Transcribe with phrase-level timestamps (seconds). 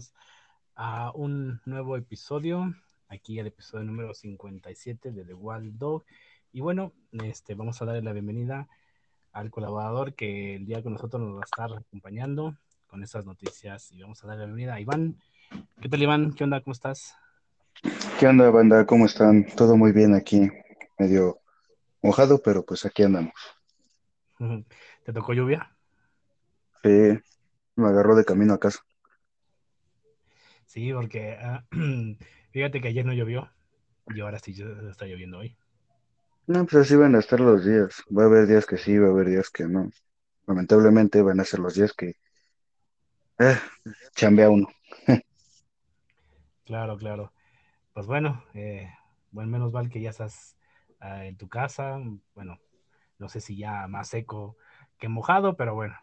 [0.00, 0.14] bienvenidos
[0.76, 2.74] a un nuevo episodio,
[3.08, 6.04] aquí el episodio número 57 de The Wild Dog.
[6.52, 8.66] Y bueno, este, vamos a darle la bienvenida
[9.32, 12.56] al colaborador que el día con nosotros nos va a estar acompañando
[12.86, 13.92] con estas noticias.
[13.92, 15.16] Y vamos a darle la bienvenida a Iván.
[15.80, 16.32] ¿Qué tal, Iván?
[16.32, 16.62] ¿Qué onda?
[16.62, 17.14] ¿Cómo estás?
[18.18, 18.86] ¿Qué onda, banda?
[18.86, 19.46] ¿Cómo están?
[19.54, 20.48] Todo muy bien aquí,
[20.98, 21.40] medio
[22.02, 23.34] mojado, pero pues aquí andamos.
[25.04, 25.76] ¿Te tocó lluvia?
[26.82, 27.18] Sí,
[27.76, 28.80] me agarró de camino a casa.
[30.70, 31.64] Sí, porque ah,
[32.52, 33.50] fíjate que ayer no llovió
[34.06, 34.54] y ahora sí
[34.88, 35.56] está lloviendo hoy.
[36.46, 38.04] No, pues así van a estar los días.
[38.16, 39.90] Va a haber días que sí, va a haber días que no.
[40.46, 42.14] Lamentablemente van a ser los días que
[43.40, 43.58] eh,
[44.14, 44.68] chambea uno.
[46.64, 47.32] claro, claro.
[47.92, 48.88] Pues bueno, eh,
[49.32, 50.56] bueno, menos mal que ya estás
[51.00, 51.98] ah, en tu casa.
[52.36, 52.60] Bueno,
[53.18, 54.56] no sé si ya más seco
[54.98, 55.96] que mojado, pero bueno,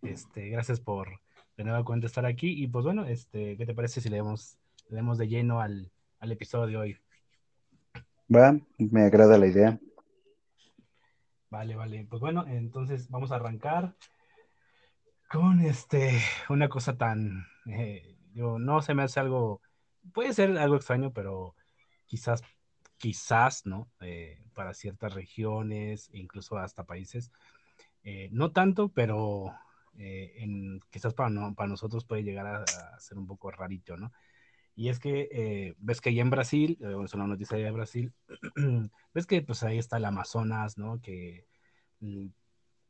[0.00, 1.20] este, gracias por
[1.56, 2.62] de nueva cuenta estar aquí.
[2.62, 5.90] Y pues bueno, este, ¿qué te parece si le damos, le damos de lleno al,
[6.20, 6.96] al episodio de hoy?
[8.34, 9.80] Va, me agrada la idea.
[11.50, 12.06] Vale, vale.
[12.08, 13.94] Pues bueno, entonces vamos a arrancar
[15.30, 19.60] con este, una cosa tan, eh, no se me hace algo,
[20.12, 21.56] puede ser algo extraño, pero
[22.06, 22.42] quizás,
[22.96, 23.88] quizás, ¿no?
[24.00, 27.32] Eh, para ciertas regiones, incluso hasta países,
[28.04, 29.52] eh, no tanto, pero
[29.98, 34.12] eh, en, quizás para, no, para nosotros puede llegar a, ser un poco rarito, ¿no?
[34.74, 38.12] Y es que eh, ves que allá en Brasil, eh, es una noticia de Brasil,
[39.14, 41.00] ves que pues ahí está el Amazonas, ¿no?
[41.00, 41.46] Que
[42.00, 42.26] mm,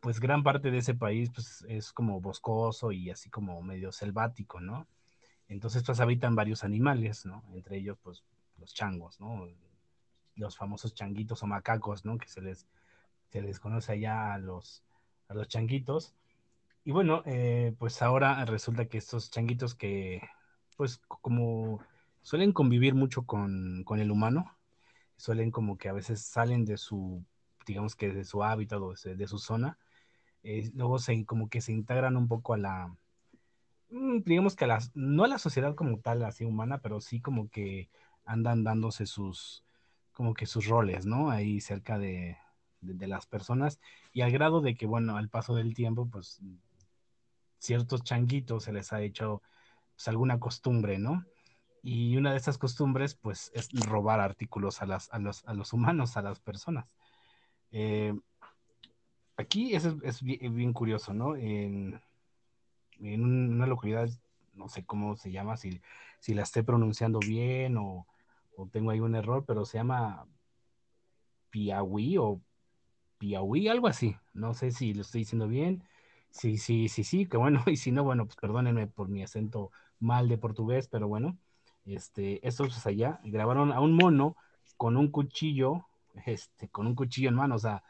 [0.00, 4.60] pues gran parte de ese país pues es como boscoso y así como medio selvático,
[4.60, 4.88] ¿no?
[5.48, 7.44] Entonces pues habitan varios animales, ¿no?
[7.54, 8.24] Entre ellos pues
[8.58, 9.48] los changos, ¿no?
[10.34, 12.18] Los famosos changuitos o macacos, ¿no?
[12.18, 12.66] Que se les,
[13.28, 14.84] se les conoce allá a los,
[15.28, 16.14] a los changuitos.
[16.86, 20.22] Y bueno, eh, pues ahora resulta que estos changuitos que,
[20.76, 21.80] pues como
[22.22, 24.56] suelen convivir mucho con, el humano,
[25.16, 27.24] suelen como que a veces salen de su,
[27.66, 29.78] digamos que de su hábitat o de, su zona,
[30.44, 32.96] eh, luego se, como que se integran un poco a la,
[33.90, 37.20] mm, digamos que a las, no a la sociedad como tal, así humana, pero sí
[37.20, 37.90] como que
[38.24, 39.64] andan dándose sus,
[40.12, 41.30] como que sus roles, ¿no?
[41.30, 42.38] Ahí cerca de,
[42.80, 43.80] de las personas
[44.12, 46.40] y al grado de que, bueno, al paso del tiempo, pues
[47.58, 49.42] ciertos changuitos se les ha hecho
[49.94, 51.24] pues, alguna costumbre, ¿no?
[51.82, 55.72] Y una de esas costumbres, pues, es robar artículos a, las, a, los, a los
[55.72, 56.86] humanos, a las personas.
[57.70, 58.12] Eh,
[59.36, 61.36] aquí es, es bien, curioso, ¿no?
[61.36, 62.00] En,
[63.00, 64.10] en, una localidad,
[64.54, 65.80] no sé cómo se llama, si,
[66.18, 68.06] si la esté pronunciando bien o,
[68.56, 70.26] o tengo ahí un error, pero se llama
[71.50, 72.40] Piahui o
[73.18, 74.16] Piahui, algo así.
[74.34, 75.84] No sé si lo estoy diciendo bien.
[76.38, 79.70] Sí, sí, sí, sí, que bueno, y si no, bueno, pues perdónenme por mi acento
[80.00, 81.38] mal de portugués, pero bueno,
[81.86, 84.36] este, estos pues allá grabaron a un mono
[84.76, 85.86] con un cuchillo,
[86.26, 87.82] este, con un cuchillo en mano, o sea,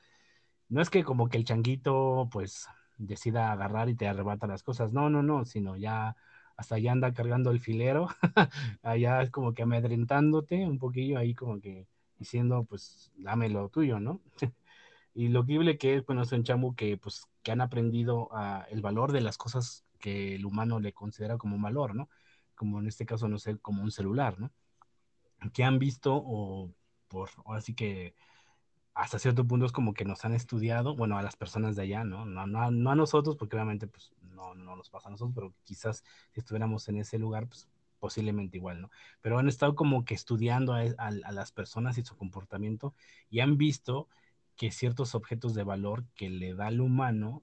[0.68, 2.68] no es que como que el changuito pues
[2.98, 6.16] decida agarrar y te arrebata las cosas, no, no, no, sino ya
[6.56, 8.08] hasta allá anda cargando el filero,
[8.82, 14.20] allá como que amedrentándote un poquillo ahí como que diciendo pues dame lo tuyo, ¿no?
[15.16, 18.66] Y lo increíble que es, bueno, es un chamo que, pues, que han aprendido a,
[18.70, 22.10] el valor de las cosas que el humano le considera como valor, ¿no?
[22.54, 24.52] Como en este caso, no sé, como un celular, ¿no?
[25.54, 26.70] Que han visto o
[27.08, 28.14] por, así que
[28.92, 32.04] hasta cierto punto es como que nos han estudiado, bueno, a las personas de allá,
[32.04, 32.26] ¿no?
[32.26, 35.54] No, no, no a nosotros, porque obviamente, pues, no, no nos pasa a nosotros, pero
[35.64, 37.68] quizás si estuviéramos en ese lugar, pues,
[38.00, 38.90] posiblemente igual, ¿no?
[39.22, 42.94] Pero han estado como que estudiando a, a, a las personas y su comportamiento
[43.30, 44.08] y han visto
[44.56, 47.42] que ciertos objetos de valor que le da al humano,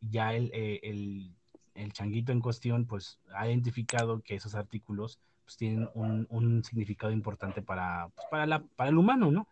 [0.00, 1.34] ya el, eh, el,
[1.74, 7.12] el changuito en cuestión, pues ha identificado que esos artículos pues, tienen un, un significado
[7.12, 9.48] importante para, pues, para, la, para el humano, ¿no?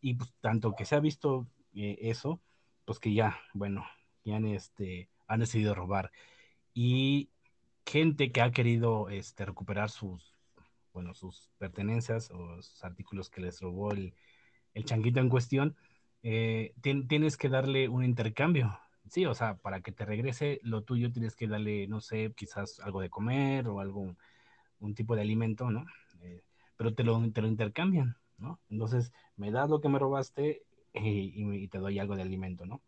[0.00, 2.40] Y pues tanto que se ha visto eh, eso,
[2.84, 3.84] pues que ya, bueno,
[4.24, 6.10] ya han, este, han decidido robar.
[6.74, 7.30] Y
[7.86, 10.34] gente que ha querido este, recuperar sus,
[10.92, 14.14] bueno, sus pertenencias o sus artículos que les robó el,
[14.74, 15.76] el changuito en cuestión,
[16.22, 18.78] eh, tienes que darle un intercambio.
[19.08, 22.80] Sí, o sea, para que te regrese lo tuyo tienes que darle, no sé, quizás
[22.80, 24.14] algo de comer o algo,
[24.80, 25.84] un tipo de alimento, ¿no?
[26.22, 26.42] Eh,
[26.76, 28.60] pero te lo, te lo intercambian, ¿no?
[28.68, 30.62] Entonces, me das lo que me robaste
[30.94, 32.82] eh, y, te doy algo de alimento, ¿no?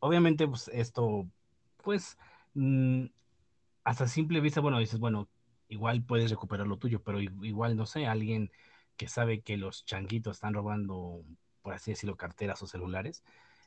[0.00, 1.26] obviamente, pues esto,
[1.82, 2.18] pues,
[2.54, 3.06] mm,
[3.84, 5.28] hasta simple vista, bueno, dices, bueno,
[5.68, 8.50] igual puedes recuperar lo tuyo, pero igual, no sé, alguien
[8.96, 11.24] que sabe que los changuitos están robando
[11.64, 13.24] por así decirlo, carteras o celulares,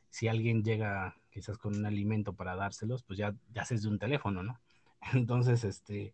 [0.10, 3.98] si alguien llega quizás con un alimento para dárselos, pues ya, ya haces de un
[3.98, 4.62] teléfono, ¿no?
[5.14, 6.14] Entonces, este,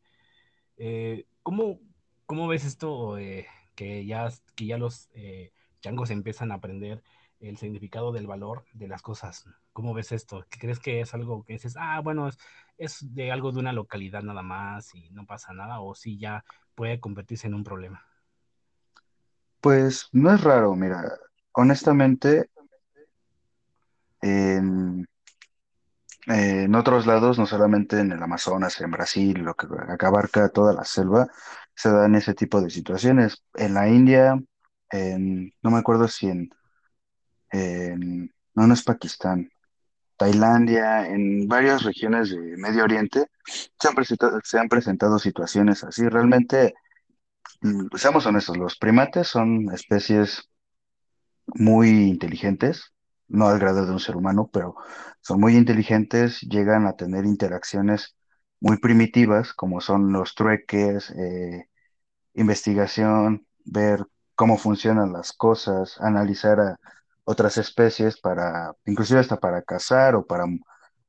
[0.78, 1.82] eh, ¿cómo,
[2.26, 5.52] cómo ves esto eh, que, ya, que ya los eh,
[5.82, 7.04] changos empiezan a aprender
[7.42, 9.46] el significado del valor de las cosas?
[9.74, 10.46] ¿Cómo ves esto?
[10.50, 12.38] ¿Crees que es algo que dices, ah, bueno, es,
[12.78, 15.82] es de algo de una localidad nada más y no pasa nada?
[15.82, 16.46] ¿O si ya
[16.76, 18.06] puede convertirse en un problema?
[19.60, 21.18] Pues no es raro, mira,
[21.54, 22.50] honestamente,
[24.22, 25.06] en,
[26.76, 29.68] otros lados, no solamente en el Amazonas, en Brasil, lo que
[30.06, 31.28] abarca toda la selva,
[31.76, 33.44] se dan ese tipo de situaciones.
[33.56, 34.40] En la India,
[34.92, 36.50] en, no me acuerdo si en,
[37.52, 39.50] en- no, no es Pakistán,
[40.18, 46.08] Tailandia, en varias regiones de Medio Oriente, se han presentado, se han presentado situaciones así.
[46.08, 46.74] Realmente,
[47.62, 50.50] mm, seamos honestos, los primates son especies
[51.48, 52.94] muy inteligentes,
[53.28, 54.76] no al grado de un ser humano, pero
[55.22, 58.16] son muy inteligentes, llegan a tener interacciones
[58.60, 61.68] muy primitivas, como son los trueques, eh,
[62.36, 64.06] investigación, ver
[64.36, 66.80] cómo funcionan las cosas, analizar a
[67.26, 70.46] otras especies para, inclusive hasta para cazar o para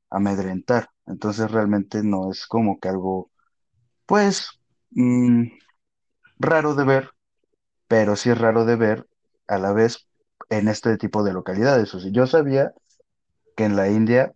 [0.09, 0.89] amedrentar.
[1.07, 3.31] Entonces realmente no es como que algo,
[4.07, 4.49] pues,
[4.91, 5.45] mm,
[6.39, 7.11] raro de ver
[7.87, 9.07] pero sí es raro de ver
[9.47, 10.04] a la vez
[10.49, 11.93] en este tipo de localidades.
[11.95, 12.73] O sea, yo sabía
[13.55, 14.33] que en la India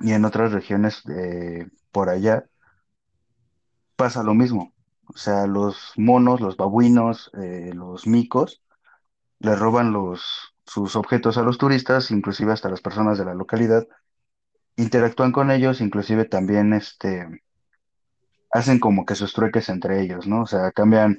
[0.00, 2.44] y en otras regiones de por allá
[3.96, 4.74] pasa lo mismo.
[5.06, 8.62] O sea, los monos, los babuinos, eh, los micos,
[9.38, 13.86] le roban los, sus objetos a los turistas, inclusive hasta las personas de la localidad,
[14.76, 17.26] interactúan con ellos, inclusive también este,
[18.50, 20.42] hacen como que sus trueques entre ellos, ¿no?
[20.42, 21.18] O sea, cambian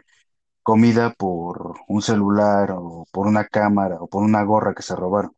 [0.66, 5.36] comida por un celular o por una cámara o por una gorra que se robaron.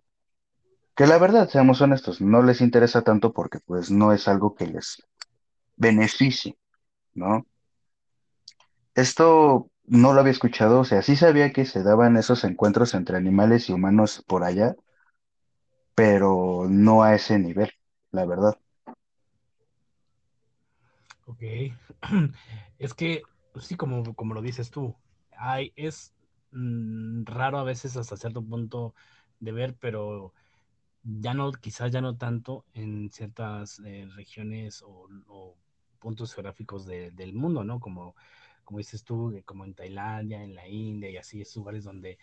[0.96, 4.68] Que la verdad, seamos honestos, no les interesa tanto porque pues no es algo que
[4.68, 5.06] les
[5.76, 6.58] beneficie,
[7.14, 7.46] ¿no?
[8.96, 13.18] Esto no lo había escuchado, o sea, sí sabía que se daban esos encuentros entre
[13.18, 14.78] animales y humanos por allá,
[15.94, 17.72] pero no a ese nivel,
[18.12, 18.58] la verdad.
[21.26, 21.42] Ok.
[22.80, 23.24] Es que,
[23.60, 24.96] sí, como, como lo dices tú,
[25.38, 26.14] hay, es
[26.52, 28.94] mm, raro a veces hasta cierto punto
[29.40, 30.34] de ver, pero
[31.04, 35.08] ya no, quizás ya no tanto en ciertas eh, regiones o,
[36.00, 37.80] puntos geográficos de- del mundo, ¿no?
[37.80, 38.16] Como,
[38.64, 42.18] como dices tú, de- como en Tailandia, en la India y así, esos lugares donde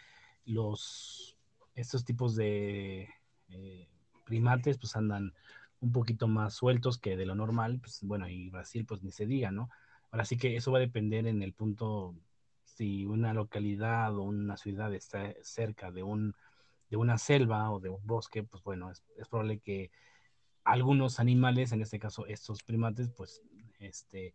[0.44, 1.37] los,
[1.75, 3.08] estos tipos de
[3.49, 3.88] eh,
[4.25, 5.34] primates pues andan
[5.81, 9.26] un poquito más sueltos que de lo normal, pues bueno, y Brasil pues ni se
[9.26, 9.70] diga, ¿no?
[10.11, 12.14] Ahora sí que eso va a depender en el punto
[12.75, 16.35] si una localidad o una ciudad está cerca de un
[16.91, 19.91] de una selva o de un bosque, pues bueno, es, es probable que
[20.65, 23.43] algunos animales, en este caso estos primates, pues
[23.79, 24.35] este,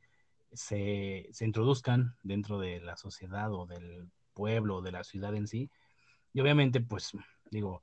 [0.52, 5.48] se, se introduzcan dentro de la sociedad o del pueblo o de la ciudad en
[5.48, 5.70] sí.
[6.34, 7.12] Y obviamente, pues
[7.52, 7.82] digo,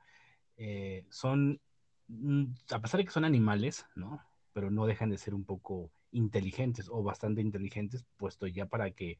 [0.57, 1.61] eh, son,
[2.09, 4.21] mm, a pesar de que son animales, ¿no?
[4.53, 9.19] Pero no dejan de ser un poco inteligentes o bastante inteligentes, puesto ya para que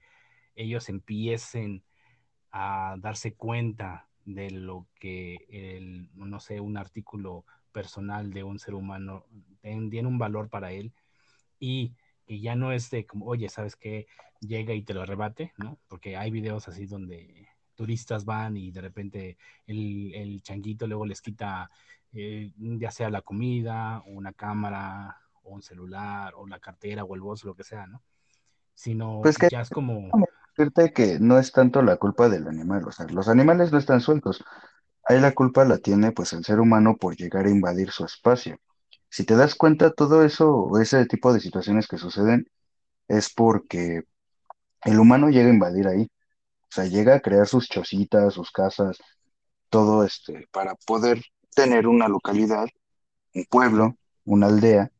[0.57, 1.85] ellos empiecen
[2.51, 8.75] a darse cuenta de lo que el, no sé, un artículo personal de un ser
[8.75, 9.27] humano
[9.61, 10.93] tiene un valor para él
[11.61, 11.95] y
[12.27, 14.07] que ya no es de como, oye, ¿sabes qué?
[14.41, 15.79] Llega y te lo arrebate, ¿no?
[15.87, 21.21] Porque hay videos así donde turistas van y de repente el, el changuito luego les
[21.21, 21.71] quita
[22.13, 27.15] eh, ya sea la comida, o una cámara, o un celular, o la cartera, o
[27.15, 28.03] el bolso, lo que sea, ¿no?
[28.75, 30.09] Sino Pues que ya es como,
[30.57, 34.01] decirte que no es tanto la culpa del animal, o sea, los animales no están
[34.01, 34.43] sueltos.
[35.05, 38.59] Ahí la culpa la tiene pues el ser humano por llegar a invadir su espacio.
[39.11, 42.49] Si te das cuenta, todo eso, ese tipo de situaciones que suceden,
[43.09, 44.03] es porque
[44.85, 46.11] el humano llega a invadir ahí.
[46.63, 48.99] O sea, llega a crear sus chocitas, sus casas,
[49.71, 51.23] todo este, para poder
[51.55, 52.67] tener una localidad,
[53.35, 54.91] un pueblo, una aldea,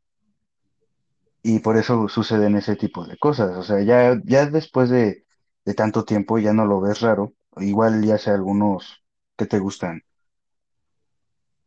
[1.43, 3.55] y por eso suceden ese tipo de cosas.
[3.57, 5.26] O sea, ya, ya después de,
[5.67, 7.33] de tanto tiempo ya no lo ves raro.
[7.57, 9.03] Igual ya sea algunos
[9.37, 10.03] que te gustan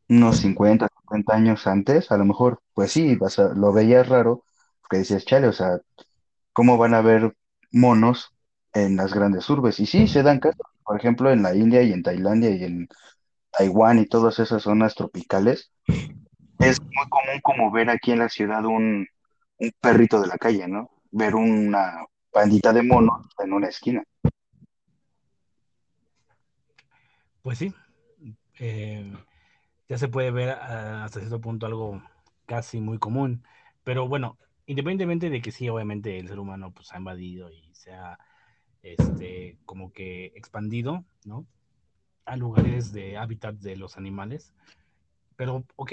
[0.08, 4.44] unos 50 50 años antes, a lo mejor, pues sí, vas a- lo veías raro,
[4.80, 5.80] porque decías, chale, o sea,
[6.52, 7.36] ¿cómo van a haber
[7.72, 8.34] monos
[8.72, 9.80] en las grandes urbes?
[9.80, 12.88] Y sí, se dan casos, por ejemplo, en la India y en Tailandia y en
[13.52, 15.72] Taiwán y todas esas zonas tropicales,
[16.60, 19.06] es muy común como ver aquí en la ciudad un,
[19.58, 20.90] un perrito de la calle, ¿no?
[21.12, 24.02] Ver una pandita de monos en una esquina.
[27.42, 27.74] pues sí,
[28.58, 29.12] eh,
[29.88, 32.02] ya se puede ver uh, hasta cierto punto algo
[32.46, 33.42] casi muy común.
[33.84, 37.92] Pero bueno, independientemente de que sí, obviamente el ser humano pues ha invadido y se
[37.92, 38.18] ha
[38.82, 41.46] este, como que expandido, ¿no?
[42.26, 44.52] A lugares de hábitat de los animales.
[45.36, 45.92] Pero, ok,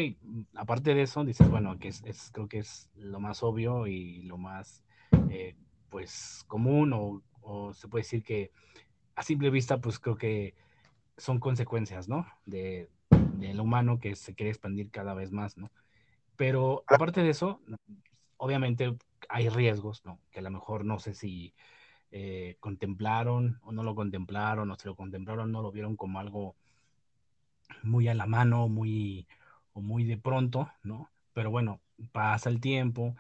[0.56, 4.24] aparte de eso, dices, bueno, que es, es creo que es lo más obvio y
[4.24, 4.84] lo más,
[5.30, 5.56] eh,
[5.90, 8.52] pues, común o, o, se puede decir que
[9.16, 10.56] a simple vista, pues creo que
[11.18, 12.28] son consecuencias, ¿no?
[12.46, 15.72] De, del humano que se quiere expandir cada vez más, ¿no?
[16.36, 17.62] Pero aparte de eso,
[18.38, 18.96] obviamente
[19.30, 20.20] hay riesgos, ¿no?
[20.32, 21.54] Que a lo mejor no sé si
[22.12, 26.56] eh, contemplaron o no lo contemplaron, o se lo contemplaron, no lo vieron como algo
[27.84, 29.28] muy a la mano, muy
[29.74, 31.10] o muy de pronto, ¿no?
[31.34, 33.16] Pero bueno, pasa el tiempo,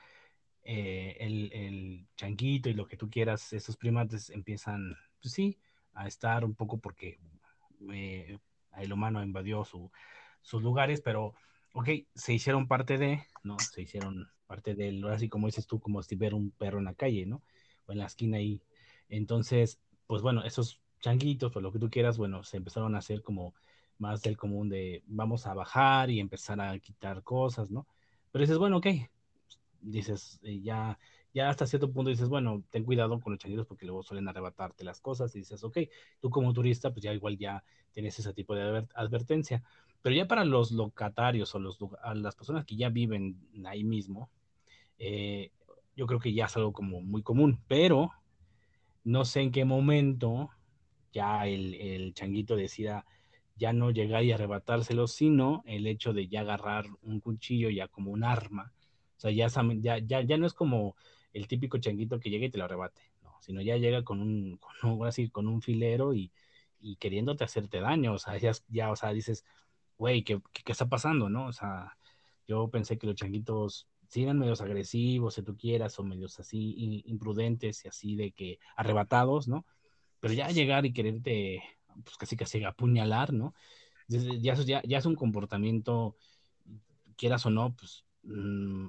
[0.69, 5.57] eh, el, el, chanquito y lo que tú quieras, esos primates empiezan, pues sí,
[5.93, 7.19] a estar un poco porque
[7.89, 8.37] eh,
[8.77, 9.89] el humano invadió su,
[10.41, 11.35] sus lugares, pero
[11.73, 13.57] ok, se hicieron parte de, ¿no?
[13.59, 16.95] Se hicieron parte del, así como dices tú, como si ver un perro en la
[16.95, 17.41] calle, ¿no?
[17.85, 18.61] O en la esquina ahí.
[19.07, 23.21] Entonces, pues bueno, esos changuitos, o lo que tú quieras, bueno, se empezaron a hacer
[23.21, 23.53] como
[23.99, 27.87] más del común de vamos a bajar y empezar a quitar cosas, ¿no?
[28.31, 28.87] Pero dices, bueno, ok,
[29.91, 30.97] dices, eh, ya,
[31.33, 34.83] ya hasta cierto punto dices, bueno, ten cuidado con los changuitos porque luego suelen arrebatarte
[34.83, 35.77] las cosas y dices, ok,
[36.19, 39.63] tú como turista, pues ya igual ya tienes ese tipo de advertencia.
[40.01, 41.79] Pero ya para los locatarios o los,
[42.15, 44.29] las personas que ya viven ahí mismo,
[44.99, 45.51] eh,
[45.95, 48.11] yo creo que ya es algo como muy común, pero
[49.03, 50.49] no sé en qué momento
[51.11, 53.05] ya el, el changuito decida
[53.57, 58.11] ya no llegar y arrebatárselo, sino el hecho de ya agarrar un cuchillo ya como
[58.11, 58.73] un arma.
[59.17, 59.47] O sea, ya,
[59.79, 60.95] ya, ya, ya no es como
[61.33, 64.59] el típico changuito que llega y te lo arrebate, no, sino ya llega con un,
[65.05, 66.31] así, con un filero y,
[66.79, 68.13] y queriéndote hacerte daño.
[68.13, 69.45] O sea, ya, ya o sea, dices,
[69.97, 71.47] güey, ¿qué, ¿qué, ¿qué, está pasando, no?
[71.47, 71.97] O sea,
[72.47, 77.03] yo pensé que los changuitos sí eran medios agresivos, si tú quieras, o medios así
[77.05, 79.65] imprudentes y así de que arrebatados, ¿no?
[80.19, 81.61] Pero ya llegar y quererte,
[82.03, 83.53] pues casi casi apuñalar, ¿no?
[84.07, 86.15] Ya, ya, ya es un comportamiento,
[87.17, 88.05] quieras o no, pues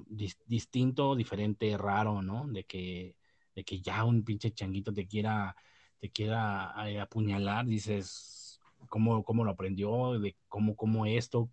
[0.07, 2.47] dis, distinto, diferente, raro, ¿no?
[2.47, 3.15] De que,
[3.55, 5.55] de que ya un pinche changuito te quiera,
[5.99, 10.19] te quiera eh, apuñalar, dices, ¿cómo, ¿cómo lo aprendió?
[10.19, 11.49] De cómo, cómo esto,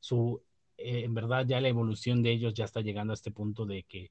[0.00, 0.42] su
[0.76, 3.82] eh, en verdad ya la evolución de ellos ya está llegando a este punto de
[3.84, 4.10] que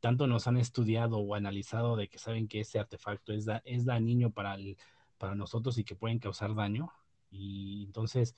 [0.00, 3.84] tanto nos han estudiado o analizado de que saben que ese artefacto es, da, es
[3.86, 4.76] dañino para, el,
[5.18, 6.92] para nosotros y que pueden causar daño.
[7.30, 8.34] Y entonces,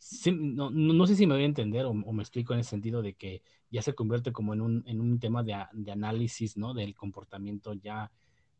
[0.00, 2.58] sí, no, no, no, sé si me voy a entender o, o, me explico en
[2.58, 5.92] el sentido de que ya se convierte como en un, en un tema de, de
[5.92, 6.74] análisis, ¿no?
[6.74, 8.10] Del comportamiento ya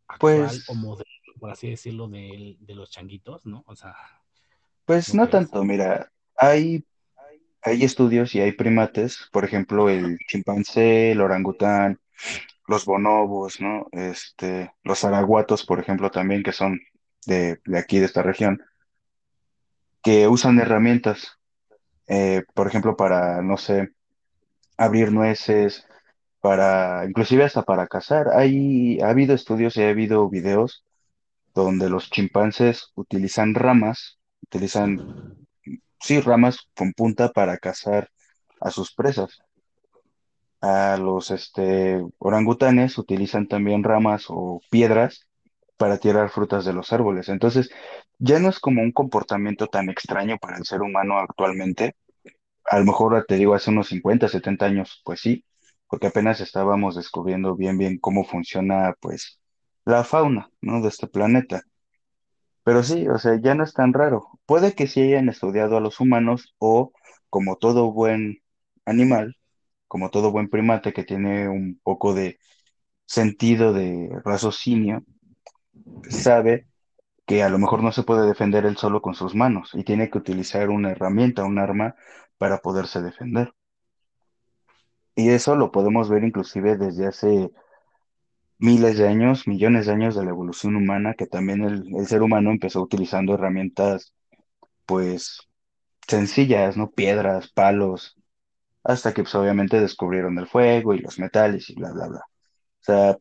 [0.06, 3.64] actual pues, o moderno, por así decirlo, de, de los changuitos, ¿no?
[3.66, 3.96] O sea.
[4.84, 6.84] Pues no tanto, mira, hay
[7.62, 12.00] hay estudios y hay primates, por ejemplo, el chimpancé, el orangután,
[12.66, 13.86] los bonobos, ¿no?
[13.92, 16.80] Este, los araguatos, por ejemplo, también, que son
[17.26, 18.62] de, de aquí, de esta región,
[20.02, 21.38] que usan herramientas,
[22.06, 23.90] eh, por ejemplo, para, no sé,
[24.76, 25.86] abrir nueces,
[26.40, 28.28] para, inclusive hasta para cazar.
[28.34, 30.84] Hay, ha habido estudios y ha habido videos
[31.54, 35.36] donde los chimpancés utilizan ramas, utilizan
[36.00, 38.10] sí, ramas con punta para cazar
[38.60, 39.38] a sus presas.
[40.62, 45.26] A los este, orangutanes utilizan también ramas o piedras
[45.80, 47.30] para tirar frutas de los árboles.
[47.30, 47.70] Entonces,
[48.18, 51.96] ya no es como un comportamiento tan extraño para el ser humano actualmente.
[52.66, 55.42] A lo mejor te digo hace unos 50, 70 años, pues sí,
[55.88, 59.40] porque apenas estábamos descubriendo bien, bien cómo funciona, pues,
[59.86, 60.82] la fauna, ¿no?
[60.82, 61.62] De este planeta.
[62.62, 64.38] Pero sí, o sea, ya no es tan raro.
[64.44, 66.92] Puede que sí hayan estudiado a los humanos o,
[67.30, 68.42] como todo buen
[68.84, 69.34] animal,
[69.88, 72.38] como todo buen primate que tiene un poco de
[73.06, 75.04] sentido de raciocinio,
[76.08, 76.66] sabe
[77.26, 80.10] que a lo mejor no se puede defender él solo con sus manos y tiene
[80.10, 81.94] que utilizar una herramienta, un arma
[82.38, 83.54] para poderse defender.
[85.14, 87.50] Y eso lo podemos ver inclusive desde hace
[88.58, 92.22] miles de años, millones de años de la evolución humana, que también el, el, ser
[92.22, 94.14] humano empezó utilizando herramientas,
[94.86, 95.48] pues,
[96.06, 96.90] sencillas, ¿no?
[96.90, 98.16] Piedras, palos,
[98.84, 102.20] hasta que pues, obviamente descubrieron el fuego y los metales y bla, bla, bla.
[102.20, 103.18] O sea,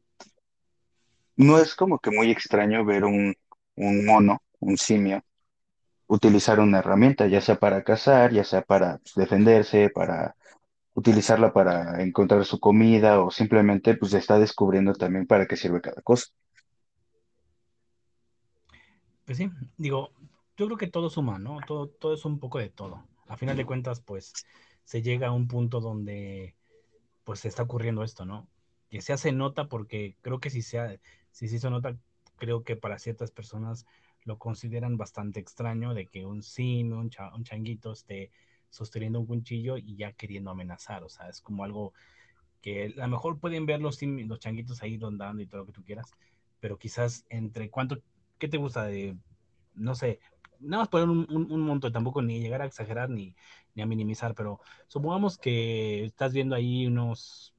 [1.39, 3.33] no es como que muy extraño ver un,
[3.75, 5.23] un mono, un simio,
[6.07, 10.35] utilizar una herramienta, ya sea para cazar, ya sea para defenderse, para
[10.95, 16.01] utilizarla para encontrar su comida o simplemente pues está descubriendo también para qué sirve cada
[16.01, 16.27] cosa.
[19.23, 20.11] Pues sí, digo,
[20.57, 21.59] yo creo que todo suma, ¿no?
[21.65, 23.07] Todo, todo es un poco de todo.
[23.29, 24.33] A final de cuentas, pues
[24.83, 26.57] se llega a un punto donde
[27.23, 28.49] pues se está ocurriendo esto, ¿no?
[28.89, 30.99] que se hace nota porque creo que si se,
[31.39, 31.95] si se hizo nota,
[32.35, 33.85] creo que para ciertas personas
[34.25, 38.29] lo consideran bastante extraño de que un simio, un, cha, un changuito esté
[38.69, 41.93] sosteniendo un cuchillo y ya queriendo amenazar, o sea, es como algo
[42.61, 45.71] que a lo mejor pueden ver los, los changuitos ahí rondando y todo lo que
[45.71, 46.11] tú quieras,
[46.59, 48.01] pero quizás entre cuánto,
[48.37, 49.15] ¿qué te gusta de,
[49.75, 50.19] no sé,
[50.59, 53.33] nada más poner un, un, un, monto, tampoco ni llegar a exagerar ni,
[53.75, 57.55] ni a minimizar, pero supongamos que estás viendo ahí unos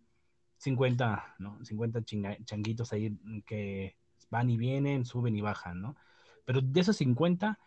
[0.60, 1.58] 50, ¿no?
[1.64, 3.96] 50 chinga, changuitos ahí que
[4.28, 5.96] van y vienen, suben y bajan, ¿no?
[6.44, 7.58] Pero de esos 50,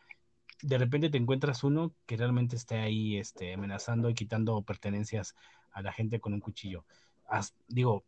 [0.62, 5.36] de repente te encuentras uno que realmente esté ahí este, amenazando y quitando pertenencias
[5.72, 6.86] a la gente con un cuchillo.
[7.28, 8.06] As, digo,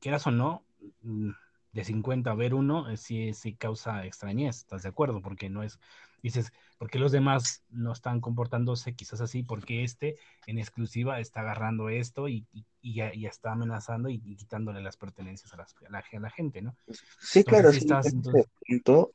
[0.00, 0.64] quieras o no,
[1.02, 1.30] mm,
[1.74, 5.20] de 50 a ver uno, eh, sí, sí causa extrañez, ¿estás de acuerdo?
[5.20, 5.80] Porque no es,
[6.22, 9.42] dices, ¿por qué los demás no están comportándose quizás así?
[9.42, 10.16] Porque este
[10.46, 14.80] en exclusiva está agarrando esto y, y, y ya, ya, está amenazando y, y, quitándole
[14.82, 16.76] las pertenencias a, las, a, la, a la, gente, ¿no?
[17.18, 18.46] Sí, entonces, claro, sí, estás, entonces...
[18.68, 19.12] punto,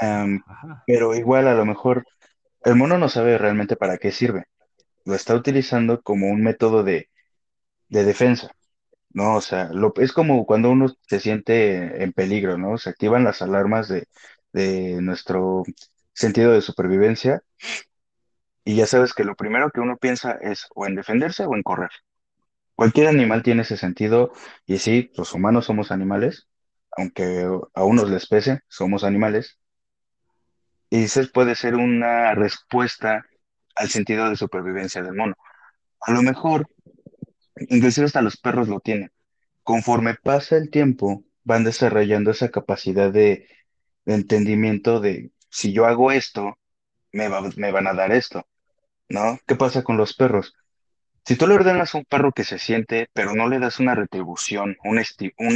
[0.00, 0.40] um,
[0.86, 2.06] pero igual a lo mejor
[2.64, 4.44] el mono no sabe realmente para qué sirve.
[5.04, 7.10] Lo está utilizando como un método de,
[7.88, 8.52] de defensa.
[9.16, 9.36] ¿No?
[9.36, 12.78] O sea, lo, es como cuando uno se siente en peligro, ¿no?
[12.78, 14.08] Se activan las alarmas de,
[14.52, 15.64] de nuestro
[16.14, 17.42] sentido de supervivencia
[18.64, 21.62] y ya sabes que lo primero que uno piensa es o en defenderse o en
[21.62, 21.90] correr.
[22.74, 24.32] Cualquier animal tiene ese sentido
[24.66, 26.48] y sí, los humanos somos animales,
[26.96, 29.58] aunque a unos les pese, somos animales.
[30.90, 33.24] Y esa puede ser una respuesta
[33.76, 35.34] al sentido de supervivencia del mono.
[36.00, 36.68] A lo mejor
[37.68, 39.10] inclusive hasta los perros lo tienen.
[39.62, 43.48] Conforme pasa el tiempo, van desarrollando esa capacidad de,
[44.04, 46.58] entendimiento de si yo hago esto,
[47.12, 48.46] me, va, van a dar esto,
[49.08, 49.38] ¿no?
[49.46, 50.54] ¿Qué pasa con los perros?
[51.24, 53.96] Si tú le ordenas a un perro que se siente, pero no le das una
[53.96, 54.98] retribución, un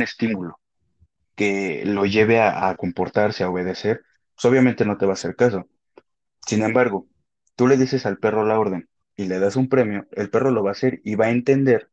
[0.02, 0.58] estímulo
[1.36, 4.02] que lo lleve a, a comportarse, a obedecer,
[4.34, 5.68] pues obviamente no te va a hacer caso.
[6.44, 7.06] Sin embargo,
[7.54, 8.89] tú le dices al perro la orden
[9.20, 11.90] y le das un premio, el perro lo va a hacer y va a entender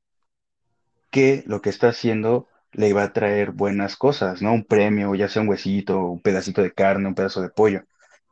[1.12, 4.54] que lo que está haciendo le va a traer buenas cosas, ¿no?
[4.54, 7.84] Un premio, ya sea un huesito, un pedacito de carne, un pedazo de pollo.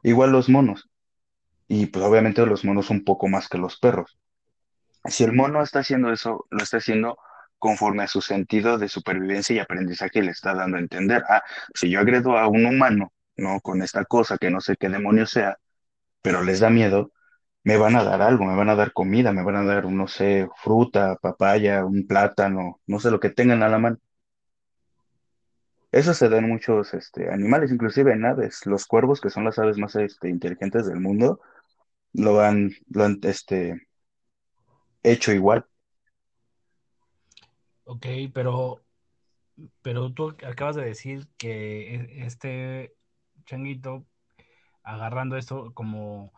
[0.02, 0.90] Igual los monos.
[1.68, 4.18] Y pues obviamente los monos un poco más que los perros.
[5.04, 7.18] Si el mono está haciendo eso, lo está haciendo
[7.60, 11.22] conforme a su sentido de supervivencia y aprendizaje le está dando a entender.
[11.28, 13.60] Ah, si yo agredo a un humano, ¿no?
[13.60, 15.58] Con esta cosa que no sé qué demonio sea,
[16.22, 17.12] pero les da miedo,
[17.66, 20.08] me van a dar algo, me van a dar comida, me van a dar, no
[20.08, 23.98] sé, fruta, papaya, un plátano, no sé, lo que tengan a la mano.
[25.92, 28.68] Eso se da en muchos este, animales, inclusive en aves.
[28.68, 31.42] Los cuervos, que son las aves más este, inteligentes del mundo,
[32.14, 33.88] lo han, lo han este,
[35.02, 35.66] hecho igual.
[37.86, 38.84] Ok, pero,
[39.82, 42.94] pero tú acabas de decir que este
[43.46, 44.06] changuito,
[44.84, 46.32] agarrando esto como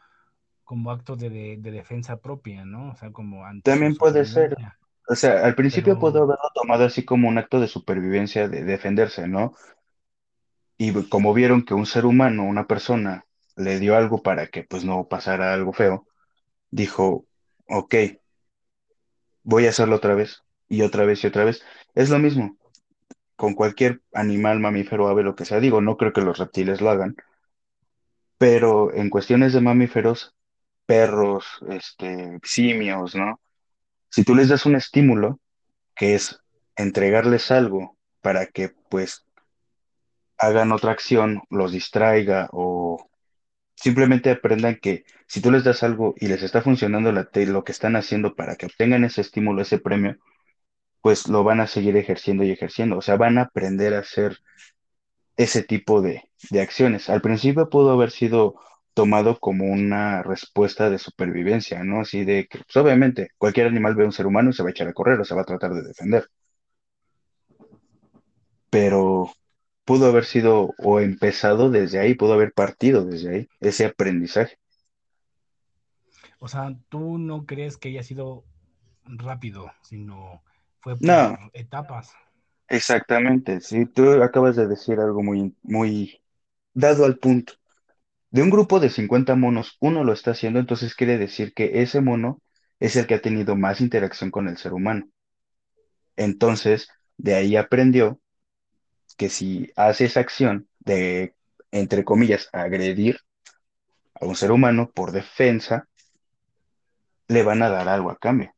[0.68, 2.92] como acto de, de, de, defensa propia, ¿no?
[2.92, 4.54] O sea, como ante También puede ser.
[5.08, 6.02] O sea, al principio Pero...
[6.02, 9.54] puedo haberlo tomado así como un acto de supervivencia, de defenderse, ¿no?
[10.78, 13.26] Y como vieron que un ser humano, una persona,
[13.56, 16.06] le dio algo para que pues no pasara algo feo,
[16.70, 17.26] dijo,
[17.70, 17.96] ok,
[19.44, 21.64] voy a hacerlo otra vez, y otra vez y otra vez.
[21.96, 22.58] Es lo mismo
[23.38, 25.62] con cualquier animal, mamífero, ave, lo que sea.
[25.62, 27.16] Digo, no creo que los reptiles lo hagan,
[28.38, 30.37] pero en cuestiones de mamíferos
[30.88, 33.40] perros, este, simios, ¿no?
[34.10, 35.40] Si tú les das un estímulo,
[35.96, 36.40] que es
[36.76, 39.26] entregarles algo para que pues
[40.38, 43.10] hagan otra acción, los distraiga o
[43.76, 47.72] simplemente aprendan que si tú les das algo y les está funcionando la lo que
[47.72, 50.18] están haciendo para que obtengan ese estímulo, ese premio,
[51.02, 52.98] pues lo van a seguir ejerciendo y ejerciendo.
[52.98, 54.40] O sea, van a aprender a hacer
[55.38, 57.10] ese tipo de, de acciones.
[57.10, 58.56] Al principio pudo haber sido
[58.98, 62.02] tomado como una respuesta de supervivencia, ¿no?
[62.02, 64.70] Así de que, pues obviamente, cualquier animal ve a un ser humano y se va
[64.70, 66.28] a echar a correr o se va a tratar de defender.
[68.72, 69.32] Pero
[69.86, 74.58] pudo haber sido o empezado desde ahí, pudo haber partido desde ahí, ese aprendizaje.
[76.40, 78.46] O sea, tú no crees que haya sido
[79.06, 80.42] rápido, sino
[80.80, 82.16] fue por no, etapas.
[82.68, 86.20] Exactamente, sí, tú acabas de decir algo muy, muy
[86.74, 87.54] dado al punto
[88.30, 92.02] de un grupo de 50 monos, uno lo está haciendo, entonces quiere decir que ese
[92.02, 92.42] mono
[92.80, 95.08] es el que ha tenido más interacción con el ser humano.
[96.16, 98.20] Entonces, de ahí aprendió
[99.18, 101.36] que si hace esa acción de,
[101.72, 103.20] entre comillas, agredir
[104.20, 105.88] a un ser humano por defensa,
[107.28, 108.54] le van a dar algo a cambio.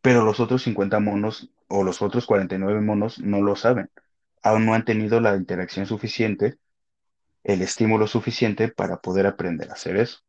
[0.00, 3.90] Pero los otros 50 monos o los otros 49 monos no lo saben.
[4.42, 6.58] Aún no han tenido la interacción suficiente,
[7.44, 10.20] el estímulo suficiente para poder aprender a hacer eso.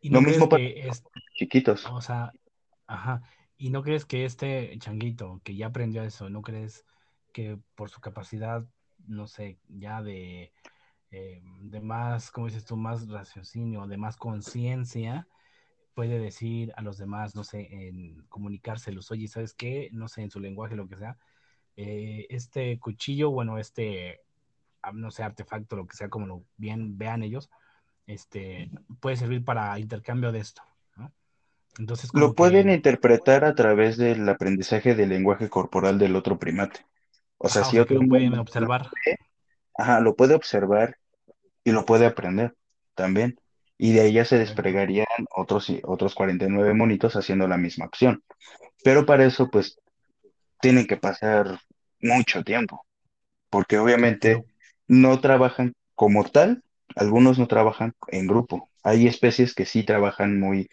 [0.00, 1.02] ¿Y no mismo para que es,
[1.34, 1.86] chiquitos.
[1.86, 2.32] o sea,
[2.86, 3.22] ajá,
[3.56, 6.84] y no crees que este changuito que ya aprendió eso, no crees
[7.32, 8.64] que por su capacidad,
[9.06, 10.52] no sé, ya de,
[11.10, 15.26] eh, de más, como dices tú, más raciocinio, de más conciencia,
[15.94, 19.88] puede decir a los demás, no sé, en comunicárselos, oye, ¿sabes qué?
[19.92, 21.16] No sé, en su lenguaje, lo que sea,
[21.76, 24.20] eh, este cuchillo, bueno, este,
[24.92, 27.50] no sé, artefacto, lo que sea, como lo bien vean ellos,
[28.06, 28.70] este,
[29.00, 30.62] puede servir para intercambio de esto,
[30.96, 31.12] ¿no?
[31.78, 36.86] Entonces, Lo pueden que, interpretar a través del aprendizaje del lenguaje corporal del otro primate.
[37.38, 38.88] O sea, o si sea, otro lo pueden observar,
[39.76, 40.98] ajá, lo puede observar
[41.64, 42.54] y lo puede aprender
[42.94, 43.38] también.
[43.76, 44.38] Y de ahí ya se correcto.
[44.38, 48.22] desplegarían otros, otros 49 monitos haciendo la misma acción.
[48.84, 49.78] Pero para eso, pues,
[50.60, 51.58] tienen que pasar
[52.00, 52.86] mucho tiempo,
[53.50, 54.44] porque obviamente
[54.88, 56.62] no trabajan como tal,
[56.96, 58.68] algunos no trabajan en grupo.
[58.82, 60.68] Hay especies que sí trabajan muy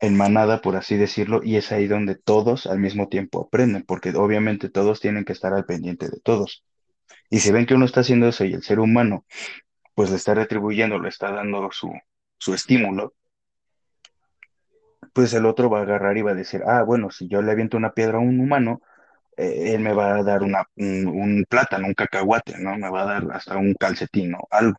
[0.00, 4.10] en manada, por así decirlo, y es ahí donde todos al mismo tiempo aprenden, porque
[4.10, 6.64] obviamente todos tienen que estar al pendiente de todos.
[7.30, 9.24] Y si ven que uno está haciendo eso y el ser humano
[9.96, 11.90] pues le está retribuyendo, le está dando su,
[12.36, 13.14] su estímulo,
[15.14, 17.50] pues el otro va a agarrar y va a decir, ah, bueno, si yo le
[17.50, 18.82] aviento una piedra a un humano,
[19.36, 22.76] eh, él me va a dar una, un, plátano, un cacahuate, ¿no?
[22.76, 24.78] Me va a dar hasta un calcetín o algo.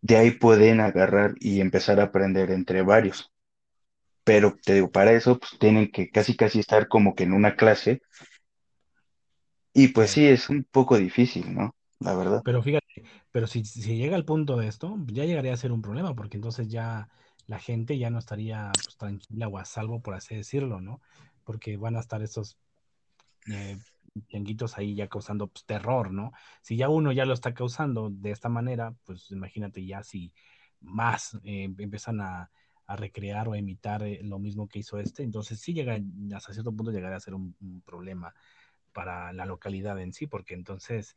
[0.00, 3.30] De ahí pueden agarrar y empezar a aprender entre varios.
[4.24, 7.56] Pero te digo, para eso pues, tienen que casi casi estar como que en una
[7.56, 8.02] clase
[9.72, 10.20] y pues sí.
[10.22, 11.74] sí, es un poco difícil, ¿no?
[12.00, 12.42] La verdad.
[12.44, 15.82] Pero fíjate, pero si, si llega al punto de esto, ya llegaría a ser un
[15.82, 17.08] problema, porque entonces ya
[17.46, 21.00] la gente ya no estaría pues, tranquila o a salvo, por así decirlo, ¿no?
[21.44, 22.58] Porque van a estar esos
[23.50, 23.78] eh,
[24.28, 26.32] changuitos ahí ya causando pues, terror, ¿no?
[26.62, 30.32] Si ya uno ya lo está causando de esta manera, pues imagínate ya si
[30.80, 32.50] más eh, empiezan a,
[32.86, 35.98] a recrear o a imitar eh, lo mismo que hizo este, entonces sí llega,
[36.34, 38.34] hasta cierto punto llegaría a ser un, problema
[38.92, 41.16] para la localidad en sí, porque entonces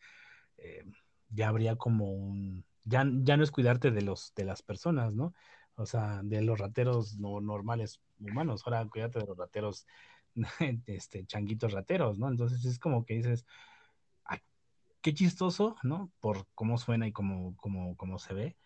[1.31, 5.33] ya habría como un, ya, ya no es cuidarte de los, de las personas, ¿no?
[5.75, 9.87] O sea, de los rateros no, normales humanos, ahora cuídate de los rateros,
[10.87, 12.29] este, changuitos rateros, ¿no?
[12.29, 13.45] Entonces es como que dices,
[14.25, 14.39] "Ay,
[15.01, 16.11] qué chistoso, ¿no?
[16.19, 18.57] Por cómo suena y cómo, cómo, cómo se ve,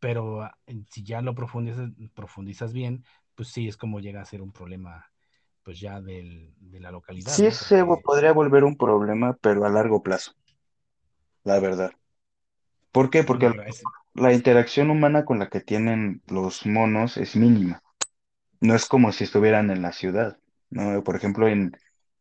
[0.00, 0.56] pero ah,
[0.90, 5.10] si ya lo profundizas, profundizas bien, pues sí, es como llega a ser un problema,
[5.62, 7.50] pues ya del, de la localidad, Sí ¿no?
[7.50, 10.32] se Porque, podría volver un problema, pero a largo plazo,
[11.42, 11.92] la verdad.
[12.92, 13.24] ¿Por qué?
[13.24, 13.82] Porque es,
[14.14, 17.82] la interacción humana con la que tienen los monos es mínima.
[18.60, 20.38] No es como si estuvieran en la ciudad,
[20.74, 21.02] ¿no?
[21.04, 21.72] Por ejemplo, en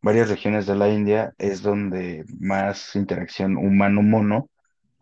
[0.02, 4.50] varias regiones de la India es donde más interacción humano-mono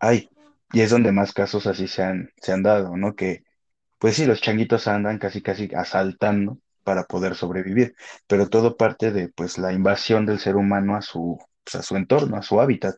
[0.00, 0.28] hay.
[0.72, 3.14] Y es donde más casos así se han, se han dado, ¿no?
[3.14, 3.44] Que,
[3.98, 7.94] pues sí, los changuitos andan casi casi asaltando para poder sobrevivir,
[8.26, 11.96] pero todo parte de, pues, la invasión del ser humano a su, pues, a su
[11.96, 12.96] entorno, a su hábitat.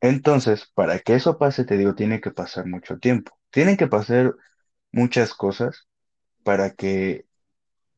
[0.00, 3.32] Entonces, para que eso pase, te digo, tiene que pasar mucho tiempo.
[3.50, 4.34] Tienen que pasar
[4.92, 5.88] muchas cosas
[6.44, 7.24] para que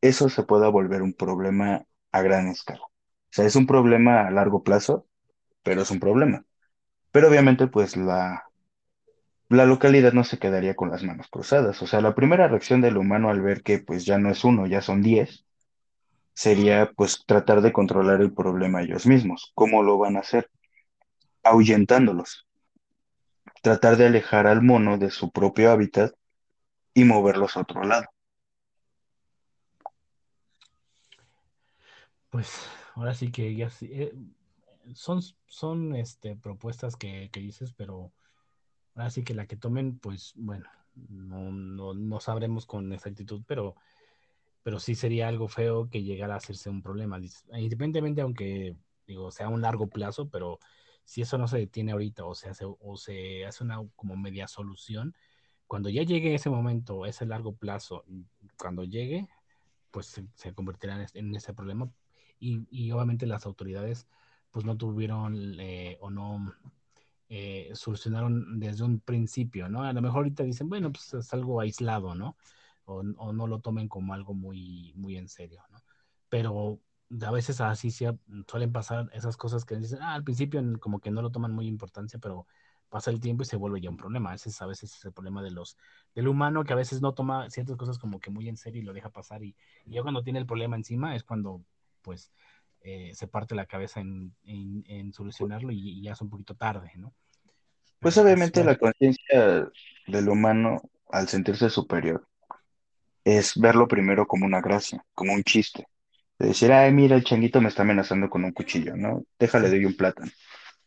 [0.01, 2.81] eso se pueda volver un problema a gran escala.
[2.83, 2.91] O
[3.31, 5.07] sea, es un problema a largo plazo,
[5.63, 6.45] pero es un problema.
[7.11, 8.45] Pero obviamente, pues la,
[9.49, 11.81] la localidad no se quedaría con las manos cruzadas.
[11.81, 14.67] O sea, la primera reacción del humano al ver que pues ya no es uno,
[14.67, 15.45] ya son diez,
[16.33, 19.51] sería pues tratar de controlar el problema ellos mismos.
[19.55, 20.49] ¿Cómo lo van a hacer?
[21.43, 22.47] Ahuyentándolos.
[23.61, 26.11] Tratar de alejar al mono de su propio hábitat
[26.93, 28.07] y moverlos a otro lado.
[32.29, 34.13] Pues ahora sí que ya sí, eh,
[34.93, 38.11] son, son este, propuestas que, que dices, pero
[38.95, 43.75] ahora sí que la que tomen, pues bueno, no, no, no sabremos con exactitud, pero,
[44.63, 47.19] pero sí sería algo feo que llegara a hacerse un problema.
[47.19, 50.59] Dices, Independientemente, aunque digo, sea un largo plazo, pero
[51.05, 54.47] si eso no se detiene ahorita o se hace, o se hace una como media
[54.47, 55.15] solución,
[55.67, 58.03] cuando ya llegue ese momento, ese largo plazo,
[58.57, 59.27] cuando llegue,
[59.91, 61.91] pues se, convertirá en ese problema
[62.39, 64.07] y, y obviamente las autoridades
[64.51, 66.53] pues no tuvieron eh, o no
[67.29, 69.83] eh, solucionaron desde un principio, ¿no?
[69.83, 72.37] A lo mejor ahorita dicen, bueno, pues es algo aislado, ¿no?
[72.85, 75.79] O, o no lo tomen como algo muy, muy en serio, ¿no?
[76.29, 76.81] Pero
[77.21, 78.05] a veces así sí,
[78.47, 81.67] suelen pasar esas cosas que dicen, ah, al principio como que no lo toman muy
[81.67, 82.47] importancia, pero
[82.89, 84.29] pasa el tiempo y se vuelve ya un problema.
[84.29, 85.77] A veces, a veces es el problema de los,
[86.15, 88.85] del humano que a veces no toma ciertas cosas como que muy en serio y
[88.85, 91.63] lo deja pasar y, y ya cuando tiene el problema encima es cuando
[92.07, 92.31] pues
[92.83, 97.13] eh, se parte la cabeza en, en, solucionarlo y, ya es un poquito tarde, ¿no?
[97.99, 99.69] pues, pues obviamente la conciencia
[100.07, 102.25] del humano al sentirse superior
[103.25, 105.85] es verlo primero como una gracia, como un chiste.
[106.39, 109.25] De decir, ay, mira, el changuito me está amenazando con un cuchillo, ¿no?
[109.37, 110.31] Déjale, doy un plátano.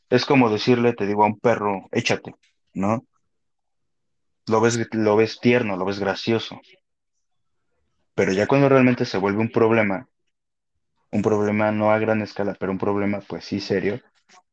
[0.08, 2.34] Es como decirle, te digo a un perro, échate,
[2.72, 3.04] ¿no?
[4.46, 6.58] Lo ves, lo ves tierno, lo ves gracioso.
[8.14, 10.08] Pero ya cuando realmente se vuelve un problema,
[11.12, 14.00] un problema no a gran escala, pero un problema pues sí serio,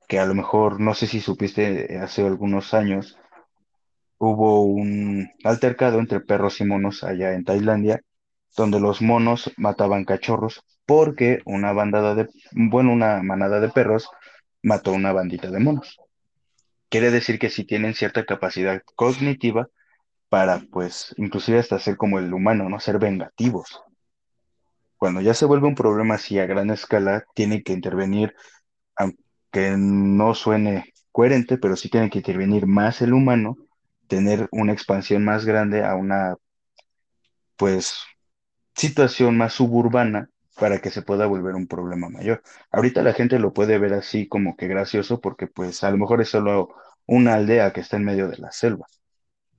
[0.08, 3.18] que a lo mejor, no sé si supiste, hace algunos años
[4.18, 8.02] hubo un altercado entre perros y monos allá en Tailandia,
[8.56, 14.10] donde los monos mataban cachorros porque una bandada de, bueno, una manada de perros
[14.64, 15.98] mató una bandita de monos.
[16.90, 19.68] Quiere decir que si tienen cierta capacidad cognitiva
[20.30, 22.80] para, pues, inclusive hasta ser como el humano, ¿no?
[22.80, 23.82] Ser vengativos.
[24.98, 28.36] Cuando ya se vuelve un problema así a gran escala, tiene que intervenir,
[28.96, 33.58] aunque no suene coherente, pero sí tiene que intervenir más el humano,
[34.08, 36.36] tener una expansión más grande a una,
[37.56, 37.98] pues,
[38.76, 42.44] situación más suburbana para que se pueda volver un problema mayor.
[42.72, 46.22] Ahorita la gente lo puede ver así como que gracioso porque pues a lo mejor
[46.22, 46.70] es solo
[47.08, 48.88] una aldea que está en medio de la selva.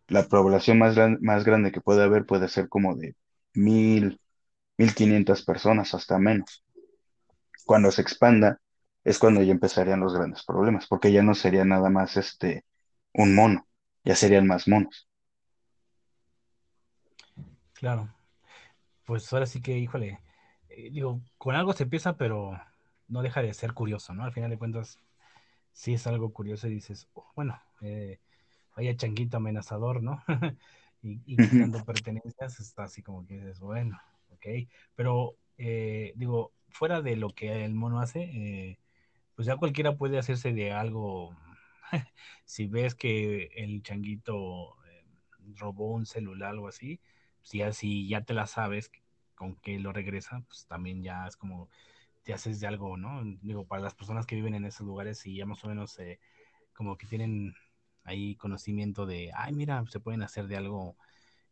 [0.08, 3.16] La población más, más grande que puede haber puede ser como de
[3.54, 4.20] mil,
[4.78, 6.64] mil quinientas personas, hasta menos.
[7.66, 8.60] Cuando se expanda
[9.04, 12.64] es cuando ya empezarían los grandes problemas, porque ya no sería nada más este
[13.12, 13.66] un mono,
[14.04, 15.08] ya serían más monos.
[17.74, 18.14] Claro.
[19.04, 20.20] Pues ahora sí que, híjole,
[20.68, 22.60] eh, digo, con algo se empieza, pero
[23.08, 24.24] no deja de ser curioso, ¿no?
[24.24, 24.98] Al final de cuentas,
[25.72, 28.20] sí es algo curioso y dices, oh, bueno, eh,
[28.76, 30.22] vaya changuito amenazador, ¿no?
[31.02, 33.98] y, y quitando pertenencias, está así como que dices, bueno,
[34.38, 38.78] ok, pero eh, digo, fuera de lo que el mono hace,
[39.34, 41.36] pues ya cualquiera puede hacerse de algo.
[42.44, 44.76] si ves que el changuito
[45.56, 47.00] robó un celular o algo así,
[47.42, 48.90] si así ya te la sabes,
[49.34, 51.68] con que lo regresa, pues también ya es como
[52.24, 53.22] te haces de algo, ¿no?
[53.42, 56.20] Digo, para las personas que viven en esos lugares y ya más o menos eh,
[56.74, 57.54] como que tienen
[58.04, 60.96] ahí conocimiento de, ay, mira, se pueden hacer de algo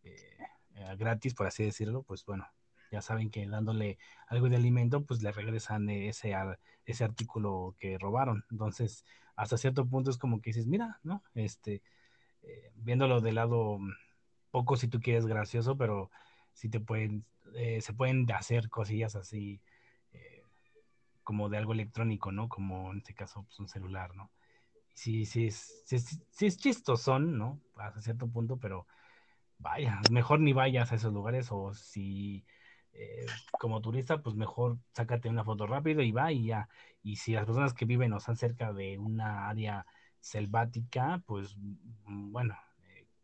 [0.03, 0.37] eh,
[0.75, 2.47] eh, gratis, por así decirlo, pues bueno,
[2.91, 6.35] ya saben que dándole algo de alimento, pues le regresan ese,
[6.85, 8.45] ese artículo que robaron.
[8.51, 9.05] Entonces,
[9.37, 11.23] hasta cierto punto es como que dices, mira, ¿no?
[11.35, 11.83] Este,
[12.77, 13.79] viéndolo de lado
[14.51, 16.11] poco si tú quieres gracioso, pero
[16.53, 19.61] si te pueden, eh, se pueden hacer cosillas así
[20.13, 20.43] eh,
[21.23, 22.49] como de algo electrónico, ¿no?
[22.49, 24.31] Como en este caso, pues un celular, ¿no?
[24.95, 27.61] Sí, sí, es, sí, sí es chistosón, ¿no?
[27.77, 28.87] Hasta cierto punto, pero
[29.59, 32.47] vaya, mejor ni vayas a esos lugares o si
[32.99, 33.27] eh,
[33.59, 36.69] como turista, pues mejor sácate una foto rápido y va y ya.
[37.03, 39.87] Y si las personas que viven o están cerca de una área
[40.21, 42.57] selvática, pues mm, bueno,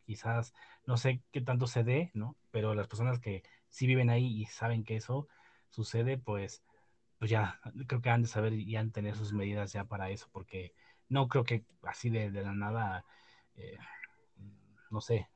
[0.05, 0.55] quizás
[0.87, 2.37] no sé qué tanto se dé, ¿no?
[2.51, 5.29] Pero las personas que sí viven ahí y saben que eso
[5.71, 6.63] sucede, pues,
[7.19, 10.11] pues ya creo que han de saber y han de tener sus medidas ya para
[10.11, 10.75] eso, porque
[11.09, 13.05] no creo que así de, la nada,
[13.57, 13.79] eh,
[14.91, 15.29] no sé,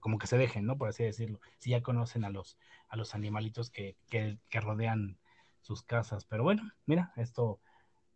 [0.00, 0.78] como que se dejen, ¿no?
[0.78, 1.40] Por así decirlo.
[1.58, 2.56] Si ya conocen a los,
[2.88, 5.18] a los animalitos que, que, rodean
[5.60, 6.24] sus casas.
[6.24, 7.60] Pero bueno, mira, esto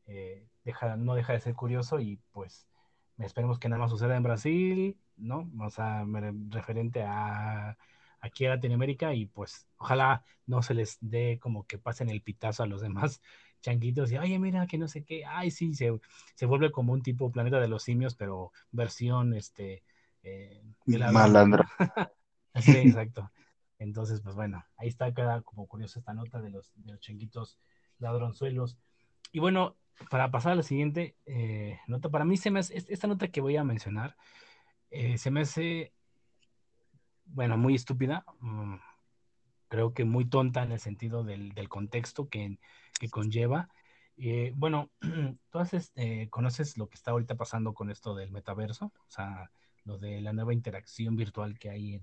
[0.07, 2.67] eh, deja, no deja de ser curioso y pues
[3.19, 5.51] esperemos que nada más suceda en Brasil, ¿no?
[5.61, 6.05] O sea,
[6.51, 7.77] referente a
[8.21, 12.63] aquí a Latinoamérica y pues ojalá no se les dé como que pasen el pitazo
[12.63, 13.21] a los demás
[13.61, 15.99] changuitos y, oye, mira, que no sé qué, ay, sí, se,
[16.35, 19.83] se vuelve como un tipo planeta de los simios, pero versión, este,
[20.27, 20.63] eh,
[21.13, 21.65] Malandro.
[22.55, 23.31] sí, exacto.
[23.79, 27.59] Entonces, pues bueno, ahí está, queda como curiosa esta nota de los, de los changuitos
[27.99, 28.79] ladronzuelos.
[29.33, 29.77] Y bueno,
[30.11, 33.41] para pasar a la siguiente eh, nota, para mí se me hace, esta nota que
[33.41, 34.17] voy a mencionar,
[34.91, 35.93] eh, se me hace,
[37.27, 38.77] bueno, muy estúpida, mm,
[39.69, 42.59] creo que muy tonta en el sentido del, contexto que,
[43.11, 43.69] conlleva.
[44.17, 44.91] Eh, bueno,
[45.51, 49.51] tú este, conoces lo que está ahorita pasando con esto del metaverso, o sea,
[49.87, 52.01] lo de la nueva interacción virtual que hay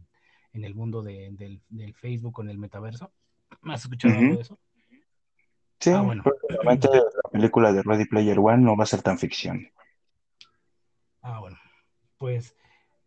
[0.53, 3.13] en, el mundo del, del, Facebook con el metaverso.
[3.63, 4.59] ¿Has escuchado algo de eso?
[5.79, 6.23] Sí, ah, bueno.
[6.49, 9.69] la película de Ready Player One no va a ser tan ficción.
[11.21, 11.57] Ah, bueno.
[12.17, 12.55] Pues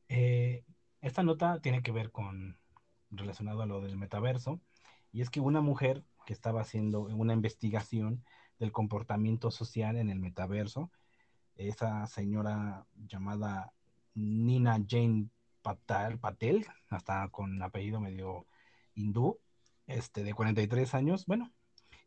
[0.09, 0.65] eh,
[1.01, 2.59] esta nota tiene que ver con
[3.11, 4.61] relacionado a lo del metaverso,
[5.11, 8.25] y es que una mujer que estaba haciendo una investigación
[8.59, 10.91] del comportamiento social en el metaverso,
[11.55, 13.73] esa señora llamada
[14.17, 15.29] Nina Jane
[15.63, 18.47] Patel, Patel hasta con apellido medio
[18.95, 19.39] hindú,
[19.87, 21.53] este, de 43 años, bueno,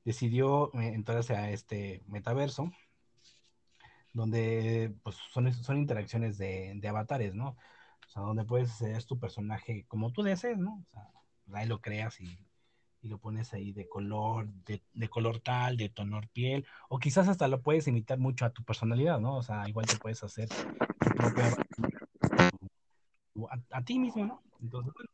[0.03, 2.71] decidió eh, entrarse a este metaverso,
[4.13, 7.49] donde pues, son, son interacciones de, de avatares, ¿no?
[8.07, 10.83] O sea, donde puedes ser tu personaje como tú desees, ¿no?
[10.83, 11.11] O sea,
[11.53, 12.39] ahí lo creas y,
[13.01, 17.27] y lo pones ahí de color, de, de, color tal, de tono piel, o quizás
[17.27, 19.35] hasta lo puedes imitar mucho a tu personalidad, ¿no?
[19.35, 21.55] O sea, igual te puedes hacer tu propia
[23.49, 24.43] a, ti mismo, ¿no?
[24.61, 25.09] Entonces, bueno,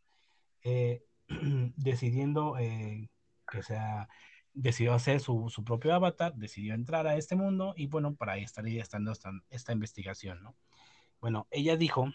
[0.64, 1.04] eh,
[1.78, 3.10] decidiendo eh,
[3.48, 4.08] que sea,
[4.54, 8.44] decidió hacer su, su, propio avatar, decidió entrar a este mundo y bueno, para ahí
[8.44, 10.56] estaría estando esta, esta investigación, ¿no?
[11.22, 12.12] Bueno, ella dijo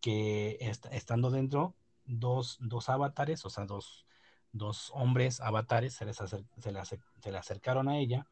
[0.00, 1.74] que est estando dentro,
[2.04, 4.06] dos, dos avatares, o sea, dos,
[4.52, 8.26] dos hombres avatares se, les se, le se, le acercaron a ella,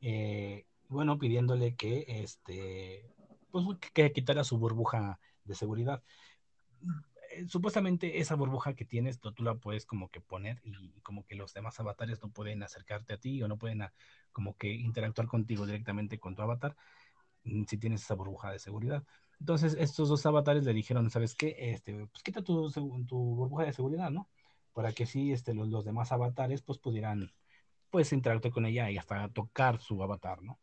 [0.00, 3.14] eh, bueno, pidiéndole que, este,
[3.50, 6.02] pues, que quitara su burbuja de seguridad.
[7.30, 11.26] Eh, supuestamente esa burbuja que tienes, tú, tú, la puedes como que poner y como
[11.26, 13.92] que los demás avatares no pueden acercarte a ti o no pueden a,
[14.32, 16.76] como que interactuar contigo directamente con tu avatar
[17.44, 19.04] mm, si tienes esa burbuja de seguridad.
[19.40, 21.56] Entonces estos dos avatares le dijeron, ¿sabes qué?
[21.58, 24.28] Este, pues quita tu, tu burbuja de seguridad, ¿no?
[24.72, 27.32] Para que sí este, los, los demás avatares pues pudieran
[27.90, 30.58] pues interactuar con ella y hasta tocar su avatar, ¿no?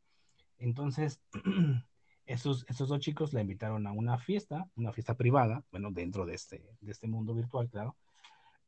[0.58, 1.19] Entonces,
[2.25, 6.35] esos, esos dos chicos la invitaron a una fiesta, una fiesta privada, bueno, dentro de
[6.35, 7.95] este, de este mundo virtual, claro.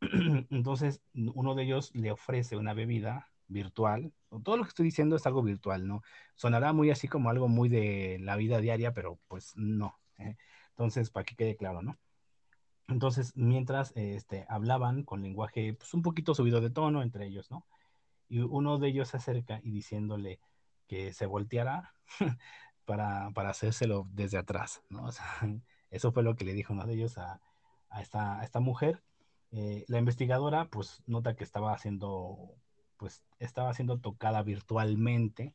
[0.50, 4.14] Entonces, uno de ellos le ofrece una bebida virtual.
[4.44, 6.02] Todo lo que estoy diciendo es algo virtual, ¿no?
[6.36, 10.00] Sonará muy así como algo muy de la vida diaria, pero pues no.
[10.18, 10.36] ¿eh?
[10.70, 11.98] Entonces, para que quede claro, ¿no?
[12.88, 17.66] Entonces, mientras este, hablaban con lenguaje pues, un poquito subido de tono entre ellos, ¿no?
[18.30, 20.40] Y uno de ellos se acerca y diciéndole
[20.88, 21.94] que se volteara
[22.88, 25.04] para, para hacérselo desde atrás, ¿no?
[25.04, 25.26] O sea,
[25.92, 27.42] eso fue lo que le dijo uno de ellos a,
[27.90, 29.04] a, esta, a esta mujer.
[29.52, 32.56] Eh, la investigadora, pues, nota que estaba haciendo,
[32.96, 35.54] pues, estaba siendo tocada virtualmente,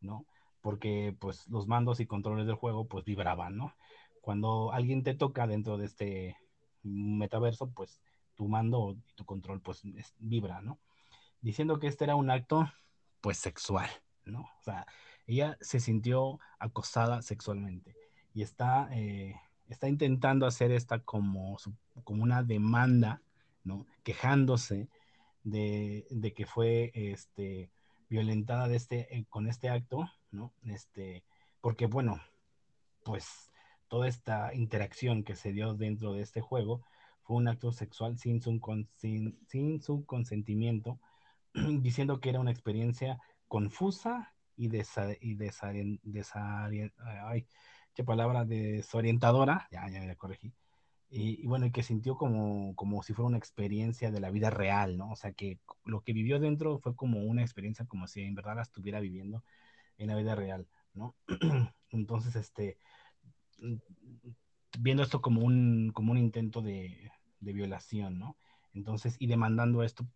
[0.00, 0.26] ¿no?
[0.60, 3.74] Porque, pues, los mandos y controles del juego, pues, vibraban, ¿no?
[4.20, 6.36] Cuando alguien te toca dentro de este
[6.82, 8.02] metaverso, pues,
[8.34, 10.80] tu mando y tu control, pues, es, vibra, ¿no?
[11.40, 12.68] Diciendo que este era un acto,
[13.20, 13.88] pues, sexual,
[14.24, 14.40] ¿no?
[14.40, 14.86] O sea,
[15.26, 17.96] ella se sintió acosada sexualmente
[18.34, 19.34] y está, eh,
[19.68, 21.56] está intentando hacer esta como,
[22.04, 23.22] como una demanda,
[23.64, 23.86] ¿no?
[24.02, 24.88] Quejándose
[25.44, 27.70] de, de que fue este,
[28.08, 30.52] violentada de este, eh, con este acto, ¿no?
[30.64, 31.24] Este,
[31.60, 32.20] porque, bueno,
[33.04, 33.50] pues
[33.88, 36.82] toda esta interacción que se dio dentro de este juego
[37.22, 38.58] fue un acto sexual sin su,
[38.96, 40.98] sin, sin su consentimiento,
[41.54, 46.92] diciendo que era una experiencia confusa y, desa, y desarien, desarien,
[47.24, 47.46] ay,
[47.94, 50.52] qué palabra, desorientadora, ya, ya me corregí,
[51.10, 54.48] y, y, bueno, y que sintió como, como si fuera una experiencia de la vida
[54.50, 55.10] real, ¿no?
[55.10, 58.56] O sea, que lo que vivió dentro fue como una experiencia como si en verdad
[58.56, 59.44] la estuviera viviendo
[59.98, 61.14] en la vida real, ¿no?
[61.90, 62.78] Entonces, este,
[64.78, 67.10] viendo esto como un, como un intento de,
[67.40, 68.36] de violación, ¿no?
[68.72, 70.06] Entonces, y demandando esto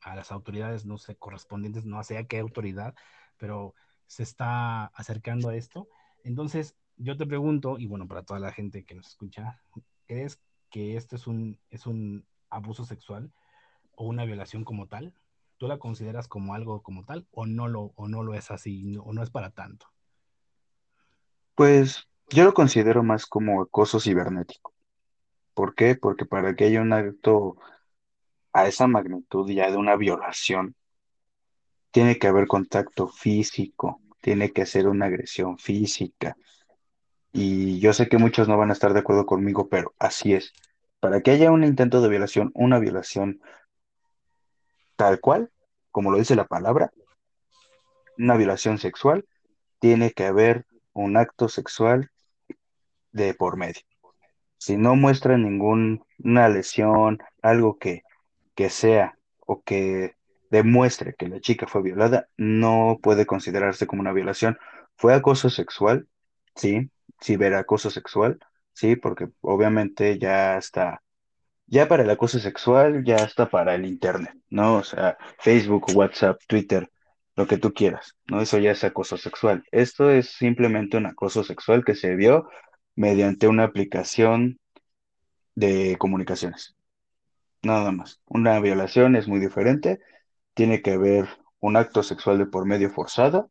[0.00, 2.94] a las autoridades, no sé, correspondientes, no sé a qué autoridad,
[3.38, 3.74] pero
[4.06, 5.88] se está acercando a esto.
[6.24, 9.60] Entonces, yo te pregunto, y bueno, para toda la gente que nos escucha,
[10.06, 13.32] ¿crees que esto es un, es un abuso sexual
[13.94, 15.14] o una violación como tal?
[15.56, 18.96] ¿Tú la consideras como algo como tal o no lo, o no lo es así
[18.98, 19.86] o no es para tanto?
[21.54, 24.74] Pues yo lo considero más como acoso cibernético.
[25.54, 25.96] ¿Por qué?
[25.96, 27.56] Porque para que haya un acto
[28.52, 30.76] a esa magnitud ya de una violación,
[31.90, 36.36] tiene que haber contacto físico, tiene que ser una agresión física.
[37.32, 40.52] Y yo sé que muchos no van a estar de acuerdo conmigo, pero así es.
[41.00, 43.40] Para que haya un intento de violación, una violación
[44.96, 45.50] tal cual,
[45.90, 46.90] como lo dice la palabra,
[48.18, 49.24] una violación sexual,
[49.78, 52.10] tiene que haber un acto sexual
[53.12, 53.82] de por medio.
[54.58, 58.02] Si no muestra ninguna lesión, algo que,
[58.56, 60.17] que sea o que
[60.50, 64.58] demuestre que la chica fue violada, no puede considerarse como una violación.
[64.96, 66.08] ¿Fue acoso sexual?
[66.54, 66.90] Sí,
[67.22, 68.38] ciberacoso sexual,
[68.72, 71.02] sí, porque obviamente ya está,
[71.66, 74.76] ya para el acoso sexual, ya está para el Internet, ¿no?
[74.76, 76.90] O sea, Facebook, WhatsApp, Twitter,
[77.36, 78.40] lo que tú quieras, ¿no?
[78.40, 79.64] Eso ya es acoso sexual.
[79.70, 82.48] Esto es simplemente un acoso sexual que se vio
[82.96, 84.58] mediante una aplicación
[85.54, 86.76] de comunicaciones.
[87.62, 88.20] Nada más.
[88.26, 90.00] Una violación es muy diferente
[90.58, 91.28] tiene que haber
[91.60, 93.50] un acto sexual de por medio forzado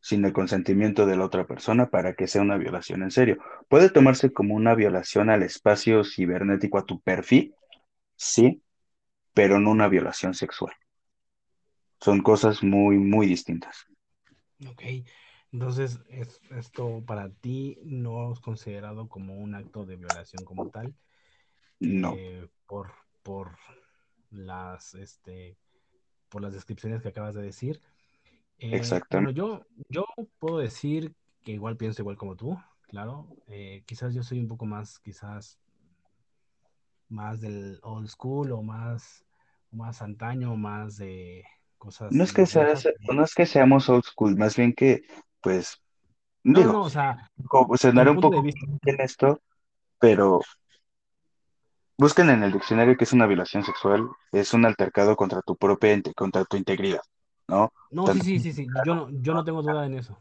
[0.00, 3.38] sin el consentimiento de la otra persona para que sea una violación en serio.
[3.68, 7.54] Puede tomarse como una violación al espacio cibernético, a tu perfil,
[8.16, 8.62] sí,
[9.34, 10.74] pero no una violación sexual.
[12.00, 13.84] Son cosas muy, muy distintas.
[14.70, 14.82] Ok,
[15.52, 20.94] entonces es- esto para ti no es considerado como un acto de violación como tal,
[21.80, 22.92] No, eh, por,
[23.22, 23.56] por
[24.30, 25.58] las, este,
[26.28, 27.80] por las descripciones que acabas de decir.
[28.58, 30.06] Eh, bueno, yo, yo
[30.38, 31.14] puedo decir
[31.44, 32.58] que igual pienso igual como tú,
[32.88, 33.28] claro.
[33.48, 35.60] Eh, quizás yo soy un poco más, quizás
[37.08, 39.24] más del old school o más,
[39.72, 41.44] o más antaño, o más de
[42.08, 45.02] No cosas es que seas- no es que seamos old school, más bien que,
[45.40, 45.80] pues,
[46.44, 49.42] No, no, digo, no, o sea, como, como sonaré un punto de poco en esto,
[50.00, 50.40] pero
[51.98, 56.00] busquen en el diccionario que es una violación sexual, es un altercado contra tu propia,
[56.16, 57.00] contra tu integridad,
[57.48, 57.72] ¿no?
[57.90, 60.20] No, sí, Tanto sí, sí, sí, yo no, yo no tengo duda en eso.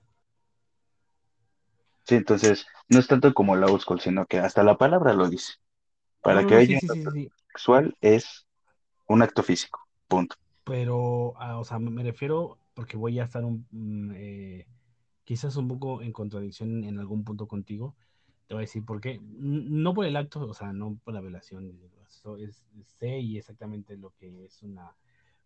[2.04, 5.54] Sí, entonces, no es tanto como la school, sino que hasta la palabra lo dice.
[6.22, 8.48] Para no, que haya sí, un sí, sí, sexual es
[9.08, 10.36] un acto físico, punto.
[10.64, 14.68] Pero, ah, o sea, me me refiero porque voy a estar un, mm, eh,
[15.24, 17.96] quizás un poco en contradicción en algún punto contigo.
[18.48, 19.20] Te voy a decir por qué.
[19.22, 21.80] No por el acto, o sea, no por la violación.
[22.08, 22.66] Eso es,
[23.00, 24.96] sé y exactamente lo que es una,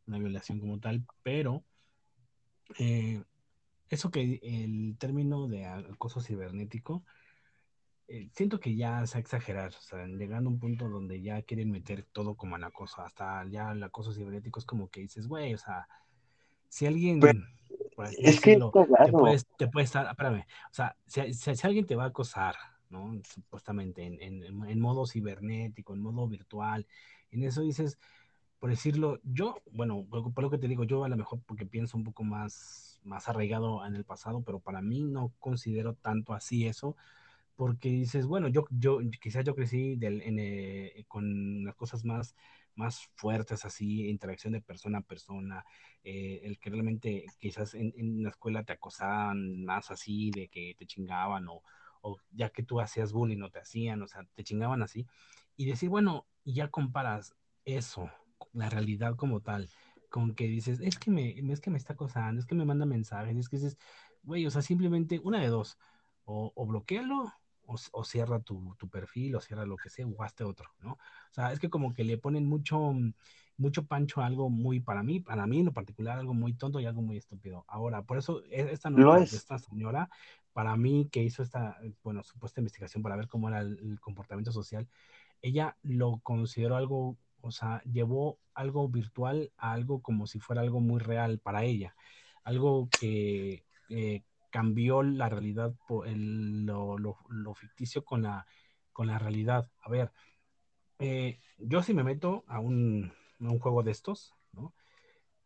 [0.07, 1.63] una violación como tal, pero
[2.77, 3.23] eh,
[3.89, 7.03] eso que el término de acoso cibernético,
[8.07, 11.41] eh, siento que ya se ha exagerado, o sea, llegando a un punto donde ya
[11.43, 15.27] quieren meter todo como en acoso, hasta ya el acoso cibernético es como que dices,
[15.27, 15.87] güey, o sea,
[16.67, 17.45] si Pero alguien,
[17.95, 18.59] por así es que te
[18.97, 19.17] cagado.
[19.19, 22.55] puedes, te puede estar, espérame, o sea, si, si- si alguien te va a acosar,
[22.89, 23.19] ¿no?
[23.23, 26.87] Supuestamente en, en, en modo cibernético, en modo virtual,
[27.31, 27.99] en eso dices,
[28.59, 31.97] por decirlo, yo, bueno, por, lo que te digo, yo a lo mejor porque pienso
[31.97, 36.67] un poco más, más arraigado en el pasado, pero para mí no considero tanto así
[36.67, 36.95] eso,
[37.55, 42.35] porque dices, bueno, yo, yo quizás yo crecí del, eh, con las cosas más,
[42.75, 45.65] más fuertes, así, interacción de persona a persona,
[46.03, 50.75] eh, el que realmente quizás en, en la escuela te acosaban más así, de que
[50.77, 51.63] te chingaban, o,
[52.01, 55.05] o ya que tú hacías bullying no te hacían, o sea, te chingaban así,
[55.55, 57.35] y decir, bueno, y ya comparas
[57.65, 58.09] eso,
[58.53, 59.69] la realidad como tal,
[60.09, 62.85] con que dices, es que me, es que me está acosando, es que me manda
[62.85, 63.77] mensajes, es que dices,
[64.23, 65.77] güey, o sea, simplemente una de dos,
[66.25, 67.33] o, o bloquealo
[67.65, 70.93] o, o cierra tu, tu, perfil o cierra lo que sea o hazte otro, ¿no?
[70.93, 72.93] O sea, es que como que le ponen mucho,
[73.59, 76.85] mucho pancho algo muy, para mí, para mí en lo particular, algo muy tonto y
[76.85, 77.65] algo muy estúpido.
[77.67, 79.33] Ahora, por eso e, esta nota de es.
[79.33, 80.09] esta señora,
[80.53, 84.51] para mí que hizo esta, bueno, supuesta investigación para ver cómo era el, el comportamiento
[84.51, 84.87] social,
[85.41, 90.79] ella lo consideró algo, o sea, llevó algo virtual a algo como si fuera algo
[90.79, 91.95] muy real para ella,
[92.43, 98.47] algo que eh, cambió la realidad, el, lo, lo, lo, ficticio con la,
[98.93, 99.69] con la realidad.
[99.81, 100.11] A ver,
[100.99, 104.73] eh, yo si me meto a un, un juego de estos, ¿no?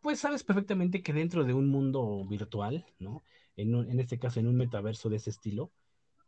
[0.02, 3.24] Pues sabes perfectamente que dentro de un mundo virtual, ¿no?
[3.56, 5.72] En, en este caso, en un metaverso de ese estilo,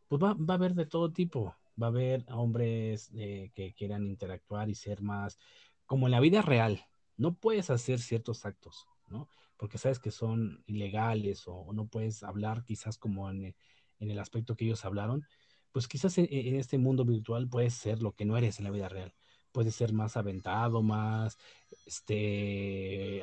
[0.08, 1.54] pues va, va a haber de todo tipo.
[1.80, 5.38] Va a haber hombres eh, que quieran interactuar y ser más
[5.84, 6.86] como en la vida real.
[7.16, 9.28] No puedes hacer ciertos actos, ¿no?
[9.56, 13.54] Porque sabes que son ilegales o, o no puedes hablar quizás como en,
[14.00, 15.26] en, el aspecto que ellos hablaron.
[15.72, 18.70] Pues quizás en, en este mundo virtual puedes ser lo que no eres en la
[18.70, 19.14] vida real.
[19.56, 21.38] Puedes ser más aventado, más,
[21.86, 23.22] este,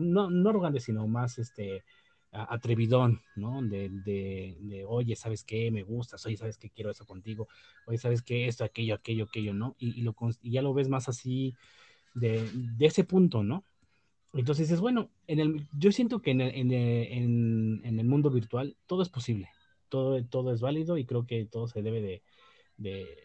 [0.00, 1.84] no, no arrogante, sino más, este,
[2.32, 3.60] atrevidón, ¿no?
[3.60, 5.70] De, de, de, oye, ¿sabes qué?
[5.70, 6.70] Me gustas, oye, ¿sabes qué?
[6.70, 7.48] Quiero eso contigo,
[7.84, 8.46] oye, ¿sabes qué?
[8.46, 9.76] Esto, aquello, aquello, aquello, ¿no?
[9.78, 11.54] Y, lo, y ya lo ves más así
[12.14, 13.66] de, de, ese punto, ¿no?
[14.32, 18.74] Entonces es bueno, en el, yo siento que en el, el, en, el mundo virtual
[18.86, 19.50] todo es posible,
[19.90, 22.22] todo, todo es válido y creo que todo se debe de,
[22.78, 23.23] de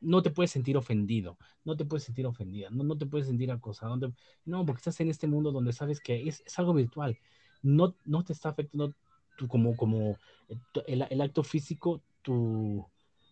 [0.00, 3.50] no te puedes sentir ofendido, no te puedes sentir ofendida, no, no te puedes sentir
[3.50, 7.18] acosado, no, no, porque estás en este mundo donde sabes que es, es algo virtual,
[7.62, 8.94] no, no te está afectando
[9.36, 10.16] tu, como, como
[10.86, 12.86] el, el, acto físico, tu,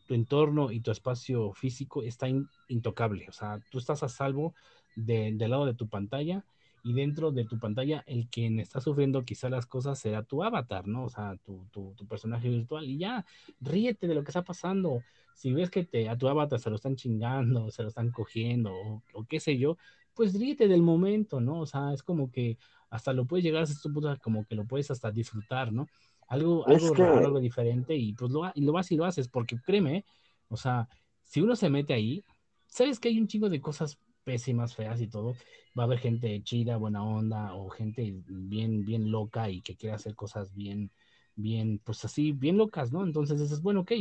[0.06, 4.54] tu entorno y tu espacio físico está in, intocable, o sea, tú estás a salvo
[4.96, 6.44] de, del lado de tu pantalla
[6.84, 10.86] y dentro de tu pantalla el quien está sufriendo quizá las cosas será tu avatar,
[10.86, 11.04] ¿no?
[11.04, 13.24] O sea, tu, tu, tu personaje virtual y ya,
[13.58, 15.02] ríete de lo que está pasando,
[15.34, 18.74] si ves que te, a tu avatar se lo están chingando, se lo están cogiendo
[18.74, 19.78] o, o, qué sé yo,
[20.12, 21.60] pues ríete del momento, ¿no?
[21.60, 22.58] O sea, es como que
[22.90, 25.86] hasta lo puedes llegar a este punto como que lo puedes hasta disfrutar, ¿no?
[26.28, 29.56] Algo, algo raro, algo diferente y pues lo, y lo vas y lo haces, porque
[29.56, 30.04] créeme,
[30.48, 30.86] o sea,
[31.22, 32.22] si uno se mete ahí,
[32.66, 35.34] sabes que hay un chingo de cosas pésimas, feas y todo,
[35.78, 39.94] va a haber gente chida, buena onda o gente bien, bien loca y que quiere
[39.94, 40.90] hacer cosas bien,
[41.36, 43.04] bien, pues así, bien locas, ¿no?
[43.04, 43.92] Entonces dices, bueno, ok,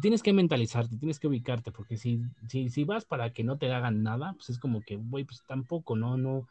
[0.00, 3.72] tienes que mentalizarte, tienes que ubicarte, porque si, si, si vas para que no te
[3.72, 6.46] hagan nada, pues es como que, güey, pues tampoco, no, no,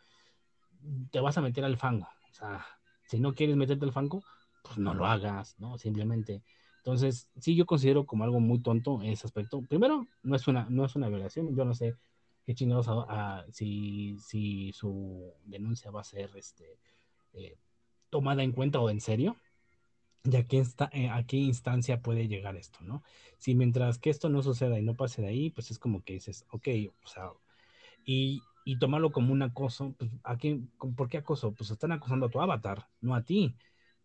[1.12, 2.08] te vas a meter al fango.
[2.30, 2.66] O sea,
[3.06, 4.24] si no quieres meterte al fango,
[4.64, 5.78] pues no lo hagas, ¿no?
[5.78, 6.42] Simplemente.
[6.78, 9.62] Entonces, sí, yo considero como algo muy tonto ese aspecto.
[9.62, 11.56] Primero, no es una, no es una violación.
[11.56, 11.96] Yo no sé
[12.46, 16.78] qué chingados a, si, si su denuncia va a ser este,
[17.34, 17.58] eh,
[18.10, 19.36] tomada en cuenta o en serio.
[20.26, 23.04] ¿Y a qué, está, eh, a qué instancia puede llegar esto, no?
[23.40, 26.14] Si mientras que esto no suceda y no pase de ahí, pues es como que
[26.14, 26.68] dices, ok,
[27.04, 27.32] o sea,
[28.06, 30.38] y, y tomarlo como un acoso, pues, ¿a
[30.96, 31.54] ¿por qué acoso?
[31.54, 33.56] Pues están acosando a tu avatar, no a ti.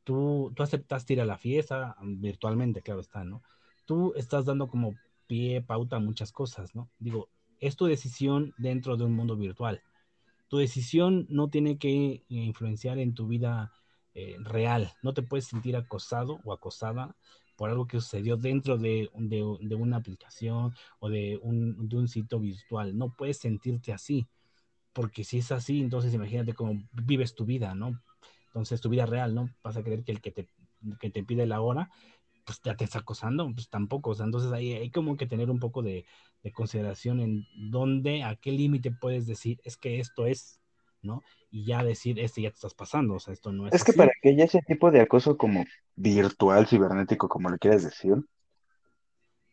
[0.05, 3.43] Tú, tú aceptaste ir a la fiesta, virtualmente, claro está, ¿no?
[3.85, 4.95] Tú estás dando como
[5.27, 6.91] pie, pauta a muchas cosas, ¿no?
[6.99, 7.29] Digo,
[7.61, 9.83] es tu decisión dentro de un mundo virtual.
[10.49, 13.73] Tu decisión no tiene que influenciar en tu vida
[14.15, 14.93] eh, real.
[15.03, 17.15] No te puedes sentir acosado o acosada
[17.57, 22.97] por algo que sucedió dentro de, una aplicación o de un, sitio virtual.
[22.97, 24.29] No puedes sentirte así,
[24.93, 28.01] porque si es así, entonces imagínate cómo vives tu vida, ¿no?
[28.47, 29.51] Entonces tu vida real, ¿no?
[29.63, 30.49] Vas a creer que el te,
[31.01, 31.91] que te pide la hora,
[32.49, 34.11] pues ya te está acosando, pues tampoco.
[34.11, 36.07] O sea, entonces ahí hay como que tener un poco de,
[36.43, 40.59] de consideración en dónde, a qué límite puedes decir, es que esto es,
[41.03, 41.23] ¿no?
[41.51, 43.75] Y ya decir, este ya te estás pasando, o sea, esto no es.
[43.75, 47.83] Es que para que haya ese tipo de acoso como virtual, cibernético, como le quieras
[47.85, 48.15] decir,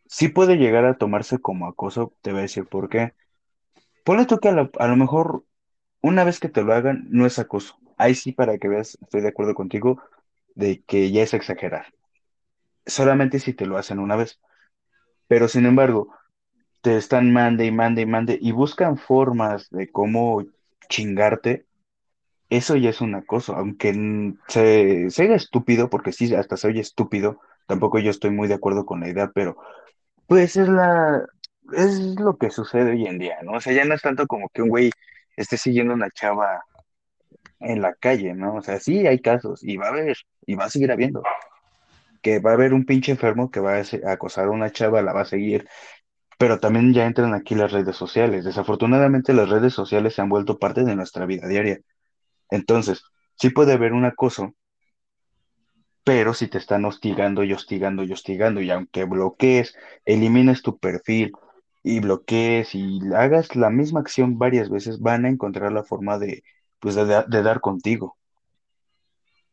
[0.06, 3.12] sí puede llegar a tomarse como acoso, te voy a decir por qué.
[4.04, 5.44] Ponle tú que a lo, a lo mejor
[6.00, 7.76] una vez que te lo hagan, no es acoso.
[7.98, 10.00] Ahí sí, para que veas, estoy de acuerdo contigo,
[10.54, 11.92] de que ya es exagerar.
[12.86, 14.40] Solamente si te lo hacen una vez.
[15.28, 16.08] Pero sin embargo,
[16.82, 20.44] te están mande y mande y mande y buscan formas de cómo
[20.88, 21.66] chingarte,
[22.48, 23.92] eso ya es un acoso, aunque
[24.48, 28.86] se, se estúpido, porque sí, hasta se oye estúpido, tampoco yo estoy muy de acuerdo
[28.86, 29.56] con la idea, pero
[30.26, 31.26] pues es la,
[31.72, 33.54] es lo que sucede hoy en día, ¿no?
[33.54, 34.90] O sea, ya no es tanto como que un güey
[35.36, 36.62] esté siguiendo una chava
[37.60, 38.56] en la calle, ¿no?
[38.56, 40.16] O sea, sí hay casos, y va a haber,
[40.46, 41.22] y va a seguir habiendo,
[42.26, 45.12] que va a haber un pinche enfermo que va a acosar a una chava, la
[45.12, 45.68] va a seguir,
[46.38, 48.44] pero también ya entran aquí las redes sociales.
[48.44, 51.78] Desafortunadamente las redes sociales se han vuelto parte de nuestra vida diaria.
[52.50, 53.04] Entonces,
[53.36, 54.54] sí puede haber un acoso,
[56.02, 61.30] pero si te están hostigando y hostigando y hostigando, y aunque bloquees, elimines tu perfil
[61.84, 66.42] y bloquees y hagas la misma acción varias veces, van a encontrar la forma de,
[66.80, 68.18] pues, de, de dar contigo.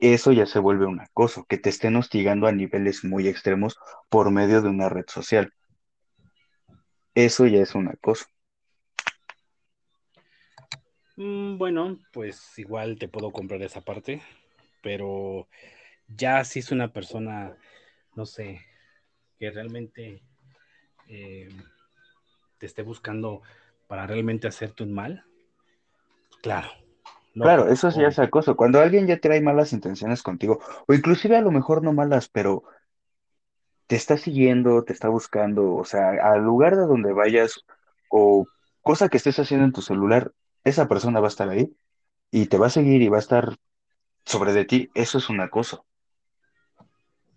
[0.05, 3.79] Eso ya se vuelve un acoso, que te estén hostigando a niveles muy extremos
[4.09, 5.53] por medio de una red social.
[7.15, 8.25] Eso ya es un acoso.
[11.15, 14.21] Mm, bueno, pues igual te puedo comprar esa parte,
[14.81, 15.47] pero
[16.09, 17.55] ya si es una persona,
[18.17, 18.59] no sé,
[19.39, 20.21] que realmente
[21.07, 21.47] eh,
[22.57, 23.41] te esté buscando
[23.87, 25.23] para realmente hacerte un mal,
[26.41, 26.82] claro.
[27.39, 28.55] Claro, eso sí es acoso.
[28.55, 32.63] Cuando alguien ya trae malas intenciones contigo, o inclusive a lo mejor no malas, pero
[33.87, 37.61] te está siguiendo, te está buscando, o sea, al lugar de donde vayas
[38.09, 38.45] o
[38.81, 40.31] cosa que estés haciendo en tu celular,
[40.63, 41.75] esa persona va a estar ahí
[42.31, 43.55] y te va a seguir y va a estar
[44.25, 45.85] sobre de ti, eso es un acoso.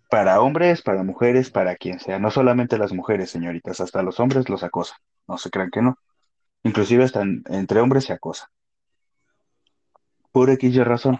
[0.09, 4.49] Para hombres, para mujeres, para quien sea, no solamente las mujeres, señoritas, hasta los hombres
[4.49, 5.97] los acosa, no se crean que no.
[6.63, 8.51] Inclusive hasta entre hombres se acosa.
[10.37, 11.19] Por X razón.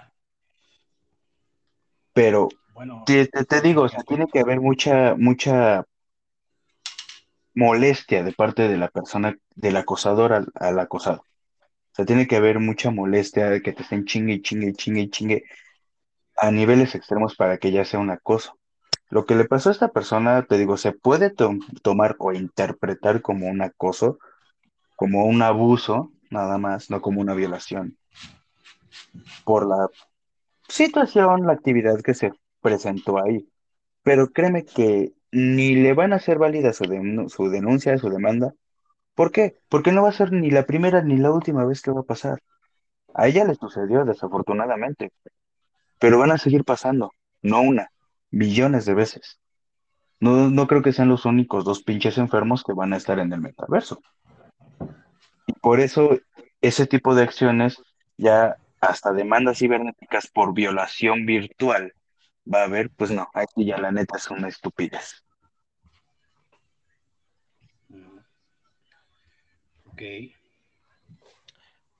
[2.13, 3.27] Pero bueno, te,
[3.63, 5.85] digo, o sea, tiene que haber mucha, mucha
[7.55, 11.23] molestia de parte de la persona, del acosador al, al acosado.
[11.23, 14.73] O sea, tiene que haber mucha molestia de que te estén chingue y chingue y
[14.73, 15.43] chingue y chingue
[16.35, 18.59] a niveles extremos para que ya sea un acoso.
[19.09, 21.33] Lo que le pasó a esta persona, te digo, se puede
[21.81, 24.19] tomar o interpretar como un acoso,
[24.95, 27.97] como un abuso, nada más, no como una violación,
[29.43, 29.89] por la
[30.67, 32.31] situación, la actividad que se
[32.61, 33.47] presentó ahí.
[34.03, 36.85] Pero créeme que ni le van a hacer válida su,
[37.29, 38.53] su denuncia, su demanda.
[39.15, 39.57] ¿Por qué?
[39.69, 42.03] Porque no va a ser ni la primera ni la última vez que va a
[42.03, 42.39] pasar.
[43.13, 45.11] A ella le sucedió desafortunadamente,
[45.99, 47.89] pero van a seguir pasando, no una,
[48.29, 49.39] billones de veces.
[50.19, 53.33] No, no creo que sean los únicos dos pinches enfermos que van a estar en
[53.33, 54.01] el metaverso.
[55.47, 56.17] Y por eso
[56.61, 57.81] ese tipo de acciones,
[58.17, 61.93] ya hasta demandas cibernéticas por violación virtual,
[62.51, 65.23] va a haber, pues no, aquí ya la neta es una estupidez.
[69.85, 70.01] Ok.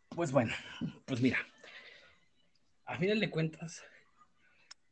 [0.09, 0.53] Pues bueno,
[1.05, 1.37] pues mira,
[2.85, 3.83] a final de cuentas,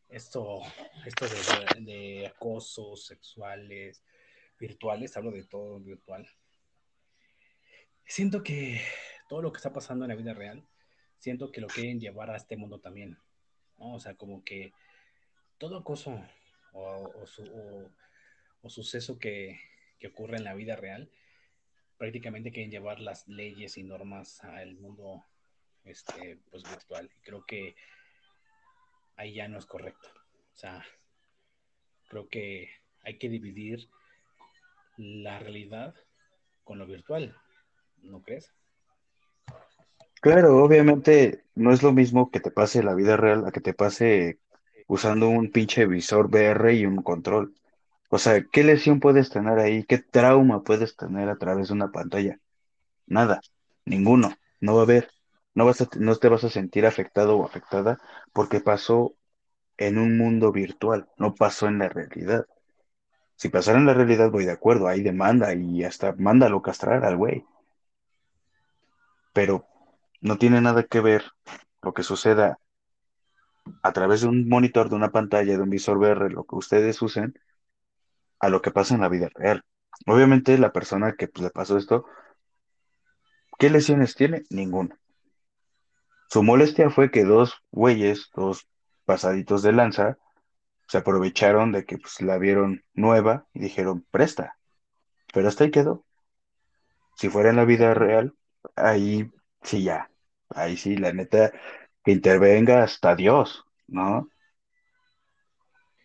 [0.09, 0.61] esto,
[1.05, 1.25] esto
[1.79, 4.03] de, acosos sexuales,
[4.59, 6.27] virtuales, hablo de todo virtual.
[8.05, 8.81] Siento que
[9.27, 10.67] todo lo que está pasando en la vida real
[11.25, 13.17] siento que lo quieren llevar a este mundo también.
[13.79, 14.73] O sea, como que
[15.57, 16.23] todo acoso
[16.71, 17.43] o, su,
[18.61, 19.59] o suceso que,
[19.97, 21.09] que, ocurre en la vida real,
[21.97, 25.25] prácticamente quieren llevar las leyes y normas al mundo
[25.83, 27.09] este, pues, virtual.
[27.17, 27.75] Y creo que
[29.15, 30.07] ahí ya no es correcto.
[30.53, 30.85] O sea,
[32.07, 32.69] creo que
[33.01, 33.89] hay que dividir
[34.97, 35.95] la realidad
[36.63, 37.35] con lo virtual,
[38.03, 38.53] ¿no crees?
[40.21, 43.73] Claro, obviamente no es lo mismo que te pase la vida real a que te
[43.73, 44.39] pase
[44.87, 47.53] usando un pinche visor VR y un control.
[48.09, 49.83] O sea, ¿qué lesión puedes tener ahí?
[49.85, 52.39] ¿Qué trauma puedes tener a través de una pantalla?
[53.07, 53.41] Nada,
[53.85, 55.09] ninguno, no va a haber.
[55.55, 57.99] No vas a, no te vas a sentir afectado o afectada
[58.33, 59.15] porque pasó
[59.77, 62.45] en un mundo virtual, no pasó en la realidad.
[63.35, 67.17] Si pasara en la realidad, voy de acuerdo, hay demanda y hasta mándalo castrar al
[67.17, 67.45] güey.
[69.33, 69.67] Pero
[70.25, 71.23] no tiene nada que ver
[71.83, 72.57] lo que suceda
[73.83, 76.99] a través de un monitor, de una pantalla, de un visor VR, lo que ustedes
[77.03, 77.39] usen,
[78.39, 79.63] a lo que pasa en la vida real.
[80.07, 82.05] Obviamente la persona que pues, le pasó esto,
[83.59, 84.41] ¿qué lesiones tiene?
[84.49, 84.97] Ninguna.
[86.27, 88.67] Su molestia fue que dos güeyes, dos
[89.05, 90.17] pasaditos de lanza,
[90.87, 94.57] se aprovecharon de que pues, la vieron nueva y dijeron, presta.
[95.31, 96.03] Pero hasta ahí quedó.
[97.15, 98.33] Si fuera en la vida real,
[98.75, 100.09] ahí sí ya,
[100.49, 101.51] ahí sí, la neta,
[102.03, 104.29] que intervenga hasta Dios, ¿no?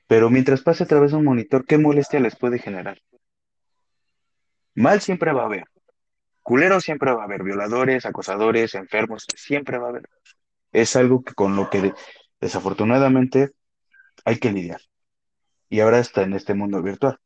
[0.07, 3.01] Pero mientras pase a través de un monitor, ¿qué molestia les puede generar?
[4.75, 5.65] Mal siempre va a haber.
[6.43, 7.43] Culeros siempre va a haber.
[7.43, 10.09] Violadores, acosadores, enfermos, siempre va a haber.
[10.73, 11.93] Es algo que con lo que
[12.41, 13.53] desafortunadamente
[14.25, 14.81] hay que lidiar.
[15.69, 17.19] Y ahora está en este mundo virtual.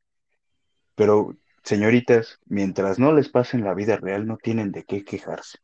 [0.94, 5.58] Pero, señoritas, mientras no les pase en la vida real, no tienen de qué quejarse.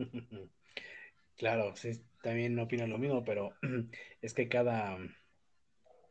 [1.36, 1.92] Claro, sí,
[2.22, 3.54] también opino lo mismo, pero
[4.20, 4.98] es que cada,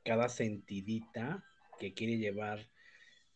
[0.04, 1.44] cada sentidita
[1.78, 2.68] que quiere llevar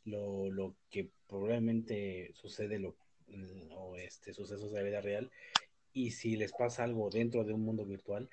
[0.04, 2.96] lo, lo que probablemente sucede lo,
[3.76, 5.32] o este, sucesos de la vida real,
[5.94, 8.28] y si les pasa algo dentro de un mundo virtual,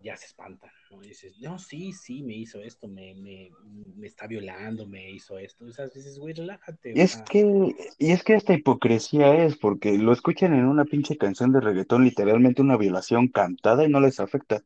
[0.00, 1.02] ya se espantan, ¿no?
[1.02, 3.50] Y dices, no, sí, sí, me hizo esto, me, me,
[3.96, 5.64] me está violando, me hizo esto.
[5.64, 6.92] O sea, dices, güey, relájate.
[6.94, 11.16] Y es que, y es que esta hipocresía es porque lo escuchan en una pinche
[11.16, 14.62] canción de reggaetón, literalmente una violación cantada y no les afecta.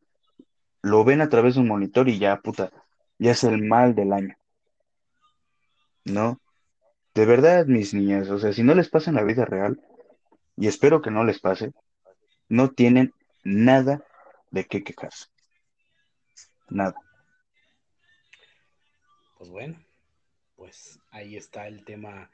[0.83, 2.70] Lo ven a través de un monitor y ya, puta,
[3.18, 4.37] ya es el mal del año.
[6.05, 6.41] ¿No?
[7.14, 9.80] De verdad, mis niñas, o sea, si no les pasa en la vida real,
[10.57, 11.72] y espero que no les pase,
[12.49, 13.12] no tienen
[13.45, 14.05] nada
[14.53, 15.26] de qué quejarse.
[16.68, 16.94] Nada.
[19.36, 19.84] Pues bueno,
[20.55, 22.30] pues ahí está el tema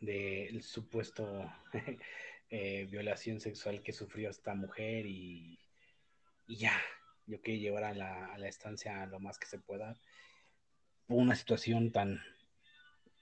[0.00, 1.50] del supuesto
[2.50, 5.58] eh, violación sexual que sufrió esta mujer y,
[6.46, 6.78] y ya,
[7.26, 9.98] yo quiero llevar a la, a la, estancia lo más que se pueda.
[11.06, 12.20] Una situación tan,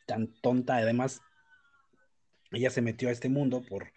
[0.07, 1.21] tan tonta, además,
[2.51, 3.93] ella se metió a este mundo por,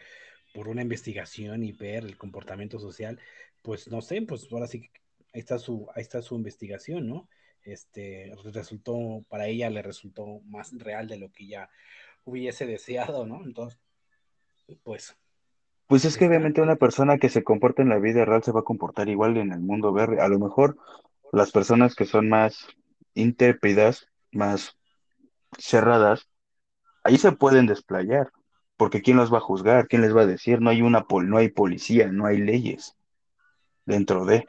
[0.54, 3.20] por una investigación y ver el comportamiento social,
[3.62, 4.89] pues no sé, pues ahora sí
[5.34, 7.30] ahí está su, ahí está su investigación, ¿no?
[7.64, 11.70] Este resultó, para ella le resultó más real de lo que ella
[12.24, 13.43] hubiese deseado, ¿no?
[13.43, 13.80] Entonces,
[14.84, 15.16] pues.
[15.88, 18.62] Pues es que obviamente una persona que se comporta en la vida real se va
[18.62, 20.22] a comportar igual en el mundo verde.
[20.22, 20.78] A lo mejor
[21.34, 22.68] las personas que son más
[23.14, 24.78] intrépidas, más
[25.57, 26.30] cerradas,
[27.03, 28.32] ahí se pueden desplayar,
[28.78, 29.88] porque ¿quién los va a juzgar?
[29.88, 30.62] ¿Quién les va a decir?
[30.62, 32.95] No hay una pol no hay policía, no hay leyes
[33.92, 34.46] dentro de.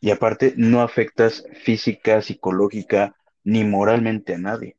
[0.00, 4.76] Y aparte, no afectas física, psicológica ni moralmente a nadie.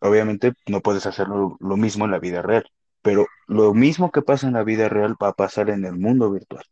[0.00, 2.70] Obviamente no puedes hacer lo, mismo en la vida real,
[3.02, 6.30] pero lo mismo que pasa en la vida real va a pasar en el mundo
[6.30, 6.64] virtual.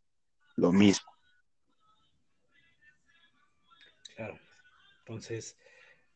[0.55, 1.11] Lo mismo.
[4.15, 4.39] Claro.
[4.99, 5.57] Entonces,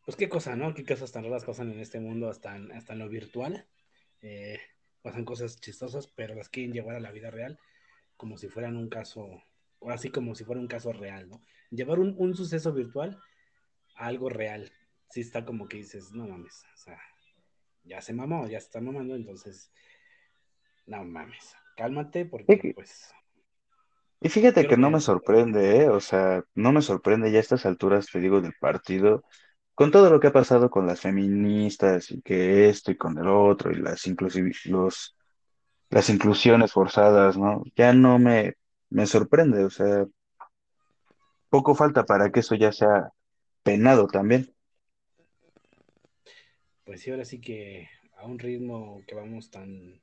[0.06, 0.74] pues qué cosa, ¿no?
[0.74, 3.68] Qué cosas tan raras pasan en este mundo hasta en, hasta en lo virtual.
[4.22, 4.60] Eh,
[5.02, 7.60] pasan cosas chistosas, pero las quieren llevar a la vida real
[8.22, 9.28] como si fueran un caso,
[9.80, 11.42] o así como si fuera un caso real, ¿no?
[11.72, 13.20] Llevar un, un suceso virtual
[13.96, 14.72] a algo real.
[15.10, 17.00] Sí está como que dices, no mames, o sea,
[17.84, 19.74] ya se mamó, ya se está mamando, entonces,
[20.86, 23.12] no mames, cálmate porque pues...
[24.22, 25.90] Y fíjate que no me sorprende, ¿eh?
[25.90, 29.24] O sea, no me sorprende ya a estas alturas, te digo, del partido,
[29.74, 33.28] con todo lo que ha pasado con las feministas y que esto y con el
[33.28, 35.16] otro y las inclusiv los,
[35.92, 37.64] las inclusiones forzadas, ¿no?
[37.76, 38.56] Ya no me,
[38.90, 40.08] me sorprende, o sea,
[41.50, 43.12] poco falta para que eso ya sea
[43.62, 44.56] penado también.
[46.86, 50.02] Pues sí, ahora sí que a un ritmo que vamos tan,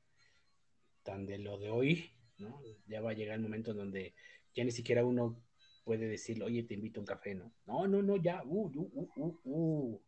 [1.03, 2.61] tan de lo de hoy, ¿no?
[2.87, 4.15] Ya va a llegar el momento en donde
[4.55, 5.43] ya ni siquiera uno
[5.85, 7.53] puede decirle, oye, te invito a un café, ¿no?
[7.65, 10.03] No, no, no, ya, uh, uh, uh, uh.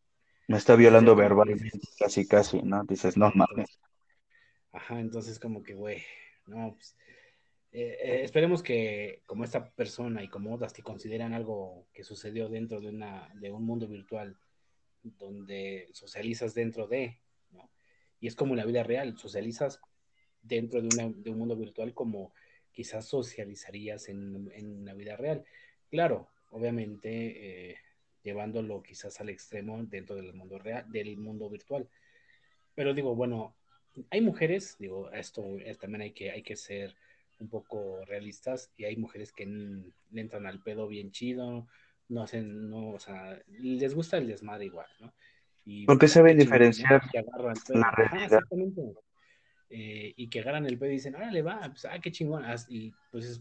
[0.47, 2.85] Me está violando verbalmente, casi, casi, ¿no?
[2.85, 3.78] Dices, no mames.
[4.73, 6.03] Ajá, entonces como que, güey,
[6.47, 6.97] no, pues,
[7.73, 12.49] eh, eh, esperemos que como esta persona y como otras que consideran algo que sucedió
[12.49, 14.37] dentro de, una, de un mundo virtual
[15.03, 17.71] donde socializas dentro de, ¿no?
[18.21, 19.81] Y es como la vida real, socializas
[20.43, 22.33] dentro de, una, de un mundo virtual como
[22.73, 25.45] quizás socializarías en, en la vida real.
[25.89, 27.77] Claro, obviamente eh,
[28.23, 31.89] llevándolo quizás al extremo dentro del mundo real, del mundo virtual.
[32.75, 33.57] Pero digo, bueno,
[34.11, 35.45] hay mujeres, digo, esto
[35.80, 36.95] también hay que, hay que ser
[37.38, 41.66] un poco realistas y hay mujeres que le entran al pedo bien chido,
[42.09, 45.12] no hacen, no, o sea, les gusta el desmadre igual, ¿no?
[45.64, 47.03] Y, Porque pues, saben diferenciar
[47.68, 48.43] la realidad.
[49.72, 52.45] Eh, y que agarran el pedo y dicen, órale, va, pues, ah, qué chingón.
[52.68, 53.41] Y pues,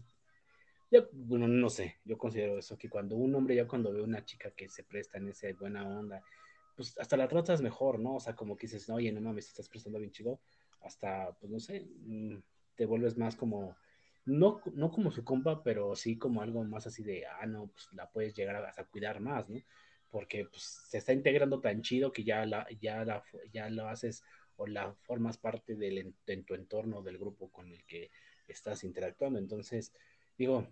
[1.12, 4.50] bueno, no sé, yo considero eso, que cuando un hombre, ya cuando ve una chica
[4.52, 6.22] que se presta en esa buena onda,
[6.80, 8.14] pues hasta la tratas mejor, ¿no?
[8.14, 10.40] O sea, como que dices, no, oye, no mames, estás prestando bien chido,
[10.80, 12.38] hasta, pues no sé, mm,
[12.74, 13.76] te vuelves más como
[14.24, 17.92] no, no como su compa, pero sí como algo más así de, ah, no, pues
[17.92, 19.60] la puedes llegar a, cuidar más, ¿no?
[20.08, 23.22] Porque pues, se está integrando tan chido que ya, la, ya, la,
[23.52, 24.24] ya lo haces
[24.56, 28.10] o la formas parte del, de tu entorno, del grupo con el que
[28.48, 29.38] estás interactuando.
[29.38, 29.92] Entonces,
[30.38, 30.66] digo,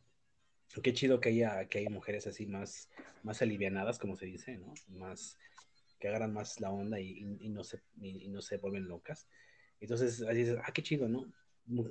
[0.83, 2.89] qué chido que haya, que haya mujeres así más,
[3.23, 4.73] más alivianadas, como se dice, ¿no?
[4.89, 5.37] Más,
[5.99, 9.28] que agarran más la onda y, no, se, y, no se vuelven locas.
[9.80, 11.32] Entonces, así dices, ah, qué chido, ¿no?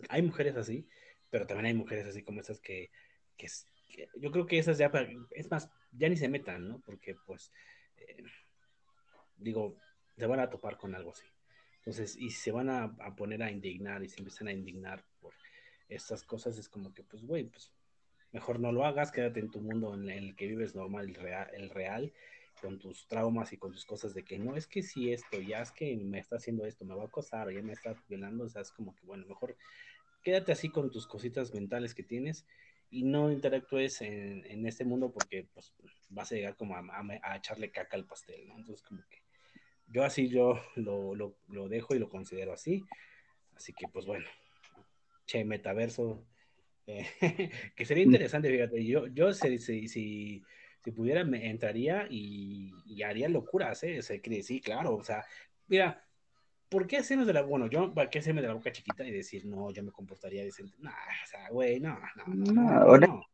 [0.10, 0.88] Hay mujeres así
[1.30, 2.92] pero también hay mujeres así como esas que,
[3.38, 3.48] que,
[4.18, 4.92] yo creo que esas ya,
[5.32, 6.82] es más, ya ni se metan, ¿no?
[6.86, 7.52] Porque pues,
[7.98, 8.24] eh,
[9.38, 9.78] digo,
[10.18, 11.26] se van a topar con algo así.
[11.80, 15.34] Entonces, y se van a, poner a indignar y se empiezan a indignar por
[15.88, 17.72] estas cosas, es como que, pues, güey, pues,
[18.32, 21.50] mejor no lo hagas, quédate en tu mundo en el que vives normal, el real,
[21.54, 22.14] el real,
[22.62, 25.62] con tus traumas y con tus cosas de que no es que si esto, ya
[25.62, 28.46] es que me está haciendo esto, me va a acosar o ya me está violando,
[28.46, 29.56] o sea, es como que, bueno, mejor
[30.24, 32.46] quédate así con tus cositas mentales que tienes
[32.90, 35.74] y no interactúes en, en este mundo porque pues,
[36.10, 38.58] vas a llegar como a, echarle caca al pastel, ¿no?
[38.58, 39.22] Entonces como que
[39.88, 42.84] yo así yo lo, lo, lo, dejo y lo considero así.
[43.56, 44.26] Así que pues bueno,
[45.26, 46.26] che, metaverso,
[46.86, 47.06] eh,
[47.76, 48.08] que sería mm.
[48.08, 50.44] interesante, fíjate, yo, yo si, si, si,
[50.88, 54.00] si pudiera me entraría y, y haría locuras, ¿eh?
[54.00, 55.26] O sea, sí, claro, o sea,
[55.68, 56.02] mira,
[56.70, 59.12] ¿por qué hacernos de la, bueno, yo, ¿para qué hacerme de la boca chiquita y
[59.12, 60.78] decir, no, yo me comportaría decente?
[60.80, 62.98] No, o sea, güey, no, no, no.
[62.98, 63.26] no,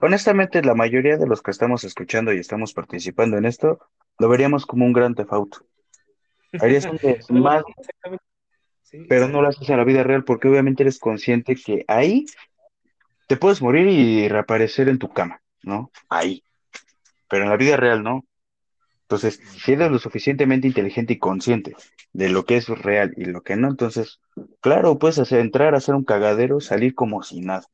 [0.00, 3.78] honestamente, la mayoría de los que estamos escuchando y estamos participando en esto,
[4.18, 5.66] lo veríamos como un gran tefauto.
[6.62, 6.86] Harías
[7.28, 7.62] un más,
[9.06, 12.24] pero no lo haces en la vida real porque obviamente eres consciente que ahí
[13.28, 15.90] te puedes morir y reaparecer en tu cama, ¿no?
[16.08, 16.42] Ahí.
[17.30, 18.26] Pero en la vida real no.
[19.02, 21.74] Entonces, si eres lo suficientemente inteligente y consciente
[22.12, 24.20] de lo que es real y lo que no, entonces,
[24.60, 27.66] claro, puedes hacer, entrar a hacer un cagadero, salir como si nada.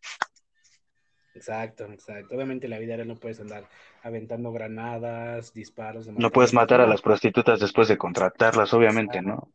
[1.34, 2.34] Exacto, exacto.
[2.34, 3.68] Obviamente en la vida real no puedes andar
[4.02, 6.06] aventando granadas, disparos.
[6.06, 9.52] No puedes matar a las prostitutas después de contratarlas, obviamente, ¿no?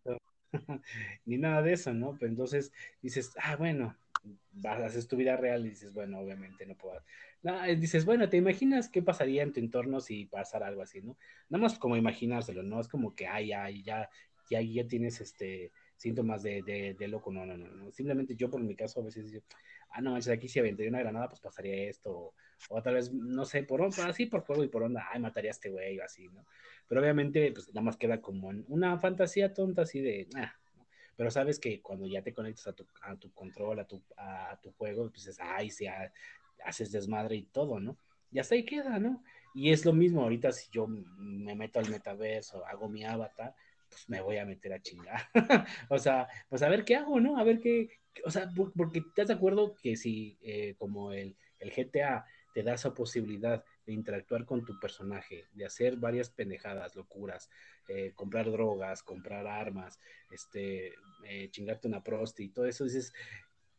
[1.26, 2.16] Ni nada de eso, ¿no?
[2.20, 2.72] Pero entonces
[3.02, 3.96] dices, ah, bueno,
[4.52, 7.02] vas, haces tu vida real y dices, bueno, obviamente no puedo.
[7.78, 11.18] Dices, bueno, ¿te imaginas qué pasaría en tu entorno si pasara algo así, no?
[11.50, 12.80] Nada más como imaginárselo, ¿no?
[12.80, 14.10] Es como que, ay, ay, ya,
[14.50, 16.64] ya, ya tienes este síntomas de,
[16.98, 19.46] de, loco, no, no, no, Simplemente yo, por mi caso, a veces digo,
[19.92, 22.34] ah, no, aquí si aventaría una granada, pues pasaría esto,
[22.70, 25.54] o, tal vez, no sé, por así por fuego y por onda, ay, mataría a
[25.54, 26.44] este güey, o así, ¿no?
[26.88, 30.56] Pero obviamente, pues nada más queda como una fantasía tonta así de, ah,
[31.16, 34.60] pero sabes que cuando ya te conectas a tu, a tu control, a tu, a,
[34.60, 35.86] tu juego, pues dices, ay, sí,
[36.66, 37.98] haces desmadre y todo, ¿no?
[38.32, 39.24] Y hasta ahí queda, ¿no?
[39.54, 43.54] Y es lo mismo ahorita si yo me meto al metaverso, hago mi avatar,
[43.90, 45.22] pues me voy a meter a chingar.
[45.90, 47.38] o sea, pues a ver qué hago, ¿no?
[47.38, 47.90] A ver qué,
[48.26, 52.74] o sea, porque te de acuerdo que si eh, como el, el GTA te da
[52.74, 57.50] esa posibilidad de interactuar con tu personaje, de hacer varias pendejadas, locuras,
[57.88, 60.00] eh, comprar drogas, comprar armas,
[60.30, 60.94] este,
[61.26, 63.14] eh, chingarte una prosti y todo eso, dices,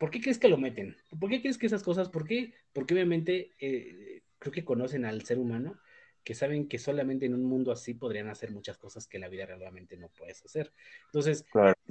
[0.02, 0.96] ¿por qué crees que lo meten?
[1.20, 2.52] ¿Por qué crees que esas cosas, por qué?
[2.72, 5.78] Porque obviamente eh, creo que conocen al ser humano,
[6.24, 9.28] que saben que solamente en un mundo así podrían hacer muchas cosas que en la
[9.28, 10.72] vida realmente no puedes hacer.
[11.04, 11.44] Entonces,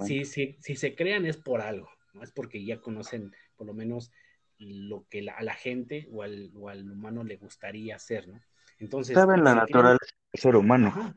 [0.06, 2.22] si, si, si se crean es por algo, ¿no?
[2.22, 4.12] Es porque ya conocen por lo menos
[4.58, 8.42] lo que a la gente o al, o al, humano le gustaría hacer, ¿no?
[8.80, 9.16] Entonces...
[9.16, 11.16] Saben la naturaleza del ser humano.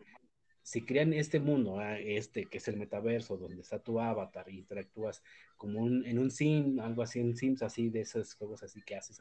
[0.65, 4.57] Si crean este mundo, ah, este que es el metaverso, donde está tu avatar y
[4.57, 5.23] interactúas
[5.59, 8.97] como un, en un sim, algo así en Sims, así de esos juegos así que
[8.97, 9.19] haces,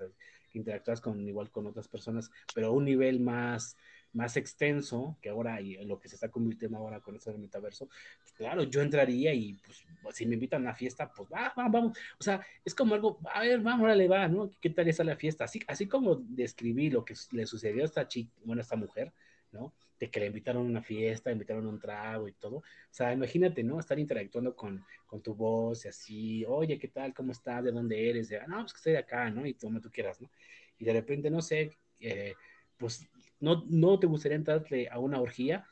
[0.50, 3.76] que interactúas con igual con otras personas, pero a un nivel más,
[4.14, 7.90] más extenso que ahora y lo que se está convirtiendo ahora con esto del metaverso,
[8.22, 9.60] pues claro, yo entraría y
[10.02, 12.96] pues si me invitan a una fiesta, pues va, va, vamos, o sea, es como
[12.96, 14.50] algo, a ver, vamos, órale, va, ¿no?
[14.62, 15.44] ¿Qué tal está la fiesta?
[15.44, 19.12] Así, así como describí lo que le sucedió a esta chica, bueno, a esta mujer,
[19.52, 19.74] ¿no?
[20.10, 22.58] Que le invitaron a una fiesta, invitaron a un trago y todo.
[22.58, 23.80] O sea, imagínate, ¿no?
[23.80, 27.14] Estar interactuando con, con tu voz y así, oye, ¿qué tal?
[27.14, 27.64] ¿Cómo estás?
[27.64, 28.30] ¿De dónde eres?
[28.30, 29.46] De, no, pues que estoy de acá, ¿no?
[29.46, 30.30] Y como tú quieras, ¿no?
[30.78, 32.34] Y de repente, no sé, eh,
[32.78, 33.08] pues
[33.40, 35.68] no, no te gustaría entrarle a una orgía,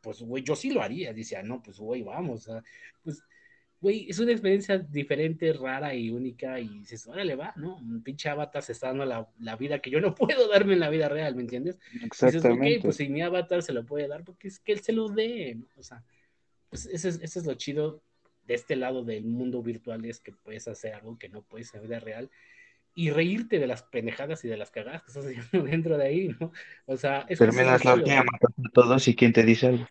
[0.00, 1.12] pues, güey, yo sí lo haría.
[1.12, 2.62] Dice, ah, no, pues, güey, vamos, o sea,
[3.02, 3.22] pues
[3.80, 7.76] güey, es una experiencia diferente, rara y única, y dices, órale, va, ¿no?
[7.76, 10.80] Un pinche avatar se está dando la, la, vida que yo no puedo darme en
[10.80, 11.78] la vida real, ¿me entiendes?
[12.02, 12.64] Exactamente.
[12.64, 14.92] dices, ok, pues si mi avatar se lo puede dar, porque es que él se
[14.92, 15.66] lo dé, ¿no?
[15.76, 16.04] O sea,
[16.68, 18.02] pues ese es, ese es lo chido
[18.46, 21.80] de este lado del mundo virtual, es que puedes hacer algo que no puedes en
[21.80, 22.30] la vida real,
[22.94, 26.36] y reírte de las pendejadas y de las cagadas que estás haciendo dentro de ahí,
[26.38, 26.52] ¿no?
[26.86, 29.86] O sea, es Terminas la última matando a todos y quién te dice algo.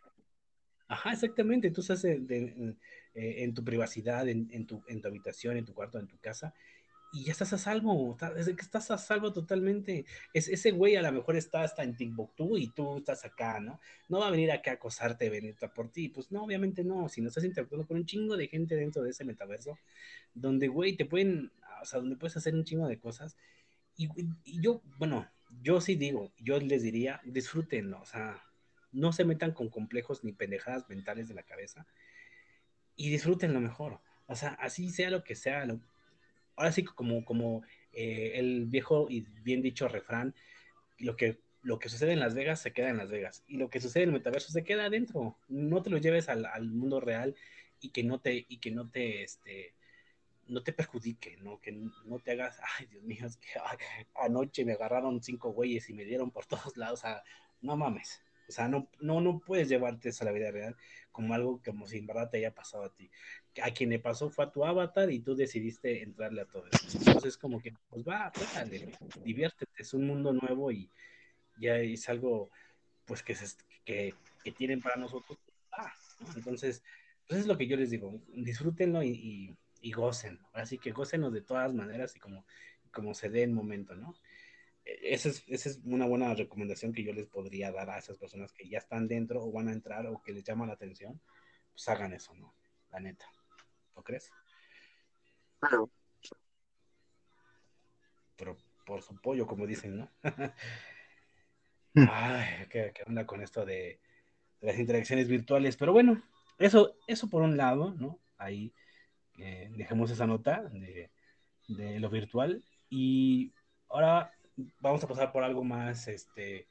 [0.87, 1.71] Ajá, exactamente.
[1.71, 2.77] Tú estás en,
[3.13, 6.53] eh, en tu privacidad, en, tu, en tu habitación, en tu cuarto, en tu casa,
[7.11, 10.05] y ya estás a salvo, estás a salvo totalmente.
[10.33, 13.79] Es, ese güey a lo mejor está hasta en Timbuktu y tú estás acá, ¿no?
[14.09, 16.09] No va a venir acá a acosarte, venir por ti.
[16.09, 17.09] Pues no, obviamente no.
[17.09, 19.79] Si no estás interactuando con un chingo de gente dentro de ese metaverso,
[20.35, 21.51] donde, güey, te pueden,
[21.81, 23.37] o sea, donde puedes hacer un chingo de cosas.
[23.97, 24.07] Y,
[24.43, 25.27] y yo, bueno,
[25.63, 28.43] yo sí digo, yo les diría, disfrútenlo, o sea,
[28.91, 31.87] no se metan con complejos ni pendejadas mentales de la cabeza
[32.99, 34.01] y disfruten lo mejor.
[34.27, 35.65] O sea, así sea lo que sea.
[36.57, 40.35] ahora sí, como, como eh, el viejo y bien dicho refrán,
[40.97, 43.45] lo que, lo que sucede en Las Vegas se queda en Las Vegas.
[43.47, 45.37] Y lo que sucede en el metaverso se queda adentro.
[45.47, 47.35] No te lo lleves al, mundo real
[47.79, 49.73] y que no te, y que no te, este,
[50.47, 51.61] no te perjudique, ¿no?
[51.61, 53.47] Que no te hagas, ay, Dios mío, es que
[54.15, 57.03] anoche me agarraron cinco güeyes y me dieron por todos lados.
[57.61, 58.21] No mames.
[58.49, 60.75] O sea, no, no, no puedes llevarte eso a la vida real
[61.11, 63.11] como algo como si en verdad te haya pasado a ti.
[63.61, 66.97] A quien le pasó fue a tu avatar y tú decidiste entrarle a todo eso.
[66.97, 68.91] Entonces, como que, pues va, dale,
[69.23, 70.89] diviértete, es un mundo nuevo y
[71.59, 72.49] ya es algo,
[73.05, 75.37] pues, que, se, que, que tienen para nosotros.
[75.71, 75.93] Ah,
[76.35, 76.81] Entonces,
[77.27, 80.39] pues es lo que yo les digo, disfrútenlo y, y, y gocen.
[80.53, 82.45] Así que gócenlo de todas maneras y como,
[82.91, 84.15] como se dé el momento, ¿no?
[85.01, 88.51] Esa es, esa es una buena recomendación que yo les podría dar a esas personas
[88.53, 91.21] que ya están dentro o van a entrar o que les llama la atención,
[91.71, 92.55] pues hagan eso, ¿no?
[92.91, 93.25] La neta.
[93.95, 94.31] ¿Lo crees?
[95.59, 95.89] Claro.
[98.35, 100.11] Pero por su pollo, como dicen, ¿no?
[101.95, 102.05] Hmm.
[102.07, 103.99] Ay, ¿qué, onda con esto de,
[104.61, 105.75] las interacciones virtuales?
[105.75, 106.21] Pero bueno,
[106.59, 108.19] eso, eso por un lado, ¿no?
[108.37, 108.71] Ahí
[109.39, 111.09] eh, dejemos esa nota de,
[111.67, 112.63] de lo virtual.
[112.89, 113.53] Y
[113.89, 114.31] ahora
[114.79, 116.67] vamos a pasar por algo más, este,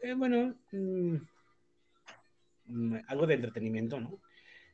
[0.00, 1.16] eh, bueno, mm,
[2.66, 4.20] mm, algo de entretenimiento, ¿no?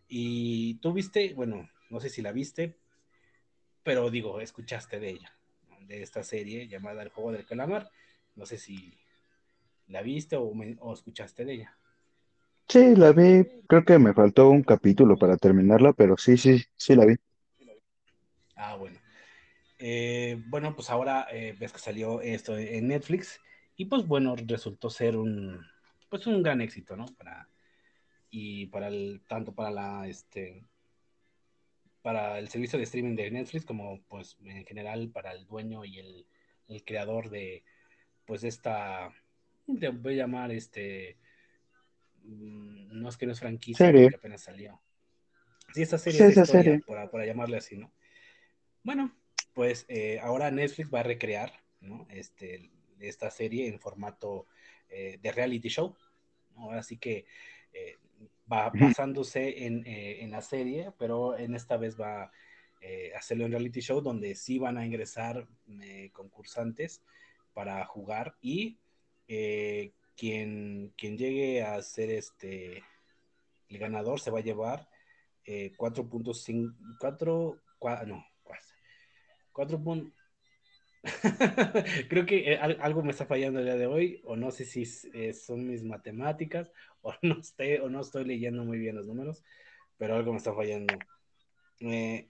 [0.09, 2.77] Y tú viste, bueno, no sé si la viste,
[3.83, 5.33] pero digo, escuchaste de ella,
[5.87, 7.91] de esta serie llamada El Juego del Calamar.
[8.35, 8.97] No sé si
[9.89, 10.45] la viste o,
[10.81, 11.79] o escuchaste de ella.
[12.69, 13.45] Sí, la vi.
[13.69, 17.17] Creo que me faltó un capítulo para terminarla, pero sí, sí, sí la vi.
[19.85, 19.97] Bueno.
[19.97, 23.39] Eh, bueno, pues ahora eh, ves que salió esto en Netflix
[23.77, 25.61] y pues bueno, resultó ser un,
[26.09, 27.05] pues un gran éxito, ¿no?
[27.19, 27.51] Para,
[28.31, 30.65] y para el, tanto para la, este,
[32.01, 35.99] para el servicio de streaming de Netflix como pues en general para el dueño y
[35.99, 36.27] el,
[36.87, 37.63] creador de,
[38.25, 39.13] pues esta,
[39.79, 41.19] te voy a llamar este,
[42.23, 44.81] mm, no es que no es franquicia, que apenas salió.
[45.75, 47.93] Sí, esta serie es historia, Por, por llamarle así, ¿no?
[48.83, 49.15] Bueno,
[49.55, 51.53] pues eh, ahora Netflix va a recrear
[52.11, 54.47] este, esta serie en formato
[54.91, 55.97] eh, de reality show.
[56.57, 57.25] Ahora sí que
[57.73, 57.97] eh,
[58.51, 62.33] va basándose en, la serie, pero en esta vez va a
[63.17, 65.49] hacerlo en reality show donde sí van a ingresar
[66.13, 67.03] concursantes
[67.55, 68.79] para jugar y
[69.27, 72.83] quien, quien llegue a ser este
[73.71, 74.87] el ganador se va a llevar
[75.47, 77.63] 4.5 4,
[78.07, 78.34] no
[79.55, 80.13] Cuatro puntos.
[82.09, 84.83] Creo que eh, algo me está fallando el día de hoy, o no sé si
[85.13, 89.45] eh, son mis matemáticas, o no, estoy, o no estoy leyendo muy bien los números,
[89.97, 90.95] pero algo me está fallando.
[91.79, 92.29] Eh,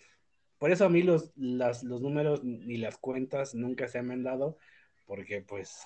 [0.59, 4.59] Por eso a mí los, los números ni las cuentas nunca se han dado,
[5.07, 5.85] porque pues,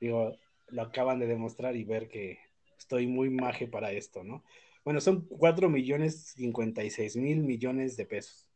[0.00, 0.36] digo,
[0.68, 2.38] lo acaban de demostrar y ver que
[2.78, 4.44] estoy muy maje para esto, ¿no?
[4.84, 8.48] Bueno, son 4 millones 56 mil millones de pesos.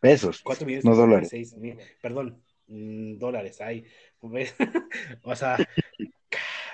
[0.00, 1.56] Pesos, 4 millones no dólares.
[1.56, 3.86] Mil, perdón, mm, dólares, ay.
[5.22, 5.56] o sea,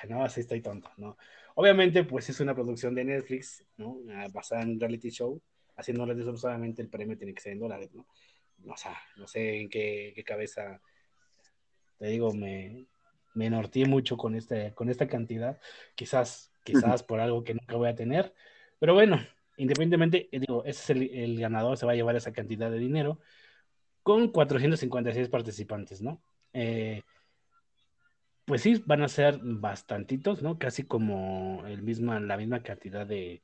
[0.09, 1.17] no, así estoy tonto, ¿no?
[1.55, 3.99] Obviamente, pues es una producción de Netflix, ¿no?
[4.13, 5.41] Ah, basada en reality show,
[5.77, 8.07] haciendo reality show solamente el premio tiene que ser en dólares, ¿no?
[8.67, 10.81] O sea, no sé en qué, qué cabeza,
[11.99, 12.87] te digo, me,
[13.35, 15.61] me enortí mucho con, este, con esta cantidad,
[15.95, 18.35] quizás, quizás por algo que nunca voy a tener,
[18.79, 19.19] pero bueno,
[19.57, 23.21] independientemente, eh, digo, ese es el, ganador, se va a llevar esa cantidad de dinero
[24.03, 26.23] con 456 participantes, ¿no?
[26.53, 27.03] Eh,
[28.49, 30.59] pues sí, van a ser bastantitos, ¿no?
[30.59, 33.43] Casi como el misma, la misma cantidad de,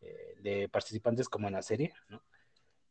[0.00, 2.22] eh, de participantes como en la serie, ¿no?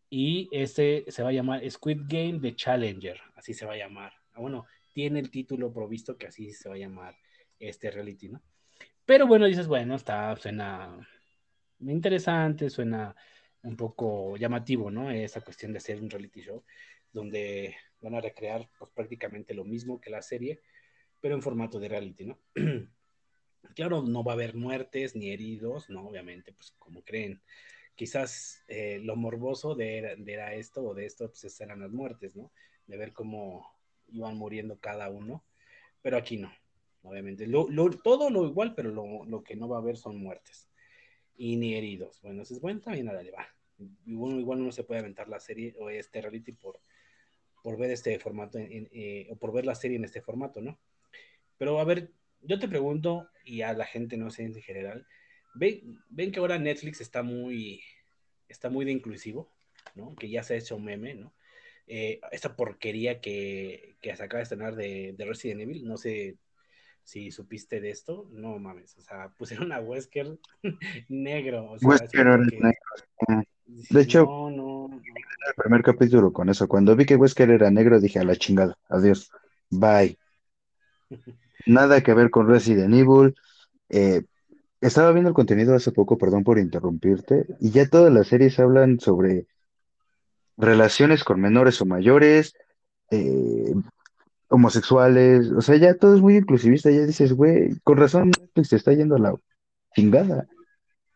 [0.10, 4.14] Y este se va a llamar Squid Game The Challenger, así se va a llamar.
[4.32, 7.16] Ah, bueno, tiene el título provisto que así se va a llamar
[7.60, 8.42] este reality, ¿no?
[9.06, 11.06] Pero bueno, dices, bueno, está, suena
[11.82, 13.14] interesante, suena
[13.64, 15.12] un poco llamativo, ¿no?
[15.12, 16.64] Esa cuestión de hacer un reality show
[17.12, 20.62] donde van a recrear pues, prácticamente lo mismo que la serie,
[21.22, 22.40] pero en formato de reality, ¿no?
[23.76, 26.08] claro, no va a haber muertes ni heridos, ¿no?
[26.08, 27.42] Obviamente, pues como creen.
[27.96, 32.52] Quizás eh, lo morboso de, de, esto o de esto, pues eran las muertes, ¿no?
[32.88, 35.46] De ver cómo iban muriendo cada uno,
[36.02, 36.52] pero aquí no,
[37.04, 37.48] obviamente.
[38.04, 40.70] todo lo igual, pero lo, que no va a haber son muertes
[41.38, 42.22] y ni heridos.
[42.22, 43.48] Bueno, si es bueno, también nada le va.
[44.06, 46.80] Igual, igual uno se puede aventar la serie o este reality por,
[47.64, 50.80] por ver este formato eh, o por ver la serie en este formato, ¿no?
[51.62, 55.06] Pero a ver, yo te pregunto, y a la gente, no sé, en general,
[55.54, 57.84] ¿ven, ven que ahora Netflix está muy,
[58.50, 59.54] está muy de inclusivo,
[59.94, 60.16] ¿no?
[60.16, 61.36] Que ya se ha hecho un meme, ¿no?
[61.86, 66.40] Eh, esta porquería que, que, se acaba de estrenar de, de, Resident Evil, no sé
[67.04, 70.40] si supiste de esto, no mames, o sea, pusieron a Wesker
[71.10, 71.74] negro.
[71.74, 72.72] O sea, Wesker era negro.
[73.68, 78.00] De hecho, no, no, el primer capítulo con eso, cuando vi que Wesker era negro,
[78.00, 79.30] dije a la chingada, adiós,
[79.70, 80.18] bye.
[81.66, 83.36] Nada que ver con Resident Evil.
[83.90, 84.24] Eh,
[84.82, 89.00] estaba viendo el contenido hace poco, perdón por interrumpirte, y ya todas las series hablan
[89.00, 89.46] sobre
[90.58, 92.56] relaciones con menores o mayores,
[93.12, 93.74] eh,
[94.48, 98.32] homosexuales, o sea, ya todo es muy inclusivista, ya dices, güey, con razón
[98.64, 99.36] se está yendo a la
[99.96, 100.48] chingada,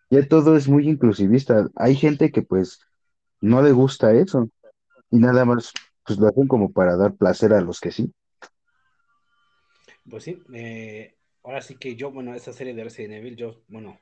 [0.09, 2.79] ya todo es muy inclusivista, hay gente que pues
[3.41, 4.49] no le gusta eso,
[5.09, 5.71] y nada más,
[6.05, 8.13] pues lo hacen como para dar placer a los que sí.
[10.09, 13.99] Pues sí, eh, ahora sí que yo, bueno, esa serie de Resident Evil, yo, bueno,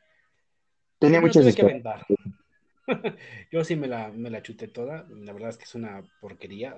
[1.00, 1.46] tenía muchas
[3.52, 5.08] Yo sí me la, me la chuté toda.
[5.10, 6.78] La verdad es que es una porquería.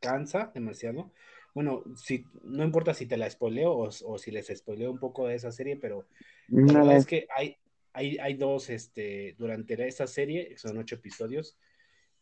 [0.00, 1.12] cansa demasiado.
[1.54, 5.36] Bueno, si, no importa si te la spoileo o, si les spoileo un poco de
[5.36, 6.06] esa serie, pero
[6.48, 7.56] la verdad es que hay,
[7.92, 11.56] hay, hay dos este, durante esta serie, son ocho episodios,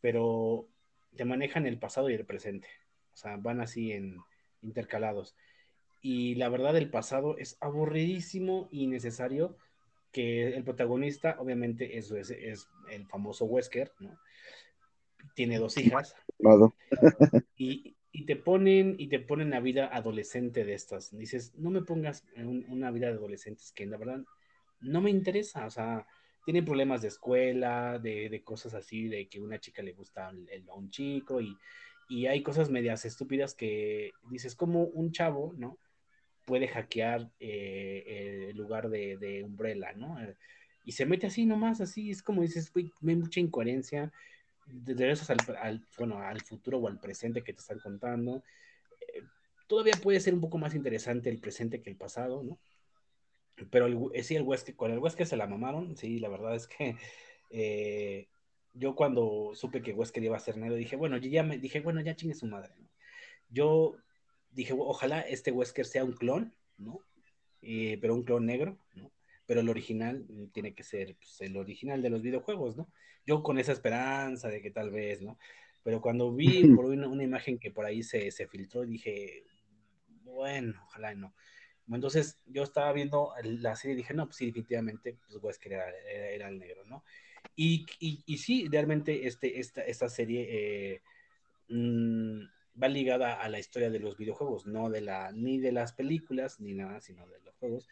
[0.00, 0.68] pero
[1.16, 2.68] te manejan el pasado y el presente.
[3.14, 4.18] O sea, van así en
[4.60, 5.34] intercalados.
[6.02, 9.56] Y la verdad, el pasado es aburridísimo y necesario
[10.10, 14.18] que el protagonista, obviamente, eso es, es el famoso Wesker, ¿no?
[15.34, 16.14] Tiene dos hijas.
[17.56, 21.16] y, y, te ponen, y te ponen la vida adolescente de estas.
[21.16, 24.22] Dices, no me pongas en una vida de adolescentes que la verdad
[24.80, 25.64] no me interesa.
[25.64, 26.06] O sea,
[26.44, 30.68] tienen problemas de escuela, de, de cosas así, de que una chica le gusta el,
[30.68, 31.56] a un chico y,
[32.08, 35.78] y hay cosas medias estúpidas que dices, como un chavo, ¿no?
[36.44, 40.16] Puede hackear eh, el lugar de, de, Umbrella, ¿no?
[40.84, 44.12] Y se mete así nomás, así, es como dices, güey, hay mucha incoherencia,
[44.66, 48.42] de eso al, bueno, al futuro o al presente que te están contando.
[49.00, 49.22] Eh,
[49.66, 52.58] todavía puede ser un poco más interesante el presente que el pasado, ¿no?
[53.70, 56.54] Pero el, eh, sí, el Wesker, con el Wesker se la mamaron, sí, la verdad
[56.54, 56.96] es que
[58.74, 62.00] yo cuando supe que Wesker iba a ser negro, dije, bueno, ya me dije, bueno,
[62.00, 62.88] ya chingue su madre, ¿no?
[63.50, 63.96] Yo
[64.52, 67.00] dije, ojalá este Wesker sea un clon, ¿no?
[68.00, 69.12] pero un clon negro, ¿no?
[69.46, 72.88] pero el original mm, tiene que ser pues, el original de los videojuegos, ¿no?
[73.26, 75.38] Yo con esa esperanza de que tal vez, ¿no?
[75.82, 79.44] Pero cuando vi por una, una imagen que por ahí se, se, filtró, dije,
[80.22, 81.34] bueno, ojalá no.
[81.90, 85.84] Entonces yo estaba viendo la serie y dije, no, pues sí, definitivamente, pues Wesker era,
[86.10, 87.04] era, era el negro, ¿no?
[87.54, 91.02] Y, y, y, sí, realmente este, esta, esta serie eh,
[91.68, 92.40] mmm,
[92.80, 96.60] va ligada a la historia de los videojuegos, no de la, ni de las películas,
[96.60, 97.88] ni nada, sino de los juegos,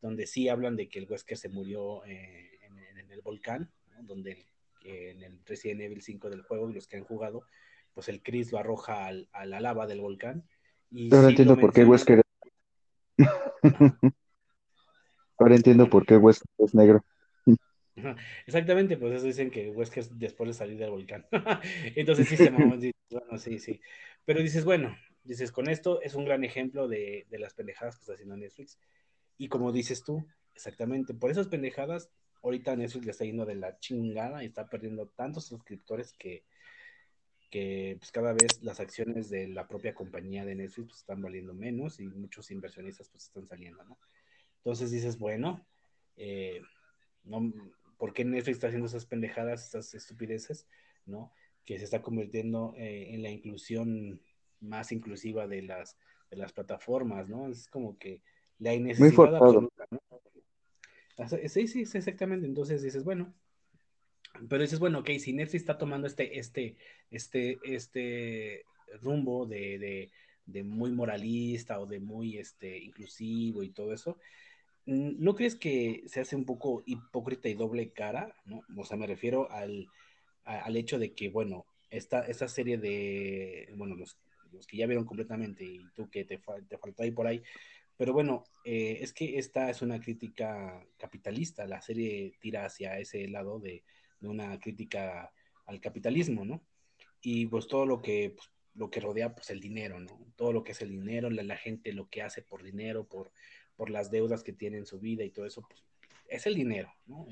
[0.00, 4.02] donde sí hablan de que el Wesker se murió eh, en, en, el volcán, ¿no?
[4.02, 4.46] donde
[4.84, 7.46] eh, en el Resident Evil 5 del juego, y los que han jugado,
[7.94, 10.44] pues el Chris lo arroja al, a la lava del volcán.
[10.90, 12.22] Y Ahora sí entiendo por qué Wesker.
[15.38, 17.04] Ahora entiendo por qué Wesker es negro.
[18.46, 21.26] Exactamente, pues eso dicen que Wesker después de salir del volcán.
[21.96, 22.76] Entonces sí se mamó,
[23.10, 23.80] bueno, sí, sí.
[24.24, 28.00] Pero dices, bueno, dices, con esto es un gran ejemplo de, de, las pendejadas que
[28.00, 28.78] está haciendo Netflix.
[29.38, 32.10] Y como dices tú, exactamente, por esas pendejadas,
[32.42, 36.44] ahorita Netflix le está yendo de la chingada y está perdiendo tantos suscriptores que,
[37.50, 41.54] que pues cada vez las acciones de la propia compañía de Netflix pues, están valiendo
[41.54, 43.98] menos y muchos inversionistas pues están saliendo, ¿no?
[44.56, 45.64] Entonces dices, bueno,
[46.16, 46.60] eh,
[47.24, 47.52] no,
[47.98, 50.66] ¿por qué Netflix está haciendo esas pendejadas, esas estupideces,
[51.06, 51.32] ¿no?
[51.64, 54.20] Que se está convirtiendo eh, en la inclusión
[54.60, 55.96] más inclusiva de las,
[56.30, 57.48] de las plataformas, ¿no?
[57.48, 58.22] Es como que
[58.58, 60.00] la necesidad absoluta, ¿no?
[61.48, 62.46] Sí, sí, sí, exactamente.
[62.46, 63.32] Entonces dices, bueno,
[64.48, 66.76] pero dices, bueno, ok, si Netflix está tomando este, este,
[67.10, 68.64] este, este
[69.00, 70.10] rumbo de, de,
[70.46, 74.18] de muy moralista o de muy este, inclusivo y todo eso,
[74.86, 78.34] ¿no crees que se hace un poco hipócrita y doble cara?
[78.44, 78.62] ¿no?
[78.76, 79.88] O sea, me refiero al,
[80.44, 84.18] al hecho de que, bueno, esta, serie de, bueno, los,
[84.52, 87.42] los, que ya vieron completamente y tú que te, te faltó ahí por ahí,
[87.96, 93.28] pero bueno, eh, es que esta es una crítica capitalista, la serie tira hacia ese
[93.28, 93.84] lado de,
[94.20, 95.32] de una crítica
[95.66, 96.62] al capitalismo, ¿no?
[97.20, 100.18] Y pues todo lo que, pues, lo que rodea, pues el dinero, ¿no?
[100.36, 103.30] Todo lo que es el dinero, la gente lo que hace por dinero, por,
[103.76, 105.84] por las deudas que tiene en su vida y todo eso, pues
[106.28, 107.26] es el dinero, ¿no?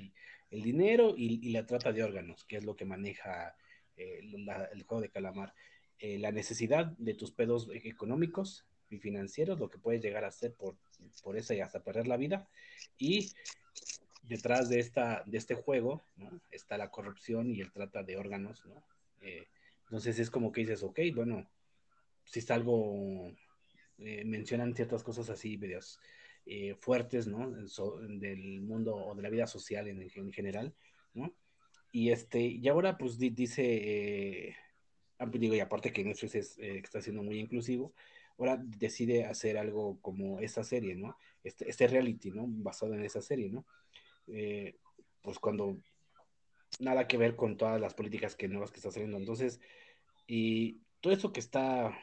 [0.51, 3.57] El dinero y, la trata de órganos, que es lo que maneja
[3.97, 5.55] eh, el juego de calamar.
[5.99, 10.53] Eh, la necesidad de tus pedos económicos y financieros, lo que puedes llegar a hacer
[10.55, 10.77] por,
[11.23, 12.49] por eso y hasta perder la vida.
[12.99, 13.33] Y
[14.23, 16.41] detrás de, esta, de este juego ¿no?
[16.51, 18.85] está la corrupción y el trata de órganos, ¿no?
[19.23, 19.47] Eh,
[19.85, 21.49] entonces es como que dices, ok, bueno,
[22.25, 23.33] si es algo,
[23.99, 26.01] mencionan ciertas cosas así, medios
[26.47, 27.67] eh, fuertes, ¿no?
[27.69, 30.75] So, del mundo o de la vida social en, en, general,
[31.15, 31.35] ¿no?
[31.91, 34.57] Y este, y ahora pues di, dice, eh,
[35.33, 37.95] digo, y aparte que Netflix es, eh, está siendo muy inclusivo,
[38.39, 41.17] ahora decide hacer algo como esta serie, ¿no?
[41.45, 42.45] Este, este reality, ¿no?
[42.47, 43.67] Basado en esa serie, ¿no?
[44.29, 44.77] Eh,
[45.21, 45.79] pues cuando
[46.81, 49.19] nada que ver con todas las políticas que nuevas que está saliendo.
[49.19, 49.61] Entonces,
[50.27, 51.97] y todo esto que está,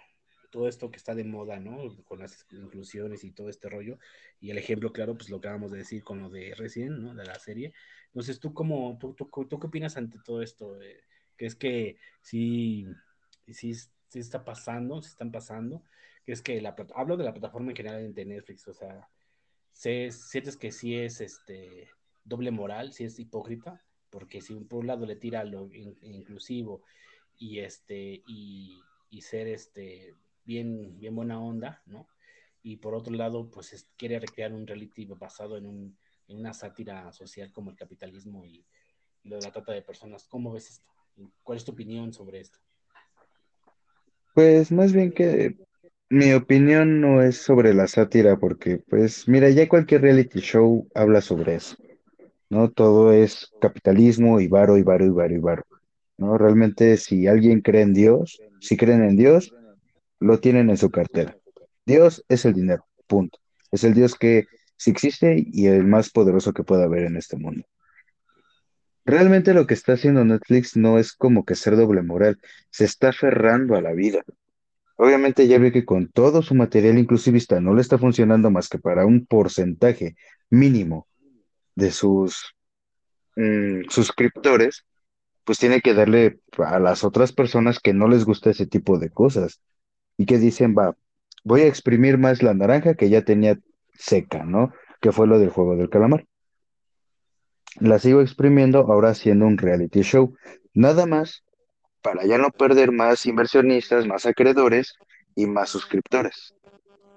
[0.49, 1.95] todo esto que está de moda, ¿no?
[2.05, 3.99] Con las inclusiones y todo este rollo.
[4.39, 7.13] Y el ejemplo, claro, pues lo acabamos de decir con lo de recién, ¿no?
[7.13, 7.73] De la serie.
[8.07, 10.81] Entonces, ¿tú cómo, tú, tú, tú qué opinas ante todo esto?
[10.81, 11.01] Eh,
[11.35, 12.87] ¿Crees que sí,
[13.47, 15.83] sí, sí está pasando, sí están pasando?
[16.25, 19.09] ¿Crees que la, hablo de la plataforma en general de Netflix, o sea,
[19.73, 21.89] ¿sientes que sí es este
[22.23, 26.83] doble moral, si es hipócrita, porque si por un lado le tira lo in, inclusivo
[27.37, 28.83] y este y,
[29.21, 30.15] ser este
[30.49, 32.07] bien bien buena onda, ¿no?
[32.63, 35.97] Y por otro lado, pues es, quiere recrear un reality basado en, un,
[36.27, 38.65] en, una sátira social como el capitalismo y,
[39.23, 40.25] de la trata de personas.
[40.25, 40.89] ¿Cómo ves esto?
[41.43, 42.59] ¿Cuál es tu opinión sobre esto?
[44.33, 45.57] Pues más bien que
[46.09, 51.21] mi opinión no es sobre la sátira, porque pues mira, ya cualquier reality show habla
[51.21, 51.75] sobre eso.
[52.49, 52.71] ¿no?
[52.71, 55.63] Todo es capitalismo y varo y varo y varo y varo,
[56.17, 56.37] ¿no?
[56.37, 59.53] Realmente si alguien cree en Dios, si creen en Dios,
[60.19, 61.37] lo tienen en su cartera.
[61.85, 63.39] Dios es el dinero, punto.
[63.71, 64.47] Es el Dios que
[64.77, 67.65] sí existe y el más poderoso que pueda haber en este mundo.
[69.05, 72.39] Realmente lo que está haciendo Netflix no es como que ser doble moral,
[72.69, 74.23] se está aferrando a la vida.
[74.97, 78.77] Obviamente ya ve que con todo su material inclusivista no le está funcionando más que
[78.77, 80.15] para un porcentaje
[80.49, 81.07] mínimo
[81.73, 82.53] de sus
[83.35, 84.85] mmm, suscriptores,
[85.43, 89.09] pues tiene que darle a las otras personas que no les gusta ese tipo de
[89.09, 89.61] cosas
[90.19, 90.97] y que dicen, va,
[91.45, 93.57] voy a exprimir más la naranja que ya tenía
[93.93, 94.73] seca, ¿no?
[94.99, 96.25] Que fue lo del juego del calamar.
[97.79, 100.35] La sigo exprimiendo ahora haciendo un reality show,
[100.73, 101.45] nada más
[102.01, 104.93] para ya no perder más inversionistas, más acreedores
[105.35, 106.53] y más suscriptores.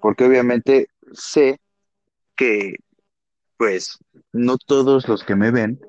[0.01, 1.59] Porque obviamente sé
[2.37, 2.77] que
[3.57, 3.99] pues
[4.33, 5.81] no todos los que me ven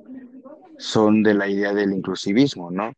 [0.79, 2.91] son de la idea del inclusivismo, ¿no?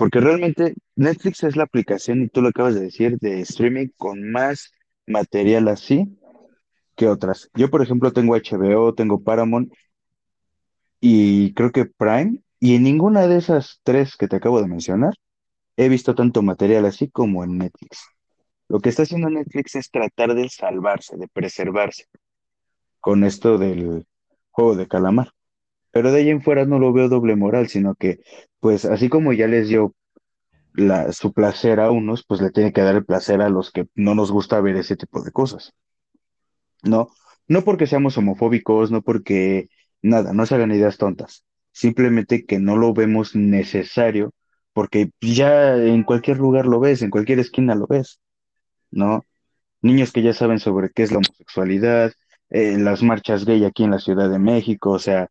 [0.00, 4.32] Porque realmente Netflix es la aplicación, y tú lo acabas de decir, de streaming con
[4.32, 4.72] más
[5.06, 6.18] material así
[6.96, 7.50] que otras.
[7.52, 9.70] Yo, por ejemplo, tengo HBO, tengo Paramount
[11.00, 15.12] y creo que Prime, y en ninguna de esas tres que te acabo de mencionar
[15.76, 18.08] he visto tanto material así como en Netflix.
[18.68, 22.06] Lo que está haciendo Netflix es tratar de salvarse, de preservarse
[23.00, 24.06] con esto del
[24.50, 25.34] juego de calamar.
[25.92, 28.20] Pero de ahí en fuera no lo veo doble moral, sino que,
[28.60, 29.94] pues así como ya les dio
[30.74, 33.86] la, su placer a unos, pues le tiene que dar el placer a los que
[33.94, 35.74] no nos gusta ver ese tipo de cosas.
[36.82, 37.08] No,
[37.48, 39.68] no porque seamos homofóbicos, no porque
[40.02, 41.44] nada, no se hagan ideas tontas.
[41.72, 44.32] Simplemente que no lo vemos necesario,
[44.72, 48.20] porque ya en cualquier lugar lo ves, en cualquier esquina lo ves,
[48.90, 49.24] ¿no?
[49.82, 52.12] Niños que ya saben sobre qué es la homosexualidad,
[52.50, 55.28] eh, las marchas gay aquí en la Ciudad de México, o sea,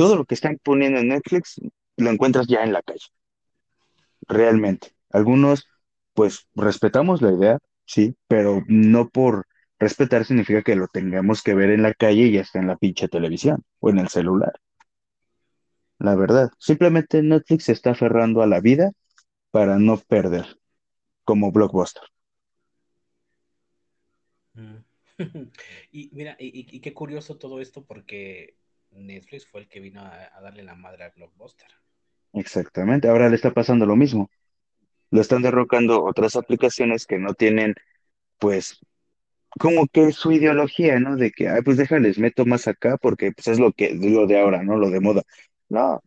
[0.00, 1.60] todo lo que están poniendo en Netflix
[1.98, 3.04] lo encuentras ya en la calle,
[4.26, 4.94] realmente.
[5.10, 5.68] Algunos,
[6.14, 9.46] pues, respetamos la idea, sí, pero no por
[9.78, 13.08] respetar significa que lo tengamos que ver en la calle y hasta en la pinche
[13.08, 14.54] televisión o en el celular.
[15.98, 18.92] La verdad, simplemente Netflix se está aferrando a la vida
[19.50, 20.46] para no perder,
[21.24, 22.04] como Blockbuster.
[24.54, 24.76] Mm.
[25.92, 28.54] Y mira, y, y qué curioso todo esto porque
[28.92, 31.68] Netflix fue el que vino a, darle la madre a Blockbuster.
[32.32, 34.30] Exactamente, ahora le está pasando lo mismo.
[35.10, 37.74] Lo están derrocando otras aplicaciones que no tienen,
[38.38, 38.78] pues,
[39.58, 41.16] como que su ideología, ¿no?
[41.16, 44.40] De que, ay, pues déjales, meto más acá porque pues es lo que, lo de
[44.40, 44.76] ahora, ¿no?
[44.76, 45.22] Lo de moda.
[45.68, 46.02] No,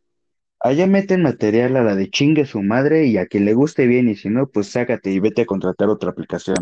[0.63, 4.09] allá meten material a la de chingue su madre y a quien le guste bien
[4.09, 6.57] y si no, pues sácate y vete a contratar otra aplicación.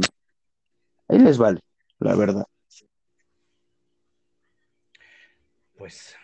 [1.07, 1.61] Ahí les vale,
[1.99, 2.45] la verdad.
[5.81, 6.15] Pues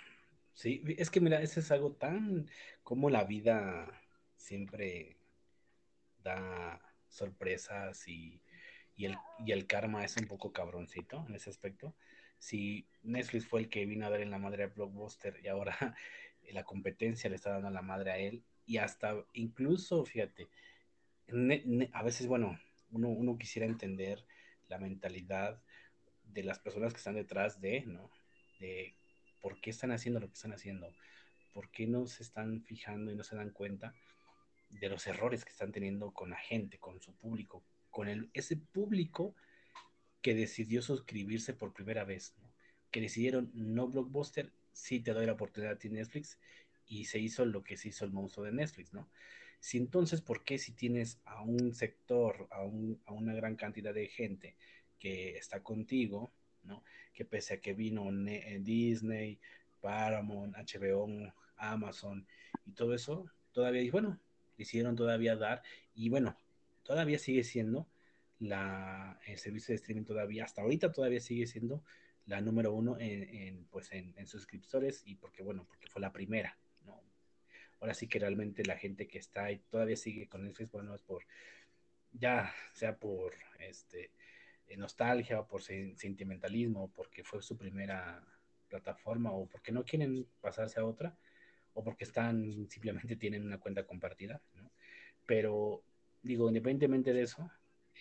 [0.54, 2.48] sí, es que mira, eso es algo tan
[2.84, 4.04] como la vida
[4.36, 5.18] siempre
[6.24, 8.40] da sorpresas y,
[8.96, 11.96] y el, y el karma es un poco cabroncito en ese aspecto.
[12.38, 15.76] Si Netflix fue el que vino a dar en la madre a Blockbuster y ahora
[16.52, 20.50] la competencia le está dando la madre a él y hasta incluso, fíjate,
[21.94, 22.60] a veces, bueno,
[22.92, 24.24] uno, uno quisiera entender
[24.68, 25.64] la mentalidad
[26.26, 28.12] de las personas que están detrás de, ¿no?
[28.60, 28.97] De
[29.42, 30.94] por qué están haciendo lo que están haciendo,
[31.54, 33.94] por qué no se están fijando y no se dan cuenta
[34.70, 38.58] de los errores que están teniendo con la gente, con su público, con el, ese
[38.58, 39.36] público
[40.22, 42.36] que decidió suscribirse por primera vez,
[42.92, 46.38] que decidieron no blockbuster, sí te doy la oportunidad a ti Netflix
[46.86, 49.10] y se hizo lo que se hizo el monstruo de Netflix, ¿no?
[49.60, 53.94] Si entonces, ¿por qué si tienes a un sector, a, un, a una gran cantidad
[53.94, 54.56] de gente
[55.00, 56.32] que está contigo,
[56.68, 56.84] ¿no?
[57.14, 59.40] Que pese a que vino Ne- Disney,
[59.82, 61.08] Paramount, HBO,
[61.58, 62.28] Amazon
[62.66, 64.20] y todo eso, todavía, y bueno,
[64.58, 65.64] decidieron todavía dar,
[65.96, 66.38] y bueno,
[66.84, 67.88] todavía sigue siendo
[68.40, 71.84] la, el servicio de streaming todavía, hasta ahorita todavía sigue siendo
[72.26, 76.58] la número uno en, pues en, en, suscriptores y porque, bueno, porque fue la primera,
[76.86, 77.02] ¿no?
[77.80, 81.02] Ahora sí que realmente la gente que está ahí todavía sigue con Netflix, bueno, es
[81.02, 81.26] por,
[82.12, 84.12] ya sea por este
[84.76, 88.26] nostalgia o por sentimentalismo, porque fue su primera
[88.68, 91.18] plataforma o porque no quieren pasarse a otra
[91.74, 94.72] o porque están simplemente tienen una cuenta compartida, ¿no?
[95.26, 95.84] Pero
[96.22, 97.50] digo, independientemente de eso,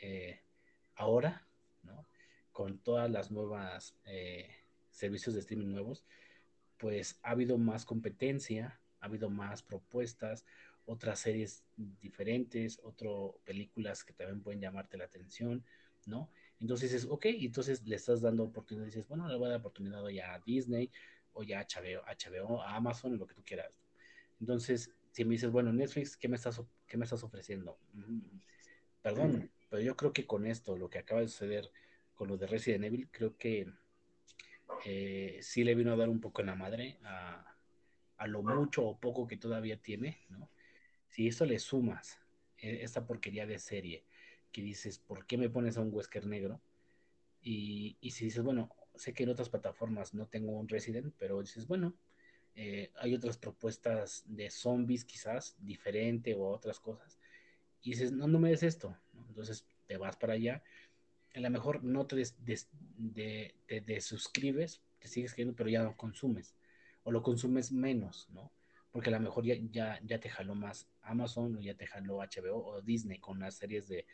[0.02, 0.40] eh,
[0.96, 1.42] ahora.
[2.52, 4.48] Con todas las nuevas eh,
[4.90, 6.06] servicios de streaming nuevos,
[6.78, 10.46] pues ha habido más competencia, ha habido más propuestas,
[10.86, 13.12] otras series diferentes, otras
[13.44, 15.66] películas que también pueden llamarte la atención,
[16.06, 16.30] ¿no?
[16.60, 20.06] Entonces dices, ok, entonces le estás dando oportunidad, dices, bueno, le voy a dar oportunidad
[20.08, 20.90] ya a Disney
[21.32, 23.78] o ya a HBO, HBO, a Amazon, lo que tú quieras.
[24.40, 27.78] Entonces, si me dices, bueno, Netflix, ¿qué me estás, qué me estás ofreciendo?
[27.92, 28.20] Mm,
[29.02, 31.70] perdón, pero yo creo que con esto, lo que acaba de suceder
[32.14, 33.66] con lo de Resident Evil, creo que
[34.84, 37.56] eh, sí le vino a dar un poco en la madre a,
[38.16, 40.50] a, lo mucho o poco que todavía tiene, ¿no?
[41.08, 42.18] Si eso le sumas
[42.58, 44.04] eh, esta porquería de serie,
[44.62, 46.60] dices, ¿por qué me pones a un Wesker negro?
[47.42, 51.40] Y, y, si dices, bueno, sé que en otras plataformas no tengo un Resident, pero
[51.40, 51.94] dices, bueno,
[52.58, 57.18] eh, hay otras propuestas de zombies quizás diferente o otras cosas.
[57.82, 58.96] Y dices, no, no me des esto.
[59.28, 60.62] Entonces te vas para allá.
[61.34, 65.82] A lo mejor no te, des, des, de, te desuscribes, te sigues queriendo, pero ya
[65.82, 66.54] no consumes.
[67.04, 68.50] O lo consumes menos, ¿no?
[68.90, 72.22] Porque a lo mejor ya, ya, ya te jaló más Amazon o ya te jaló
[72.22, 74.06] HBO o Disney con las series de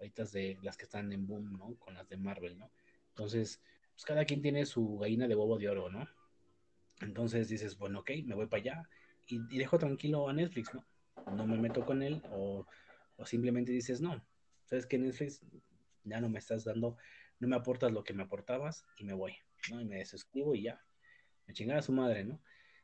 [0.00, 1.74] ahorita de las que están en boom, ¿no?
[1.76, 2.70] Con las de Marvel, ¿no?
[3.10, 3.62] Entonces,
[3.92, 6.08] pues cada quien tiene su gallina de huevo de oro, ¿no?
[7.00, 8.88] Entonces dices, bueno, ok, me voy para allá
[9.26, 10.84] y, dejo tranquilo a Netflix, ¿no?
[11.34, 12.66] No me meto con él o,
[13.16, 14.24] o simplemente dices, no,
[14.64, 15.42] sabes que Netflix
[16.04, 16.96] ya no me estás dando,
[17.38, 19.36] no me aportas lo que me aportabas y me voy,
[19.70, 19.80] ¿no?
[19.80, 20.82] Y me desescribo y ya,
[21.46, 22.40] me chingara a su madre, ¿no?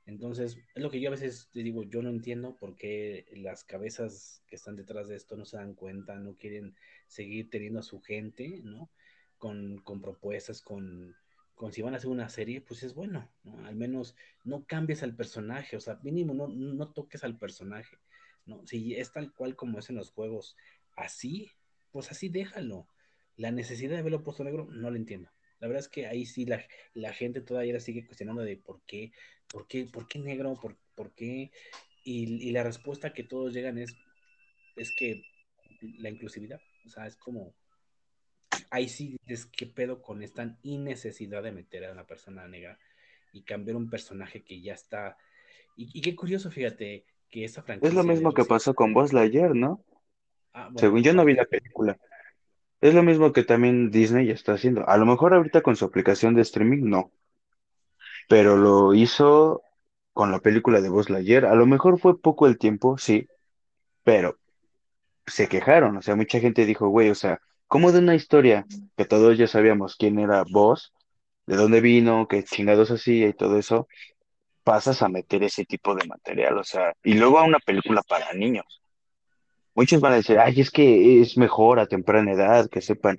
[0.07, 3.65] Entonces, es lo que yo a veces te digo, yo no entiendo por qué las
[3.65, 6.77] cabezas que están detrás de esto no se dan cuenta, no quieren
[7.09, 8.89] seguir teniendo a su gente, ¿no?
[9.37, 11.16] Con, con propuestas, con,
[11.57, 13.66] con, si van a hacer una serie, pues es bueno, ¿no?
[13.66, 14.15] Al menos
[14.45, 17.99] no cambies al personaje, o sea, mínimo no, no toques al personaje,
[18.45, 18.65] ¿no?
[18.65, 20.57] Si es tal cual como es en los juegos,
[20.95, 21.51] así,
[21.91, 22.89] pues así déjalo.
[23.35, 25.31] La necesidad de verlo puesto negro, no lo entiendo.
[25.59, 26.62] La verdad es que ahí sí la,
[26.95, 29.12] la gente todavía sigue cuestionando de por qué,
[29.48, 31.51] por qué, por qué negro, por, por qué.
[32.05, 33.97] Y, y, la respuesta que todos llegan es,
[34.77, 35.23] es que
[35.98, 37.55] la inclusividad, o sea, es como,
[38.70, 42.78] ahí sí es que pedo con esta innecesidad de meter a una persona negra
[43.32, 45.16] y cambiar un personaje que ya está.
[45.77, 47.89] Y, y qué curioso, fíjate, que esa franquicia.
[47.89, 49.85] Es lo mismo que pasó con Buzz Lightyear, ¿no?
[50.52, 51.98] Ah, bueno, Según yo no vi la película.
[52.81, 54.89] Es lo mismo que también Disney ya está haciendo.
[54.89, 57.10] A lo mejor ahorita con su aplicación de streaming no.
[58.28, 59.62] Pero lo hizo
[60.12, 61.44] con la película de Buzz Lightyear.
[61.47, 63.28] A lo mejor fue poco el tiempo, sí.
[64.03, 64.39] Pero
[65.27, 65.97] se quejaron.
[65.97, 68.66] O sea, mucha gente dijo, güey, o sea, ¿cómo de una historia
[68.97, 70.93] que todos ya sabíamos quién era Buzz,
[71.47, 73.89] de dónde vino, qué chingados hacía y todo eso,
[74.65, 76.59] pasas a meter ese tipo de material?
[76.59, 78.82] O sea, y luego a una película para niños.
[79.74, 83.19] Muchos van a decir, ay, es que es mejor a temprana edad que sepan.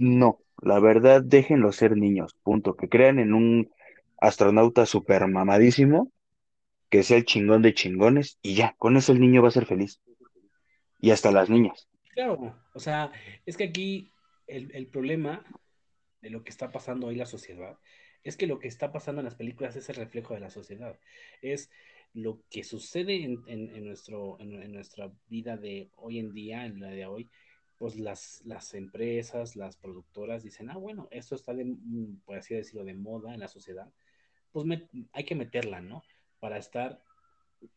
[0.00, 2.76] No, la verdad, déjenlo ser niños, punto.
[2.76, 3.70] Que crean en un
[4.18, 6.10] astronauta super mamadísimo,
[6.90, 9.66] que sea el chingón de chingones, y ya, con eso el niño va a ser
[9.66, 10.00] feliz.
[11.00, 11.88] Y hasta las niñas.
[12.14, 13.12] Claro, o sea,
[13.44, 14.10] es que aquí
[14.46, 15.44] el, el problema
[16.22, 17.78] de lo que está pasando hoy la sociedad
[18.24, 20.98] es que lo que está pasando en las películas es el reflejo de la sociedad.
[21.42, 21.70] Es
[22.14, 26.88] lo que sucede en, en, nuestro, en, nuestra vida de hoy en día, en la
[26.88, 27.28] de hoy,
[27.78, 31.76] pues las, las empresas, las productoras dicen, ah, bueno, esto está, de,
[32.24, 33.90] por así decirlo, de moda en la sociedad,
[34.52, 34.66] pues
[35.12, 36.04] hay que meterla, ¿no?
[36.38, 37.02] Para estar,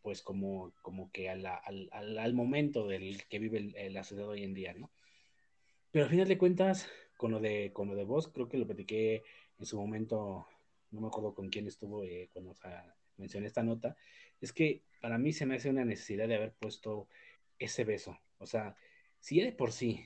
[0.02, 4.54] pues como, como que al, al, al, momento del que vive la sociedad hoy en
[4.54, 4.92] día, ¿no?
[5.92, 6.88] Pero al final de cuentas,
[7.18, 9.24] con lo de, con lo de vos, creo que lo platiqué
[9.58, 10.48] en su momento,
[10.92, 13.98] no me acuerdo con quién estuvo eh, cuando o sea, mencioné esta nota,
[14.40, 17.08] es que para mí se me hace una necesidad de haber puesto
[17.58, 18.20] ese beso.
[18.38, 18.76] O sea,
[19.28, 20.00] si ya de por sí,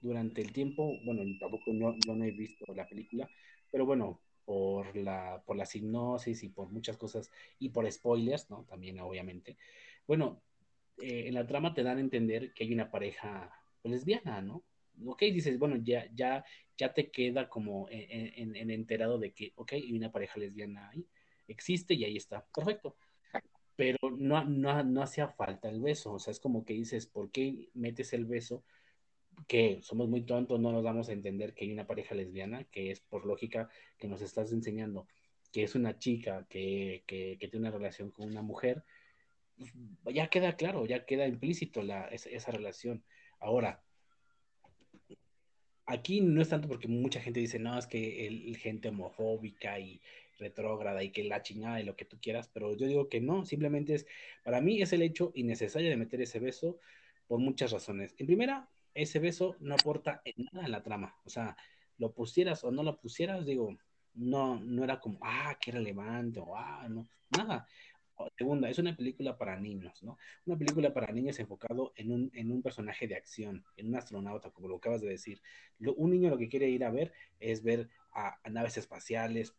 [0.00, 3.28] durante el tiempo, bueno, tampoco yo, no he visto la película,
[3.70, 8.64] pero bueno, por la, por la hipnosis y por muchas cosas, y por spoilers, ¿no?
[8.64, 9.58] También, obviamente.
[10.06, 10.42] Bueno,
[10.96, 14.64] eh, en la trama te dan a entender que hay una pareja lesbiana, ¿no?
[15.04, 16.42] Ok, dices, bueno, ya, ya,
[16.78, 20.88] ya te queda como en, en, en enterado de que, ok, hay una pareja lesbiana
[20.88, 21.06] ahí,
[21.48, 22.96] existe y ahí está, perfecto
[23.76, 27.30] pero no, no, no hacía falta el beso, o sea, es como que dices, ¿por
[27.30, 28.64] qué metes el beso?
[29.48, 32.90] Que somos muy tontos, no nos damos a entender que hay una pareja lesbiana, que
[32.90, 33.68] es por lógica
[33.98, 35.06] que nos estás enseñando
[35.54, 38.82] que es una chica que, que, tiene una relación con una mujer,
[40.12, 43.04] ya queda claro, ya queda implícito la, esa, esa relación.
[43.38, 43.80] Ahora,
[45.86, 50.00] aquí no es tanto porque mucha gente dice, no, es que el gente homofóbica y
[50.38, 53.44] retrógrada y que la chingada y lo que tú quieras, pero yo digo que no,
[53.44, 54.06] simplemente es,
[54.42, 56.78] para mí es el hecho innecesario de meter ese beso
[57.26, 58.14] por muchas razones.
[58.18, 61.56] En primera, ese beso no aporta en nada en la trama, o sea,
[61.98, 63.76] lo pusieras o no lo pusieras, digo,
[64.14, 67.66] no, no era como, ah, qué relevante, o ah, no, nada.
[68.38, 70.16] Segunda, es una película para niños, ¿no?
[70.46, 74.50] Una película para niños enfocado en un, en un personaje de acción, en un astronauta,
[74.50, 75.42] como lo acabas de decir.
[75.96, 79.52] Un niño lo que quiere ir a ver es ver a naves espaciales,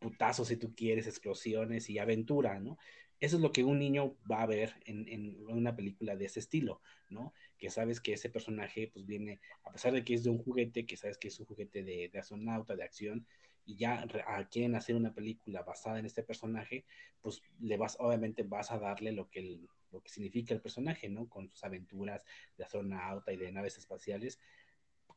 [0.00, 2.78] putazos si tú quieres, explosiones y aventura, ¿no?
[3.20, 6.40] Eso es lo que un niño va a ver en, en, una película de ese
[6.40, 7.34] estilo, ¿no?
[7.58, 10.86] Que sabes que ese personaje, pues viene, a pesar de que es de un juguete,
[10.86, 13.26] que sabes que es un juguete de, de astronauta, de acción,
[13.66, 14.06] y ya
[14.50, 16.86] quieren hacer una película basada en este personaje,
[17.20, 21.08] pues le vas, obviamente vas a darle lo que, el, lo que significa el personaje,
[21.08, 21.28] ¿no?
[21.28, 22.24] Con sus aventuras
[22.56, 24.40] de astronauta y de naves espaciales,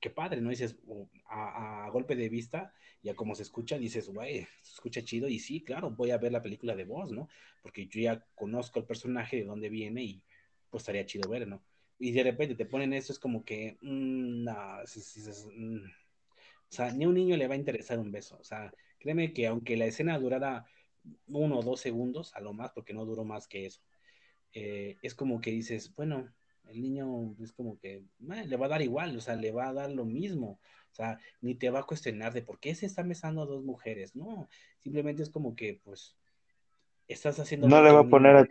[0.03, 0.49] qué padre, ¿no?
[0.49, 0.75] Dices,
[1.29, 5.63] a, golpe de vista, ya como se escucha, dices, güey, se escucha chido, y sí,
[5.63, 7.29] claro, voy a ver la película de voz, ¿no?
[7.61, 10.21] Porque yo ya conozco el personaje, de dónde viene, y
[10.69, 11.63] pues estaría chido ver, ¿no?
[11.99, 16.75] Y de repente te ponen eso, es como que, mmm, no, es, es, es, o
[16.75, 19.47] sea, ni a un niño le va a interesar un beso, o sea, créeme que
[19.47, 20.65] aunque la escena durara
[21.27, 23.81] uno o dos segundos, a lo más, porque no duró más que eso,
[24.51, 26.29] eh, es como que dices, bueno,
[26.69, 29.73] El niño es como que le va a dar igual, o sea, le va a
[29.73, 30.59] dar lo mismo.
[30.91, 33.63] O sea, ni te va a cuestionar de por qué se está besando a dos
[33.63, 34.15] mujeres.
[34.15, 34.47] No,
[34.79, 36.15] simplemente es como que, pues,
[37.07, 38.47] estás haciendo No le va a poner a...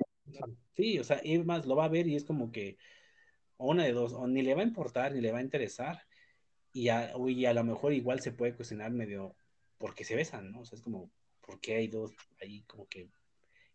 [0.74, 2.78] Sí, o sea, y más lo va a ver y es como que,
[3.56, 6.02] o una de dos, o ni le va a importar, ni le va a interesar,
[6.72, 9.36] y a, y a lo mejor igual se puede cuestionar medio
[9.78, 10.60] por qué se besan, ¿no?
[10.60, 11.10] O sea, es como,
[11.40, 13.08] ¿por qué hay dos ahí como que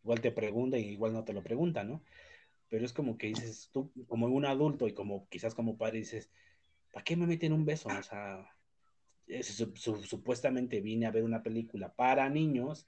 [0.03, 2.01] igual te pregunta y igual no te lo pregunta, ¿no?
[2.69, 6.29] Pero es como que dices, tú como un adulto y como quizás como padre dices,
[6.91, 7.89] ¿para qué me meten un beso?
[7.89, 8.53] O sea,
[9.41, 12.85] su, supuestamente vine a ver una película para niños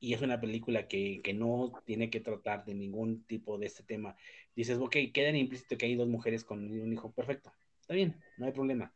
[0.00, 3.84] y es una película que, que, no tiene que tratar de ningún tipo de este
[3.84, 4.16] tema.
[4.56, 7.52] Dices, ok, queda implícito que hay dos mujeres con un hijo perfecto.
[7.80, 8.92] Está bien, no hay problema.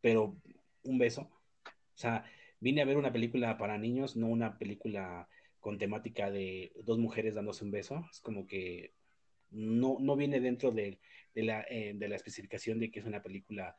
[0.00, 0.36] Pero
[0.84, 2.24] un beso, o sea,
[2.60, 5.28] vine a ver una película para niños, no una película
[5.64, 8.06] con temática de dos mujeres dándose un beso.
[8.10, 8.92] Es como que
[9.48, 10.98] no, no viene dentro de,
[11.32, 13.74] la, eh, de la especificación de que es una película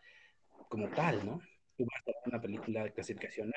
[0.67, 1.39] como tal, ¿no?
[1.77, 3.51] Tú vas a ver una película de clasificación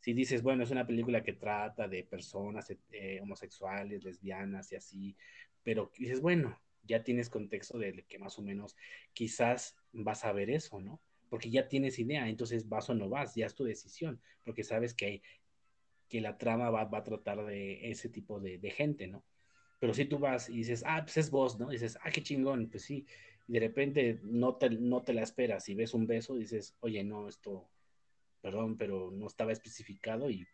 [0.00, 5.16] si dices, bueno, es una película que trata de personas eh, homosexuales, lesbianas y así,
[5.62, 8.74] pero dices, bueno, ya tienes contexto de que más o menos
[9.12, 11.00] quizás vas a ver eso, ¿no?
[11.30, 14.92] Porque ya tienes idea, entonces vas o no vas, ya es tu decisión, porque sabes
[14.92, 15.22] que, hay,
[16.12, 19.24] que la trama va, va, a tratar de ese tipo de, de, gente, ¿no?
[19.80, 21.70] Pero si tú vas y dices, ah, pues es vos, ¿no?
[21.70, 23.06] Y dices, ah, qué chingón, pues sí,
[23.48, 26.76] y de repente no te, no te la esperas y ves un beso y dices,
[26.80, 27.66] oye, no, esto
[28.42, 30.46] perdón, pero no estaba especificado y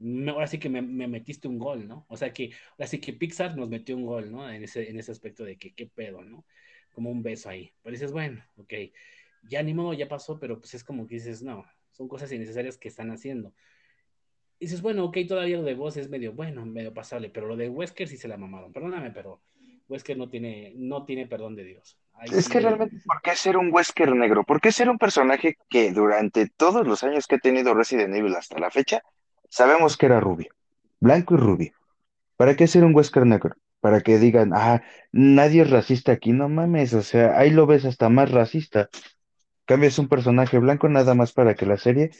[0.00, 2.04] me, ahora sí que me, me, metiste un gol, ¿no?
[2.08, 4.50] O sea que ahora sí que Pixar nos metió un gol, ¿no?
[4.50, 6.44] En ese, en ese aspecto de que qué pedo, ¿no?
[6.92, 7.72] Como un beso ahí.
[7.82, 8.74] Pero dices, bueno, ok,
[9.44, 12.78] ya ni modo, ya pasó, pero pues es como que dices, no, son cosas innecesarias
[12.78, 13.54] que están haciendo.
[14.62, 17.56] Y dices, bueno, ok, todavía lo de vos es medio bueno, medio pasable, pero lo
[17.56, 18.72] de Wesker sí se la mamaron.
[18.72, 19.40] Perdóname, pero
[19.88, 21.98] Wesker no tiene, no tiene perdón de Dios.
[22.12, 22.52] Ahí es sí...
[22.52, 24.44] que realmente, ¿por qué ser un Wesker negro?
[24.44, 28.36] ¿Por qué ser un personaje que durante todos los años que ha tenido Resident Evil
[28.36, 29.02] hasta la fecha,
[29.48, 30.54] sabemos que era rubio,
[31.00, 31.72] blanco y rubio?
[32.36, 33.56] ¿Para qué ser un Wesker negro?
[33.80, 37.84] Para que digan, ah, nadie es racista aquí, no mames, o sea, ahí lo ves
[37.84, 38.90] hasta más racista.
[39.64, 42.12] Cambias un personaje blanco nada más para que la serie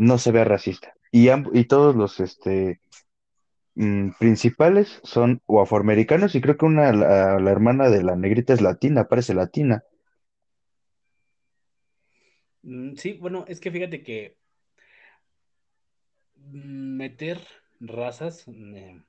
[0.00, 0.94] no se vea racista.
[1.12, 2.80] Y, y todos los, este,
[3.74, 8.54] mmm, principales son o afroamericanos y creo que una, la, la, hermana de la negrita
[8.54, 9.84] es latina, parece latina.
[12.62, 14.38] Mm, sí, bueno, es que fíjate que
[16.50, 17.38] meter
[17.78, 19.02] razas eh,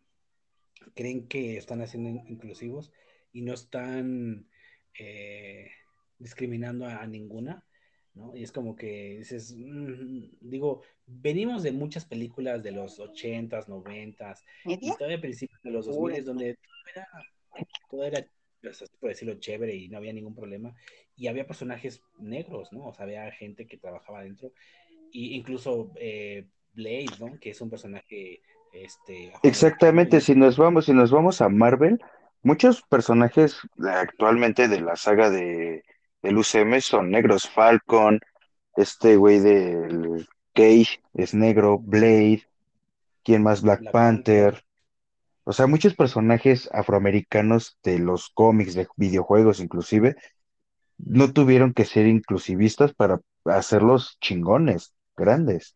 [0.94, 2.92] creen que están haciendo inclusivos
[3.32, 4.46] y no están
[5.00, 5.72] eh,
[6.20, 7.64] discriminando a ninguna.
[8.14, 8.36] ¿No?
[8.36, 14.44] Y es como que dices, mmm, digo, venimos de muchas películas de los 80s, 90s,
[14.66, 17.08] y todavía a principios de los 2000 donde todo era,
[17.90, 18.28] todo era
[19.00, 20.76] por decirlo, chévere y no había ningún problema.
[21.16, 22.88] Y había personajes negros, ¿no?
[22.88, 24.52] O sea, había gente que trabajaba adentro.
[25.12, 27.40] Y incluso eh, Blade, ¿no?
[27.40, 29.34] Que es un personaje, este...
[29.44, 32.00] Exactamente, si nos vamos, si nos vamos a Marvel,
[32.44, 35.84] muchos personajes actualmente de la saga de
[36.22, 37.50] del UCM son negros.
[37.50, 38.20] Falcon,
[38.76, 42.44] este güey del Cage es negro, Blade,
[43.24, 43.62] ¿quién más?
[43.62, 44.54] Black, Black Panther.
[44.54, 44.66] Panther.
[45.44, 50.16] O sea, muchos personajes afroamericanos de los cómics, de videojuegos inclusive,
[50.98, 55.76] no tuvieron que ser inclusivistas para hacerlos chingones, grandes.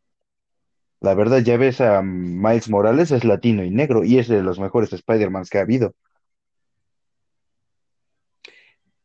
[1.00, 4.60] La verdad, ya ves a Miles Morales, es latino y negro, y es de los
[4.60, 5.96] mejores Spider-Mans que ha habido.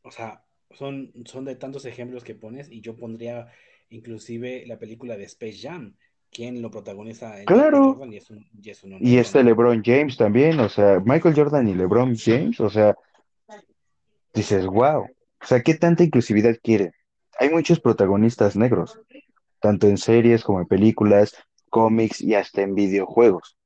[0.03, 0.43] O sea,
[0.73, 3.49] son, son de tantos ejemplos que pones y yo pondría
[3.91, 5.95] inclusive la película de Space Jam,
[6.31, 7.95] quien lo protagoniza claro.
[7.95, 11.35] Jordan y, es un, y, es un y este LeBron James también, o sea, Michael
[11.35, 12.97] Jordan y LeBron James, o sea,
[14.33, 16.93] dices, wow, o sea, ¿qué tanta inclusividad quiere?
[17.39, 18.99] Hay muchos protagonistas negros,
[19.61, 21.35] tanto en series como en películas,
[21.69, 23.57] cómics y hasta en videojuegos.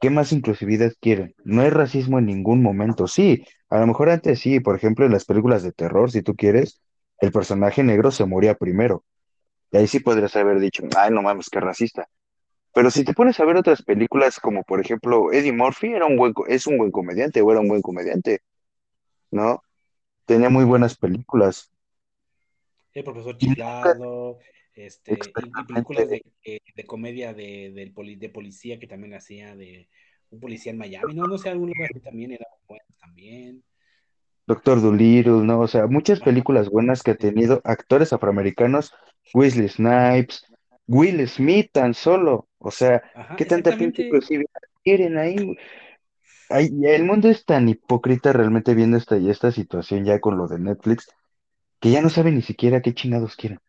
[0.00, 1.34] ¿Qué más inclusividad quieren?
[1.44, 3.06] No hay racismo en ningún momento.
[3.06, 6.34] Sí, a lo mejor antes sí, por ejemplo, en las películas de terror, si tú
[6.34, 6.80] quieres,
[7.20, 9.04] el personaje negro se moría primero.
[9.70, 12.08] Y ahí sí podrías haber dicho, ay, no mames, qué racista.
[12.72, 16.16] Pero si te pones a ver otras películas, como por ejemplo Eddie Murphy, era un
[16.16, 18.40] buen, es un buen comediante o era un buen comediante,
[19.30, 19.62] ¿no?
[20.24, 21.70] Tenía muy buenas películas.
[22.94, 24.38] El profesor chiflado,
[24.74, 26.22] este, y, películas de,
[26.74, 29.88] de comedia de, de, poli, de, policía que también hacía de
[30.30, 33.64] un policía en Miami, no, no sé, algún lugar que también era bueno también.
[34.46, 35.60] Doctor Dolittle, ¿no?
[35.60, 38.92] O sea, muchas películas buenas que ha tenido actores afroamericanos,
[39.34, 40.44] Wesley Snipes,
[40.86, 44.46] Will Smith tan solo, o sea, Ajá, ¿qué tanta gente inclusive
[44.82, 45.56] quieren ahí?
[46.50, 50.58] ay, el mundo es tan hipócrita realmente viendo esta, esta situación ya con lo de
[50.58, 51.08] Netflix,
[51.78, 53.60] que ya no sabe ni siquiera qué chingados quieren.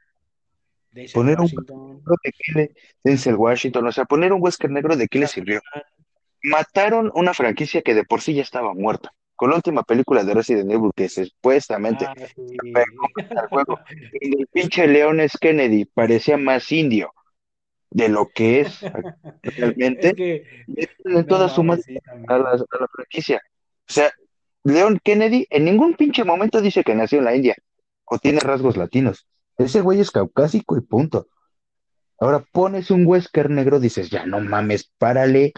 [0.91, 2.03] Denzel Poner un Washington.
[2.05, 5.27] negro de qué le, Denzel Washington, o sea, poner un Wesker negro de qué le
[5.27, 5.61] sirvió.
[6.43, 9.13] Mataron una franquicia que de por sí ya estaba muerta.
[9.35, 12.59] Con la última película de Resident Evil, que supuestamente Ah, sí.
[13.35, 13.79] al juego,
[14.21, 15.37] y el pinche León S.
[15.39, 17.13] Kennedy parecía más indio
[17.89, 18.79] de lo que es
[19.43, 21.97] Es realmente, que, de no toda su madre mames, sí,
[22.27, 22.67] a la, también.
[22.71, 23.41] a la franquicia.
[23.89, 24.11] O sea,
[24.63, 27.55] León Kennedy en ningún pinche momento dice que nació en la India
[28.05, 29.27] o tiene rasgos latinos.
[29.65, 31.27] Ese güey es caucásico y punto.
[32.19, 35.53] Ahora pones un Wesker negro, dices, ya no mames, párale.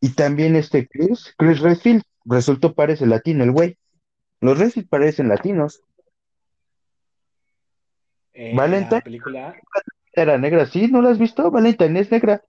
[0.00, 3.78] Y también este Chris, Chris Redfield, resultó parece latino el güey.
[4.40, 5.82] Los Redfield parecen latinos.
[8.34, 9.56] Eh, en Valentine la película.
[10.12, 10.88] era negra, ¿sí?
[10.88, 11.50] ¿No la has visto?
[11.50, 12.42] Valentine es negra.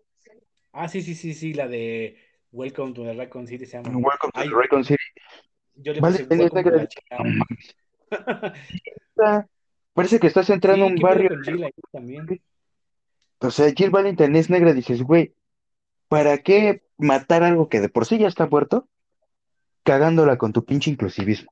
[0.74, 2.18] Ah, sí, sí, sí, sí, la de
[2.52, 3.98] Welcome to the Raccoon City se llama.
[3.98, 5.04] Welcome to the Raccoon City.
[5.76, 6.88] yo le puse Valentine es negra.
[9.98, 11.30] Parece que estás entrando a Sí, un ¿qué pedo barrio.
[11.66, 12.28] ahí también?
[13.40, 15.34] O sea, Jill Valentine es negra, dices, güey,
[16.10, 18.88] ¿para qué matar algo que de por sí ya está muerto?
[19.84, 21.52] Cagándola con tu pinche inclusivismo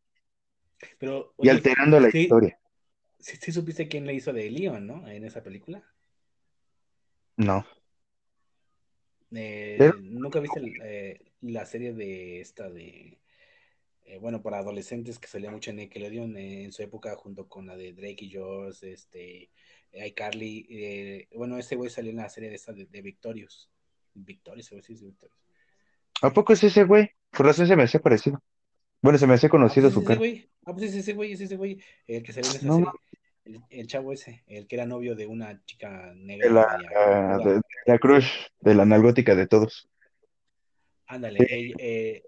[0.99, 2.59] Pero, y alterando la sí, historia.
[3.19, 5.07] sí, sí supiste quién le hizo de Leon, ¿no?
[5.09, 5.83] En esa película.
[7.37, 7.65] No.
[9.31, 13.19] Eh, ¿nunca viste eh, la serie de esta de,
[14.05, 17.67] eh, bueno, para adolescentes que salía mucho en Nickelodeon eh, en su época junto con
[17.67, 19.49] la de Drake y Josh, este,
[19.91, 23.69] iCarly, eh, bueno, ese güey salió en la serie de esta de, de Victorious.
[24.13, 25.37] Victorious, ver si es Victorious.
[26.21, 27.09] ¿a poco es ese güey?
[27.31, 28.41] Por razón se me hacía parecido.
[29.01, 30.17] Bueno, se me hacía Ah, pues conocido es su cara.
[30.17, 32.75] güey, ah, pues es ese güey, es ese güey, el que salió en esa No,
[32.75, 32.91] serie,
[33.45, 37.37] el, el chavo ese, el que era novio de una chica de negra la, media
[37.43, 38.27] de, de la crush,
[38.61, 39.87] de la nalgótica de todos.
[41.07, 42.23] Ándale, Sí, eh,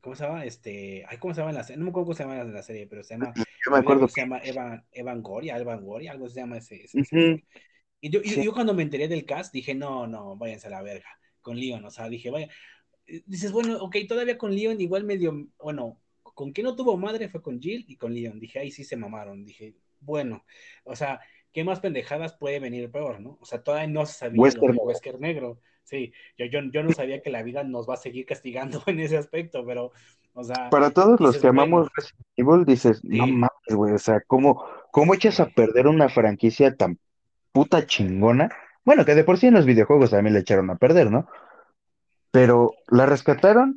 [0.00, 0.44] ¿cómo se llama?
[0.44, 1.78] Este, ay, ¿cómo se llama la serie?
[1.78, 4.20] No me acuerdo cómo se llama la serie, pero se llama, yo me acuerdo se
[4.22, 7.42] llama Evan, Evan Goria, Evan Goria, algo se llama ese, ese, ese Ujú, actor.
[8.00, 10.70] Y yo, y sí, yo cuando me enteré del cast dije, no, no, váyanse a
[10.70, 11.08] la verga,
[11.42, 12.48] con Leon, o sea, dije, vaya,
[13.06, 17.28] eh, dices, bueno, ok, todavía con Leon igual medio, bueno, con quien no tuvo madre
[17.28, 20.44] fue con Jill y con Leon, dije, ahí sí se mamaron, dije, bueno,
[20.84, 21.20] o sea,
[21.52, 23.38] ¿qué más pendejadas puede venir peor, no?
[23.40, 25.60] O sea, todavía no se sabía lo Wesker, del Wesker negro,
[25.90, 29.00] sí, yo, yo, yo no sabía que la vida nos va a seguir castigando en
[29.00, 29.90] ese aspecto, pero,
[30.34, 34.20] o sea, para todos los que amamos Resident Evil, dices, no mames, güey, o sea,
[34.26, 36.98] ¿cómo, cómo echas a perder una franquicia tan
[37.52, 38.50] puta chingona?
[38.84, 41.28] Bueno, que de por sí en los videojuegos también le echaron a perder, ¿no?
[42.30, 43.76] Pero la rescataron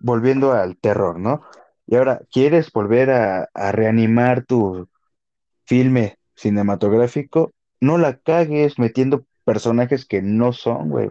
[0.00, 1.42] volviendo al terror, ¿no?
[1.86, 4.88] Y ahora, ¿quieres volver a, a reanimar tu
[5.66, 7.52] filme cinematográfico?
[7.80, 11.10] No la cagues metiendo personajes que no son, güey.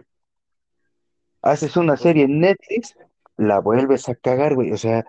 [1.42, 2.94] Haces una serie en Netflix,
[3.36, 4.72] la vuelves a cagar, güey.
[4.72, 5.04] O sea,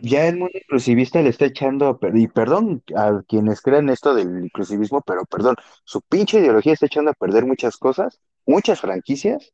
[0.00, 5.02] ya el mundo inclusivista le está echando, y perdón a quienes crean esto del inclusivismo,
[5.02, 9.52] pero perdón, su pinche ideología está echando a perder muchas cosas, muchas franquicias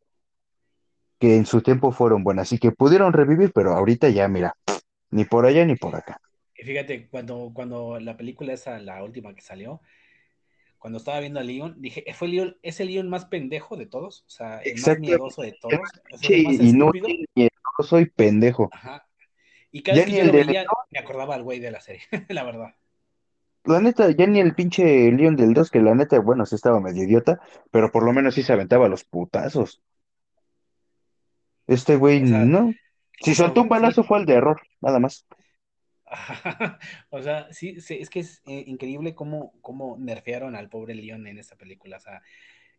[1.18, 4.55] que en su tiempo fueron buenas y que pudieron revivir, pero ahorita ya, mira,
[5.10, 6.20] ni por allá ni por acá.
[6.55, 9.80] Y fíjate, cuando, cuando la película esa, la última que salió,
[10.78, 14.24] cuando estaba viendo a Leon, dije, fue Leon, es el Leon más pendejo de todos,
[14.26, 15.80] o sea, el más miedoso de todos,
[16.10, 18.68] más inútil y no soy pendejo.
[18.72, 19.06] Ajá.
[19.70, 21.80] Y cada Ya vez que yo el lo veía, me acordaba al güey de la
[21.80, 22.74] serie, la verdad.
[23.64, 26.80] La neta, ya ni el pinche Leon del 2, que la neta, bueno, sí estaba
[26.80, 27.40] medio idiota,
[27.70, 29.82] pero por lo menos sí se aventaba los putazos.
[31.66, 32.72] Este güey, O sea, no.
[33.20, 33.70] Si soltó un sí.
[33.70, 35.26] balazo fue el de error, nada más.
[37.10, 41.26] o sea, sí, sí, es que es eh, increíble cómo, cómo nerfearon al pobre Leon
[41.26, 41.97] en esta película.
[41.97, 42.22] O sea,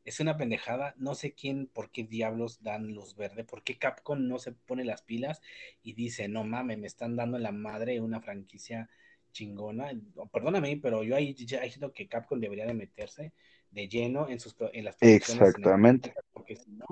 [0.03, 0.95] es una pendejada.
[0.97, 4.85] No sé quién, por qué diablos dan luz verde, por qué Capcom no se pone
[4.85, 5.41] las pilas
[5.84, 8.89] y dice, no mames, me están dando la madre una franquicia
[9.31, 9.91] chingona.
[10.31, 13.34] Perdóname, pero yo ahí ya siento que Capcom debería de meterse
[13.72, 16.14] de lleno en, sus, en las Exactamente.
[16.34, 16.85] porque si no,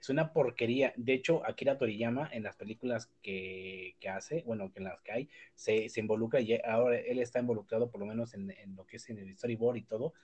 [0.00, 0.92] es una porquería.
[0.96, 5.12] De hecho, Akira Toriyama en las películas que, que hace, bueno, que en las que
[5.12, 8.86] hay, se, se involucra y ahora él está involucrado por lo menos en, en, lo
[8.86, 10.14] que es en el storyboard y todo,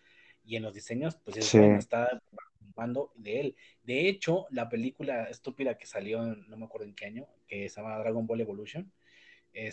[0.44, 3.56] y en los diseños, pues es Sí, está participando de él.
[3.82, 7.80] De hecho, la película estúpida que salió, no me acuerdo en qué año, que se
[7.80, 8.92] llama Dragon Ball Evolution,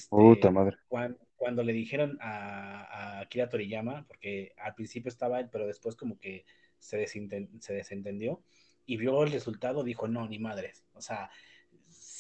[0.10, 0.78] puta este, madre.
[0.88, 5.96] cuando, cuando le dijeron a, a, Akira Toriyama, porque al principio estaba él, pero después
[5.96, 6.46] como que
[6.78, 8.44] se, desinten, se desentendió
[8.92, 10.84] y vio el resultado, dijo, no, ni madres.
[10.96, 11.32] O sea,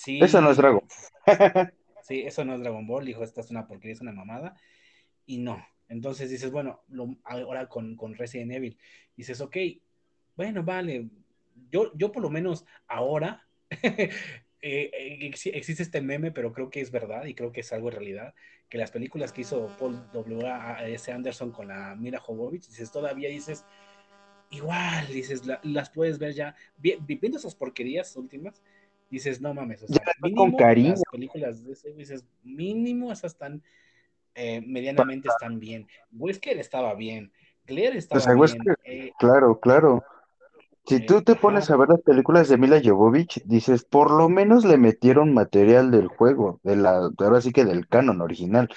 [0.05, 0.81] Eso no es sí, Dragon.
[2.01, 4.55] sí, eso no es Dragon Ball, dijo, esta es una porquería, es una mamada,
[5.25, 5.61] y no.
[5.89, 8.77] Entonces dices, bueno, lo, ahora con, con, Resident Evil,
[9.17, 9.57] dices, ok,
[10.37, 11.09] bueno, vale,
[11.69, 13.45] yo, yo por lo menos ahora
[14.61, 17.95] eh, existe este meme, pero creo que es verdad y creo que es algo en
[17.95, 18.33] realidad,
[18.69, 20.47] que las películas que hizo Paul W.
[20.85, 21.11] S.
[21.11, 23.65] Anderson con la Mira Jovovich, dices, todavía dices,
[24.51, 28.61] igual, dices, las puedes ver ya, viendo esas porquerías últimas,
[29.09, 30.89] dices, no mames, o sea, mínimo con cariño.
[30.89, 33.63] las películas de ese, dices, mínimo esas están,
[34.35, 35.87] eh, medianamente están bien.
[36.11, 37.31] Wesker estaba bien,
[37.65, 38.57] Claire estaba bien.
[38.85, 40.03] Eh, claro, claro.
[40.85, 44.29] Si tú eh, te pones a ver las películas de Mila Jovovich, dices, por lo
[44.29, 48.69] menos le metieron material del juego, de la, ahora sí que del canon original.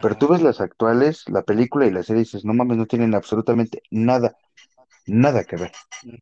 [0.00, 3.14] Pero tú ves las actuales, la película y la serie, dices, no mames, no tienen
[3.14, 4.36] absolutamente nada,
[5.06, 5.72] nada que ver.
[6.04, 6.16] Mm.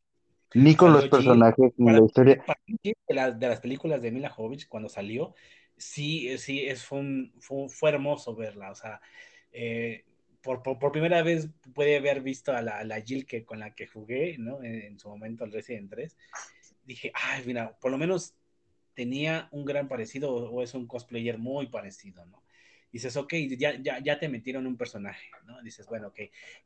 [0.54, 2.44] Ni con los personajes, ni la historia.
[2.66, 5.34] de, de, las películas de Mila Jovovich, cuando salió,
[5.76, 7.30] sí, sí, es, fue,
[7.68, 8.72] fue, hermoso verla.
[8.72, 9.00] O sea,
[9.52, 10.04] eh,
[10.42, 13.86] por, por, primera vez puede haber visto a la, la Jill que, con la que
[13.86, 14.62] jugué, ¿no?
[14.62, 16.16] En, su momento al Resident 3.
[16.84, 18.34] Dije, ay, mira, por lo menos
[18.94, 22.42] tenía un gran parecido o es un cosplayer muy parecido, ¿no?
[22.92, 25.62] Dices, ok, ya, ya, ya te metieron un personaje, ¿no?
[25.62, 26.20] Dices, bueno, ok,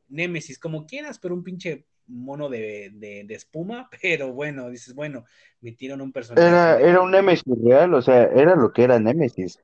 [0.09, 5.25] Nemesis, como quieras, pero un pinche mono de, de, de espuma, pero bueno, dices, bueno,
[5.61, 6.47] metieron un personaje.
[6.47, 9.59] Era, era un Nemesis real, o sea, era lo que era Nemesis,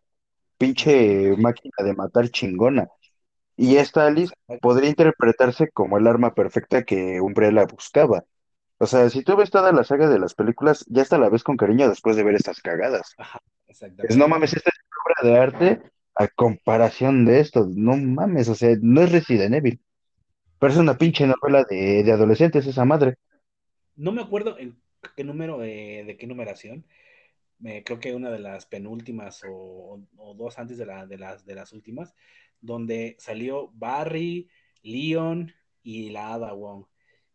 [0.58, 2.90] pinche máquina de matar chingona.
[3.58, 8.26] Y esta Alice podría interpretarse como el arma perfecta que Umbrella buscaba.
[8.80, 11.44] O sea, si tú ves toda la saga de las películas, ya hasta la ves
[11.44, 13.16] con cariño después de ver estas cagadas.
[13.18, 13.40] Ajá,
[14.02, 17.68] Es, no mames, esta es una obra de arte a comparación de esto.
[17.70, 19.82] No mames, o sea, no es Resident Evil.
[20.60, 23.16] Pero es una pinche novela de, de adolescentes esa madre.
[23.96, 24.80] No me acuerdo en
[25.16, 26.86] qué número, de qué numeración.
[27.60, 31.56] creo que una de las penúltimas o, o dos antes de, la, de, las, de
[31.56, 32.14] las últimas,
[32.62, 34.50] donde salió Barry,
[34.84, 36.86] Leon y la Ada Wong.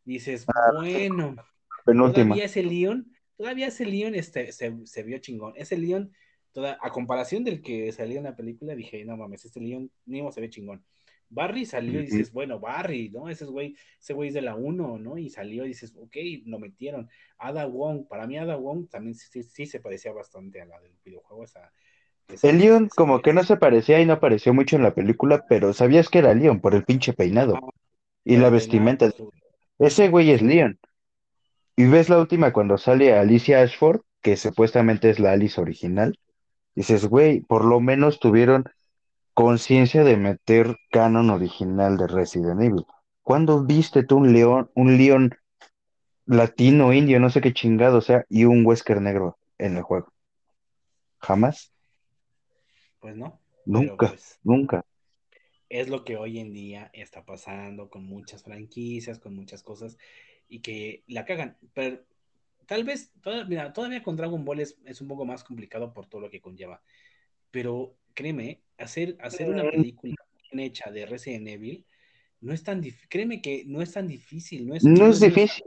[0.05, 1.36] Dices, ah, bueno,
[1.85, 5.53] todavía ese Leon, todavía ese Leon este, se, vio chingón.
[5.57, 6.12] Ese Leon,
[6.56, 10.32] toda, a comparación del que salió en la película, dije, no mames, este Leon mismo
[10.32, 10.82] se ve chingón.
[11.28, 13.28] Barry salió y dices, bueno, Barry, ¿no?
[13.28, 15.18] Ese güey, ese güey es de la 1, ¿no?
[15.18, 16.16] Y salió y dices, ok,
[16.46, 17.10] lo metieron.
[17.36, 20.94] Ada Wong, para mí Ada Wong también sí, sí se parecía bastante a la del
[21.04, 21.72] videojuego, esa,
[22.42, 25.72] el Leon como que no se parecía y no apareció mucho en la película, pero
[25.74, 27.58] sabías que era Leon por el pinche peinado
[28.24, 29.12] y la vestimenta.
[29.78, 30.78] Ese güey es Leon.
[31.76, 36.18] Y ves la última cuando sale Alicia Ashford, que supuestamente es la Alice original.
[36.77, 38.66] Dices, güey, por lo menos tuvieron
[39.32, 42.85] conciencia de meter canon original de Resident Evil.
[43.23, 45.35] ¿Cuándo viste tú un león, un león
[46.27, 50.12] latino, indio, no sé qué chingado sea, y un Wesker negro en el juego?
[51.19, 51.73] ¿Jamás?
[53.01, 53.40] Pues no.
[53.65, 54.85] Nunca, pues, nunca.
[55.70, 59.97] Es lo que hoy en día está pasando con muchas franquicias, con muchas cosas,
[60.47, 61.57] y que la cagan.
[61.73, 62.01] Pero
[62.66, 66.30] tal vez, todavía, todavía con Dragon Ball es, un poco más complicado por todo lo
[66.30, 66.82] que conlleva.
[67.51, 70.14] Pero créeme, hacer, hacer una película
[70.51, 71.86] bien hecha de Resident Evil
[72.40, 73.09] no es tan difícil.
[73.09, 74.66] Créeme que no es tan difícil.
[74.66, 75.64] No es, no es difícil.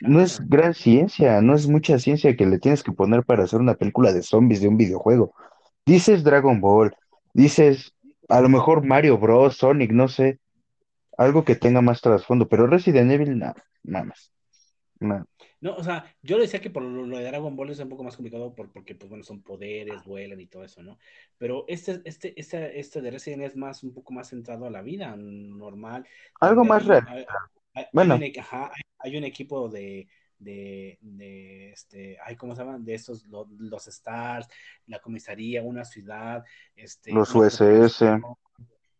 [0.00, 3.60] No es gran ciencia, no es mucha ciencia que le tienes que poner para hacer
[3.60, 5.34] una película de zombies de un videojuego.
[5.86, 6.94] Dices Dragon Ball,
[7.32, 7.94] dices
[8.28, 10.38] a lo mejor Mario Bros, Sonic, no sé,
[11.16, 14.32] algo que tenga más trasfondo, pero Resident Evil, nada, nada más.
[14.98, 18.16] No, o sea, yo decía que por lo, de Dragon Ball es un poco más
[18.16, 20.98] complicado porque, pues bueno, son poderes, vuelan y todo eso, ¿no?
[21.38, 24.82] Pero este, este, este, este de Resident es más, un poco más centrado a la
[24.82, 26.06] vida normal.
[26.40, 27.26] Algo más real.
[27.92, 28.18] bueno.
[28.98, 30.08] hay un equipo de,
[30.38, 32.84] de, de este, ay, ¿cómo se llaman?
[32.84, 34.48] De estos, los Stars,
[34.86, 36.44] la comisaría, una ciudad,
[36.74, 38.02] este, los USS.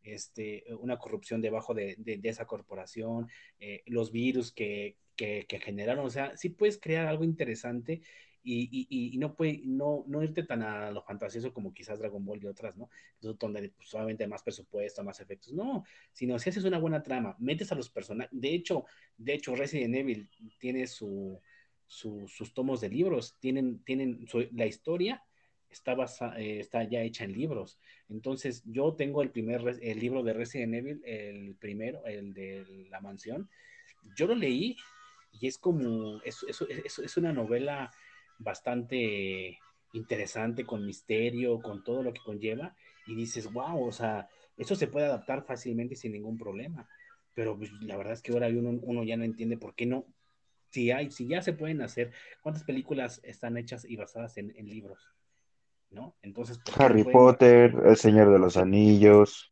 [0.07, 3.29] Este, una corrupción debajo de, de, esa corporación,
[3.59, 8.03] eh, los virus que, que, generaron, o sea, sí puedes crear algo interesante
[8.45, 12.41] y, y, no, puede, no, no irte tan a lo fantasioso como quizás Dragon Ball
[12.41, 12.89] y otras, ¿no?
[13.21, 15.53] Donde pues, solamente más presupuesto, más efectos.
[15.53, 18.31] No, sino si haces una buena trama, metes a los personajes.
[18.33, 18.85] De hecho,
[19.17, 20.31] de hecho, Resident Evil
[20.61, 21.41] tiene su,
[21.89, 25.26] sus tomos de libros, tienen, tienen la historia
[25.77, 25.95] está,
[26.39, 27.79] eh, está ya hecha en libros.
[28.09, 33.01] Entonces, yo tengo el primer el libro de Resident Evil, el primero, el de la
[33.01, 33.49] mansión.
[34.17, 34.77] Yo lo leí
[35.41, 37.91] y es como, es, es, es una novela
[38.39, 39.59] bastante
[39.93, 42.75] interesante, con misterio, con todo lo que conlleva,
[43.07, 46.89] y dices, wow, o sea, eso se puede adaptar fácilmente sin ningún problema.
[47.35, 50.07] Pero pues, la verdad es que ahora uno, uno, ya no entiende por qué no.
[50.71, 52.13] Si, hay, si ya se pueden hacer,
[52.43, 54.99] ¿cuántas películas están hechas y basadas en, libros?
[55.91, 56.15] ¿No?
[56.23, 59.51] Entonces, Harry Potter, El Señor de los Anillos.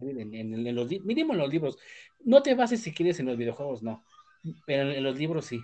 [0.00, 1.78] En, los, mínimo en los libros.
[2.24, 4.04] No te bases si quieres en los videojuegos, no.
[4.66, 5.60] Pero en los libros sí.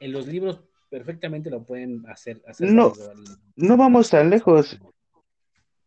[0.00, 4.78] En los libros perfectamente lo pueden hacer, hacer No, al- no vamos tan lejos.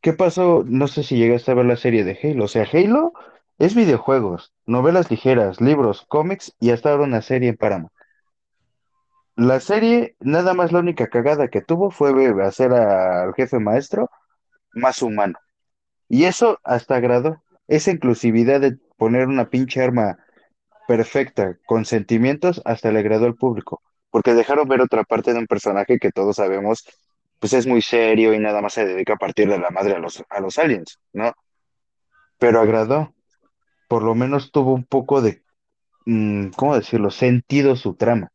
[0.02, 0.64] ¿Qué pasó?
[0.65, 2.45] No sé si llegaste a ver la serie de Halo.
[2.45, 3.14] O sea, Halo
[3.57, 7.91] es videojuegos, novelas ligeras, libros, cómics y hasta ahora una serie en Paramount.
[9.40, 12.11] La serie, nada más la única cagada que tuvo fue
[12.44, 14.10] hacer al jefe maestro
[14.74, 15.40] más humano.
[16.10, 17.41] Y eso hasta agradó.
[17.70, 20.18] Esa inclusividad de poner una pinche arma
[20.90, 23.82] perfecta, con sentimientos, hasta le agradó al público.
[24.10, 26.86] Porque dejaron ver otra parte de un personaje que todos sabemos,
[27.40, 29.99] pues es muy serio y nada más se dedica a partir de la madre a
[29.99, 31.32] los, a los aliens, ¿no?
[32.40, 33.14] Pero agradó.
[33.88, 35.44] Por lo menos tuvo un poco de,
[36.06, 38.34] mm, ¿cómo decirlo?, sentido su trama.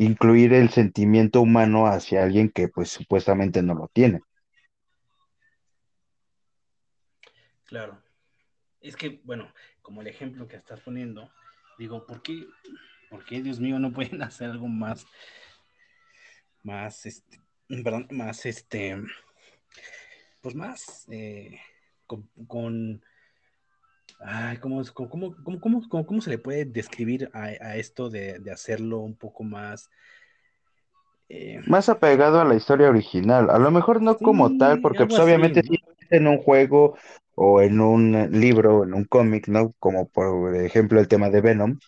[0.00, 4.22] Incluir el sentimiento humano hacia alguien que pues supuestamente no lo tiene.
[7.66, 8.02] Claro.
[8.80, 9.52] Es que, bueno,
[9.82, 11.30] como el ejemplo que estás poniendo,
[11.78, 12.46] digo, ¿por qué,
[13.10, 15.06] por qué, Dios mío, no pueden hacer algo más,
[16.62, 18.96] más, este, perdón, más, este,
[20.40, 21.60] pues más, eh,
[22.06, 23.04] con, con
[24.20, 29.00] ay, ¿cómo, cómo, cómo, cómo, se le puede describir a, a esto de, de hacerlo
[29.00, 29.90] un poco más,
[31.32, 33.50] eh, Más apegado a la historia original.
[33.50, 35.78] A lo mejor no como tal, porque pues obviamente sí
[36.10, 36.96] en un juego
[37.36, 39.72] o en un libro, en un cómic, ¿no?
[39.78, 41.78] Como por ejemplo el tema de Venom,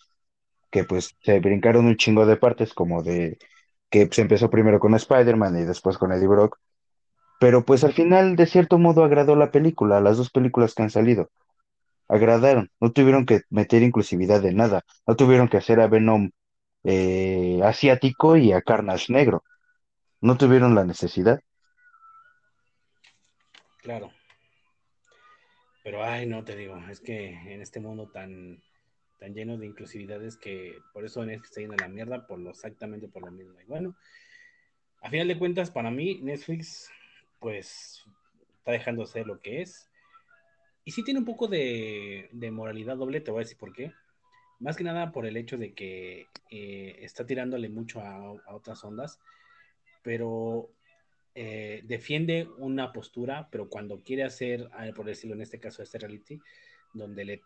[0.71, 3.37] que pues se brincaron un chingo de partes, como de
[3.89, 6.57] que se empezó primero con Spider-Man y después con Eddie Brock.
[7.41, 10.89] Pero pues al final, de cierto modo, agradó la película, las dos películas que han
[10.89, 11.29] salido.
[12.07, 16.31] Agradaron, no tuvieron que meter inclusividad de nada, no tuvieron que hacer a Venom
[16.83, 19.43] eh, asiático y a Carnage negro,
[20.21, 21.39] no tuvieron la necesidad.
[23.81, 24.11] Claro.
[25.83, 28.61] Pero, ay, no te digo, es que en este mundo tan,
[29.19, 32.51] tan lleno de inclusividades que por eso Netflix está yendo a la mierda, por lo,
[32.51, 33.59] exactamente por lo mismo.
[33.59, 33.95] Y bueno,
[35.01, 36.89] a final de cuentas, para mí, Netflix,
[37.39, 38.05] pues,
[38.57, 39.89] está dejando de ser lo que es.
[40.85, 43.93] Y sí tiene un poco de, moralidad doble, te voy a decir por qué.
[44.59, 49.19] Más que nada por el hecho de que eh, está tirándole mucho a, otras ondas,
[50.03, 50.69] pero
[51.35, 55.99] eh, defiende una postura, pero cuando quiere hacer, ah, por decirlo en este caso, este
[55.99, 56.39] reality,
[56.93, 57.41] donde le,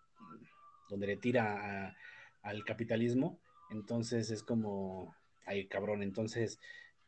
[0.89, 1.95] donde le tira
[2.41, 3.39] al capitalismo,
[3.69, 5.15] entonces es como,
[5.45, 6.59] ay cabrón, entonces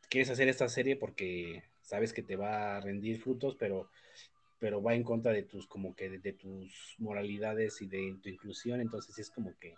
[0.08, 3.88] quieres hacer esta serie porque sabes que te va a rendir frutos, pero,
[4.60, 8.28] pero va en contra de tus, como que de, de tus moralidades y de tu
[8.28, 9.74] inclusión, entonces es como que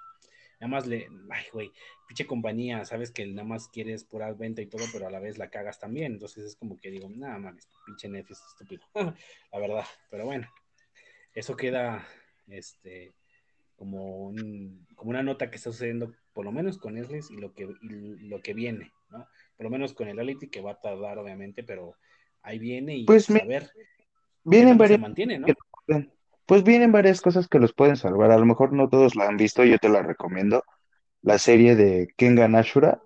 [0.62, 1.72] nada más le, ay, güey,
[2.06, 5.36] pinche compañía, sabes que nada más quieres pura venta y todo, pero a la vez
[5.36, 6.12] la cagas también.
[6.12, 8.82] Entonces es como que digo, nada mames, pinche Netflix estúpido,
[9.52, 9.84] la verdad.
[10.08, 10.48] Pero bueno,
[11.34, 12.06] eso queda
[12.46, 13.12] este
[13.74, 17.52] como, un, como una nota que está sucediendo, por lo menos con Netflix y lo
[17.52, 19.26] que, y lo que viene, ¿no?
[19.56, 21.96] Por lo menos con el reality, que va a tardar, obviamente, pero
[22.42, 23.68] ahí viene y Pues pues a ver
[24.44, 25.00] vienen se varias
[26.46, 28.30] pues vienen varias cosas que los pueden salvar.
[28.30, 30.64] A lo mejor no todos la han visto, yo te la recomiendo.
[31.22, 33.00] La serie de Kengan Ashura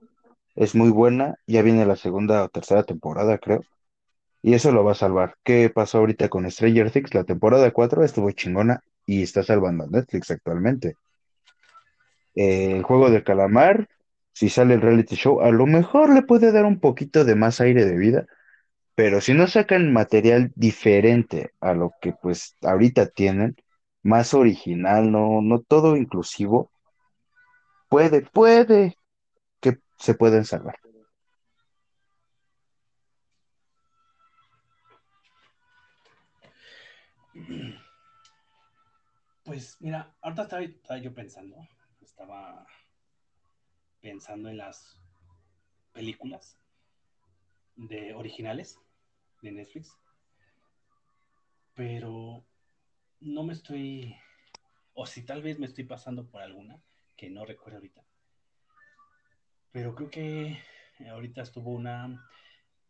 [0.55, 3.61] es muy buena, ya viene la segunda o tercera temporada, creo.
[4.43, 5.37] Y eso lo va a salvar.
[5.45, 7.15] ¿Qué pasó ahorita con Stranger Things?
[7.15, 10.95] La temporada 4 estuvo chingona y está salvando a Netflix actualmente.
[12.35, 13.89] Eh, el juego del calamar,
[14.33, 17.61] si sale el reality show, a lo mejor le puede dar un poquito de más
[17.61, 18.27] aire de vida,
[18.97, 23.55] pero si no sacan material diferente a lo que pues ahorita tienen,
[24.03, 26.71] más original, no, no todo inclusivo,
[27.91, 28.97] puede, puede
[29.61, 30.77] que se pueden salvar.
[39.45, 41.57] Pues mira, ahorita estaba, estaba yo pensando,
[42.01, 42.67] estaba
[44.01, 44.99] pensando en las
[45.93, 46.59] películas
[47.77, 48.81] de originales
[49.47, 49.97] de Netflix,
[51.75, 52.45] pero
[53.21, 54.17] no me estoy,
[54.95, 56.81] o si tal vez me estoy pasando por alguna
[57.17, 58.05] que no recuerdo ahorita,
[59.73, 60.59] pero creo que
[61.11, 62.29] ahorita estuvo una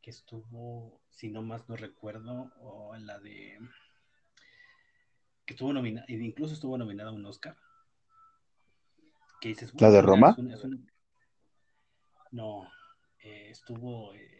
[0.03, 3.59] que estuvo, si no más no recuerdo, o en la de
[5.45, 7.57] que estuvo nominada, incluso estuvo nominada a un Oscar,
[9.41, 10.65] que dices, La de es Roma, es
[12.33, 12.69] no,
[13.21, 14.36] eh, estuvo, eh,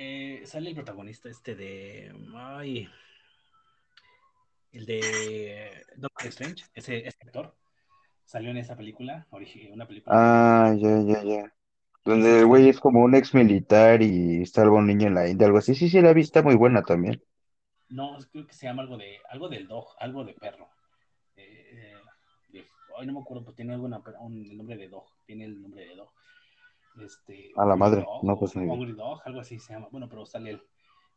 [0.00, 2.88] eh, sale el protagonista este de, ay,
[4.70, 7.56] el de Doctor Strange, ese, ese actor,
[8.24, 9.26] salió en esa película,
[9.72, 11.52] una película ah, ya, ya, ya.
[12.04, 15.28] Donde el güey es como un ex militar y salva a un niño en la
[15.28, 15.74] India, algo así.
[15.74, 17.20] Sí, sí, la vi, está muy buena también.
[17.88, 20.68] No, creo que se llama algo de algo del dog, algo de perro.
[21.36, 21.96] Eh,
[22.50, 22.64] de,
[22.98, 25.86] ay, no me acuerdo, pero tiene alguna, un, el nombre de dog, tiene el nombre
[25.86, 26.10] de dog.
[27.00, 28.54] Este, A la madre, Dog, no, o pues.
[28.56, 29.88] Hungry Dog, algo así se llama.
[29.90, 30.62] Bueno, pero sale él.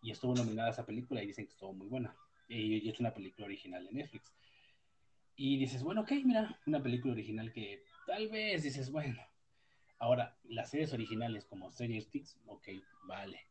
[0.02, 2.16] Y estuvo nominada a esa película y dicen que estuvo muy buena.
[2.48, 4.34] Y, y es una película original de Netflix.
[5.36, 9.22] Y dices, bueno, ok, mira, una película original que tal vez dices, bueno.
[10.00, 12.70] Ahora, las series originales como Stranger Things, ok,
[13.04, 13.48] vale.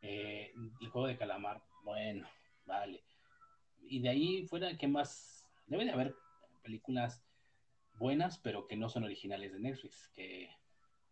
[0.00, 2.26] Eh, el juego de calamar, bueno,
[2.64, 3.04] vale.
[3.82, 5.46] Y de ahí fuera, ¿qué más?
[5.66, 6.14] Debe de haber
[6.62, 7.22] películas
[7.94, 10.50] buenas, pero que no son originales de Netflix, que,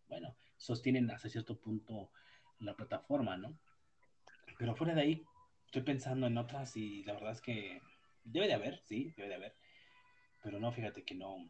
[0.07, 2.11] bueno, sostienen hasta cierto punto
[2.59, 3.57] la plataforma, ¿no?
[4.59, 5.25] Pero fuera de ahí,
[5.65, 7.81] estoy pensando en otras y la verdad es que
[8.23, 9.55] debe de haber, sí, debe de haber,
[10.43, 11.49] pero no, fíjate que no,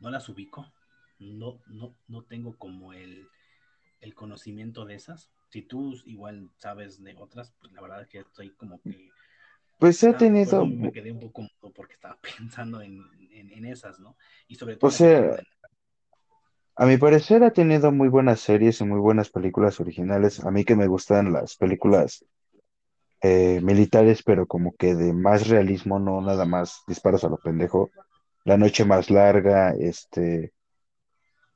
[0.00, 0.72] no las ubico,
[1.18, 3.28] no, no, no tengo como el,
[4.00, 5.30] el conocimiento de esas.
[5.50, 9.10] Si tú igual sabes de otras, pues la verdad es que estoy como que
[9.78, 14.00] Pues por eso tenido, me quedé un poco porque estaba pensando en, en, en esas,
[14.00, 14.16] ¿no?
[14.46, 15.58] Y sobre todo la película sea, de...
[16.78, 20.44] a mi parecer ha tenido muy buenas series y muy buenas películas originales.
[20.44, 22.24] A mí que me gustan las películas
[23.20, 27.90] eh, militares, pero como que de más realismo, no nada más disparos a lo pendejo.
[28.44, 30.52] La noche más larga, este,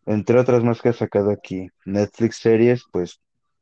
[0.07, 1.69] entre otras más que ha sacado aquí.
[1.85, 3.21] Netflix series, pues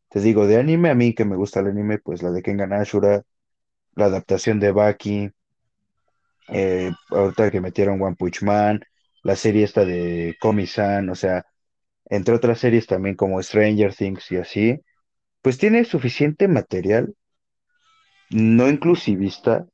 [0.09, 2.73] te digo, de anime, a mí que me gusta el anime, pues la de Kengan
[2.73, 3.23] Ashura,
[3.97, 5.31] la adaptación de Baki,
[6.49, 8.81] eh, ahorita que metieron One Punch Man,
[9.23, 11.45] la serie esta de Komi-san, o sea,
[12.11, 14.81] entre otras series también como Stranger Things y así,
[15.43, 17.15] pues tiene suficiente material
[18.31, 19.67] no inclusivista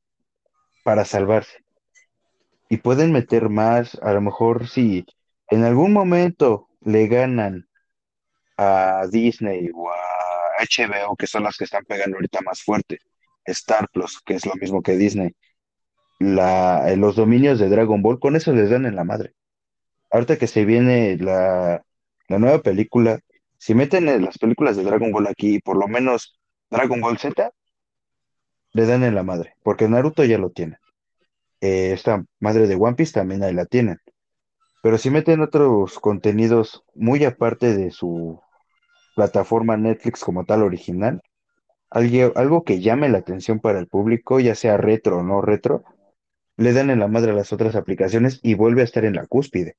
[0.85, 1.65] para salvarse.
[2.69, 5.05] Y pueden meter más, a lo mejor si
[5.49, 7.69] en algún momento le ganan
[8.57, 9.95] a Disney o a
[10.59, 12.99] HBO, que son las que están pegando ahorita más fuerte,
[13.45, 15.35] Star Plus, que es lo mismo que Disney,
[16.19, 19.35] los dominios de Dragon Ball, con eso les dan en la madre.
[20.11, 21.83] Ahorita que se viene la,
[22.29, 23.21] la nueva película,
[23.59, 26.39] si meten las películas de Dragon Ball aquí, por lo menos
[26.71, 27.53] Dragon Ball Z,
[28.73, 30.79] le dan en la madre, porque Naruto ya lo tiene.
[31.61, 33.99] Eh, esta madre de One Piece también ahí la tienen.
[34.83, 38.41] Pero si meten otros contenidos muy aparte de su
[39.15, 41.23] plataforma Netflix como tal original,
[41.91, 45.85] algo, algo que llame la atención para el público, ya sea retro o no retro,
[46.57, 49.27] le dan en la madre a las otras aplicaciones y vuelve a estar en la
[49.27, 49.77] cúspide.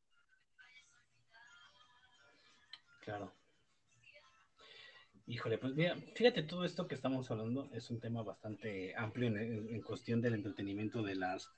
[5.29, 9.81] Híjole, pues mira, fíjate, todo esto que estamos hablando es un tema bastante amplio en,
[9.81, 11.51] cuestión del entretenimiento de las,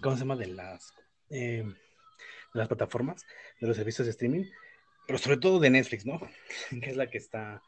[0.00, 0.36] ¿cómo se llama?
[0.36, 0.94] De las,
[1.28, 3.26] eh, de las plataformas,
[3.60, 4.44] de los servicios de streaming,
[5.06, 6.18] pero sobre todo de Netflix, ¿no?
[6.70, 7.62] Que es la que está,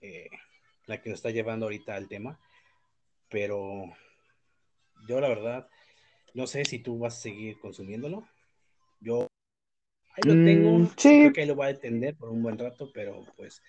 [0.00, 0.28] eh,
[0.86, 2.40] la que nos está llevando ahorita al tema,
[3.28, 3.84] pero
[5.06, 5.68] yo la verdad,
[6.34, 8.26] no sé si tú vas a seguir consumiéndolo.
[8.98, 9.28] Yo
[10.14, 12.58] ahí lo Mm, tengo, sí, creo que ahí lo voy a atender por un buen
[12.58, 13.62] rato, pero pues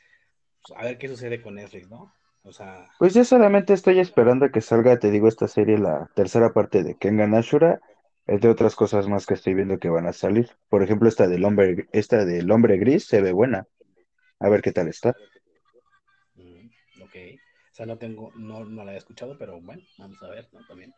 [0.76, 2.14] a ver qué sucede con Netflix, ¿no?
[2.44, 6.54] O sea, pues yo solamente estoy esperando que salga, te digo, esta serie, la tercera
[6.54, 7.82] parte de Kengan Ashura,
[8.28, 10.50] entre otras cosas más que estoy viendo que van a salir.
[10.70, 13.68] Por ejemplo, esta del hombre, esta del hombre gris se ve buena.
[14.40, 15.16] A ver qué tal está.
[16.36, 16.68] mm,
[17.04, 17.16] ok.
[17.72, 20.66] O sea, no tengo, no, no la he escuchado, pero bueno, vamos a ver, ¿no?
[20.68, 20.94] También.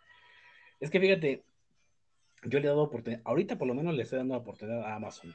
[0.79, 1.43] Es que fíjate,
[2.43, 5.33] yo le he dado oportunidad, ahorita por lo menos le estoy dando oportunidad a Amazon.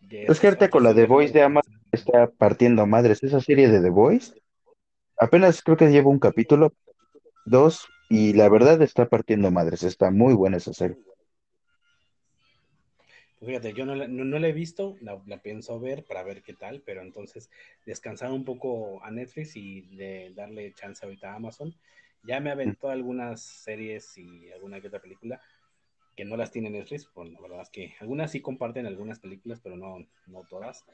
[0.00, 3.22] De Es que ahorita con la The Voice de Amazon está partiendo madres.
[3.22, 4.34] Esa serie de The Voice,
[5.18, 6.72] apenas creo que lleva un capítulo,
[7.44, 9.82] dos, y la verdad está partiendo madres.
[9.82, 10.96] Está muy buena esa serie.
[13.38, 16.22] Pues fíjate, yo no la, no, no la he visto, la, la pienso ver para
[16.22, 17.50] ver qué tal, pero entonces
[17.86, 21.74] descansar un poco a Netflix y de darle chance ahorita a Amazon.
[22.22, 25.40] Ya me aventó algunas series y alguna que otra película
[26.16, 29.60] que no las tiene Netflix, pues la verdad es que algunas sí comparten algunas películas,
[29.62, 30.84] pero no, no todas.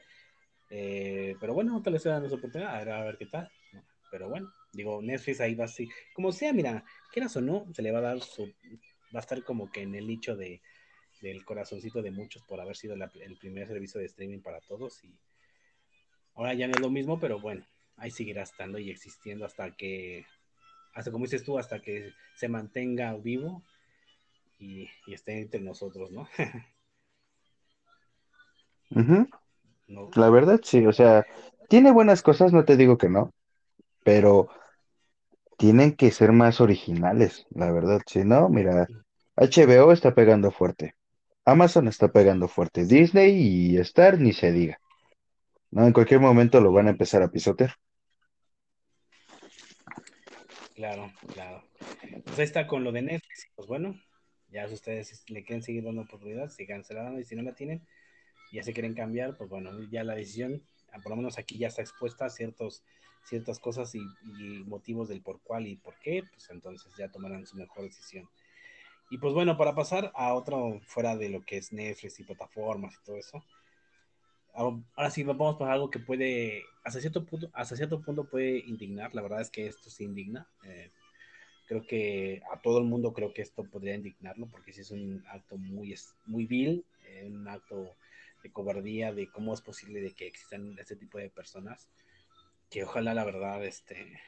[0.69, 3.49] Eh, pero bueno, te les estoy dando su oportunidad, a ver, qué tal.
[3.73, 3.83] ¿no?
[4.11, 5.89] Pero bueno, digo, Netflix ahí va así.
[6.13, 8.45] Como sea, mira, quieras o no, se le va a dar su.
[9.15, 10.61] Va a estar como que en el nicho de,
[11.21, 15.03] del corazoncito de muchos por haber sido el primer servicio de streaming para todos.
[15.03, 15.13] Y
[16.35, 17.65] ahora ya no es lo mismo, pero bueno,
[17.97, 20.25] ahí seguirá estando y existiendo hasta que.
[20.93, 23.63] Hasta como dices tú, hasta que se mantenga vivo
[24.59, 26.27] y, y esté entre nosotros, ¿no?
[28.91, 29.27] Ujú,
[29.87, 31.25] no La verdad, sí, o sea,
[31.69, 33.31] tiene buenas cosas, no te digo que no,
[34.03, 34.49] pero
[35.57, 38.01] tienen que ser más originales, la verdad.
[38.07, 38.87] Si no, mira,
[39.35, 40.95] HBO está pegando fuerte,
[41.45, 44.79] Amazon está pegando fuerte, Disney y Star ni se diga.
[45.71, 47.75] No, en cualquier momento lo van a empezar a pisotear.
[50.75, 51.63] Claro, claro.
[52.25, 53.47] Pues ahí está con lo de Netflix.
[53.55, 53.99] Pues bueno,
[54.49, 57.81] ya si ustedes le quieren seguir dando oportunidad, sigan dando y si no la tienen,
[58.51, 60.63] ya se quieren cambiar, pues bueno, ya la decisión,
[61.03, 62.83] por lo menos aquí ya está expuesta a ciertos,
[63.25, 67.45] ciertas cosas y, y motivos del por cuál y por qué, pues entonces ya tomarán
[67.45, 68.27] su mejor decisión.
[69.09, 72.95] Y pues bueno, para pasar a otro fuera de lo que es Netflix y plataformas
[72.95, 73.43] y todo eso,
[74.53, 79.13] ahora sí vamos para algo que puede, hasta cierto punto, hasta cierto punto puede indignar,
[79.13, 80.47] la verdad es que esto sí indigna.
[80.63, 80.91] Eh,
[81.67, 85.23] creo que a todo el mundo creo que esto podría indignarlo, porque sí es un
[85.27, 85.93] acto muy,
[86.25, 87.95] muy vil, eh, un acto
[88.41, 91.89] de cobardía, de cómo es posible de que existan este tipo de personas,
[92.69, 94.19] que ojalá la verdad este,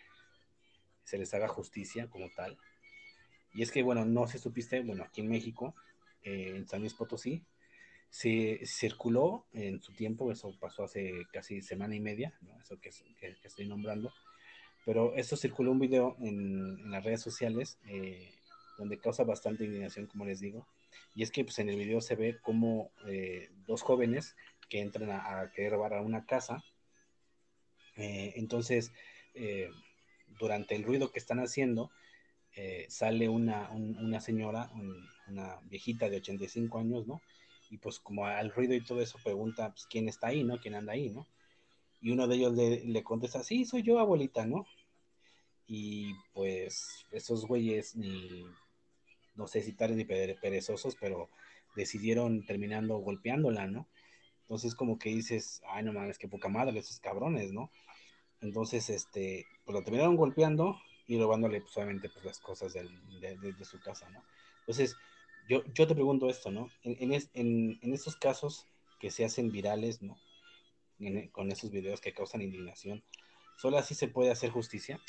[1.03, 2.57] se les haga justicia como tal.
[3.53, 5.73] Y es que, bueno, no se supiste, bueno, aquí en México,
[6.23, 7.45] eh, en San Luis Potosí,
[8.09, 12.59] se circuló en su tiempo, eso pasó hace casi semana y media, ¿no?
[12.59, 12.89] eso que,
[13.19, 14.11] que, estoy nombrando,
[14.85, 18.31] pero esto circuló un video en, las redes sociales eh,
[18.77, 20.67] donde causa bastante indignación, como les digo,
[21.15, 24.35] y es que pues, en el video se ve como eh, dos jóvenes
[24.69, 26.63] que entran a, a, querer robar a una casa,
[27.97, 28.91] eh, entonces,
[30.39, 31.91] durante el ruido que están haciendo,
[32.89, 37.21] sale una, un, una señora, un, una viejita de 85 años, ¿no?
[37.69, 40.59] y pues como al ruido y todo eso pregunta, pues, quién está ahí, ¿no?
[40.59, 41.27] ¿Quién anda ahí, ¿no?
[42.01, 44.65] Y uno de ellos le, le contesta, sí, soy yo, abuelita, ¿no?
[45.67, 48.45] Y pues esos güeyes ni,
[49.35, 51.29] no sé si ni perezosos, pero
[51.75, 53.87] decidieron terminando golpeándola, ¿no?
[54.41, 57.71] Entonces como que dices, ay, no mames, qué poca madre, esos cabrones, ¿no?
[58.41, 61.77] Entonces, este, pues lo terminaron golpeando y robándole, pues
[62.09, 62.87] pues las cosas de,
[63.37, 64.23] de su casa, ¿no?
[64.61, 64.95] Entonces,
[65.49, 66.69] yo, yo te pregunto esto, ¿no?
[66.83, 68.67] En, en, en, en, estos casos
[68.99, 70.15] que se hacen virales, ¿no?
[71.31, 73.03] Con esos videos que causan indignación,
[73.57, 74.99] solo así se puede hacer justicia.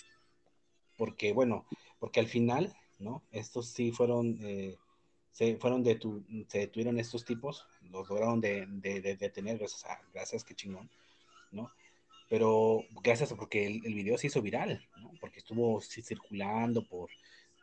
[0.97, 1.67] Porque, bueno,
[1.99, 3.23] porque al final, ¿no?
[3.31, 4.77] Estos sí fueron, eh,
[5.33, 9.85] se fueron de tu, se detuvieron estos tipos, los lograron de, de, de detener, gracias
[10.13, 10.91] gracias, qué chingón,
[11.53, 11.71] ¿no?
[12.29, 15.13] Pero gracias porque el, el video se hizo viral, ¿no?
[15.21, 17.11] Porque estuvo sí, circulando por,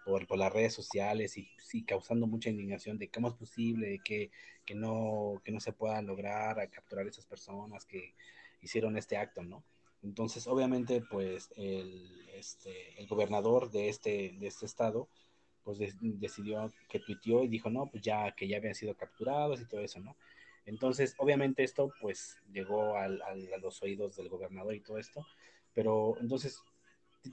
[0.07, 4.31] por, por, las redes sociales y causando mucha indignación de cómo es posible que,
[4.65, 8.15] que, no, que no se pueda lograr a capturar a esas personas que
[8.61, 9.65] hicieron este acto, ¿no?
[10.01, 15.09] Entonces, obviamente, pues el, este, el gobernador de este, de este estado,
[15.63, 19.59] pues de, decidió que tuiteó y dijo, no, pues ya que ya habían sido capturados
[19.59, 20.15] y todo eso, ¿no?
[20.65, 25.25] Entonces, obviamente esto, pues llegó al, al, a los oídos del gobernador y todo esto,
[25.73, 26.61] pero entonces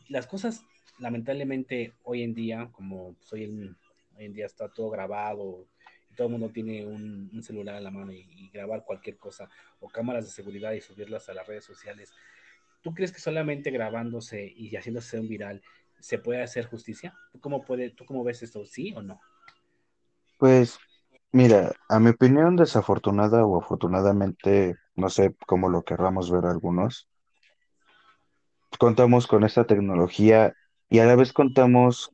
[0.08, 0.64] las cosas
[0.98, 5.66] lamentablemente hoy en día, como pues, hoy, en, día está todo grabado,
[6.16, 9.48] todo el mundo tiene un, celular en la mano y, grabar cualquier cosa,
[9.80, 12.12] o cámaras de seguridad y subirlas a las redes sociales,
[12.82, 15.62] ¿tú crees que solamente grabándose y haciéndose un viral
[15.98, 17.14] se puede hacer justicia?
[17.32, 18.64] ¿Tú cómo, puede, ¿Tú cómo ves esto?
[18.64, 19.20] ¿Sí o no?
[20.38, 20.78] Pues
[21.32, 27.08] mira, a mi opinión desafortunada o afortunadamente, no sé cómo lo querramos ver algunos,
[28.78, 30.54] contamos con esta tecnología
[30.88, 32.10] y a la vez contamos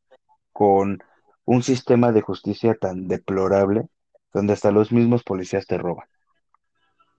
[0.52, 1.02] con
[1.44, 3.88] un sistema de justicia tan deplorable
[4.32, 6.06] donde hasta los mismos policías te roban.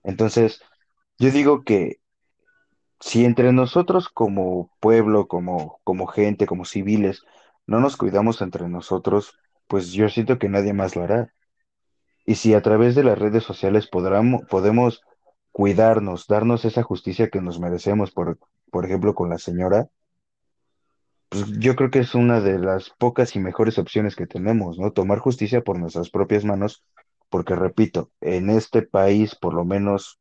[0.02, 0.60] Entonces,
[1.18, 2.00] yo digo que
[3.00, 7.22] si entre nosotros como pueblo, como, como gente, como civiles,
[7.66, 11.32] no nos cuidamos entre nosotros, pues yo siento que nadie más lo hará.
[12.24, 15.02] Y si a través de las redes sociales podemos
[15.50, 18.38] cuidarnos, darnos esa justicia que nos merecemos, por,
[18.72, 19.90] por ejemplo, con la señora,
[21.28, 24.92] pues yo creo que es una de las pocas y mejores opciones que tenemos, ¿no?
[24.92, 26.82] Tomar justicia por nuestras propias manos,
[27.28, 30.18] porque repito, en este país, por lo menos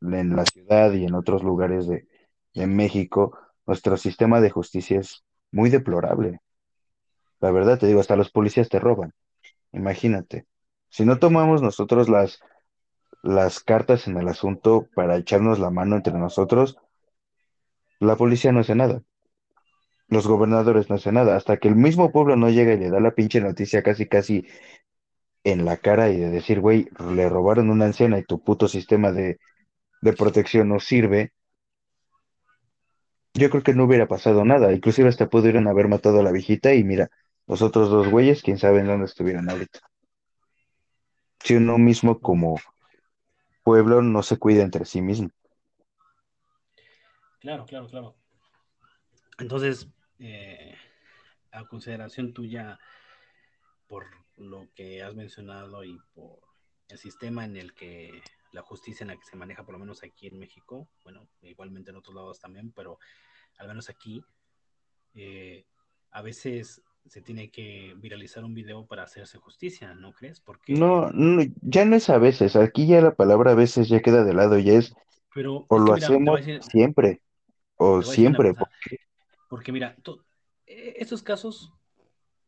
[0.00, 2.08] en la ciudad y en otros lugares de,
[2.52, 6.40] de México, nuestro sistema de justicia es muy deplorable.
[7.40, 9.14] La verdad, te digo, hasta los policías te roban.
[9.72, 10.46] Imagínate.
[10.88, 12.40] Si no tomamos nosotros las,
[13.22, 16.76] las cartas en el asunto para echarnos la mano entre nosotros,
[18.00, 19.02] la policía no hace nada
[20.08, 23.00] los gobernadores no hacen nada, hasta que el mismo pueblo no llega y le da
[23.00, 24.46] la pinche noticia casi casi
[25.44, 29.12] en la cara y de decir, güey, le robaron una anciana y tu puto sistema
[29.12, 29.38] de,
[30.00, 31.32] de protección no sirve,
[33.34, 36.72] yo creo que no hubiera pasado nada, inclusive hasta pudieron haber matado a la viejita
[36.74, 37.08] y mira,
[37.46, 39.80] los otros dos güeyes, quién sabe en dónde estuvieran ahorita.
[41.40, 42.56] Si uno mismo como
[43.64, 45.30] pueblo no se cuida entre sí mismo.
[47.44, 48.14] Claro, claro, claro.
[49.38, 49.86] Entonces,
[50.18, 50.74] eh,
[51.52, 52.78] a consideración tuya,
[53.86, 54.06] por
[54.38, 56.38] lo que has mencionado y por
[56.88, 58.22] el sistema en el que
[58.52, 61.90] la justicia en la que se maneja, por lo menos aquí en México, bueno, igualmente
[61.90, 62.98] en otros lados también, pero
[63.58, 64.24] al menos aquí,
[65.14, 65.66] eh,
[66.12, 70.40] a veces se tiene que viralizar un video para hacerse justicia, ¿no crees?
[70.40, 74.00] Porque, No, no, ya no es a veces, aquí ya la palabra a veces ya
[74.00, 74.94] queda de lado, ya es
[75.34, 77.20] pero o es que lo mira, hacemos decir, siempre,
[77.84, 78.54] o siempre.
[79.48, 80.24] porque mira, tú,
[80.66, 81.72] eh, estos casos,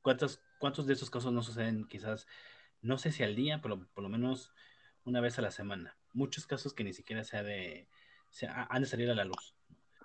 [0.02, 2.26] ¿cuántos, ¿cuántos de esos casos no suceden quizás,
[2.82, 4.52] no sé si al día, pero por lo menos
[5.04, 5.96] una vez a la semana?
[6.14, 7.88] Muchos casos que ni siquiera se ha de,
[8.30, 9.56] se ha- han de salir a la luz,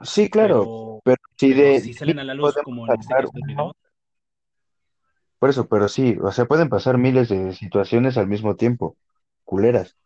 [0.03, 3.15] Sí, claro, pero, pero si pero de, si salen a la luz, como en este
[3.15, 3.75] caso del uno, video,
[5.39, 8.95] por eso, pero sí, o sea, pueden pasar miles de situaciones al mismo tiempo,
[9.43, 9.97] culeras,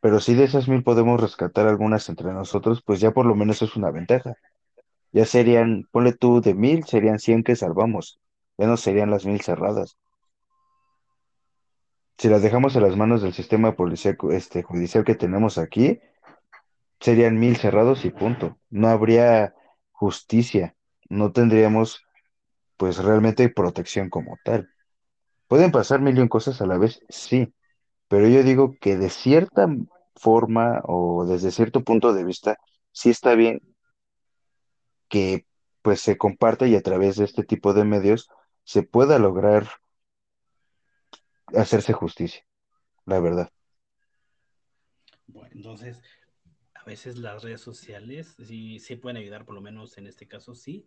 [0.00, 3.62] pero si de esas mil podemos rescatar algunas entre nosotros, pues ya por lo menos
[3.62, 4.34] es una ventaja.
[5.12, 8.20] Ya serían, ponle tú de mil, serían cien que salvamos,
[8.58, 9.96] ya no serían las mil cerradas.
[12.18, 16.00] Si las dejamos en las manos del sistema policíaco, este, judicial que tenemos aquí,
[17.00, 18.58] serían mil cerrados y punto.
[18.70, 19.54] No habría
[19.92, 20.74] justicia,
[21.08, 22.02] no tendríamos
[22.76, 24.68] pues realmente protección como tal.
[25.48, 27.54] Pueden pasar mil y un cosas a la vez, sí,
[28.08, 29.68] pero yo digo que de cierta
[30.14, 32.58] forma o desde cierto punto de vista,
[32.92, 33.60] sí está bien
[35.08, 35.46] que
[35.82, 38.28] pues se comparta y a través de este tipo de medios
[38.64, 39.68] se pueda lograr
[41.54, 42.44] hacerse justicia,
[43.06, 43.50] la verdad.
[45.26, 46.02] bueno, entonces,
[46.74, 50.54] a veces las redes sociales sí, sí pueden ayudar, por lo menos en este caso,
[50.54, 50.86] sí.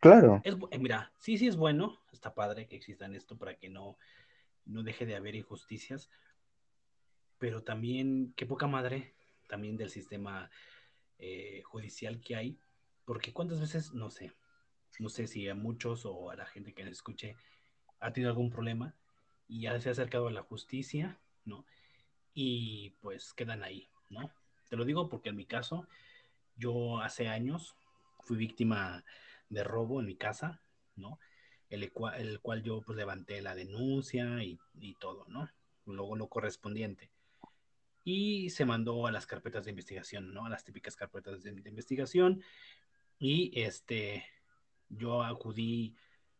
[0.00, 3.68] Claro, Es, eh, mira, sí, sí es bueno, está padre que existan esto para que
[3.68, 3.98] no,
[4.64, 6.10] no deje de haber injusticias,
[7.38, 9.14] pero también, qué poca madre,
[9.48, 10.50] también del sistema
[11.18, 12.58] eh, judicial que hay,
[13.06, 14.32] porque cuántas veces, no sé,
[14.98, 17.36] no sé si a muchos o a la gente que nos escuche
[18.00, 18.94] ha tenido algún problema
[19.48, 21.64] y ya se ha acercado a la justicia, ¿no?
[22.34, 24.30] Y pues quedan ahí, ¿no?
[24.68, 25.86] Te lo digo porque en mi caso,
[26.56, 27.76] yo hace años
[28.20, 29.04] fui víctima
[29.48, 30.60] de robo en mi casa,
[30.96, 31.20] ¿no?
[31.70, 35.48] El, cual, el cual yo pues levanté la denuncia y, y todo, ¿no?
[35.84, 37.10] Luego lo correspondiente
[38.06, 40.46] y se mandó a las carpetas de investigación, ¿no?
[40.46, 42.40] A las típicas carpetas de, de investigación.
[43.18, 44.24] Y este,
[44.88, 45.96] yo acudí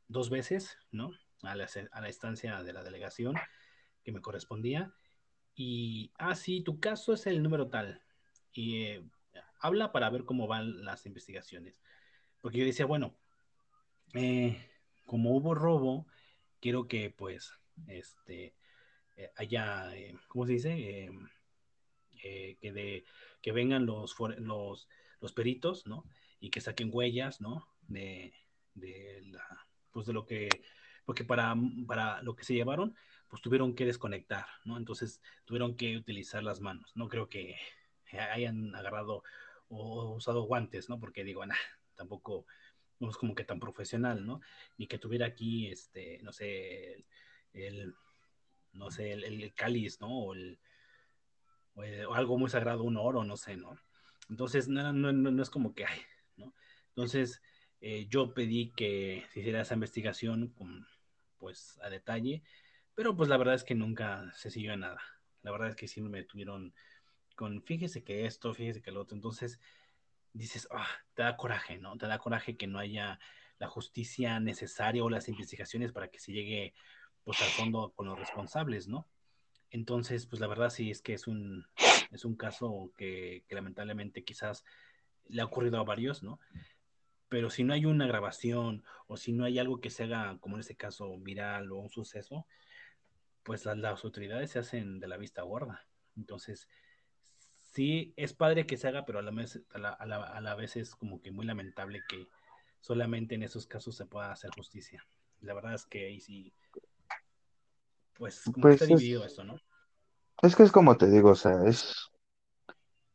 [0.09, 1.13] dos veces, ¿no?
[1.43, 3.35] A la, a la estancia de la delegación
[4.03, 4.95] que me correspondía.
[5.55, 8.03] Y, ah, sí, tu caso es el número tal.
[8.53, 9.05] Y eh,
[9.59, 11.83] habla para ver cómo van las investigaciones.
[12.41, 13.17] Porque yo decía, bueno,
[14.15, 14.71] eh,
[15.05, 16.07] como hubo robo,
[16.61, 17.53] quiero que pues,
[17.87, 18.55] este,
[19.17, 20.73] eh, haya, eh, ¿cómo se dice?
[20.73, 21.11] Eh,
[22.23, 23.05] eh, que, de,
[23.41, 24.89] que vengan los, los,
[25.21, 26.05] los peritos, ¿no?
[26.41, 27.67] Y que saquen huellas, ¿no?
[27.89, 28.33] De,
[28.75, 30.49] la, pues de lo que,
[31.05, 31.55] porque para,
[31.87, 32.95] para lo que se llevaron,
[33.29, 34.77] pues tuvieron que desconectar, ¿no?
[34.77, 36.93] Entonces tuvieron que utilizar las manos.
[36.95, 37.57] No creo que
[38.33, 39.23] hayan agarrado
[39.69, 41.01] o usado guantes, ¿no?
[41.01, 41.57] Porque digo, nah,
[41.97, 42.47] tampoco
[42.99, 44.41] no es como que tan profesional, ¿no?
[44.79, 47.05] Ni que tuviera aquí, este, no sé,
[47.53, 47.95] el,
[48.73, 50.09] no sé, el, cáliz, ¿no?
[50.09, 50.59] O el,
[51.75, 53.77] o algo muy sagrado, un oro, no sé, ¿no?
[54.29, 56.01] Entonces, no, no, no, no es como que hay,
[56.37, 56.55] ¿no?
[56.89, 57.43] Entonces,
[57.81, 60.87] eh, yo pedí que se hiciera esa investigación con,
[61.39, 62.43] pues, a detalle,
[62.95, 65.01] pero pues la verdad es que nunca se siguió en nada.
[65.43, 66.75] La verdad es que sí me tuvieron
[67.37, 69.15] con, fíjese que esto, fíjese que lo otro.
[69.15, 69.61] Entonces,
[70.33, 71.97] dices, ah, te da coraje, ¿no?
[71.99, 73.19] Te da coraje que no haya
[73.59, 76.75] la justicia necesaria o las investigaciones para que se llegue,
[77.25, 79.07] pues, al fondo con los responsables, ¿no?
[79.71, 81.67] Entonces, pues la verdad sí es que es un,
[82.11, 84.65] es un caso que, que, lamentablemente quizás
[85.29, 86.41] le ha ocurrido a varios, ¿no?
[87.29, 90.57] Pero si no hay una grabación o si no hay algo que se haga, como
[90.57, 92.47] en este caso, viral o un suceso,
[93.43, 95.87] pues las, las autoridades se hacen de la vista gorda.
[96.17, 96.69] Entonces,
[97.73, 100.41] sí es padre que se haga, pero a la, vez, a la, a la, a
[100.41, 102.29] la vez es como que muy lamentable que
[102.81, 105.05] solamente en esos casos se pueda hacer justicia.
[105.41, 106.55] La verdad es que ahí sí
[108.19, 109.61] pues como pues está dividido es, esto, ¿no?
[110.43, 112.11] es que es como te digo, o sea, es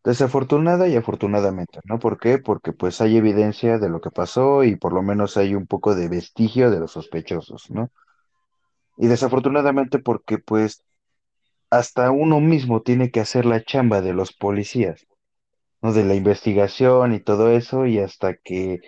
[0.04, 2.00] desafortunada y afortunadamente, ¿no?
[2.00, 2.38] ¿Por qué?
[2.40, 5.96] Porque pues hay evidencia de lo que pasó y por lo menos hay un poco
[5.96, 7.92] de vestigio de los sospechosos, ¿no?
[8.98, 10.84] Y desafortunadamente porque pues
[11.72, 15.08] hasta uno mismo tiene que hacer la chamba de los policías,
[15.82, 15.94] ¿no?
[15.94, 18.82] De la investigación y todo eso y hasta que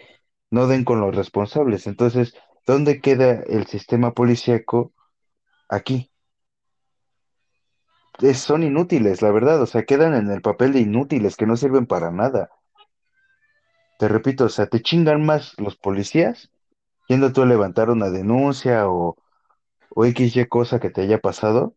[0.51, 1.87] no den con los responsables.
[1.87, 2.35] Entonces,
[2.67, 4.93] ¿dónde queda el sistema policíaco
[5.69, 6.12] aquí?
[8.33, 11.85] Son inútiles, la verdad, o sea, quedan en el papel de inútiles que no sirven
[11.85, 12.49] para nada.
[13.99, 16.49] Te repito, o sea, te chingan más los policías
[17.07, 19.17] yendo tú a levantar una denuncia o,
[19.89, 21.75] o X y cosa que te haya pasado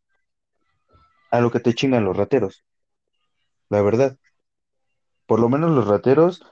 [1.30, 2.64] a lo que te chingan los rateros,
[3.68, 4.16] la verdad.
[5.26, 6.42] Por lo menos los rateros,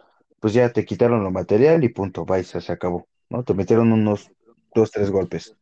[0.41, 3.45] pues ya te quitaron lo material y punto, se se acabó, ¿no?
[3.45, 4.31] Te metieron unos
[4.75, 5.57] dos, tres golpes.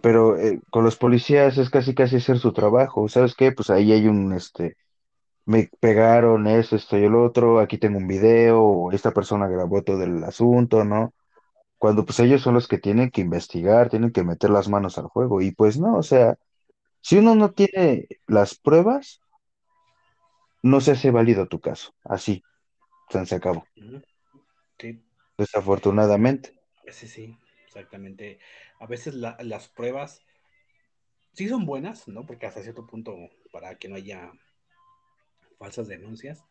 [0.00, 3.08] Pero eh, con los policías es casi casi hacer su trabajo.
[3.08, 3.52] ¿Sabes qué?
[3.52, 4.76] Pues ahí hay un, este,
[5.46, 9.82] me pegaron eso, esto y el otro, aquí tengo un video, o esta persona grabó
[9.82, 11.12] todo el asunto, ¿no?
[11.78, 15.06] Cuando pues ellos son los que tienen que investigar, tienen que meter las manos al
[15.06, 15.42] juego.
[15.42, 16.36] Y pues no, o sea,
[17.00, 19.20] si uno no tiene las pruebas,
[20.62, 21.92] no se hace válido tu caso.
[22.04, 22.42] Así,
[23.10, 23.64] se acabó.
[24.78, 25.02] Sí,
[25.36, 26.58] Desafortunadamente.
[26.88, 27.38] sí, sí,
[27.74, 28.38] exactamente.
[28.78, 30.22] A veces la- las pruebas
[31.32, 32.24] sí son buenas, ¿no?
[32.26, 33.16] Porque hasta cierto punto,
[33.52, 34.32] para que no haya
[35.58, 36.44] falsas denuncias,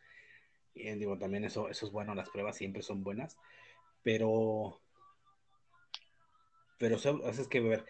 [0.76, 3.38] y eh, digo, también eso, eso es bueno, las pruebas siempre son buenas,
[4.04, 4.82] pero,
[6.78, 7.86] pero o sea, es que, ver,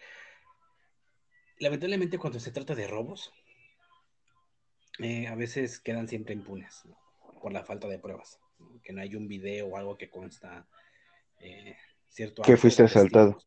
[1.58, 3.32] lamentablemente cuando se trata de robos,
[4.98, 6.96] eh, a veces quedan siempre impunes, ¿no?
[7.40, 8.38] Por la falta de pruebas.
[8.82, 10.68] Que no hay un video o algo que consta
[11.40, 11.76] eh,
[12.08, 13.38] cierto Que fuiste asaltado.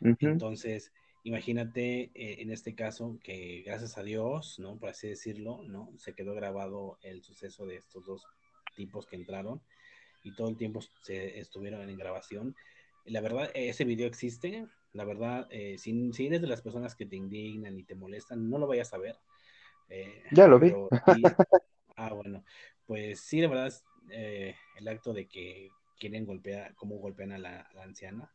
[0.00, 0.92] Entonces,
[1.24, 4.78] imagínate eh, en este caso que gracias a Dios, ¿no?
[4.78, 5.90] Por así decirlo, ¿no?
[5.96, 8.26] Se quedó grabado el suceso de estos dos
[8.74, 9.60] tipos que entraron
[10.22, 12.54] y todo el tiempo se estuvieron en grabación.
[13.04, 14.66] La verdad, ese video existe.
[14.92, 18.48] La verdad, eh, si, si eres de las personas que te indignan y te molestan,
[18.48, 19.16] no lo vayas a ver.
[19.88, 20.70] Eh, Ya lo vi.
[20.70, 20.88] pero
[21.96, 22.44] ah, bueno,
[22.86, 23.72] pues sí, la verdad,
[24.10, 28.32] eh, el acto de que quieren golpear, cómo golpean a la, anciana,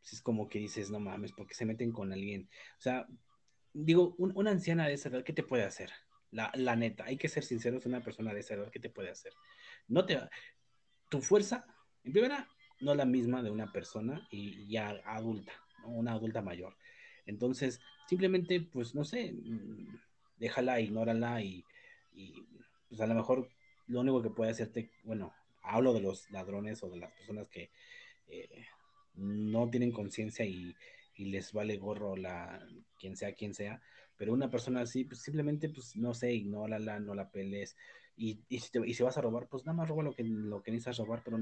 [0.00, 2.48] pues es como que dices, no mames, porque se meten con alguien.
[2.78, 3.06] O sea,
[3.72, 5.90] digo, un, una anciana de esa edad, ¿qué te puede hacer?
[6.30, 9.10] La, la, neta, hay que ser sinceros, una persona de esa edad, ¿qué te puede
[9.10, 9.32] hacer?
[9.88, 10.18] No te,
[11.08, 11.66] tu fuerza,
[12.02, 12.48] en primera,
[12.80, 15.52] no es la misma de una persona y ya adulta,
[15.84, 16.76] una adulta mayor.
[17.26, 19.34] Entonces, simplemente, pues, no sé,
[20.36, 21.64] déjala, ignórala y,
[22.12, 22.34] y
[22.88, 23.48] pues a lo mejor
[23.86, 25.34] lo único que puede hacerte, bueno,
[25.64, 27.70] hablo de los ladrones o de las personas que
[28.28, 28.66] eh,
[29.14, 30.74] no tienen conciencia y,
[31.16, 32.66] les vale gorro la
[32.98, 33.80] quien sea quien sea,
[34.16, 37.76] pero una persona así, pues simplemente, pues no sé, ignórala, no la peles.
[38.16, 40.60] Y, si te, y si vas a robar, pues nada más roba lo que, lo
[40.62, 41.38] que necesitas robar, pero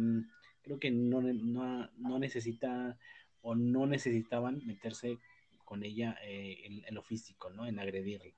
[0.61, 2.99] creo que no, no, no necesita
[3.41, 5.19] o no necesitaban meterse
[5.65, 7.67] con ella eh, en, en, lo físico, ¿no?
[7.67, 8.33] En agredirla.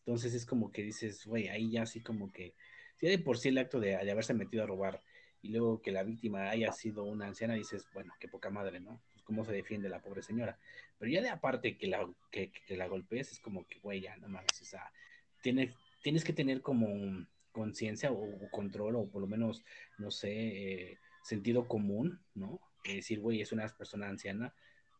[0.00, 2.54] Entonces es como que dices, güey, ahí ya así como que,
[2.96, 5.02] si de por sí el acto de, de, haberse metido a robar
[5.46, 9.00] y luego que la víctima haya sido una anciana, dices, bueno, qué poca madre, ¿no?
[9.12, 10.58] Pues cómo se defiende la pobre señora.
[10.98, 14.28] Pero ya de aparte que la, que, la golpees, es como que, güey, ya no
[14.28, 14.90] mames, o sea,
[15.42, 16.88] tienes, tienes que tener como
[17.52, 19.64] conciencia o, o, control o por lo menos,
[19.98, 22.60] no sé, eh, sentido común, ¿no?
[22.84, 24.52] Es decir, güey, es una persona anciana,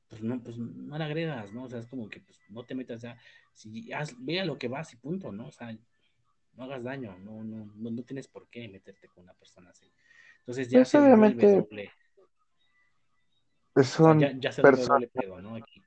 [0.08, 1.64] pues no, pues no la agredas, ¿no?
[1.64, 3.18] O sea, es como que pues, no te metas ya,
[3.52, 5.48] si haz, vea lo que vas y punto, ¿no?
[5.48, 5.76] O sea,
[6.56, 9.90] no hagas daño, no, no, no, no tienes por qué meterte con una persona así.
[10.46, 11.92] Entonces ya Pues se obviamente doble.
[13.82, 14.88] son ya, ya se vuelve personas.
[14.88, 15.56] doble pedo, ¿no?
[15.56, 15.82] Aquí.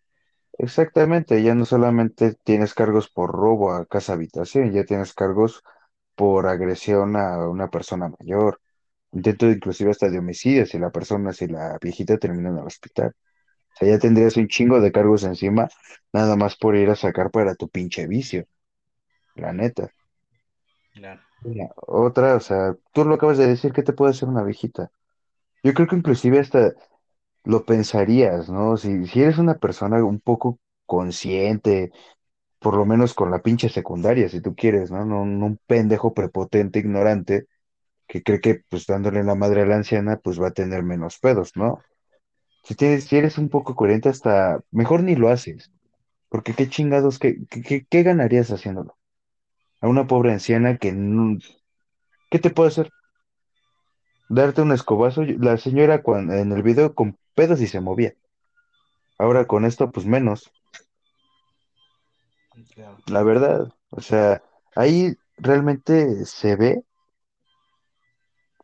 [0.57, 5.63] Exactamente, ya no solamente tienes cargos por robo a casa habitación, ya tienes cargos
[6.15, 8.59] por agresión a una persona mayor,
[9.13, 13.09] intento inclusive hasta de homicidio si la persona, si la viejita termina en el hospital.
[13.75, 15.69] O sea, ya tendrías un chingo de cargos encima,
[16.13, 18.45] nada más por ir a sacar para tu pinche vicio,
[19.35, 19.91] la neta.
[20.93, 21.28] Claro.
[21.41, 24.91] La otra, o sea, tú lo acabas de decir, ¿qué te puede hacer una viejita?
[25.63, 26.73] Yo creo que inclusive hasta
[27.45, 28.77] lo pensarías, ¿no?
[28.77, 31.91] Si, si eres una persona un poco consciente,
[32.59, 35.05] por lo menos con la pinche secundaria, si tú quieres, ¿no?
[35.05, 37.47] No, no un pendejo prepotente, ignorante,
[38.07, 41.19] que cree que pues dándole la madre a la anciana, pues va a tener menos
[41.19, 41.79] pedos, ¿no?
[42.63, 45.71] Si tienes, si eres un poco coherente, hasta mejor ni lo haces,
[46.29, 48.97] porque qué chingados, qué, qué- qué ganarías haciéndolo?
[49.81, 51.37] A una pobre anciana que no,
[52.29, 52.91] ¿qué te puede hacer?
[54.29, 55.23] Darte un escobazo.
[55.23, 58.13] La señora cuan- en el video con pedos y se movía.
[59.17, 60.51] Ahora con esto, pues menos,
[62.73, 62.97] claro.
[63.07, 63.73] la verdad.
[63.89, 64.41] O sea,
[64.75, 66.83] ahí realmente se ve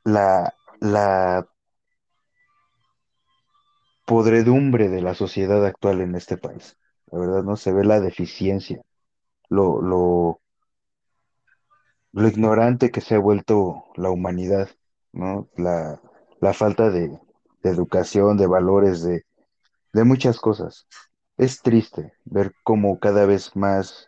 [0.05, 1.47] la, la
[4.05, 6.77] podredumbre de la sociedad actual en este país.
[7.11, 8.81] La verdad, no se ve la deficiencia,
[9.49, 10.41] lo, lo,
[12.15, 14.69] lo ignorante que se ha vuelto la humanidad,
[15.11, 15.49] ¿no?
[15.57, 16.01] La,
[16.39, 17.19] la falta de,
[17.63, 19.25] educación, de valores, de,
[19.91, 20.87] de muchas cosas.
[21.35, 24.07] Es triste ver cómo cada vez más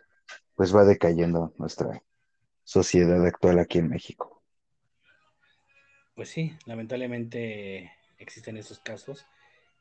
[0.54, 2.02] pues va decayendo nuestra
[2.64, 4.42] sociedad actual aquí en México.
[6.14, 9.26] Pues sí, lamentablemente existen esos casos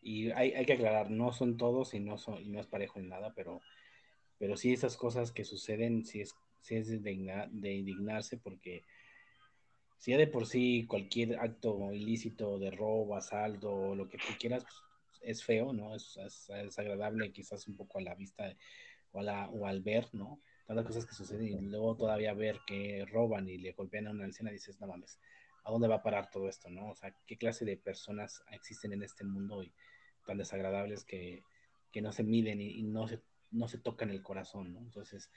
[0.01, 2.99] y hay, hay que aclarar, no son todos y no, son, y no es parejo
[2.99, 3.61] en nada, pero,
[4.37, 6.35] pero sí esas cosas que suceden, sí es,
[6.67, 8.83] sí es de, de indignarse porque
[9.97, 14.63] si ya de por sí cualquier acto ilícito de robo, asalto, lo que tú quieras,
[14.63, 14.75] pues,
[15.21, 15.95] es feo, ¿no?
[15.95, 18.53] Es, es, agradable quizás un poco a la vista
[19.11, 20.39] o, la, o al ver, ¿no?
[20.65, 24.25] Tantas cosas que suceden y luego todavía ver que roban y le golpean a una
[24.25, 25.19] anciana, dices, no mames,
[25.63, 26.89] ¿a dónde va a parar todo esto, no?
[26.89, 29.73] O sea, ¿qué clase de personas existen en este mundo y
[30.25, 31.41] tan desagradables que,
[31.91, 33.21] que no se miden y, no, se,
[33.51, 34.79] no se tocan el corazón, ¿no?
[34.79, 35.31] Entonces,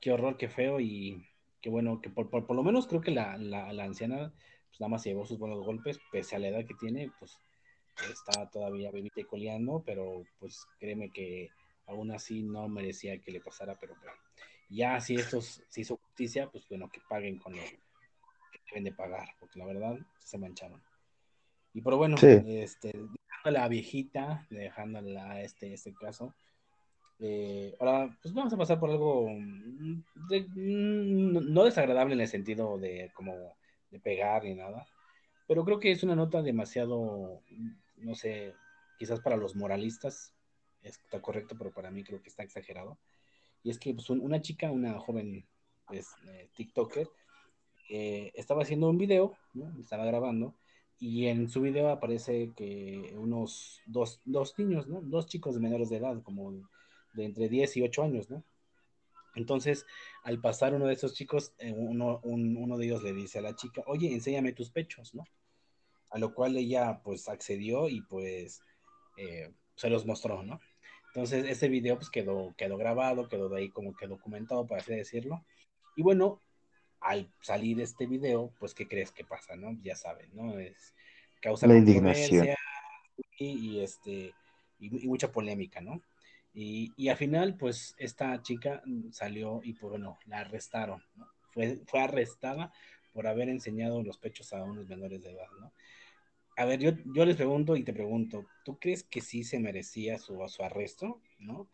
[0.00, 1.26] qué horror, qué feo y
[1.60, 4.32] qué bueno, que por, por, por lo menos creo que la, la, la anciana
[4.68, 7.38] pues nada más llevó sus buenos golpes, pese a la edad que tiene, pues
[8.12, 11.50] está todavía vivita y coleando, pero pues créeme que
[11.86, 14.12] aún así no merecía que le pasara, pero bueno,
[14.68, 18.92] ya si estos se hizo justicia, pues bueno, que paguen con lo que deben de
[18.92, 20.82] pagar, porque la verdad se mancharon.
[21.72, 26.34] Y pero bueno, este, dejando a la viejita, dejándola este, este caso,
[27.20, 32.78] eh, ahora pues vamos a pasar por algo mm, mm, no desagradable en el sentido
[32.78, 33.56] de como
[33.90, 34.86] de pegar ni nada,
[35.46, 37.42] pero creo que es una nota demasiado,
[37.96, 38.54] no sé,
[38.98, 40.34] quizás para los moralistas
[40.82, 42.98] está correcto, pero para mí creo que está exagerado.
[43.62, 45.46] Y es que pues, una chica, una joven
[45.86, 47.08] pues, eh, TikToker,
[47.90, 49.36] eh, estaba haciendo un video,
[49.80, 50.54] estaba grabando,
[51.00, 56.22] y en su video aparece que unos dos, dos niños, dos chicos menores de edad,
[56.22, 56.52] como
[57.18, 58.42] de entre 10 y 8 años, ¿no?
[59.34, 59.86] Entonces,
[60.24, 62.20] al pasar uno de esos chicos, eh, uno,
[62.78, 65.24] de ellos le dice a la chica, oye, enséñame tus pechos, ¿no?
[66.10, 68.62] A lo cual ella pues accedió y pues
[69.16, 70.60] eh, se los mostró, ¿no?
[71.08, 74.94] Entonces, ese video pues quedó, quedó grabado, quedó de ahí como que documentado, por así
[74.94, 75.44] decirlo.
[75.96, 76.40] Y bueno,
[77.00, 79.78] al salir este video, pues, ¿qué crees que pasa, no?
[79.82, 80.58] Ya saben, ¿no?
[80.58, 80.94] Es,
[81.40, 82.48] causa la indignación.
[83.38, 84.34] Y, este,
[84.80, 86.02] y mucha polémica, ¿no?
[86.60, 88.82] Y, al final, pues esta chica
[89.12, 91.28] salió y, pues bueno, la arrestaron, ¿no?
[91.52, 92.72] Fue, fue arrestada
[93.12, 95.72] por haber enseñado los pechos a unos menores de edad, ¿no?
[96.56, 100.18] A ver, yo, yo les pregunto y te pregunto, ¿tú crees que sí se merecía
[100.18, 101.68] su, su arresto, ¿no?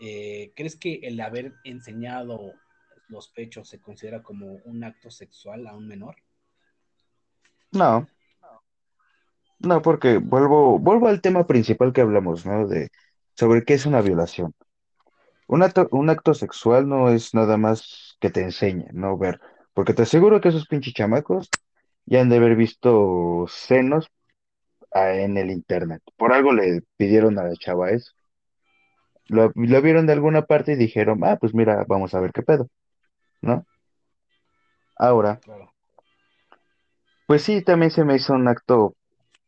[0.00, 2.54] Eh, ¿Crees que el haber enseñado
[3.08, 6.16] los pechos se considera como un acto sexual a un menor?
[7.72, 8.08] No.
[9.58, 12.66] No, porque vuelvo, vuelvo al tema principal que hablamos, ¿no?
[12.66, 12.88] De
[13.34, 14.54] sobre qué es una violación.
[15.46, 19.40] Un acto, un acto sexual no es nada más que te enseñe, no ver,
[19.74, 21.50] porque te aseguro que esos pinches chamacos
[22.06, 24.08] ya han de haber visto senos
[24.92, 26.02] ah, en el internet.
[26.16, 28.12] Por algo le pidieron a la chava eso.
[29.26, 32.42] Lo, lo vieron de alguna parte y dijeron, ah, pues mira, vamos a ver qué
[32.42, 32.68] pedo,
[33.42, 33.66] ¿no?
[34.96, 35.40] Ahora,
[37.26, 38.94] pues sí, también se me hizo un acto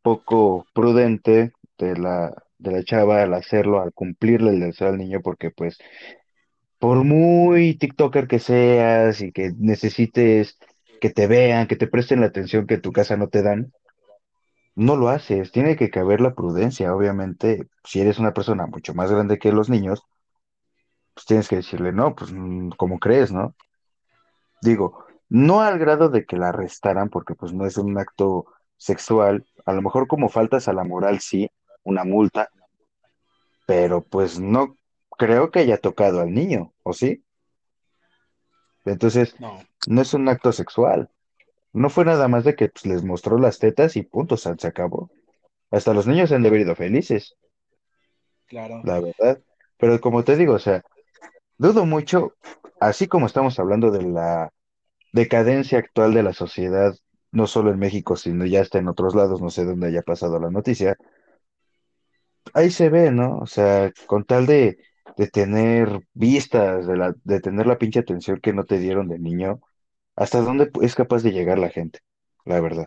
[0.03, 2.35] poco prudente de la,
[2.67, 5.79] de la chava al hacerlo, al cumplirle el deseo al niño, porque pues
[6.79, 10.59] por muy TikToker que seas y que necesites
[11.01, 13.73] que te vean, que te presten la atención que en tu casa no te dan,
[14.75, 15.53] no lo haces.
[15.53, 16.95] Tiene que caber la prudencia.
[16.95, 20.03] Obviamente, si eres una persona mucho más grande que los niños,
[21.15, 23.55] pues tienes que decirle, no, pues mm, como crees, ¿no?
[24.63, 29.47] Digo, no al grado de que la arrestaran, porque pues no es un acto sexual,
[29.65, 31.51] a lo mejor como faltas a la moral, sí,
[31.85, 32.51] una multa,
[33.67, 34.79] pero pues no
[35.19, 37.25] creo que haya tocado al niño, ¿o sí?
[38.85, 41.11] Entonces, no, no es un acto sexual.
[41.73, 45.11] No fue nada más de que pues, les mostró las tetas y punto, se acabó.
[45.71, 47.35] Hasta los niños han de haber ido felices.
[48.47, 48.81] Claro.
[48.85, 49.41] La verdad.
[49.77, 50.83] Pero como te digo, o sea,
[51.59, 52.35] dudo mucho,
[52.81, 54.53] así como estamos hablando de la
[55.13, 56.95] decadencia actual de la sociedad,
[57.33, 60.39] no solo en México, sino ya está en otros lados, no sé dónde haya pasado
[60.39, 60.97] la noticia,
[62.55, 63.39] ahí se ve, ¿no?
[63.39, 64.79] O sea, con tal de,
[65.17, 69.19] de tener vistas, de, la, de tener la pinche atención que no te dieron de
[69.19, 69.61] niño,
[70.17, 72.01] ¿hasta dónde es capaz de llegar la gente?
[72.45, 72.87] La verdad.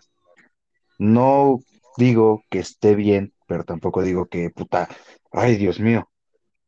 [0.98, 1.60] No
[1.96, 4.88] digo que esté bien, pero tampoco digo que, puta,
[5.32, 6.10] ay, Dios mío,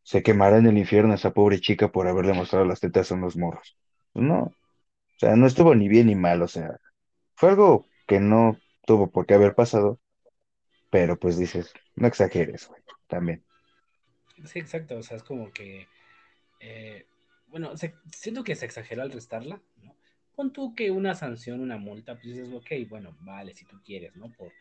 [0.02, 3.36] se quemará en el infierno esa pobre chica por haberle mostrado las tetas a unos
[3.36, 3.77] morros.
[4.14, 4.52] No, o
[5.19, 6.77] sea, no estuvo ni bien ni mal, o sea,
[7.36, 10.01] fue algo que no tuvo por qué haber pasado,
[10.93, 13.43] pero pues dices, no exageres, güey, también.
[14.44, 15.89] Sí, exacto, o sea, es como que,
[16.60, 17.06] eh,
[17.47, 17.73] bueno,
[18.10, 19.97] siento que se exagera al restarla, ¿no?
[20.36, 24.14] Pon tú que una sanción, una multa, pues dices, ok, bueno, vale, si tú quieres,
[24.16, 24.31] ¿no?
[24.35, 24.52] Por,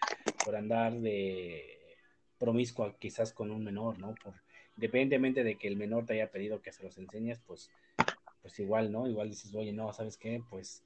[0.45, 1.97] por andar de
[2.39, 4.15] promiscua quizás con un menor, ¿no?
[4.15, 4.33] Por,
[4.77, 7.69] independientemente de que el menor te haya pedido que se los enseñes, pues,
[8.41, 9.05] pues igual, ¿no?
[9.05, 10.41] Igual dices, oye, no, ¿sabes qué?
[10.49, 10.85] Pues,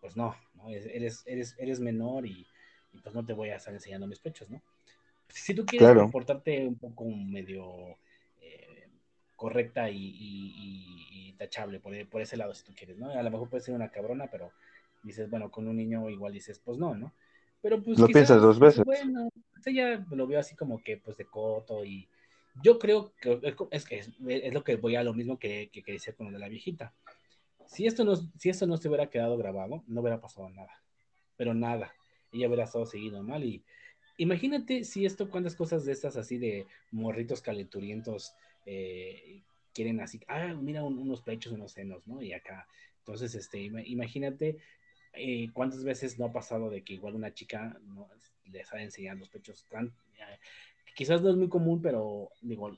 [0.00, 0.70] pues no, ¿no?
[0.70, 2.46] Eres, eres, eres menor y,
[2.92, 4.62] y pues no te voy a estar enseñando mis pechos, ¿no?
[5.34, 7.98] Si tú quieres comportarte un poco medio
[8.40, 8.88] eh,
[9.36, 13.10] correcta y, tachable por, ese lado, si tú quieres, ¿no?
[13.10, 14.52] A lo mejor puede ser una cabrona, pero
[15.02, 17.12] dices, bueno, con un niño igual dices, pues no, ¿no?
[17.60, 18.84] Pero pues Lo piensas quizás dos dices, veces.
[18.84, 22.08] bueno, pues ella lo veo así como que pues de coto y
[22.62, 23.40] yo creo que
[23.72, 26.26] es, que es, es lo que voy a lo mismo que, que, que decía con
[26.26, 26.94] lo de la viejita.
[27.66, 30.80] Si esto, no, si esto no se hubiera quedado grabado, no hubiera pasado nada.
[31.36, 31.92] Pero nada.
[32.30, 33.64] Ella hubiera estado seguido mal y
[34.16, 38.34] imagínate si esto, cuántas cosas de estas así de morritos calenturientos
[38.66, 39.42] eh,
[39.72, 42.22] quieren así, ah, mira un, unos pechos, unos senos, ¿no?
[42.22, 42.66] Y acá,
[42.98, 44.58] entonces, este, imagínate
[45.12, 48.08] eh, cuántas veces no ha pasado de que igual una chica ¿no?
[48.46, 49.66] les ha enseñado los pechos.
[49.72, 50.38] Eh,
[50.94, 52.76] quizás no es muy común, pero digo,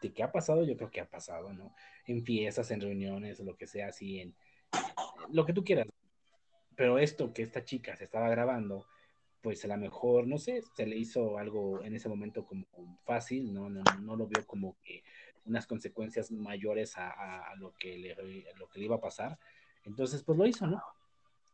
[0.00, 1.74] de qué ha pasado, yo creo que ha pasado, ¿no?
[2.06, 4.34] En fiestas, en reuniones, lo que sea, así, en
[5.30, 5.88] lo que tú quieras.
[6.76, 8.86] Pero esto que esta chica se estaba grabando,
[9.44, 12.64] pues a lo mejor, no sé, se le hizo algo en ese momento como
[13.04, 15.04] fácil, no, no, no lo vio como que
[15.44, 19.38] unas consecuencias mayores a, a, lo, que le, a lo que le iba a pasar.
[19.84, 20.82] Entonces, pues lo hizo, ¿no?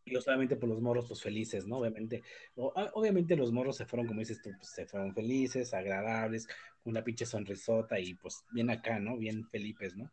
[0.04, 1.78] y obviamente por los morros pues felices, ¿no?
[1.78, 2.22] Obviamente,
[2.54, 6.46] obviamente los morros se fueron, como dices tú, pues, se fueron felices, agradables,
[6.84, 9.16] una pinche sonrisota y pues bien acá, ¿no?
[9.16, 10.10] Bien Felipes, ¿no?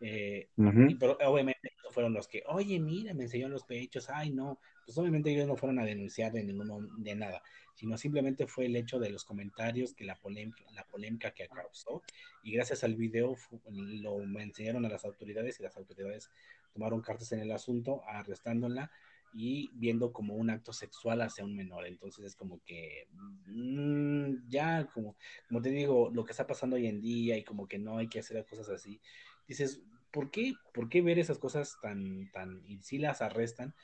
[0.00, 0.90] Eh, uh -huh.
[0.90, 4.96] y, pero obviamente fueron los que, oye, mira, me enseñó los pechos, ay, no, pues
[4.96, 7.42] obviamente ellos no fueron a denunciar de ninguno, de nada,
[7.74, 12.02] sino simplemente fue el hecho de los comentarios, que la polémica, la polémica que causó,
[12.42, 16.30] y gracias al video lo enseñaron a las autoridades y las autoridades
[16.72, 18.90] tomaron cartas en el asunto, arrestándola,
[19.34, 21.86] y viendo como un acto sexual hacia un menor.
[21.86, 23.08] Entonces es como que
[23.44, 25.16] mmm, ya, como,
[25.48, 28.08] como te digo, lo que está pasando hoy en día y como que no hay
[28.08, 29.02] que hacer cosas así.
[29.46, 33.74] Dices, ¿por qué, por qué ver esas cosas tan, tan, y si las arrestan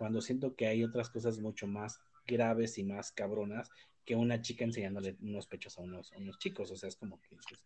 [0.00, 3.68] cuando siento que hay otras cosas mucho más graves y más cabronas
[4.06, 6.70] que una chica enseñándole unos pechos a unos, a unos chicos?
[6.70, 7.62] O sea, es como que dices,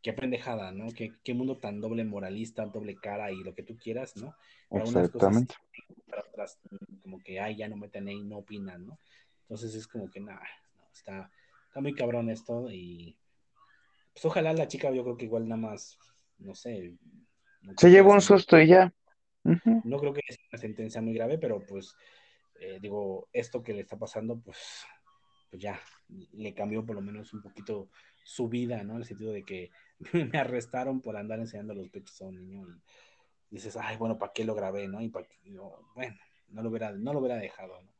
[0.00, 0.90] qué pendejada, ¿no?
[0.92, 4.34] Qué, qué, mundo tan doble moralista, doble cara y lo que tú quieras, ¿no?
[4.70, 5.54] Para Exactamente.
[5.58, 6.58] Unas cosas para atrás,
[7.02, 8.98] como que, ay, ya no meten ahí, no opinan, ¿no?
[9.42, 10.40] Entonces es como que, nada,
[10.78, 11.30] no, está,
[11.66, 13.14] está muy cabrón esto y
[14.14, 15.98] pues ojalá la chica, yo creo que igual nada más,
[16.38, 16.96] no sé.
[17.60, 18.90] No Se llevó un susto y ya.
[19.44, 19.82] Uh -huh.
[19.84, 20.22] No creo que
[20.52, 21.96] una sentencia muy grave, pero pues,
[22.60, 24.84] eh, digo, esto que le está pasando, pues,
[25.50, 25.80] pues ya,
[26.32, 27.88] le cambió por lo menos un poquito
[28.24, 28.94] su vida, ¿no?
[28.94, 29.70] En el sentido de que
[30.32, 32.66] me arrestaron por andar enseñando los pechos a un niño
[33.50, 35.00] y dices, ay, bueno, ¿para qué lo grabé, no?
[35.00, 36.16] Y para no, bueno,
[36.48, 37.92] no lo hubiera, no lo hubiera dejado, ¿no?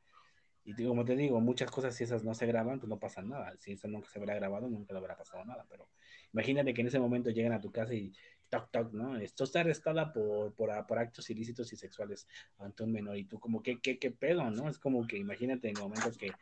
[0.65, 3.53] Y como te digo, muchas cosas si esas no se graban, pues no pasa nada.
[3.59, 5.67] Si eso nunca se hubiera grabado, nunca le hubiera pasado nada.
[5.69, 5.89] Pero
[6.33, 8.13] imagínate que en ese momento llegan a tu casa y
[8.53, 9.17] toc, toc, ¿no?
[9.17, 13.17] Esto está arrestada por, por, por actos ilícitos y sexuales ante un menor.
[13.17, 14.69] Y tú como, ¿qué, qué, qué pedo, no?
[14.69, 16.33] Es como que imagínate en el momento que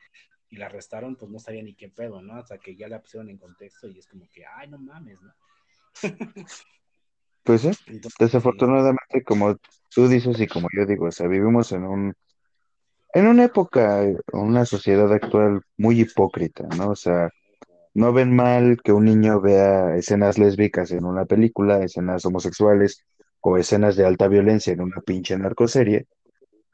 [0.53, 2.35] y la arrestaron, pues no sabía ni qué pedo, ¿no?
[2.35, 5.33] Hasta que ya la pusieron en contexto y es como que, ay, no mames, ¿no?
[7.43, 9.25] Pues sí, Entonces, desafortunadamente, sí.
[9.25, 9.57] como
[9.89, 12.15] tú dices y como yo digo, o sea, vivimos en un
[13.15, 16.91] en una época, una sociedad actual muy hipócrita, ¿no?
[16.91, 17.31] O sea,
[17.95, 23.05] no ven mal que un niño vea escenas lésbicas en una película, escenas homosexuales
[23.41, 26.07] o escenas de alta violencia en una pinche narcoserie,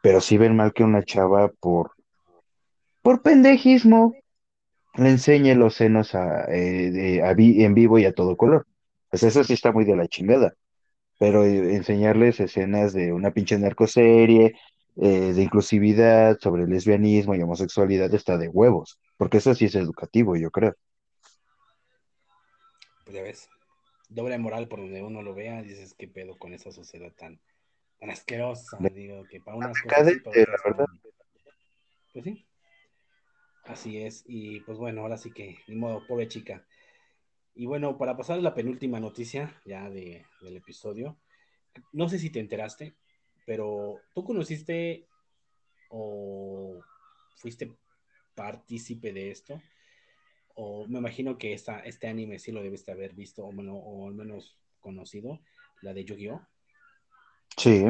[0.02, 1.92] pero sí ven mal que una chava por
[3.02, 4.14] por pendejismo
[4.96, 8.66] le enseñe los senos a, eh, en vivo y a todo color.
[9.10, 10.54] Pues eso sí está muy de la chingada.
[11.18, 14.54] Pero eh, enseñarles escenas de una pinche narcoserie,
[14.96, 18.98] eh, de inclusividad, sobre lesbianismo y homosexualidad está de huevos.
[19.16, 20.74] Porque eso sí es educativo, yo creo.
[23.06, 23.48] Pues ya ves,
[24.08, 27.40] doble moral por donde uno lo vea, dices qué pedo con esa sociedad tan,
[28.00, 28.78] tan asquerosa.
[28.92, 30.12] Digo, que para unas cosas.
[30.12, 30.86] Sí, para otras, la verdad.
[32.12, 32.44] Pues sí.
[33.62, 36.66] Así es, y pues bueno, ahora sí que, ni modo, pobre chica.
[37.54, 41.16] Y bueno, para pasar a la penúltima noticia ya de, del episodio,
[41.92, 42.96] no sé si te enteraste,
[43.44, 45.06] pero tú conociste
[45.90, 46.80] o
[47.36, 47.72] fuiste
[48.34, 49.62] partícipe de esto,
[50.56, 54.08] o me imagino que esta, este anime sí lo debiste haber visto, o, bueno, o
[54.08, 55.40] al menos conocido,
[55.82, 56.40] la de Yu-Gi-Oh!
[57.56, 57.84] Sí.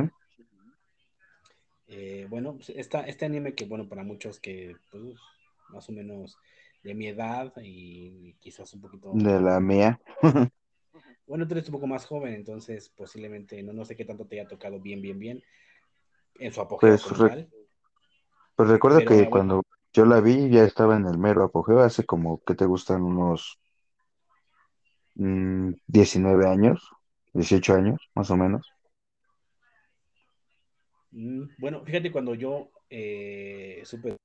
[1.88, 5.16] Eh, bueno, esta, este anime que, bueno, para muchos que, pues,
[5.68, 6.36] más o menos
[6.82, 9.12] de mi edad y quizás un poquito...
[9.14, 10.00] De la mía.
[11.26, 14.40] bueno, tú eres un poco más joven, entonces posiblemente no, no sé qué tanto te
[14.40, 15.42] haya tocado bien, bien, bien
[16.38, 16.90] en su apogeo.
[16.90, 17.48] Pues, re
[18.56, 19.62] pues recuerda Pero, que bueno, cuando
[19.96, 23.58] yo la vi ya estaba en el mero apogeo, hace como que te gustan unos
[25.14, 26.90] mmm, 19 años,
[27.32, 28.70] 18 años, más o menos.
[31.12, 34.16] Mm, bueno, fíjate, cuando yo eh, supe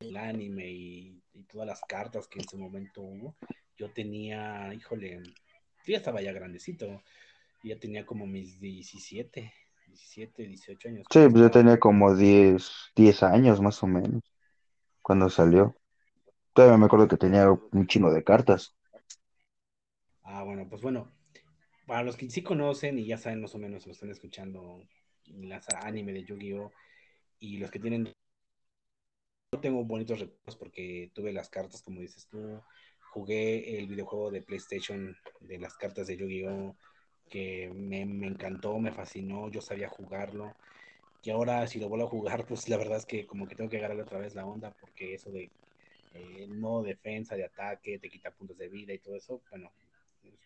[0.00, 1.16] el anime y,
[1.52, 3.36] todas las cartas que en su momento hubo,
[3.76, 5.22] yo tenía, híjole,
[5.86, 7.02] ya estaba ya grandecito,
[7.64, 9.52] ya tenía como mis 17,
[9.90, 11.06] 17, 18 años.
[11.10, 14.22] Sí, pues yo tenía como 10, 10 años más o menos.
[15.02, 15.76] cuando salió.
[16.52, 18.74] Todavía me acuerdo que tenía un chino de cartas.
[20.22, 21.10] Ah, bueno, pues bueno,
[21.86, 24.82] para los que sí conocen y ya saben más o menos, lo están escuchando,
[25.26, 26.70] las anime de Yu-Gi-Oh!
[27.40, 28.14] y los que tienen...
[29.52, 32.62] Yo tengo bonitos recuerdos porque tuve las cartas, como dices tú,
[33.10, 36.76] jugué el videojuego de PlayStation de las cartas de Yu-Gi-Oh!
[37.30, 40.54] Que me, me, encantó, me fascinó, yo sabía jugarlo.
[41.22, 43.70] Y ahora si lo vuelvo a jugar, pues la verdad es que como que tengo
[43.70, 45.50] que agarrar otra vez la onda porque eso de
[46.14, 49.72] eh, modo defensa, de ataque, te quita puntos de vida y todo eso, bueno,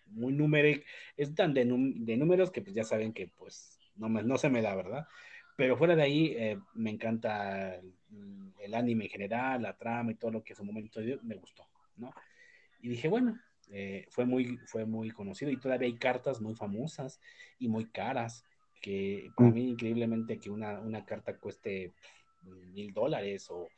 [0.09, 0.85] muy numérico,
[1.17, 4.51] es tan de, de, números que pues ya saben que pues no, me, no se
[4.51, 5.07] me da, ¿verdad?
[5.57, 7.95] Pero fuera de ahí, eh, me encanta el,
[8.61, 11.67] el, anime en general, la trama y todo lo que en su momento me gustó,
[11.97, 12.13] ¿no?
[12.81, 13.39] Y dije, bueno,
[13.77, 17.21] eh, fue, muy, fue muy conocido y todavía hay cartas muy famosas
[17.59, 18.45] y muy caras,
[18.81, 21.93] que para mí increíblemente que una, una carta cueste
[22.43, 23.69] mil dólares o,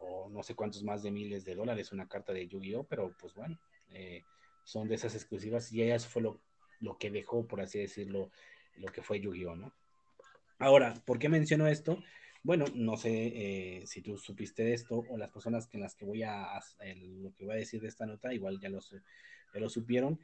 [0.00, 3.32] o, no sé cuántos más de miles de dólares una carta de Yu-Gi-Oh, pero pues
[3.32, 3.58] bueno,
[3.94, 4.24] eh,
[4.62, 6.42] son de esas exclusivas y eso fue lo,
[6.80, 8.30] lo que dejó, por así decirlo,
[8.76, 9.72] lo que fue Yu-Gi-Oh, ¿no?
[10.58, 11.98] Ahora, ¿por qué menciono esto?
[12.42, 13.10] Bueno, no sé
[13.80, 17.34] eh, si tú supiste esto o las personas en las que voy a, el, lo
[17.34, 18.80] que voy a decir de esta nota, igual ya lo,
[19.52, 20.18] lo supieron.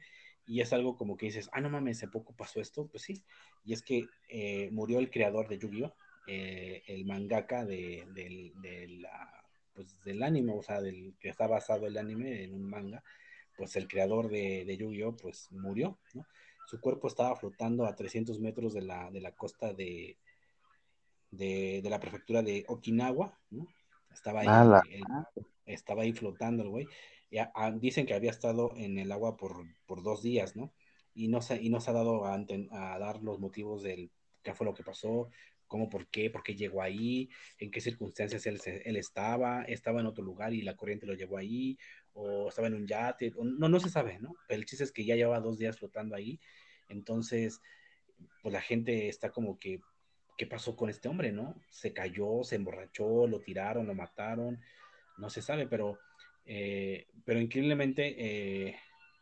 [0.47, 2.87] Y es algo como que dices, ah, no mames, hace poco pasó esto.
[2.87, 3.23] Pues sí,
[3.65, 5.93] y es que eh, murió el creador de Yu-Gi-Oh!
[6.25, 8.53] Eh, el mangaka de, de,
[9.73, 13.03] pues, del anime, o sea, del que está basado el anime en un manga,
[13.55, 15.15] pues el creador de, de Yu-Gi-Oh!
[15.17, 16.25] pues murió, ¿no?
[16.65, 20.17] Su cuerpo estaba flotando a 300 metros de la, de la costa de,
[21.31, 23.67] de, de, la prefectura de Okinawa, ¿no?
[24.11, 24.47] Estaba ahí,
[25.09, 25.27] Ah,
[25.65, 26.87] estaba ahí flotando el güey.
[27.29, 30.73] Ya, dicen que había estado en el agua por, por dos días, ¿no?
[31.13, 34.11] Y no se, y no se ha dado a, a, dar los motivos del
[34.43, 35.29] qué fue lo que pasó,
[35.67, 37.29] cómo, por qué, por qué llegó ahí,
[37.59, 41.37] en qué circunstancias él, él estaba, estaba en otro lugar y la corriente lo llevó
[41.37, 41.77] ahí,
[42.13, 44.33] o estaba en un yate, o, no, no se sabe, ¿no?
[44.47, 46.39] Pero el chiste es que ya llevaba dos días flotando ahí,
[46.89, 47.61] entonces,
[48.41, 49.81] pues la gente está como que,
[50.37, 51.55] ¿qué pasó con este hombre, no?
[51.69, 54.59] Se cayó, se emborrachó, lo tiraron, lo mataron,
[55.17, 55.97] no se sabe, pero,
[56.45, 58.75] eh, pero increíblemente eh,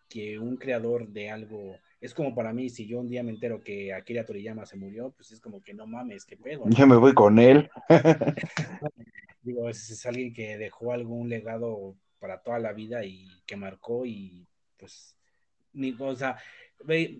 [0.09, 3.63] que un creador de algo, es como para mí, si yo un día me entero
[3.63, 6.75] que Akira Toriyama se murió, pues es como que no mames, qué pedo, ¿no?
[6.75, 7.69] Yo me voy con él.
[9.41, 14.05] Digo, es, es alguien que dejó algún legado para toda la vida y que marcó
[14.05, 14.47] y
[14.77, 15.15] pues,
[15.71, 16.37] ni, o sea,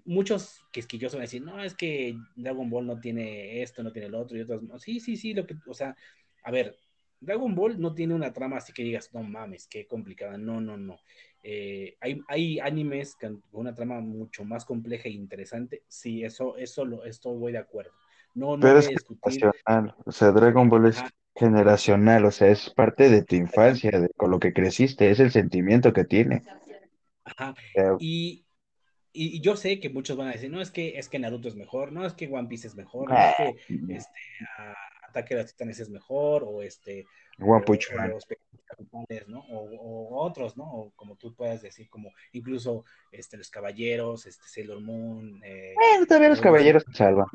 [0.06, 4.08] muchos quisquillosos van a decir, no, es que Dragon Ball no tiene esto, no tiene
[4.08, 5.96] el otro y otros, no, sí, sí, sí, lo que, o sea,
[6.44, 6.78] a ver,
[7.20, 10.78] Dragon Ball no tiene una trama así que digas, no mames, qué complicada, no, no,
[10.78, 11.00] no.
[11.42, 16.86] Eh, hay, hay, animes con una trama mucho más compleja e interesante, sí, eso, eso
[16.86, 17.92] lo, esto voy de acuerdo.
[18.36, 19.40] No, no Pero es discutir.
[19.40, 19.96] generacional.
[20.06, 21.02] O sea, Dragon Ball es
[21.36, 22.26] generacional.
[22.26, 25.10] O sea, es parte de tu infancia, de, con lo que creciste.
[25.10, 26.44] Es el sentimiento que tiene.
[27.24, 27.56] ajá.
[28.00, 28.45] Y,
[29.16, 31.48] y, y, yo sé que muchos van a decir, no, es que, es que Naruto
[31.48, 34.20] es mejor, no, es que One Piece es mejor, no, es que este,
[34.60, 37.06] uh, Ataque de los Titanes es mejor, o este,
[37.40, 38.10] One Punch Man.
[38.10, 38.26] los
[38.66, 39.40] capitales, ¿no?
[39.40, 40.66] O, o, otros, ¿no?
[40.66, 45.42] O como tú puedas decir, como incluso este, los caballeros, este, Sailor Moon.
[45.44, 47.28] Eh, Bueno, todavía los caballeros se salvan.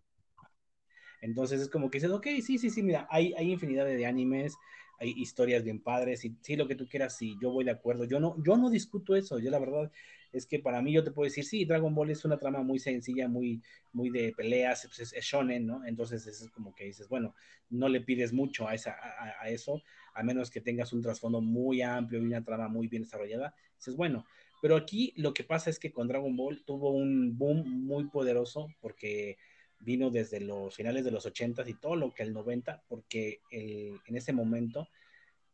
[1.23, 4.55] Entonces es como que dices, ok, sí, sí, sí, mira, hay, hay infinidad de animes,
[4.99, 8.05] hay historias bien padres, y sí, lo que tú quieras, sí, yo voy de acuerdo.
[8.05, 9.91] Yo no, yo no discuto eso, yo la verdad
[10.33, 12.79] es que para mí yo te puedo decir, sí, Dragon Ball es una trama muy
[12.79, 13.63] sencilla, muy,
[13.93, 15.85] muy de peleas, pues es, shonen, ¿no?
[15.85, 17.35] Entonces es como que dices, bueno,
[17.69, 19.83] no le pides mucho a, esa, a, a eso,
[20.15, 23.55] a menos que tengas un trasfondo muy amplio y una trama muy bien desarrollada.
[23.77, 24.25] Dices, bueno,
[24.61, 28.69] pero aquí lo que pasa es que con Dragon Ball tuvo un boom muy poderoso
[28.81, 29.39] porque
[29.81, 33.99] vino desde los finales de los 80 y todo lo que el 90, porque el,
[34.07, 34.89] en ese momento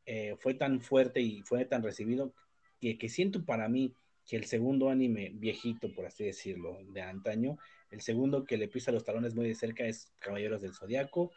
[0.05, 2.35] eh, fue tan fuerte y fue tan recibido
[2.81, 3.93] que, siento para mí
[4.27, 7.59] que el segundo anime viejito, por así decirlo, de antaño,
[7.91, 11.33] el segundo que le pisa los talones muy de cerca es Caballeros del Zodiaco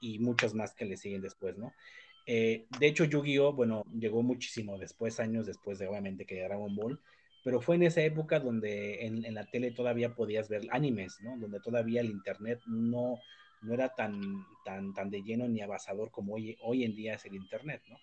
[0.00, 1.72] y muchos más que le siguen después, ¿no?
[2.26, 7.00] Eh, de hecho, Yu-Gi-Oh, bueno, llegó muchísimo después, años después de obviamente que Dragon Ball,
[7.44, 11.36] pero fue en esa época donde en, la tele todavía podías ver animes, ¿no?
[11.38, 13.18] Donde todavía el internet no,
[13.62, 17.24] no era tan, tan, tan de lleno ni abasador como hoy, hoy en día es
[17.24, 17.96] el internet, ¿no?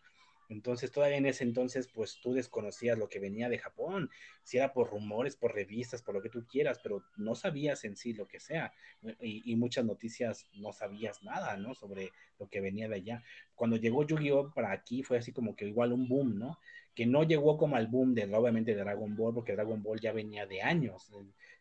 [0.50, 4.10] Entonces, todavía en ese entonces, pues tú desconocías lo que venía de Japón,
[4.44, 7.96] si era por rumores, por revistas, por lo que tú quieras, pero no sabías en
[7.96, 8.74] sí lo que sea.
[9.22, 11.76] Y, y muchas noticias no sabías nada, ¿no?
[11.76, 13.24] Sobre lo que venía de allá.
[13.54, 14.52] Cuando llegó Yu-Gi-Oh!
[14.54, 16.58] para aquí fue así como que igual un boom, ¿no?
[16.96, 20.12] Que no llegó como al boom de, obviamente, de Dragon Ball, porque Dragon Ball ya
[20.12, 21.12] venía de años.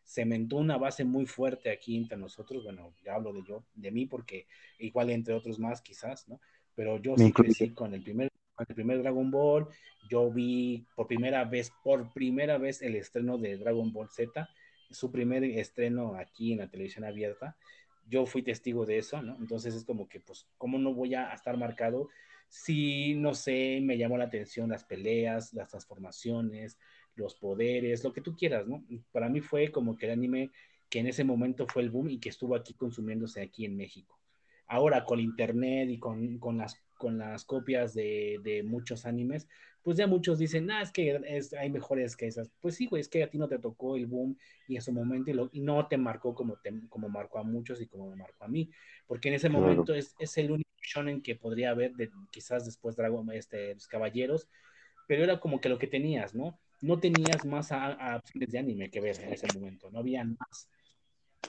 [0.03, 2.63] Cementó una base muy fuerte aquí entre nosotros.
[2.63, 4.47] Bueno, ya hablo de yo, de mí, porque
[4.79, 6.41] igual entre otros más, quizás, ¿no?
[6.73, 8.28] Pero yo sí crecí con el primer
[8.67, 9.67] el primer Dragon Ball,
[10.09, 14.49] yo vi por primera vez, por primera vez el estreno de Dragon Ball Z,
[14.89, 17.55] su primer estreno aquí en la televisión abierta.
[18.07, 19.35] Yo fui testigo de eso, ¿no?
[19.37, 22.09] Entonces es como que, pues, ¿cómo no voy a estar marcado
[22.49, 26.79] si, no sé, me llamó la atención las peleas, las transformaciones,
[27.15, 28.83] los poderes, lo que tú quieras, ¿no?
[29.11, 30.49] Para mí fue como que el anime
[30.89, 34.19] que en ese momento fue el boom y que estuvo aquí consumiéndose aquí en México.
[34.65, 39.47] Ahora con internet y con, con las, con las copias de, de, muchos animes,
[39.81, 42.51] pues ya muchos dicen, ah, es que es, hay mejores que esas.
[42.59, 44.91] Pues sí, güey, es que a ti no te tocó el boom y en su
[44.91, 48.09] momento y, lo, y no te marcó como, te, como marcó a muchos y como
[48.09, 48.69] me marcó a mí,
[49.07, 49.63] porque en ese claro.
[49.63, 53.87] momento es, es, el único shonen que podría haber, de, quizás después Dragon, este, los
[53.87, 54.49] Caballeros,
[55.07, 56.59] pero era como que lo que tenías, ¿no?
[56.81, 60.25] No tenías más a, a opciones de anime que ver en ese momento, no había
[60.25, 60.69] más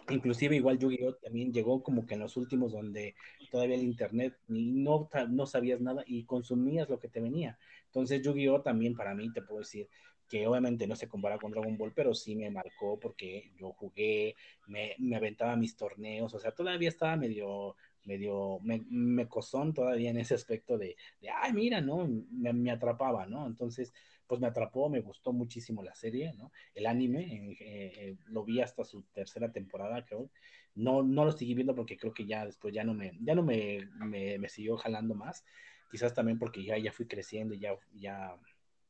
[0.09, 3.15] inclusive igual Yu-Gi-Oh también llegó como que en los últimos donde
[3.51, 7.59] todavía el internet no, no sabías nada y consumías lo que te venía.
[7.87, 9.89] Entonces Yu-Gi-Oh también para mí te puedo decir
[10.29, 14.37] que obviamente no se compara con Dragon Ball, pero sí me marcó porque yo jugué,
[14.69, 20.11] me, me aventaba mis torneos, o sea, todavía estaba medio, medio, me, me cosón todavía
[20.11, 22.07] en ese aspecto de, de ay, mira, ¿no?
[22.31, 23.45] Me, me atrapaba, ¿no?
[23.47, 23.93] Entonces,
[24.31, 26.53] pues me atrapó, me gustó muchísimo la serie, ¿no?
[26.73, 30.31] El anime, eh, eh, lo vi hasta su tercera temporada, creo.
[30.77, 33.43] No, no lo seguí viendo porque creo que ya después ya no me, ya no
[33.43, 35.45] me, me, me siguió jalando más.
[35.91, 38.37] Quizás también porque ya, ya fui creciendo ya, ya,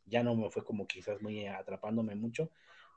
[0.05, 2.51] ya no me fue como quizás muy atrapándome mucho,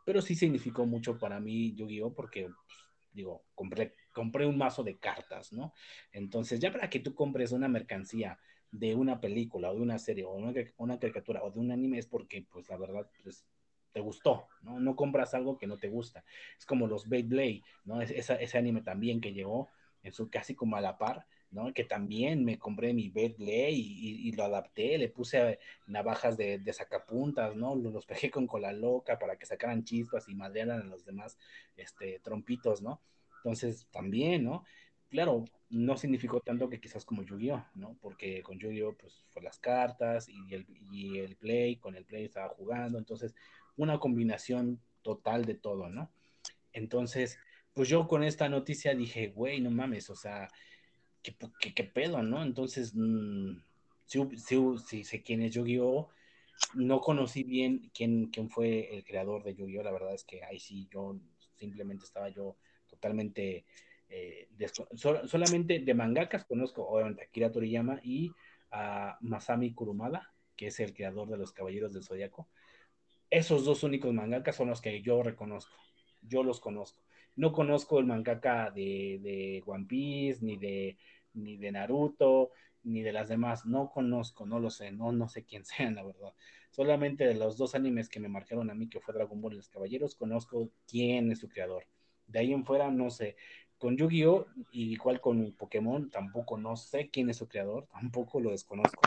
[0.03, 2.13] pero sí significó mucho para mí Yu-Gi-Oh!
[2.13, 2.77] porque, pues,
[3.13, 5.71] digo, compré, compré un mazo de cartas, ¿no?
[6.11, 8.37] Entonces, ya para que tú compres una mercancía
[8.73, 11.99] de una película o de una serie o una, una caricatura o de un anime
[11.99, 13.45] es porque, pues la verdad, pues
[13.91, 14.79] te gustó, ¿no?
[14.79, 16.25] No compras algo que no te gusta.
[16.57, 18.01] Es como los Beyblade, ¿no?
[18.01, 19.69] Es, esa, ese anime también que llegó
[20.01, 21.71] en su casi como a la par, ¿no?
[21.71, 26.57] Que también me compré mi Beyblade y, y, y lo adapté, le puse navajas de,
[26.57, 27.75] de, sacapuntas, ¿no?
[27.75, 31.37] Los pegué con cola loca para que sacaran chispas y madrearan a los demás
[31.77, 33.01] este, trompitos, ¿no?
[33.43, 34.63] Entonces, también, ¿no?
[35.13, 37.95] Claro, no significó tanto que quizás como Yu-Gi-Oh, ¿no?
[38.01, 42.25] Porque con Yu-Gi-Oh, pues fue las cartas y el, y el Play, con el Play
[42.25, 43.35] estaba jugando, entonces
[43.77, 46.11] una combinación total de todo, ¿no?
[46.71, 47.37] Entonces,
[47.73, 50.49] pues yo con esta noticia dije, güey, no mames, o sea,
[51.21, 52.41] ¿qué, pedo, no?
[52.41, 52.95] Entonces,
[54.07, 56.09] sí, sí, sí, sé quién es Yu-Gi-Oh,
[56.73, 60.59] no conocí bien quién, quién fue el creador de Yu-Gi-Oh, la verdad es que ahí
[60.59, 61.19] sí yo
[61.53, 63.65] simplemente estaba yo totalmente
[64.15, 64.47] eh,
[65.25, 68.31] solamente de mangakas conozco obviamente a Akira Toriyama y
[68.69, 72.47] a Masami Kurumada, que es el creador de los Caballeros del Zodiaco.
[73.31, 75.75] Esos dos únicos mangakas son los que yo reconozco.
[76.21, 77.01] Yo los conozco.
[77.35, 80.95] No conozco el mangaka de, de One Piece, ni de,
[81.33, 82.51] ni de Naruto,
[82.83, 83.65] ni de las demás.
[83.65, 86.35] No conozco, no lo sé, no, no sé quién sean, la verdad.
[86.69, 89.57] Solamente de los dos animes que me marcaron a mí, que fue Dragon Ball y
[89.57, 91.87] los Caballeros, conozco quién es su creador.
[92.27, 93.35] De ahí en fuera, no sé
[93.83, 94.47] con Yu-Gi-Oh!
[94.71, 99.01] igual con Pokémon, tampoco no sé quién es su creador, tampoco lo desconozco,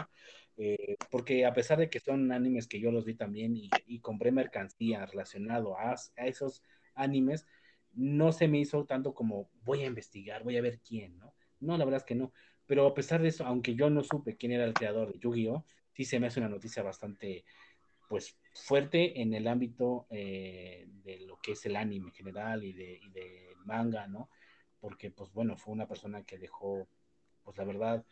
[0.58, 4.00] eh, porque a pesar de que son animes que yo los vi también y, y
[4.00, 6.62] compré mercancía relacionado a, a, esos
[6.94, 7.46] animes,
[7.94, 11.32] no se me hizo tanto como voy a investigar, voy a ver quién, ¿no?
[11.58, 12.34] No, la verdad es que no,
[12.66, 15.64] pero a pesar de eso, aunque yo no supe quién era el creador de Yu-Gi-Oh!
[15.94, 17.46] sí se me hace una noticia bastante,
[18.10, 22.74] pues, fuerte en el ámbito eh, de lo que es el anime en general y
[22.74, 24.28] de, y de manga, ¿no?
[24.80, 26.86] Porque pues bueno, fue una persona que dejó,
[27.44, 28.04] pues la verdad,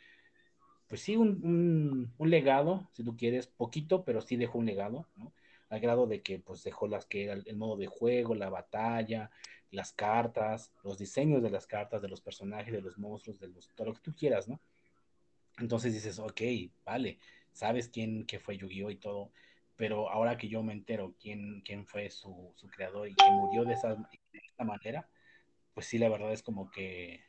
[0.89, 5.33] pues sí, un, un, legado, si tú quieres, poquito, pero sí dejó un legado, ¿no?
[5.71, 9.31] Al grado de que pues dejó las que era el modo de juego, la batalla,
[9.71, 13.69] las cartas, los diseños de las cartas, de los personajes, de los monstruos, de los,
[13.75, 14.61] todo lo que tú quieras, ¿no?
[15.59, 16.41] Entonces dices, ok,
[16.85, 17.19] vale,
[17.53, 19.33] sabes quién que fue Yu-Gi-Oh y todo,
[19.77, 23.65] pero ahora que yo me entero quién, quién fue su, su creador y que murió
[23.65, 25.09] de esa, de esta manera,
[25.75, 27.25] pues sí, la verdad es como que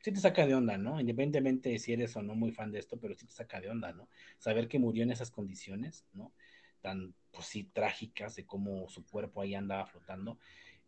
[0.00, 1.00] sí te saca de onda, ¿no?
[1.00, 3.70] Independientemente de si eres o no muy fan de esto, pero sí te saca de
[3.70, 4.08] onda, ¿no?
[4.38, 6.32] Saber que murió en esas condiciones, ¿no?
[6.80, 10.38] Tan, pues sí, trágicas de cómo su cuerpo ahí andaba flotando.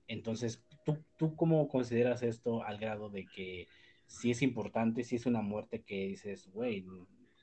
[0.08, 3.68] Entonces, ¿tú, tú cómo consideras esto al grado de que
[4.06, 6.84] si es importante, si es una muerte que dices, güey,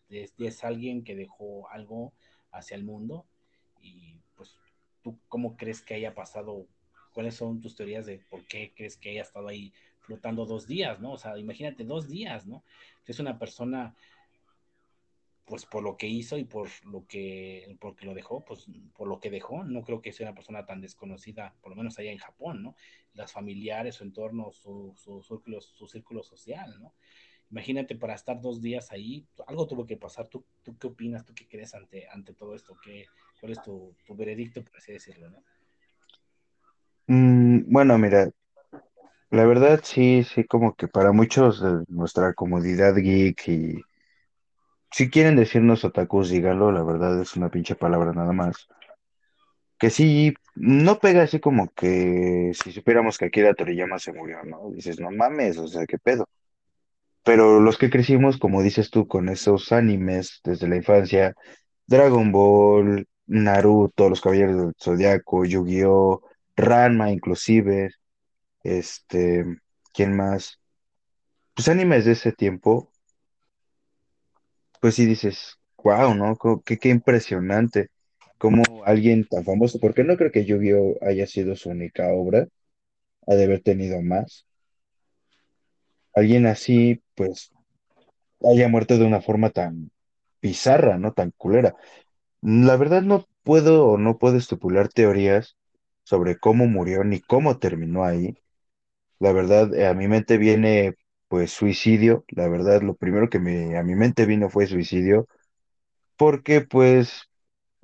[0.10, 2.14] es alguien que dejó algo
[2.52, 3.26] hacia el mundo
[3.82, 4.58] y pues
[5.02, 6.68] tú cómo crees que haya pasado
[7.14, 11.00] cuáles son tus teorías de por qué crees que haya estado ahí flotando dos días,
[11.00, 11.14] ¿no?
[11.14, 12.64] O sea, imagínate dos días, ¿no?
[13.06, 13.96] Es una persona,
[15.46, 19.20] pues por lo que hizo y por lo que, porque lo dejó, pues por lo
[19.20, 22.18] que dejó, no creo que sea una persona tan desconocida, por lo menos allá en
[22.20, 22.76] Japón, ¿no?
[23.14, 26.94] Las familiares, su entorno, su, su, círculo, su círculo social, ¿no?
[27.52, 30.28] imagínate para estar dos días ahí, algo tuvo que pasar.
[30.28, 30.46] ¿Tú,
[30.80, 31.26] qué opinas?
[31.26, 32.78] ¿Tú qué crees ante, ante todo esto?
[32.84, 33.08] ¿Qué,
[33.40, 35.30] ¿Cuál es tu, tu veredicto, por así decirlo?
[35.30, 35.44] ¿no?
[37.10, 38.30] Mm, bueno, mira,
[39.32, 43.82] la verdad sí, sí, como que para muchos de nuestra comodidad geek y
[44.92, 48.68] si quieren decirnos otakus, dígalo, la verdad es una pinche palabra nada más.
[49.80, 54.70] Que sí, no pega así como que si supiéramos que Akira Toriyama se murió, ¿no?
[54.72, 56.28] Dices, no mames, o sea, qué pedo.
[57.24, 61.36] Pero los que crecimos, como dices tú, con esos animes desde la infancia,
[61.88, 66.22] Dragon Ball, Naruto, Los Caballeros del Zodiaco, Yu-Gi-Oh,
[66.60, 67.92] Ranma inclusive,
[68.64, 69.46] este,
[69.94, 70.60] ¿quién más?
[71.54, 72.92] Pues animes de ese tiempo,
[74.80, 76.38] pues sí dices, wow, ¿no?
[76.66, 77.90] Qué, qué impresionante
[78.38, 82.48] cómo alguien tan famoso, porque no creo que Yu-Gi-Oh haya sido su única obra,
[83.28, 84.46] ha de haber tenido más.
[86.14, 87.52] Alguien así, pues,
[88.42, 89.92] haya muerto de una forma tan
[90.42, 91.14] bizarra, ¿no?
[91.14, 91.76] Tan culera.
[92.42, 95.58] La verdad no puedo o no puedo estipular teorías
[96.10, 98.36] sobre cómo murió ni cómo terminó ahí.
[99.20, 100.96] La verdad, eh, a mi mente viene
[101.30, 102.26] pues suicidio.
[102.30, 105.28] La verdad, lo primero que me, a mi mente vino fue suicidio,
[106.18, 107.24] porque pues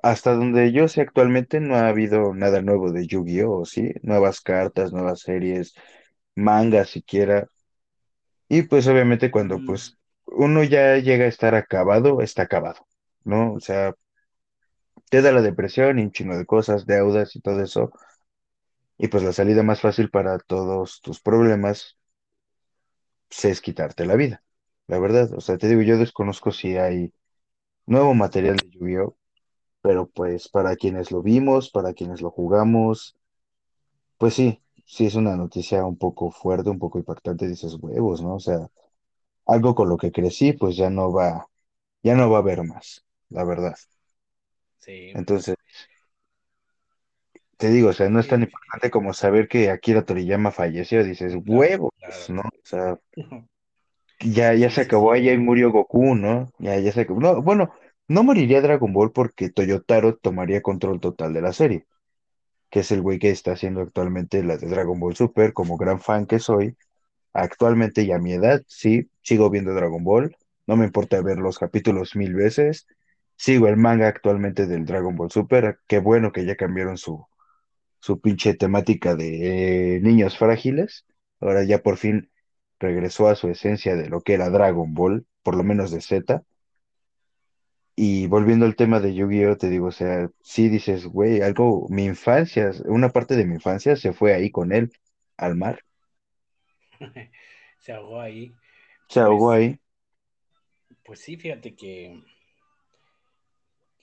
[0.03, 3.93] hasta donde yo sé actualmente no ha habido nada nuevo de Yu-Gi-Oh, ¿sí?
[4.03, 5.75] Nuevas cartas, nuevas series,
[6.35, 7.47] mangas siquiera.
[8.49, 12.87] Y pues obviamente cuando Mm, pues uno ya llega a estar acabado, está acabado,
[13.23, 13.53] ¿no?
[13.53, 13.93] O sea,
[15.09, 17.91] te da la depresión y un chingo de cosas, deudas y todo eso.
[18.97, 21.97] Y pues la salida más fácil para todos tus problemas
[23.29, 24.43] pues, es quitarte la vida.
[24.87, 27.13] La verdad, o sea, te digo, yo desconozco si hay
[27.87, 29.17] nuevo material de Yu-Gi-Oh,
[29.81, 33.17] pero pues para quienes lo vimos, para quienes lo jugamos,
[34.17, 38.35] pues sí, sí es una noticia un poco fuerte, un poco impactante, dices huevos, ¿no?
[38.35, 38.69] O sea,
[39.47, 41.47] algo con lo que crecí, pues ya no va,
[42.03, 43.75] ya no va a haber más, la verdad.
[44.79, 45.55] sí, Entonces,
[47.57, 51.35] te digo, o sea, no es tan importante como saber que Akira Toriyama falleció, dices
[51.45, 51.91] huevos.
[52.29, 52.41] ¿no?
[52.41, 52.99] O sea,
[54.19, 56.51] ya, ya se acabó, ahí ahí murió Goku, ¿no?
[56.59, 57.19] Ya, ya se acabó.
[57.19, 57.73] No, bueno,
[58.07, 61.85] no moriría Dragon Ball porque Toyotaro tomaría control total de la serie,
[62.69, 65.99] que es el güey que está haciendo actualmente la de Dragon Ball Super, como gran
[65.99, 66.77] fan que soy.
[67.33, 71.59] Actualmente y a mi edad, sí, sigo viendo Dragon Ball, no me importa ver los
[71.59, 72.87] capítulos mil veces.
[73.37, 77.27] Sigo el manga actualmente del Dragon Ball Super, qué bueno que ya cambiaron su,
[78.05, 81.05] su pinche temática de eh, niños frágiles.
[81.39, 82.31] Ahora ya por fin
[82.79, 86.43] regresó a su esencia de lo que era Dragon Ball, por lo menos de Z.
[87.97, 92.05] Y volviendo al tema de Yu-Gi-Oh, te digo, o sea, sí dices, güey, algo, mi
[92.05, 94.91] infancia, una parte de mi infancia se fue ahí con él,
[95.37, 95.79] al mar,
[97.79, 98.53] Se ahogó ahí.
[99.09, 99.79] se ahogó Pues, ahí.
[101.05, 102.21] pues sí, fíjate que,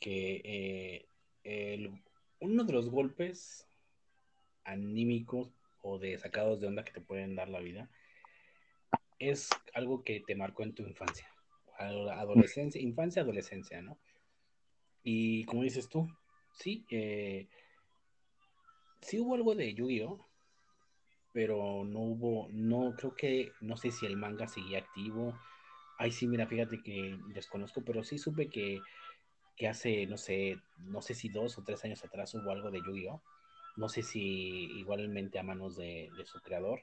[0.00, 1.06] que eh,
[1.44, 2.02] el-
[2.40, 3.66] uno de los golpes
[4.64, 7.90] anímicos o de sacados de onda que te pueden dar la vida
[9.18, 11.28] es algo que te marcó en tu infancia,
[11.78, 13.98] adolescencia, infancia, adolescencia, ¿no?
[15.04, 16.08] Y como dices tú,
[16.52, 17.48] sí, eh,
[19.00, 20.28] sí hubo algo de Yu-Gi-Oh,
[21.32, 25.38] pero no hubo, no creo que, no sé si el manga seguía activo.
[25.98, 28.80] Ay, sí, mira, fíjate que desconozco, pero sí supe que,
[29.56, 32.80] que hace, no sé, no sé si dos o tres años atrás hubo algo de
[32.80, 33.22] Yu-Gi-Oh.
[33.76, 34.20] No sé si
[34.78, 36.80] igualmente a manos de, su creador,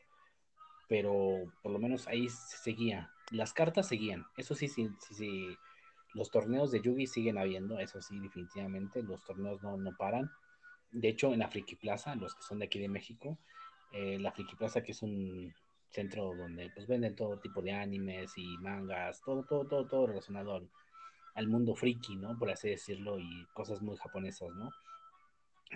[0.88, 3.12] pero por lo menos ahí se seguía.
[3.32, 5.58] Las cartas seguían, eso sí, sí, sí, sí.
[6.16, 9.04] Los torneos de Yugi siguen habiendo, eso sí, definitivamente.
[9.04, 10.32] Los torneos no, no paran.
[10.92, 13.38] De hecho, en la Friki Plaza, los que son de aquí de México,
[13.92, 15.54] eh, la Friki Plaza, que es un
[15.90, 20.56] centro donde pues venden todo tipo de animes y mangas, todo, todo, todo, todo relacionado
[20.56, 20.70] al,
[21.36, 22.38] al mundo friki, ¿no?
[22.38, 24.72] Por así decirlo, y cosas muy japonesas, ¿no?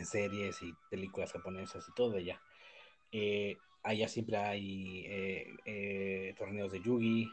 [0.01, 2.41] Series y películas japonesas y todo allá.
[3.11, 7.31] Eh, allá siempre hay eh, eh, torneos de Yugi,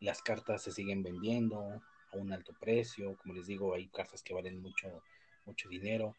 [0.00, 1.80] las cartas se siguen vendiendo
[2.12, 5.02] a un alto precio, como les digo, hay cartas que valen mucho,
[5.46, 6.16] mucho dinero.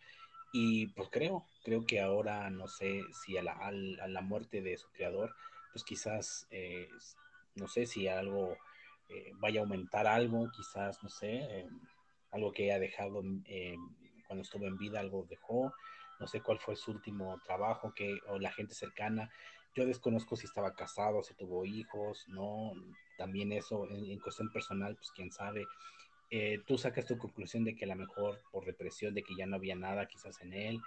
[0.53, 4.77] Y pues creo, creo que ahora no sé si a la, a la muerte de
[4.77, 5.33] su creador,
[5.73, 6.89] pues quizás, eh,
[7.55, 8.57] no sé si algo
[9.39, 11.67] vaya a aumentar algo, quizás, no sé,
[12.31, 13.21] algo que haya dejado
[14.32, 15.74] cuando estuvo en vida, algo dejó,
[16.18, 19.30] no sé cuál fue su último trabajo, que, o la gente cercana.
[19.76, 22.72] Yo desconozco si estaba casado, si tuvo hijos, no,
[23.18, 25.68] también eso en, en cuestión personal, pues quién sabe.
[26.30, 29.45] Eh, tú sacas tu conclusión de que a lo mejor por represión, de que ya
[29.45, 30.80] no había nada quizás en él,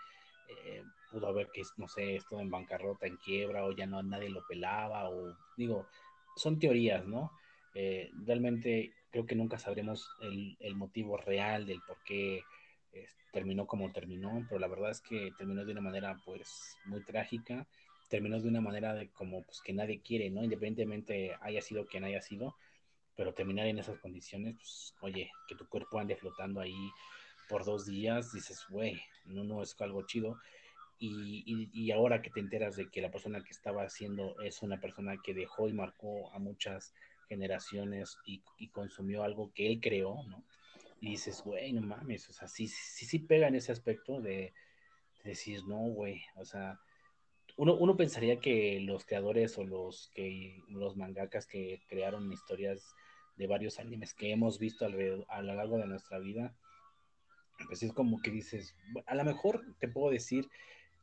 [0.49, 4.31] eh, pudo haber que, no sé, estuvo en bancarrota, en quiebra, o ya no nadie
[4.31, 5.87] lo pelaba, o digo,
[6.35, 7.31] son teorías, ¿no?
[7.75, 12.43] Eh, realmente creo que nunca sabremos el, el motivo real del por qué
[13.33, 17.67] terminó como terminó, pero la verdad es que terminó de una manera pues muy trágica,
[18.09, 20.43] terminó de una manera de como pues que nadie quiere, ¿no?
[20.45, 22.57] Independientemente haya sido quien haya sido,
[23.17, 26.91] pero terminar en esas condiciones, pues oye, que tu cuerpo ande flotando ahí
[27.49, 30.39] por dos días, dices, güey, no, no es algo chido.
[30.99, 34.63] Y, y, y, ahora que te enteras de que la persona que estaba haciendo es
[34.63, 36.95] una persona que dejó y marcó a muchas
[37.29, 40.45] generaciones y, y consumió algo que él creó, ¿no?
[41.05, 44.55] Y dices, güey, no mames, o sea, sí, sí, sí pega en ese aspecto de,
[45.23, 46.81] de decir, no, güey, o sea,
[47.59, 52.97] uno, uno, pensaría que los creadores o los, que, los mangakas que crearon historias
[53.37, 56.57] de varios animes que hemos visto alrededor, a lo largo de nuestra vida,
[57.67, 58.75] pues es como que dices,
[59.05, 60.49] a lo mejor te puedo decir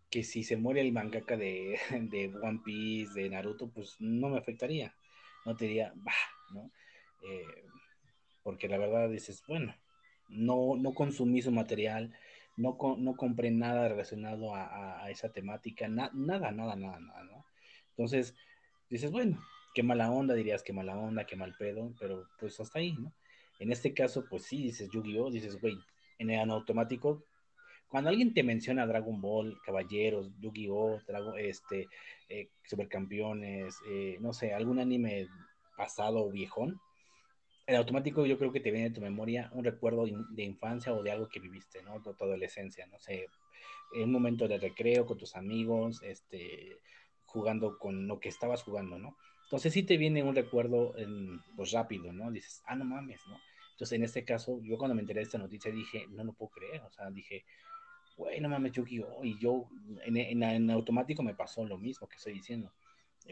[0.10, 4.40] que si se muere el mangaka de, de One Piece, de Naruto, pues no me
[4.40, 4.96] afectaría,
[5.46, 6.12] no te diría, bah,
[6.54, 6.72] ¿no?
[7.22, 7.66] Eh,
[8.42, 9.76] porque la verdad dices, bueno,
[10.32, 12.14] no, no consumí su material,
[12.58, 17.46] no, no compré nada relacionado a, esa temática, na, nada, nada, nada, nada, ¿no?
[17.90, 18.36] Entonces,
[18.90, 19.40] dices, bueno,
[19.74, 23.14] qué mala onda, dirías, qué mala onda, qué mal pedo, pero pues hasta ahí, ¿no?
[23.60, 25.78] En este caso, pues sí, dices Yu-Gi-Oh!, dices, güey,
[26.18, 27.24] en el automático,
[27.90, 31.02] cuando alguien te menciona Dragon Ball, Caballeros, Yu-Gi-Oh!,
[31.38, 31.88] este,
[32.30, 35.28] eh, Supercampeones, eh, no sé, algún anime
[35.76, 36.80] pasado o viejón,
[37.72, 41.02] el automático yo creo que te viene de tu memoria un recuerdo de infancia o
[41.02, 42.00] de algo que viviste, ¿no?
[42.02, 43.28] De tu adolescencia, no sé,
[43.94, 46.78] en un momento de recreo con tus amigos, este,
[47.24, 49.16] jugando con lo que estabas jugando, ¿no?
[49.44, 52.30] Entonces sí te viene un recuerdo en, pues rápido, ¿no?
[52.30, 53.40] Dices, ah, no mames, ¿no?
[53.72, 56.52] Entonces en este caso, yo cuando me enteré de esta noticia dije, no lo puedo
[56.52, 57.46] creer, o sea, dije,
[58.18, 59.24] güey, no mames, Yu-Gi-Oh!
[59.24, 59.70] Y yo
[60.04, 62.74] en, en, en, automático me pasó lo mismo que estoy diciendo.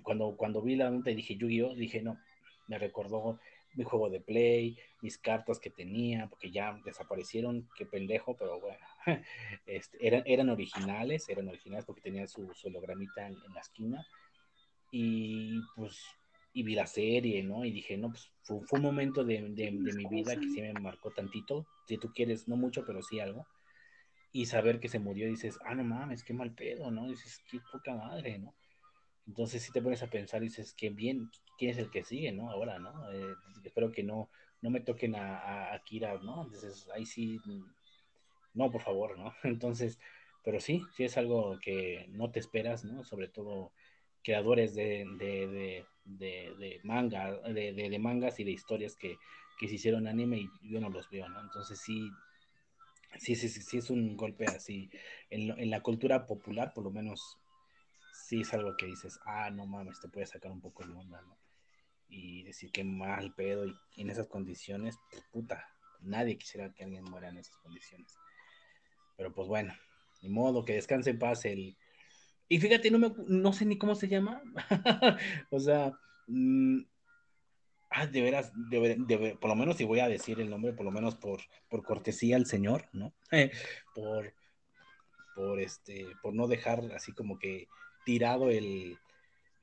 [0.01, 1.75] Cuando, cuando vi la nota y dije Yu-Gi-Oh!
[1.75, 2.17] dije, no,
[2.69, 3.39] me recordó
[3.73, 8.85] mi juego de play, mis cartas que tenía, porque ya desaparecieron, qué pendejo, pero bueno,
[9.65, 14.05] este, eran, eran originales, eran originales porque tenían su, su hologramita en, en, la esquina.
[14.91, 16.03] Y pues,
[16.53, 17.63] y vi la serie, ¿no?
[17.63, 20.61] Y dije, no, pues fue, fue un momento de, de, de, mi vida que sí
[20.61, 23.45] me marcó tantito, si tú quieres, no mucho, pero sí algo.
[24.31, 27.07] Y saber que se murió, dices, ah, no mames, qué mal pedo, ¿no?
[27.07, 28.53] dices, qué poca madre, ¿no?
[29.29, 32.49] Entonces, si te pones a pensar, dices, qué bien, quién es el que sigue, ¿no?
[32.49, 33.11] Ahora, ¿no?
[33.11, 34.31] Eh, espero que no,
[34.63, 36.45] no me toquen a, a, a, Kira, ¿no?
[36.45, 37.39] Entonces, ahí sí,
[38.55, 39.31] no, por favor, ¿no?
[39.43, 39.99] Entonces,
[40.43, 43.03] pero sí, sí es algo que no te esperas, ¿no?
[43.03, 43.71] Sobre todo
[44.23, 49.15] creadores de, de, de, de, de manga, de, de, mangas y de historias que,
[49.59, 51.39] que se hicieron anime y yo no los veo, ¿no?
[51.39, 52.09] Entonces, sí,
[53.19, 54.89] sí, sí, sí, sí es un golpe así.
[55.29, 57.37] En, en la cultura popular, por lo menos,
[58.27, 61.21] sí es algo que dices, ah, no mames, te puede sacar un poco de onda,
[61.21, 61.37] ¿no?
[62.09, 65.65] y decir que mal pedo y, en esas condiciones, pues, puta,
[66.01, 68.17] nadie quisiera que alguien muera en esas condiciones.
[69.15, 69.73] Pero pues bueno,
[70.21, 71.77] ni modo, que descanse en paz el...
[72.47, 74.41] Y fíjate, no, me, no sé ni cómo se llama.
[75.51, 75.93] o sea,
[76.27, 76.79] mmm,
[77.91, 80.85] ah, de veras, de, de, por lo menos si voy a decir el nombre, por
[80.85, 83.13] lo menos por, por cortesía al señor, ¿no?
[83.93, 84.33] por,
[85.35, 87.67] por, este, por no dejar así como que
[88.09, 88.97] tirado el,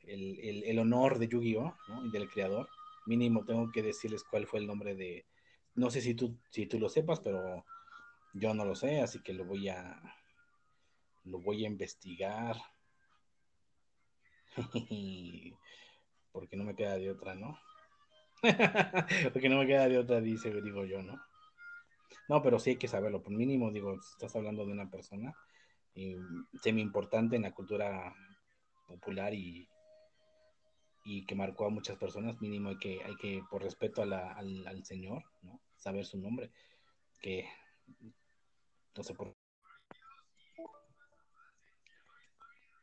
[0.05, 1.77] el, el, honor de Yu-Gi-Oh!
[1.89, 2.03] ¿no?
[2.13, 2.69] del creador.
[3.05, 5.27] Mínimo tengo que decirles cuál fue el nombre de.
[5.75, 7.65] No sé si tú, si tú lo sepas, pero
[8.35, 10.01] yo no lo sé, así que lo voy a.
[11.25, 12.57] Lo voy a investigar.
[16.31, 17.59] Porque no me queda de otra, ¿no?
[19.33, 21.21] Porque no me queda de otra, dice, digo yo, ¿no?
[22.29, 23.25] No, pero sí hay que saberlo.
[23.25, 25.35] Por mínimo, digo, estás hablando de una persona
[26.63, 28.15] semi importante en la cultura
[28.87, 29.69] popular y,
[31.05, 34.85] y que marcó a muchas personas, mínimo hay que, hay que por respeto al, al,
[34.85, 35.61] Señor, ¿no?
[35.77, 36.51] Saber su nombre,
[37.21, 37.49] que
[38.97, 39.37] no sé por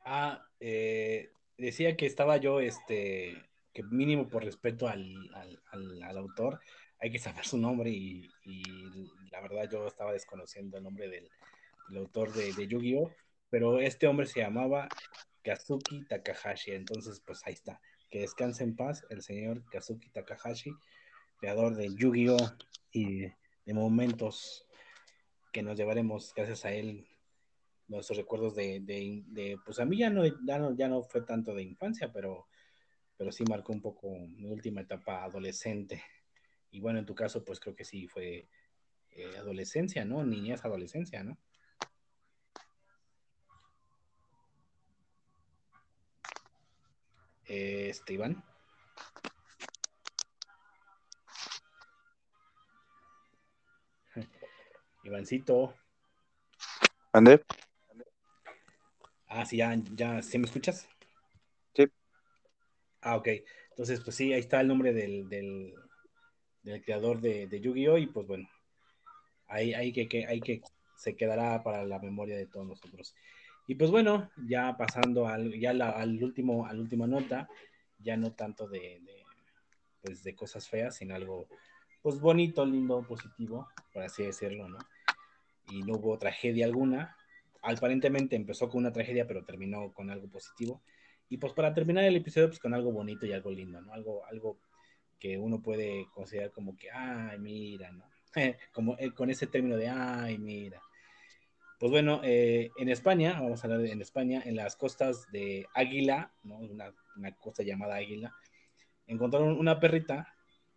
[0.06, 3.42] Ah, eh, decía que estaba yo, este,
[3.74, 5.16] que mínimo por respeto al,
[5.72, 6.60] al, al, autor,
[7.00, 8.64] hay que saber su nombre y, y,
[9.32, 11.30] la verdad yo estaba desconociendo el nombre del,
[11.98, 13.12] autor de Yu-Gi-Oh!
[13.50, 14.90] Pero este hombre se llamaba
[15.44, 17.80] Kazuki Takahashi, entonces pues ahí está
[18.14, 20.72] que descanse en paz el señor Kazuki Takahashi,
[21.40, 22.38] creador de Yu-Gi-Oh!
[22.92, 24.68] y de momentos
[25.52, 27.08] que nos llevaremos gracias a él
[27.88, 31.64] nuestros recuerdos de, pues a mí ya no, ya no, ya no fue tanto de
[31.64, 32.48] infancia, pero,
[33.18, 36.04] pero sí marcó un poco mi última etapa adolescente.
[36.70, 38.48] Y bueno, en tu caso, pues creo que sí fue
[39.10, 40.24] eh, adolescencia, ¿no?
[40.24, 41.40] Niñez, adolescencia, ¿no?
[47.54, 48.44] eh, Esteban.
[55.04, 55.76] Ivancito.
[57.12, 57.44] ¿Ande?
[59.28, 60.88] Ah, sí, ya, ya, ¿sí me escuchas?
[61.76, 61.86] Sí.
[63.02, 63.28] Ah, ok.
[63.70, 65.74] Entonces, pues sí, ahí está el nombre del, del,
[66.64, 67.98] del creador de, Yu-Gi-Oh!
[67.98, 68.48] Y pues bueno,
[69.48, 70.62] ahí, ahí que, que, ahí que
[70.96, 73.14] se quedará para la memoria de todos nosotros.
[73.68, 77.48] Y pues bueno, ya pasando al, ya al último, a la última nota,
[77.98, 79.24] ya no tanto de, de,
[80.02, 81.48] pues de cosas feas, sino algo
[82.02, 84.78] pues bonito, lindo, positivo, por así decirlo, ¿no?
[85.70, 87.16] Y no hubo tragedia alguna.
[87.62, 90.82] Aparentemente empezó con una tragedia, pero terminó con algo positivo.
[91.30, 93.94] Y pues para terminar el episodio, pues con algo bonito y algo lindo, ¿no?
[93.94, 94.60] Algo, algo
[95.18, 98.04] que uno puede considerar como que, ay, mira, ¿no?
[98.74, 100.82] como eh, con ese término de, ay, mira.
[101.84, 105.68] Pues bueno, eh, en España, vamos a hablar de, en España, en las costas de
[105.74, 106.60] Águila, ¿no?
[106.60, 106.94] una,
[107.42, 108.34] costa llamada Águila,
[109.06, 110.34] encontraron una perrita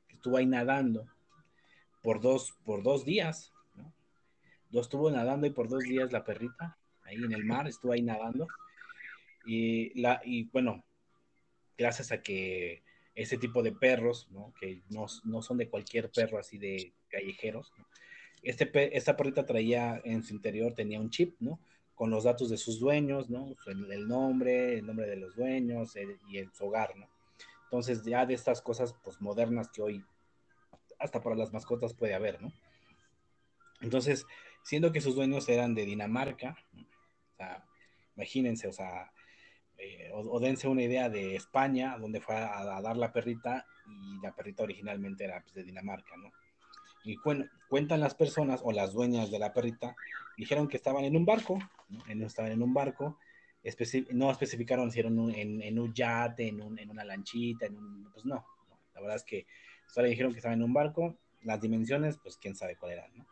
[0.09, 1.07] que estuvo ahí nadando
[2.02, 4.81] por dos, por dos días, ¿no?
[4.81, 8.49] Estuvo nadando y por dos días la perrita, ahí en el mar, estuvo ahí nadando.
[9.44, 10.85] Y, la, y bueno,
[11.78, 12.83] gracias a que
[13.15, 14.28] ese tipo de perros,
[14.59, 17.86] que no, no son de cualquier perro así de callejeros, ¿no?
[18.47, 21.58] Este, esta perrita traía en su interior, tenía un chip, ¿no?
[21.97, 23.57] Con los datos de sus dueños, ¿no?
[23.66, 25.97] El, nombre, el nombre de los dueños
[26.28, 27.08] y el, su hogar, ¿no?
[27.65, 30.05] Entonces, ya de estas cosas, pues, modernas que hoy
[31.00, 32.52] hasta para las mascotas puede haber, ¿no?
[33.81, 34.26] Entonces,
[34.62, 37.66] siendo que sus dueños eran de Dinamarca, o sea,
[38.15, 39.12] imagínense, o sea,
[39.76, 44.34] eh, o, dense una idea de España, donde fue a, dar la perrita, y la
[44.34, 46.33] perrita originalmente era pues, de Dinamarca, ¿no?
[47.07, 47.18] Y
[47.68, 49.94] cuentan las personas o las dueñas de la perrita,
[50.36, 52.26] dijeron que estaban en un barco, ¿no?
[52.26, 53.17] estaban en un barco,
[54.10, 58.44] no especificaron si eran en, un yate, en, una lanchita, en un, pues no,
[58.93, 59.47] la verdad es que
[59.86, 63.26] solo dijeron que estaban en un barco, las dimensiones, pues quién sabe cuál eran, ¿no?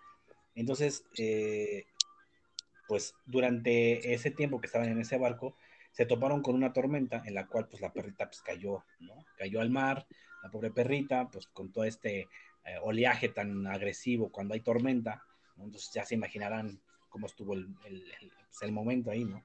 [0.54, 1.86] Entonces, eh,
[2.86, 5.56] pues durante ese tiempo que estaban en ese barco,
[5.90, 9.24] se toparon con una tormenta en la cual pues la perrita pues cayó, ¿no?
[9.36, 10.06] Cayó al mar,
[10.42, 12.28] la pobre perrita, pues con todo este
[12.64, 15.22] eh, oleaje tan agresivo cuando hay tormenta,
[15.56, 19.42] entonces ya se imaginarán cómo estuvo el, pues, el, momento ahí, ¿no?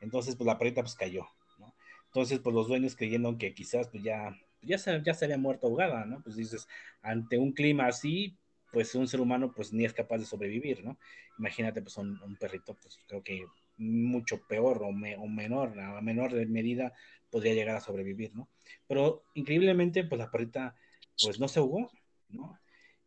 [0.00, 1.26] Entonces, pues la perrita pues cayó,
[1.58, 1.74] ¿no?
[2.06, 5.66] Entonces, pues los dueños creyendo que quizás pues ya, ya, se, ya se había muerto
[5.66, 6.22] ahogada, ¿no?
[6.22, 6.68] Pues dices,
[7.02, 8.36] ante un clima así,
[8.72, 10.98] pues un ser humano pues ni es capaz de sobrevivir, ¿no?
[11.38, 16.34] Imagínate pues un, un perrito, pues creo que mucho peor o, o menor, a menor
[16.46, 16.92] medida
[17.30, 18.48] podría llegar a sobrevivir, ¿no?
[18.86, 20.74] Pero increíblemente pues la perrita
[21.22, 21.90] pues no se ahogó,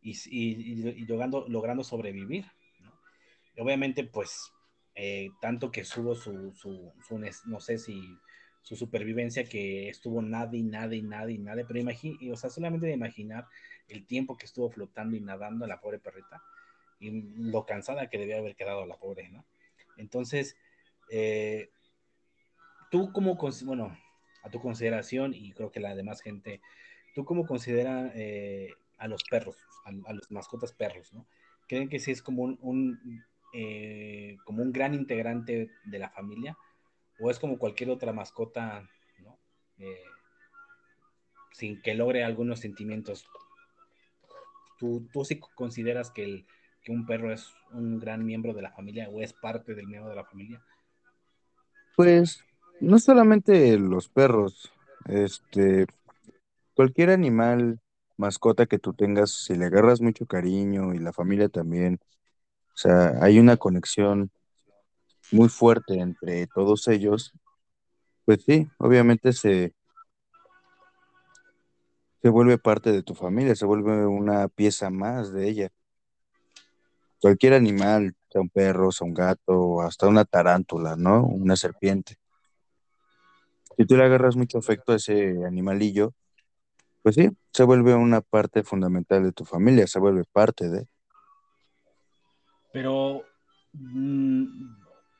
[0.00, 2.46] Y, logrando, logrando sobrevivir,
[3.58, 4.52] obviamente, pues,
[4.94, 6.92] eh, tanto que subo su, su,
[7.46, 8.00] no sé si
[8.62, 12.50] su supervivencia que estuvo nada y nada y nada y nada, pero imagínate, o sea,
[12.50, 13.46] solamente de imaginar
[13.88, 16.42] el tiempo que estuvo flotando y nadando la pobre perrita
[16.98, 17.10] y
[17.50, 19.44] lo cansada que debía haber quedado la pobre, ¿no?
[19.96, 20.56] Entonces,
[21.10, 21.70] eh,
[22.90, 23.96] tú como, bueno,
[24.42, 26.60] a tu consideración y creo que la demás gente,
[27.14, 31.26] ¿tú cómo consideras eh, a los perros, a, los mascotas perros, ¿no?
[31.68, 36.56] ¿Creen que sí es como un, eh, como un gran integrante de la familia?
[37.18, 39.38] ¿O es como cualquier otra mascota, ¿no?
[39.78, 40.04] Eh,
[41.52, 43.26] sin que logre algunos sentimientos.
[44.78, 46.46] ¿Tú, tú sí consideras que, el,
[46.82, 50.10] que un perro es un gran miembro de la familia o es parte del miembro
[50.10, 50.62] de la familia?
[51.96, 52.44] Pues
[52.80, 54.70] no solamente los perros,
[55.06, 55.86] este,
[56.74, 57.80] cualquier animal
[58.16, 62.00] mascota que tú tengas, si le agarras mucho cariño y la familia también,
[62.74, 64.30] o sea, hay una conexión
[65.32, 67.32] muy fuerte entre todos ellos,
[68.24, 69.74] pues sí, obviamente se,
[72.22, 75.70] se vuelve parte de tu familia, se vuelve una pieza más de ella.
[77.20, 81.24] Cualquier animal, sea un perro, sea un gato, hasta una tarántula, ¿no?
[81.24, 82.18] Una serpiente.
[83.76, 86.14] Si tú le agarras mucho afecto a ese animalillo,
[87.06, 90.88] pues sí, se vuelve una parte fundamental de tu familia, se vuelve parte de.
[92.72, 93.22] Pero
[93.74, 94.74] mm,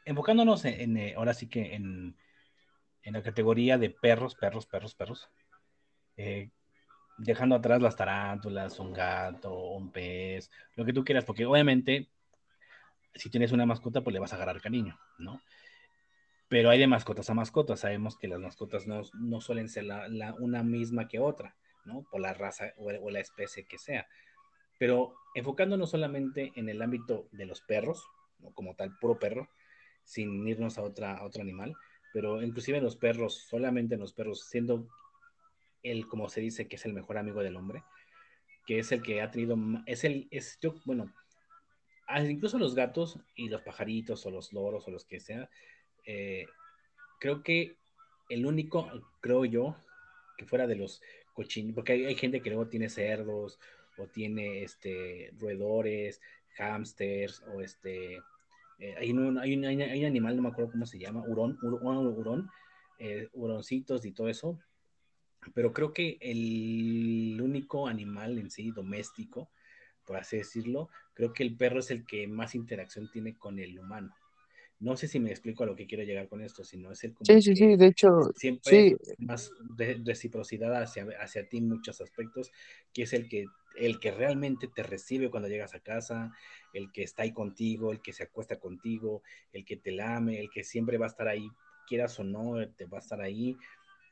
[0.05, 2.17] enfocándonos en, eh, ahora sí que en,
[3.05, 5.31] la categoría de perros, perros, perros, perros,
[6.17, 6.51] eh,
[7.19, 12.09] dejando atrás las tarántulas, un gato, un pez, lo que tú quieras, porque obviamente
[13.15, 15.41] si tienes una mascota, pues le vas a agarrar cariño, ¿no?
[16.49, 20.65] Pero hay de mascotas a mascotas, sabemos que las mascotas no, suelen ser la, una
[20.65, 21.55] misma que otra.
[21.87, 22.05] ¿No?
[22.11, 24.07] Por la raza o, la especie que sea.
[24.79, 28.05] Pero enfocándonos solamente en el ámbito de los perros,
[28.55, 29.49] como tal, puro perro,
[30.05, 31.75] sin irnos a, otra, otro animal,
[32.13, 34.87] pero inclusive en los perros, solamente en los perros, siendo
[35.83, 37.83] el, como se dice, que es el mejor amigo del hombre,
[38.67, 39.57] que es el que ha tenido,
[39.87, 41.13] es el, es yo, bueno,
[42.29, 45.49] incluso los gatos y los pajaritos o los loros o los que sea,
[46.05, 46.47] eh,
[47.19, 47.77] creo que
[48.29, 48.91] el único,
[49.21, 49.77] creo yo,
[50.37, 51.03] que fuera de los
[51.37, 53.61] cochinos, porque hay, gente que luego tiene cerdos
[53.99, 56.21] o tiene este roedores,
[56.57, 58.17] hamsters o este
[58.79, 61.59] eh, hay, un, hay, un, hay, un, animal, no me acuerdo cómo se llama, hurón,
[61.63, 62.51] hurón
[62.99, 64.59] eh, huroncitos y todo eso.
[65.55, 69.51] Pero creo que el único animal en sí doméstico,
[70.05, 73.79] por así decirlo, creo que el perro es el que más interacción tiene con el
[73.79, 74.15] humano.
[74.79, 77.15] No sé si me explico a lo que quiero llegar con esto, sino es el
[77.15, 79.15] como sí, sí, sí, de hecho, siempre sí.
[79.19, 82.51] más de reciprocidad hacia, hacia ti en muchos aspectos,
[82.93, 83.47] que es el que
[83.77, 86.33] el que realmente te recibe cuando llegas a casa,
[86.73, 89.23] el que está ahí contigo, el que se acuesta contigo,
[89.53, 91.47] el que te lame, el que siempre va a estar ahí,
[91.87, 93.57] quieras o no, te va a estar ahí.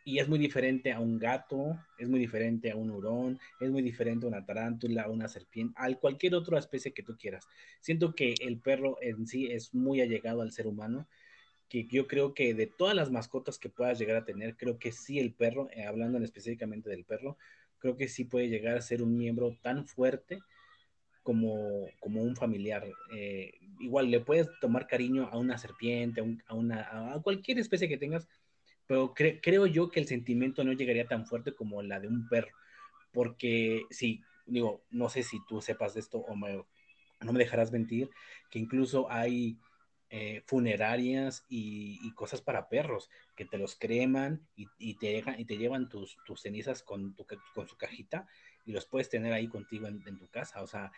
[0.05, 3.81] Y es muy diferente a un gato, es muy diferente a un hurón, es muy
[3.81, 7.47] diferente a una tarántula, a una serpiente, a cualquier otra especie que tú quieras.
[7.81, 11.08] Siento que el perro en sí es muy allegado al ser humano,
[11.68, 14.92] que yo creo que de todas las mascotas que puedas llegar a tener, creo que
[14.92, 17.39] sí el perro, eh, hablando específicamente del perro,
[17.78, 20.41] creo que sí puede llegar a ser un miembro tan fuerte
[21.23, 22.86] como, como un familiar.
[23.12, 27.58] Eh, igual le puedes tomar cariño a una serpiente, a, un, a una, a cualquier
[27.58, 28.28] especie que tengas,
[28.86, 32.28] pero cre creo yo que el sentimiento no llegaría tan fuerte como la de un
[32.28, 32.52] perro,
[33.12, 38.10] porque sí, digo, no sé si tú sepas de esto o no me dejarás mentir,
[38.50, 39.58] que incluso hay
[40.10, 45.56] eh, funerarias y, cosas para perros, que te los creman y, te, dejan, y te
[45.56, 47.16] llevan tus, cenizas con,
[47.66, 48.28] su cajita
[48.64, 50.62] y los puedes tener ahí contigo en, en tu casa.
[50.62, 50.92] O sea,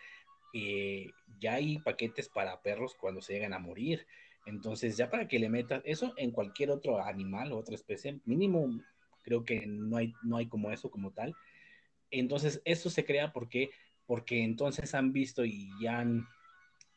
[0.53, 4.07] eh, ya hay paquetes para perros cuando se llegan a morir.
[4.47, 8.81] Entonces, ya para que le metas eso en cualquier otro animal o otra especie, mínimo
[9.23, 11.35] creo que no hay, no hay como eso como tal.
[12.11, 13.71] Entonces, eso se crea porque,
[14.07, 16.27] porque entonces han visto y ya han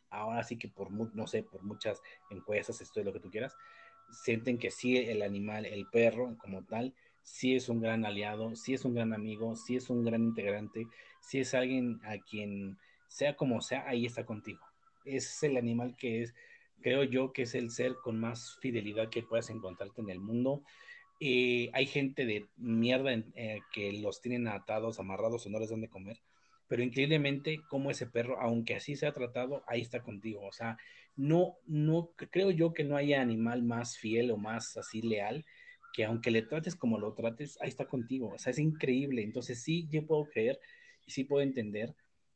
[0.10, 3.56] ahora sí que por, no sé, por muchas encuestas, esto es lo que tú quieras,
[4.12, 8.74] sienten que sí el animal, el perro como tal, sí es un gran aliado, sí
[8.74, 10.88] es un gran amigo, sí es un gran integrante,
[11.22, 14.66] sí es alguien a quien, sea como sea, ahí está contigo.
[15.06, 16.34] Es el animal que es,
[16.82, 20.64] creo yo, que es el ser con más fidelidad que puedas encontrarte en el mundo.
[21.20, 25.82] Eh, hay gente de mierda eh, que los tienen atados, amarrados o no les dan
[25.82, 26.18] de comer
[26.70, 30.46] pero increíblemente como ese perro, aunque así se ha tratado, ahí está contigo.
[30.46, 30.78] O sea,
[31.16, 35.46] no, no, creo yo que no haya animal más fiel o más así leal
[35.94, 38.30] que aunque le trates como lo trates, ahí está contigo.
[38.36, 39.24] O sea, es increíble.
[39.24, 40.60] Entonces sí, yo puedo creer
[41.08, 41.96] y sí puedo entender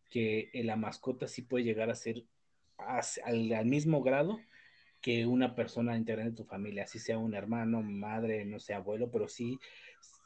[0.09, 2.23] que la mascota sí puede llegar a ser
[2.87, 4.39] al, al mismo grado
[5.01, 9.11] que una persona integrante de tu familia, así sea un hermano, madre, no sé, abuelo,
[9.11, 9.59] pero sí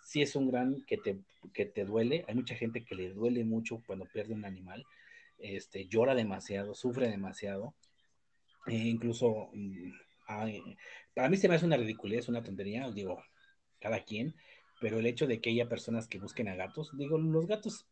[0.08, 1.20] sí es un gran que te,
[1.54, 2.24] que te duele.
[2.30, 4.86] Hay mucha gente que le duele mucho cuando pierde un animal.
[5.38, 7.76] Este, llora demasiado, sufre demasiado.
[8.68, 9.92] E incluso, mm,
[11.14, 13.22] para mí se me hace una ridiculez, una tontería, digo,
[13.82, 14.34] cada quien,
[14.80, 17.86] pero el hecho de que haya personas que busquen a gatos, digo, los gatos,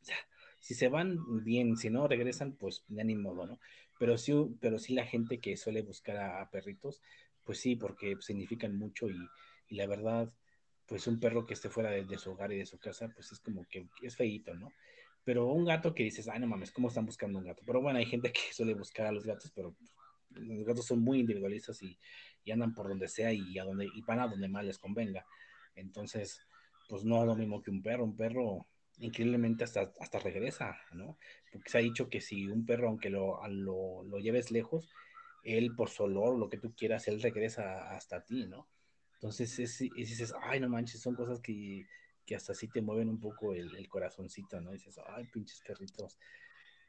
[0.62, 3.60] si se van bien, si no regresan, pues ni modo, ¿no?
[4.00, 7.02] Pero sí, pero sí la gente que suele buscar a, perritos,
[7.44, 9.18] pues sí, porque significan mucho y,
[9.70, 10.32] y la verdad,
[10.86, 13.32] pues un perro que esté fuera de, de, su hogar y de su casa, pues
[13.32, 14.72] es como que es feíto, ¿no?
[15.24, 17.64] Pero un gato que dices, ay, no mames, ¿cómo están buscando un gato?
[17.66, 19.76] Pero bueno, hay gente que suele buscar a los gatos, pero
[20.30, 21.98] los gatos son muy individualistas y,
[22.44, 25.26] y andan por donde sea y, a donde, y van a donde más les convenga.
[25.76, 26.42] Entonces,
[26.88, 28.06] pues no es lo mismo que un perro.
[28.06, 28.68] Un perro
[28.98, 31.18] increíblemente hasta, hasta regresa, ¿no?
[31.52, 34.90] Porque se ha dicho que si un perro, aunque lo, lo, lo lleves lejos,
[35.44, 38.68] él por su olor, lo que tú quieras, él regresa hasta ti, ¿no?
[39.16, 41.86] Entonces, es, es, dices, ay, no manches, son cosas que,
[42.26, 44.72] que hasta así te mueven un poco el, el, corazoncito, ¿no?
[44.72, 46.18] dices, ay, pinches perritos,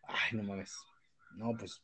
[0.02, 0.76] ay, no mames,
[1.36, 1.82] no, pues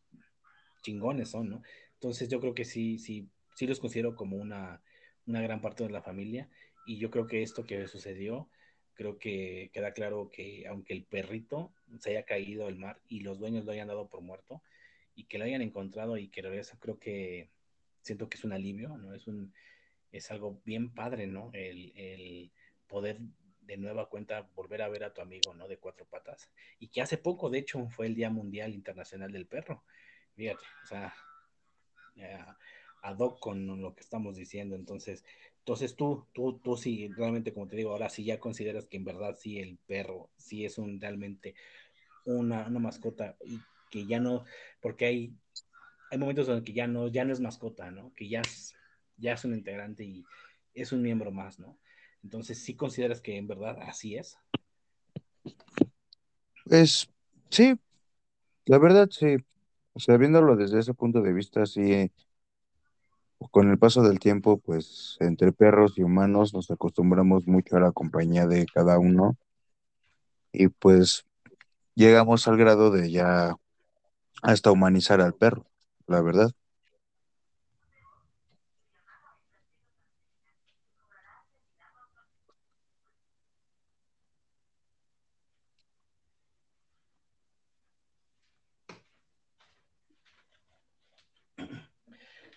[0.83, 1.63] chingones son, ¿no?
[1.95, 4.83] Entonces, yo creo que sí, sí, sí los considero como una,
[5.27, 6.49] una gran parte de la familia
[6.87, 8.49] y yo creo que esto que sucedió,
[8.95, 13.39] creo que queda claro que aunque el perrito se haya caído al mar y los
[13.39, 14.63] dueños lo hayan dado por muerto
[15.15, 17.51] y que lo hayan encontrado y que regresa, creo que
[18.03, 19.15] siento que es un alivio, ¿no?
[19.15, 19.53] Es un,
[20.11, 21.51] es algo bien padre, ¿no?
[21.53, 22.53] El, el,
[22.87, 23.19] poder
[23.63, 25.67] de nueva cuenta volver a ver a tu amigo, ¿no?
[25.67, 26.51] De cuatro patas.
[26.79, 29.83] Y que hace poco, de hecho, fue el Día Mundial Internacional del Perro.
[30.35, 31.15] Fíjate, o sea,
[32.15, 32.59] ya,
[33.03, 34.77] ad hoc con lo que estamos diciendo.
[34.77, 35.25] Entonces,
[35.63, 39.05] entonces tú, tú, tú sí, realmente, como te digo, ahora sí ya consideras que en
[39.05, 41.55] verdad sí el perro sí es un realmente
[42.25, 44.45] una, una mascota y que ya no,
[44.81, 45.33] porque hay,
[46.11, 48.13] hay momentos en que ya no, ya no es mascota, ¿no?
[48.17, 48.75] Que ya es
[49.19, 50.25] ya es un integrante y
[50.75, 51.79] es un miembro más, ¿no?
[52.25, 54.37] Entonces, ¿sí consideras que en verdad así es?
[56.67, 57.09] Es,
[57.51, 57.79] sí,
[58.67, 59.37] la verdad, sí.
[59.93, 62.11] O sea, viéndolo desde ese punto de vista, sí,
[63.51, 67.93] con el paso del tiempo, pues entre perros y humanos nos acostumbramos mucho a la
[67.93, 69.37] compañía de cada uno
[70.53, 71.25] y pues
[71.95, 73.57] llegamos al grado de ya
[74.43, 75.67] hasta humanizar al perro,
[76.07, 76.53] la verdad.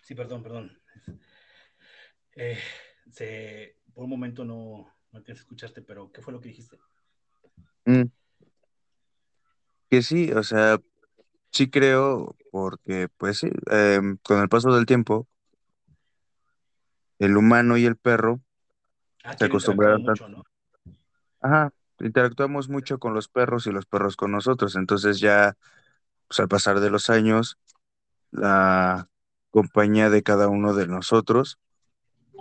[0.05, 0.79] Sí, perdón, perdón.
[2.35, 2.59] Eh,
[3.11, 6.77] se, por un momento no, no te escuchaste, pero ¿qué fue lo que dijiste?
[7.87, 8.09] Mm,
[9.89, 10.79] que sí, o sea,
[11.51, 15.27] sí creo, porque pues sí, em, con el paso del tiempo,
[17.19, 18.41] el humano y el perro
[19.23, 20.43] Ah, se acostumbraron mucho, ¿no?
[21.41, 25.57] ajá, interactuamos mucho con los perros y los perros con nosotros, entonces ya,
[26.27, 27.57] pues al pasar de los años,
[28.31, 29.09] la
[29.55, 31.59] compañía de cada uno de nosotros,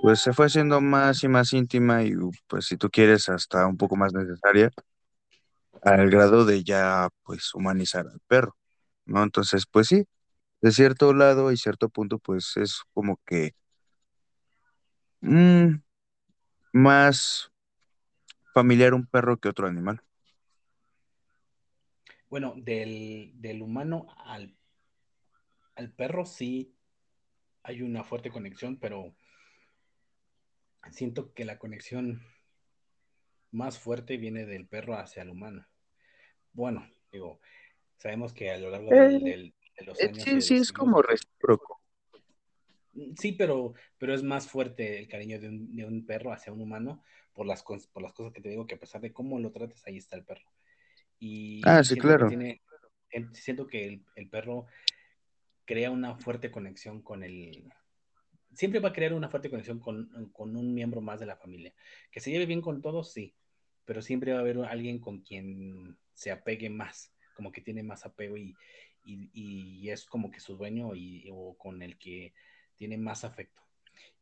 [0.02, 2.12] pues se fue haciendo más y más íntima y
[2.48, 4.72] pues si tú quieres hasta un poco más necesaria,
[5.82, 8.56] al grado de ya pues humanizar al perro,
[9.04, 9.22] ¿no?
[9.22, 10.06] Entonces, pues sí,
[10.60, 13.52] de cierto lado y cierto punto, pues es como que
[15.20, 15.76] mm,
[16.72, 17.52] más
[18.52, 20.02] familiar un perro que otro animal.
[22.28, 24.56] Bueno, del, del humano al,
[25.76, 26.73] al perro sí
[27.64, 29.14] hay una fuerte conexión, pero
[30.92, 32.22] siento que la conexión
[33.50, 35.66] más fuerte viene del perro hacia el humano.
[36.52, 37.40] Bueno, digo,
[37.96, 40.72] sabemos que a lo largo del, Eh, del, de los eh, años sí, sí, es
[40.72, 41.80] como recíproco.
[43.16, 46.60] sí, pero, pero es más fuerte el cariño de un, de un perro hacia un
[46.60, 47.02] humano
[47.32, 49.84] por las, por las cosas que te digo, que a pesar de cómo lo trates,
[49.86, 50.48] ahí está el perro.
[51.18, 52.28] Y, Ah, sí, que claro.
[52.28, 52.60] tiene,
[53.32, 54.66] siento que el, el perro
[55.64, 57.72] crea una fuerte conexión con el,
[58.54, 61.74] siempre va a crear una fuerte conexión con, con, un miembro más de la familia.
[62.10, 63.34] Que se lleve bien con todos, sí,
[63.84, 68.06] pero siempre va a haber alguien con quien se apegue más, como que tiene más
[68.06, 68.54] apego y,
[69.04, 72.32] y, y es como que su dueño y, o con el que
[72.76, 73.62] tiene más afecto.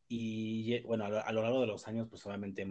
[0.07, 2.67] Y bueno, a lo, a largo de los años, pues obviamente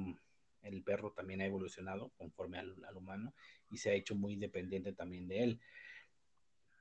[0.62, 3.34] el perro también ha evolucionado conforme al, al, humano
[3.70, 5.60] y se ha hecho muy dependiente también de él.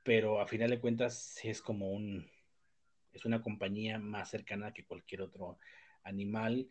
[0.04, 2.30] Pero a final de cuentas es como un,
[3.14, 5.60] es una compañía más cercana que cualquier otro
[6.04, 6.68] animal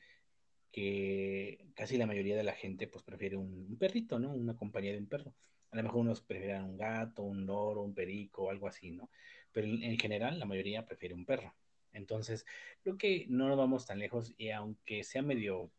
[0.73, 4.33] que casi la mayoría de la gente pues prefiere un, perrito, ¿no?
[4.33, 5.35] Una compañía de un perro.
[5.71, 9.11] A lo mejor unos prefieren un gato, un loro, un perico, algo así, ¿no?
[9.53, 11.55] Pero en, en general la mayoría prefiere un perro.
[11.93, 12.47] Entonces,
[12.83, 15.73] creo que no nos vamos tan lejos y aunque sea medio,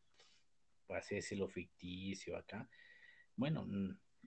[0.88, 2.69] por así decirlo, ficticio acá,
[3.35, 3.65] bueno,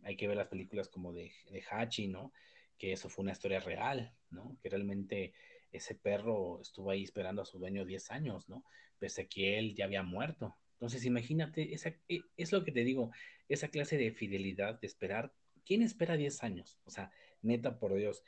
[0.02, 2.32] hay que ver las películas como de, de Hachi, ¿no?
[2.78, 4.58] Que eso fue una historia real, ¿no?
[4.62, 5.32] Que realmente
[5.72, 8.64] ese perro estuvo ahí esperando a su dueño 10 años, ¿no?
[8.98, 10.56] Pese a que él ya había muerto.
[10.74, 13.10] Entonces, imagínate, esa, es lo que te digo,
[13.48, 15.32] esa clase de fidelidad, de esperar.
[15.64, 16.78] ¿Quién espera 10 años?
[16.84, 17.10] O sea,
[17.42, 18.22] neta, por Dios,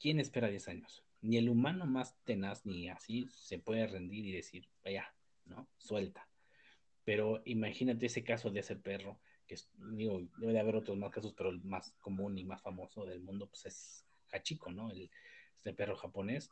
[0.00, 1.04] ¿quién espera 10 años?
[1.20, 5.12] Ni el humano más tenaz, ni así, se puede rendir y decir, vaya,
[5.44, 5.68] ¿no?
[5.78, 6.28] Suelta.
[7.04, 9.18] Pero imagínate ese caso de ese perro,
[9.48, 9.56] que
[10.38, 13.48] debe de haber otros más casos, pero el más común y más famoso del mundo,
[13.48, 14.90] pues es Hachiko, ¿no?
[14.90, 15.10] El,
[15.56, 16.50] este perro japonés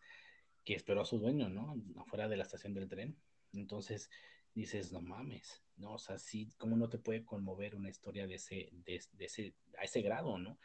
[0.65, 1.76] que esperó a su dueño, ¿no?
[1.97, 3.16] Afuera de la estación del tren.
[3.52, 4.10] Entonces
[4.55, 5.92] dices, no mames, ¿no?
[5.92, 9.55] O sea, sí, ¿cómo no te puede conmover una historia de ese, de, de ese,
[9.78, 10.58] a ese grado, ¿no?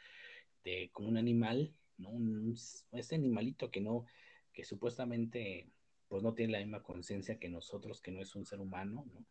[0.64, 2.10] De como un animal, ¿no?
[2.10, 2.56] Un,
[2.92, 4.06] ese animalito que no,
[4.52, 5.70] que supuestamente
[6.08, 9.24] pues no tiene la misma conciencia que nosotros, que no es un ser humano, ¿no?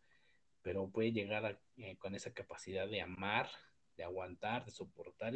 [0.62, 3.50] Pero puede llegar eh, con esa capacidad de amar,
[3.98, 5.34] de aguantar, de soportar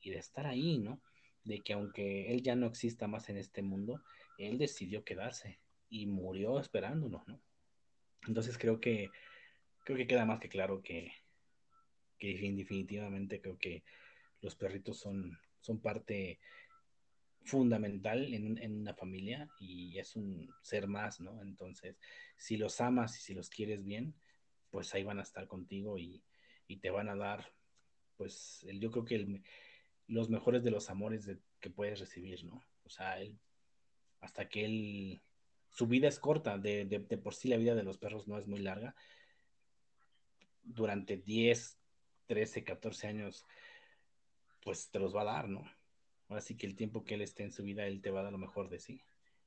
[0.00, 1.00] y de estar ahí, ¿no?
[1.46, 4.02] de que aunque él ya no exista más en este mundo,
[4.36, 7.40] él decidió quedarse y murió esperándonos, ¿no?
[8.26, 9.10] Entonces creo que
[9.84, 11.12] creo que queda más que claro que,
[12.18, 13.84] que definitivamente creo que
[14.40, 16.40] los perritos son, son parte
[17.44, 21.40] fundamental en, en, una familia y es un ser más, ¿no?
[21.42, 21.96] Entonces,
[22.36, 24.16] si los amas y si los quieres bien,
[24.76, 26.22] pues ahí van a estar contigo y,
[26.68, 27.50] y te van a dar,
[28.18, 29.42] pues el, yo creo que
[30.06, 31.30] los mejores de los amores
[31.60, 32.62] que puedes recibir, ¿no?
[32.84, 33.38] O sea, él,
[34.20, 35.22] hasta que él,
[35.70, 38.46] su vida es corta, de, de, por sí la vida de los perros no es
[38.46, 38.94] muy larga.
[40.62, 41.78] Durante 10,
[42.26, 43.46] 13, 14 años,
[44.62, 45.64] pues te los va a dar, ¿no?
[46.28, 48.24] Ahora sí que el tiempo que él esté en su vida, él te va a
[48.24, 49.00] dar lo mejor de sí.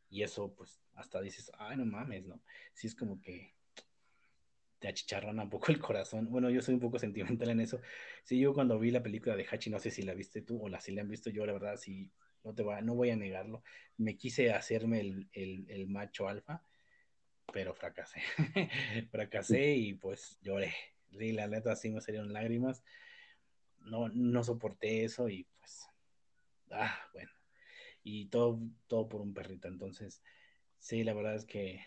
[0.10, 2.42] Y eso, pues, hasta dices, ay, no mames, ¿no?
[2.74, 3.59] Sí es como que
[4.80, 6.30] te achicharrona un poco el corazón.
[6.30, 7.80] Bueno, yo soy un poco sentimental en eso.
[8.24, 10.70] Sí, yo cuando vi la película de Hachi, no sé si la viste tú o
[10.70, 12.12] la si la han visto yo, la verdad, sí,
[12.44, 13.64] no, te va, no voy a negarlo.
[13.98, 16.64] Me quise hacerme el, el, el macho alfa,
[17.52, 18.22] pero fracasé.
[19.12, 20.74] fracasé y pues lloré.
[21.18, 22.84] Sí, la neta sí me salieron lágrimas.
[23.80, 25.88] No, no soporté eso y pues,
[26.72, 27.32] ah, bueno.
[28.04, 29.68] Y todo, todo por un perrito.
[29.68, 30.22] Entonces,
[30.78, 31.82] sí, la verdad es que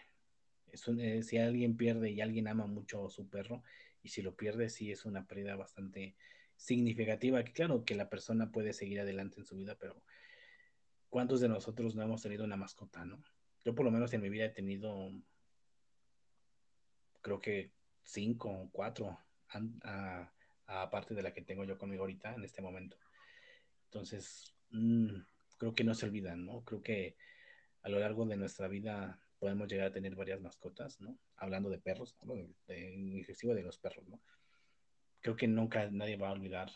[0.99, 3.63] eh, si alguien pierde y alguien ama mucho a su perro,
[4.03, 6.17] y si lo pierde, sí es una pérdida bastante
[6.57, 7.45] significativa.
[7.45, 10.03] Que claro que la persona puede seguir adelante en su vida, pero
[11.09, 13.23] ¿cuántos de nosotros no hemos tenido una mascota, no?
[13.65, 15.13] Yo por lo menos en mi vida he tenido,
[17.21, 17.71] creo que
[18.03, 19.19] cinco o cuatro,
[20.67, 22.97] aparte de la que tengo yo conmigo ahorita en este momento.
[23.85, 25.15] Entonces, mmm,
[25.59, 26.65] creo que no se olvidan, ¿no?
[26.65, 27.17] Creo que
[27.83, 31.19] a lo largo de nuestra vida podemos llegar a tener varias mascotas, ¿no?
[31.35, 34.23] Hablando de perros, hablo de, de, de los perros, ¿no?
[35.21, 36.71] Creo que nunca nadie va a olvidar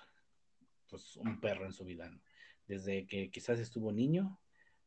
[0.88, 2.20] pues, un perro en su vida, ¿no?
[2.66, 4.40] Desde que quizás estuvo niño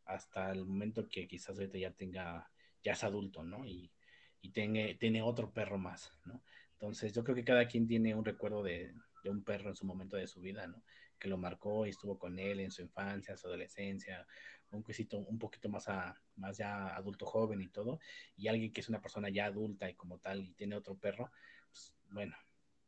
[0.03, 2.51] hasta el momento que quizás ahorita ya tenga,
[2.83, 3.65] ya es adulto, ¿no?
[3.65, 3.93] Y,
[4.41, 6.43] y tiene, tiene otro perro más, ¿no?
[6.73, 8.93] Entonces yo creo que cada quien tiene un recuerdo de,
[9.23, 10.83] de un perro en su momento de su vida, ¿no?
[11.17, 14.27] Que lo marcó y estuvo con él en su infancia, su adolescencia,
[14.71, 17.99] un quesito un poquito más, a, más ya adulto joven y todo,
[18.37, 21.31] y alguien que es una persona ya adulta y como tal y tiene otro perro,
[21.71, 22.35] pues bueno,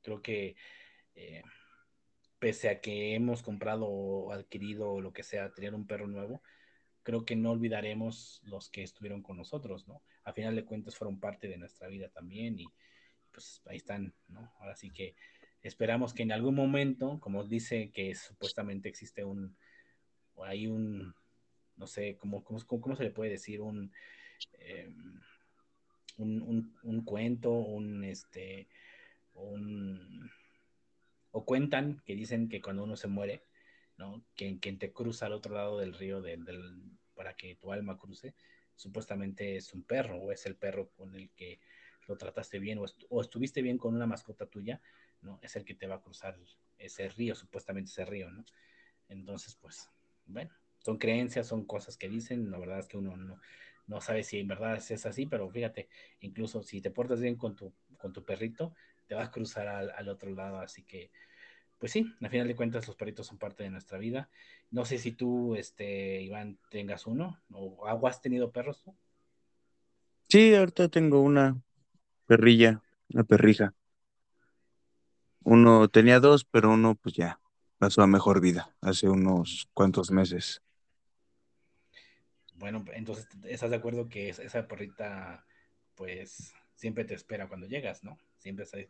[0.02, 0.56] creo que
[1.16, 1.44] eh,
[2.40, 6.42] pese a que hemos comprado o adquirido o lo que sea, tener un perro nuevo,
[7.04, 10.02] creo que no olvidaremos los que estuvieron con nosotros, ¿no?
[10.24, 12.68] A final de cuentas fueron parte de nuestra vida también y
[13.32, 14.52] pues ahí están, ¿no?
[14.60, 15.16] Ahora sí que
[15.62, 19.56] esperamos que en algún momento, como dice que supuestamente existe un,
[20.36, 21.14] o hay un,
[21.82, 23.60] no sé, ¿cómo, cómo, cómo se le puede decir?
[23.60, 23.92] Un,
[24.60, 24.94] eh,
[26.18, 28.68] un, un, un, cuento, un, este,
[29.34, 30.30] un,
[31.32, 33.44] o cuentan que dicen que cuando uno se muere,
[33.98, 34.24] ¿no?
[34.36, 36.46] Quien, quien te cruza al otro lado del río del,
[37.16, 38.36] para que tu alma cruce,
[38.76, 41.60] supuestamente es un perro o es el perro con el que
[42.08, 44.80] lo trataste bien o, o, estuviste bien con una mascota tuya,
[45.22, 45.40] ¿no?
[45.42, 46.38] Es el que te va a cruzar
[46.78, 48.46] ese río, supuestamente ese río, ¿no?
[49.08, 49.90] Entonces, pues,
[50.28, 53.40] bueno, son creencias, son cosas que dicen, la verdad es que uno no,
[53.88, 55.90] no sabe si en verdad es así, pero fíjate,
[56.22, 58.74] incluso si te portas bien con tu, con tu perrito,
[59.08, 61.12] te vas a cruzar al, al otro lado, así que,
[61.78, 64.30] pues sí, al final de cuentas los perritos son parte de nuestra vida.
[64.70, 68.96] No sé si tú, este, Iván, tengas uno o, o has tenido perros tú.
[70.30, 71.60] Sí, ahorita tengo una
[72.26, 72.82] perrilla,
[73.14, 73.74] una perrija.
[75.44, 77.40] Uno tenía dos, pero uno pues ya
[77.80, 80.62] pasó a mejor vida hace unos cuantos meses.
[82.62, 85.44] Bueno, entonces estás de acuerdo que esa perrita
[85.96, 88.18] pues siempre te espera cuando llegas, ¿no?
[88.38, 88.88] Siempre sabes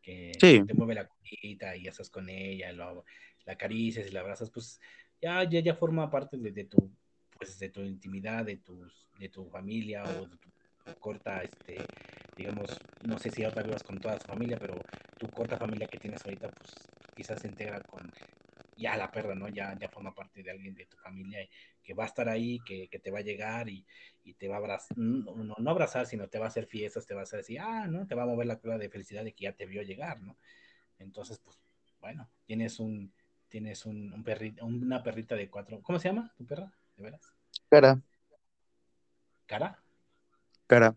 [0.00, 0.62] que sí.
[0.64, 3.04] te mueve la colita y estás con ella, lo,
[3.44, 4.80] la acaricias y la abrazas, pues
[5.20, 6.90] ya, ya, ya forma parte de, de, tu
[7.36, 10.50] pues de tu intimidad, de tus, de tu familia o de tu
[11.00, 11.78] corta, este,
[12.36, 14.80] digamos, no sé si ahora vivas con toda tu familia, pero
[15.18, 16.70] tu corta familia que tienes ahorita, pues
[17.16, 18.12] quizás se integra con
[18.82, 19.48] ya la perra, ¿no?
[19.48, 21.38] Ya, ya forma parte de alguien de tu familia
[21.82, 23.86] que va a estar ahí, que, que te va a llegar y,
[24.24, 27.06] y te va a abrazar, no, no, no, abrazar, sino te va a hacer fiestas,
[27.06, 28.06] te va a hacer decir, ah, ¿no?
[28.06, 30.36] Te va a mover la cola de felicidad de que ya te vio llegar, ¿no?
[30.98, 31.58] Entonces, pues,
[32.00, 33.12] bueno, tienes un,
[33.48, 36.72] tienes un, un perrito, una perrita de cuatro, ¿cómo se llama tu perra?
[36.96, 37.34] ¿De veras?
[37.68, 38.00] Cara.
[39.46, 39.82] ¿Cara?
[40.66, 40.94] Cara.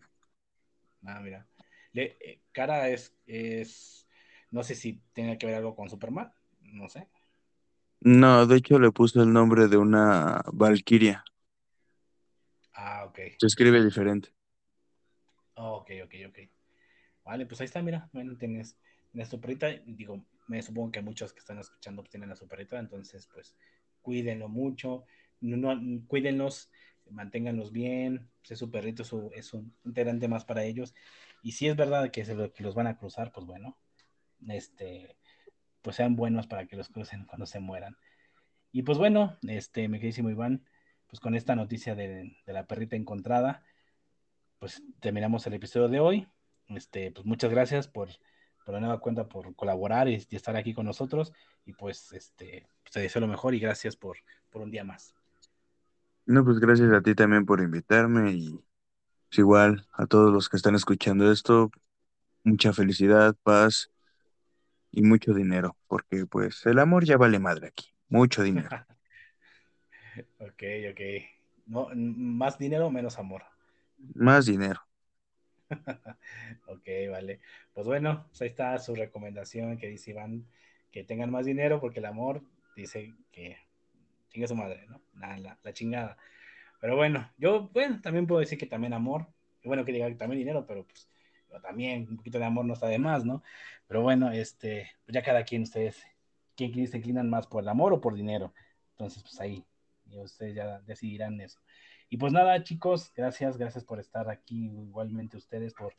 [1.04, 1.46] Ah, mira.
[1.92, 4.06] Le, eh, cara es, es,
[4.50, 6.32] no sé si tiene que ver algo con Superman,
[6.62, 7.08] no sé.
[8.00, 11.24] No, de hecho le puse el nombre de una Valkyria.
[12.74, 13.18] Ah, ok.
[13.38, 14.30] Se escribe diferente.
[15.54, 16.38] Oh, ok, ok, ok.
[17.24, 18.78] Vale, pues ahí está, mira, bueno, tienes,
[19.28, 23.28] tu perrita, digo, me supongo que muchos que están escuchando tienen a su perrita, entonces
[23.32, 23.56] pues
[24.00, 25.06] cuídenlo mucho,
[25.40, 26.70] no, no, cuídenlos,
[27.10, 30.94] manténganlos bien, pues, es su perrito, es, su, es un integrante más para ellos,
[31.42, 33.76] y si es verdad que, se, que los van a cruzar, pues bueno,
[34.46, 35.16] este,
[35.86, 37.96] pues sean buenos para que los crucen cuando se mueran.
[38.72, 40.64] Y pues bueno, este, me querísimo Iván,
[41.06, 43.62] pues con esta noticia de, la perrita encontrada,
[44.58, 46.28] pues terminamos el episodio de hoy.
[46.70, 48.08] Este, pues muchas gracias por,
[48.64, 51.32] por la nueva cuenta, por colaborar y, y, estar aquí con nosotros.
[51.64, 54.16] Y pues, este, pues te deseo lo mejor y gracias por,
[54.50, 55.14] por un día más.
[56.24, 58.50] No, pues gracias a ti también por invitarme y
[59.28, 61.70] pues igual a todos los que están escuchando esto,
[62.42, 63.92] mucha felicidad, paz
[64.96, 68.70] y mucho dinero, porque pues el amor ya vale madre aquí, mucho dinero.
[70.40, 71.00] ok, ok.
[71.66, 73.42] No, ¿Más dinero menos amor?
[74.14, 74.80] Más dinero.
[76.66, 77.40] ok, vale.
[77.74, 80.46] Pues bueno, pues ahí está su recomendación que dice Iván,
[80.90, 82.40] que tengan más dinero porque el amor
[82.74, 83.58] dice que
[84.30, 85.02] chingue su madre, ¿no?
[85.12, 86.16] La, la, chingada.
[86.80, 89.26] Pero bueno, yo, bueno, también puedo decir que también amor,
[89.62, 91.06] bueno, que diga también dinero, pero pues
[91.60, 93.42] también un poquito de amor no está de más, ¿no?
[93.86, 96.02] Pero bueno, este, ya cada quien ustedes,
[96.56, 98.52] quién se inclinan más por el amor o por dinero.
[98.92, 99.64] Entonces, pues ahí,
[100.12, 101.60] ustedes ya decidirán eso.
[102.08, 105.94] Y pues nada, chicos, gracias, gracias por estar aquí, igualmente ustedes por,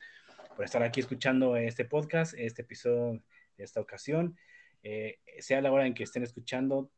[0.55, 3.21] por estar aquí escuchando este podcast, este episodio
[3.57, 4.37] esta ocasión.
[4.83, 6.91] Eh, sea la hora en que estén escuchando,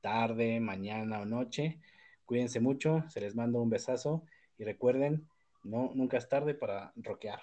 [0.00, 1.78] tarde, mañana o noche,
[2.24, 4.24] cuídense mucho, se les mando un besazo
[4.58, 5.28] y recuerden,
[5.62, 7.40] no, nunca es tarde para rockear.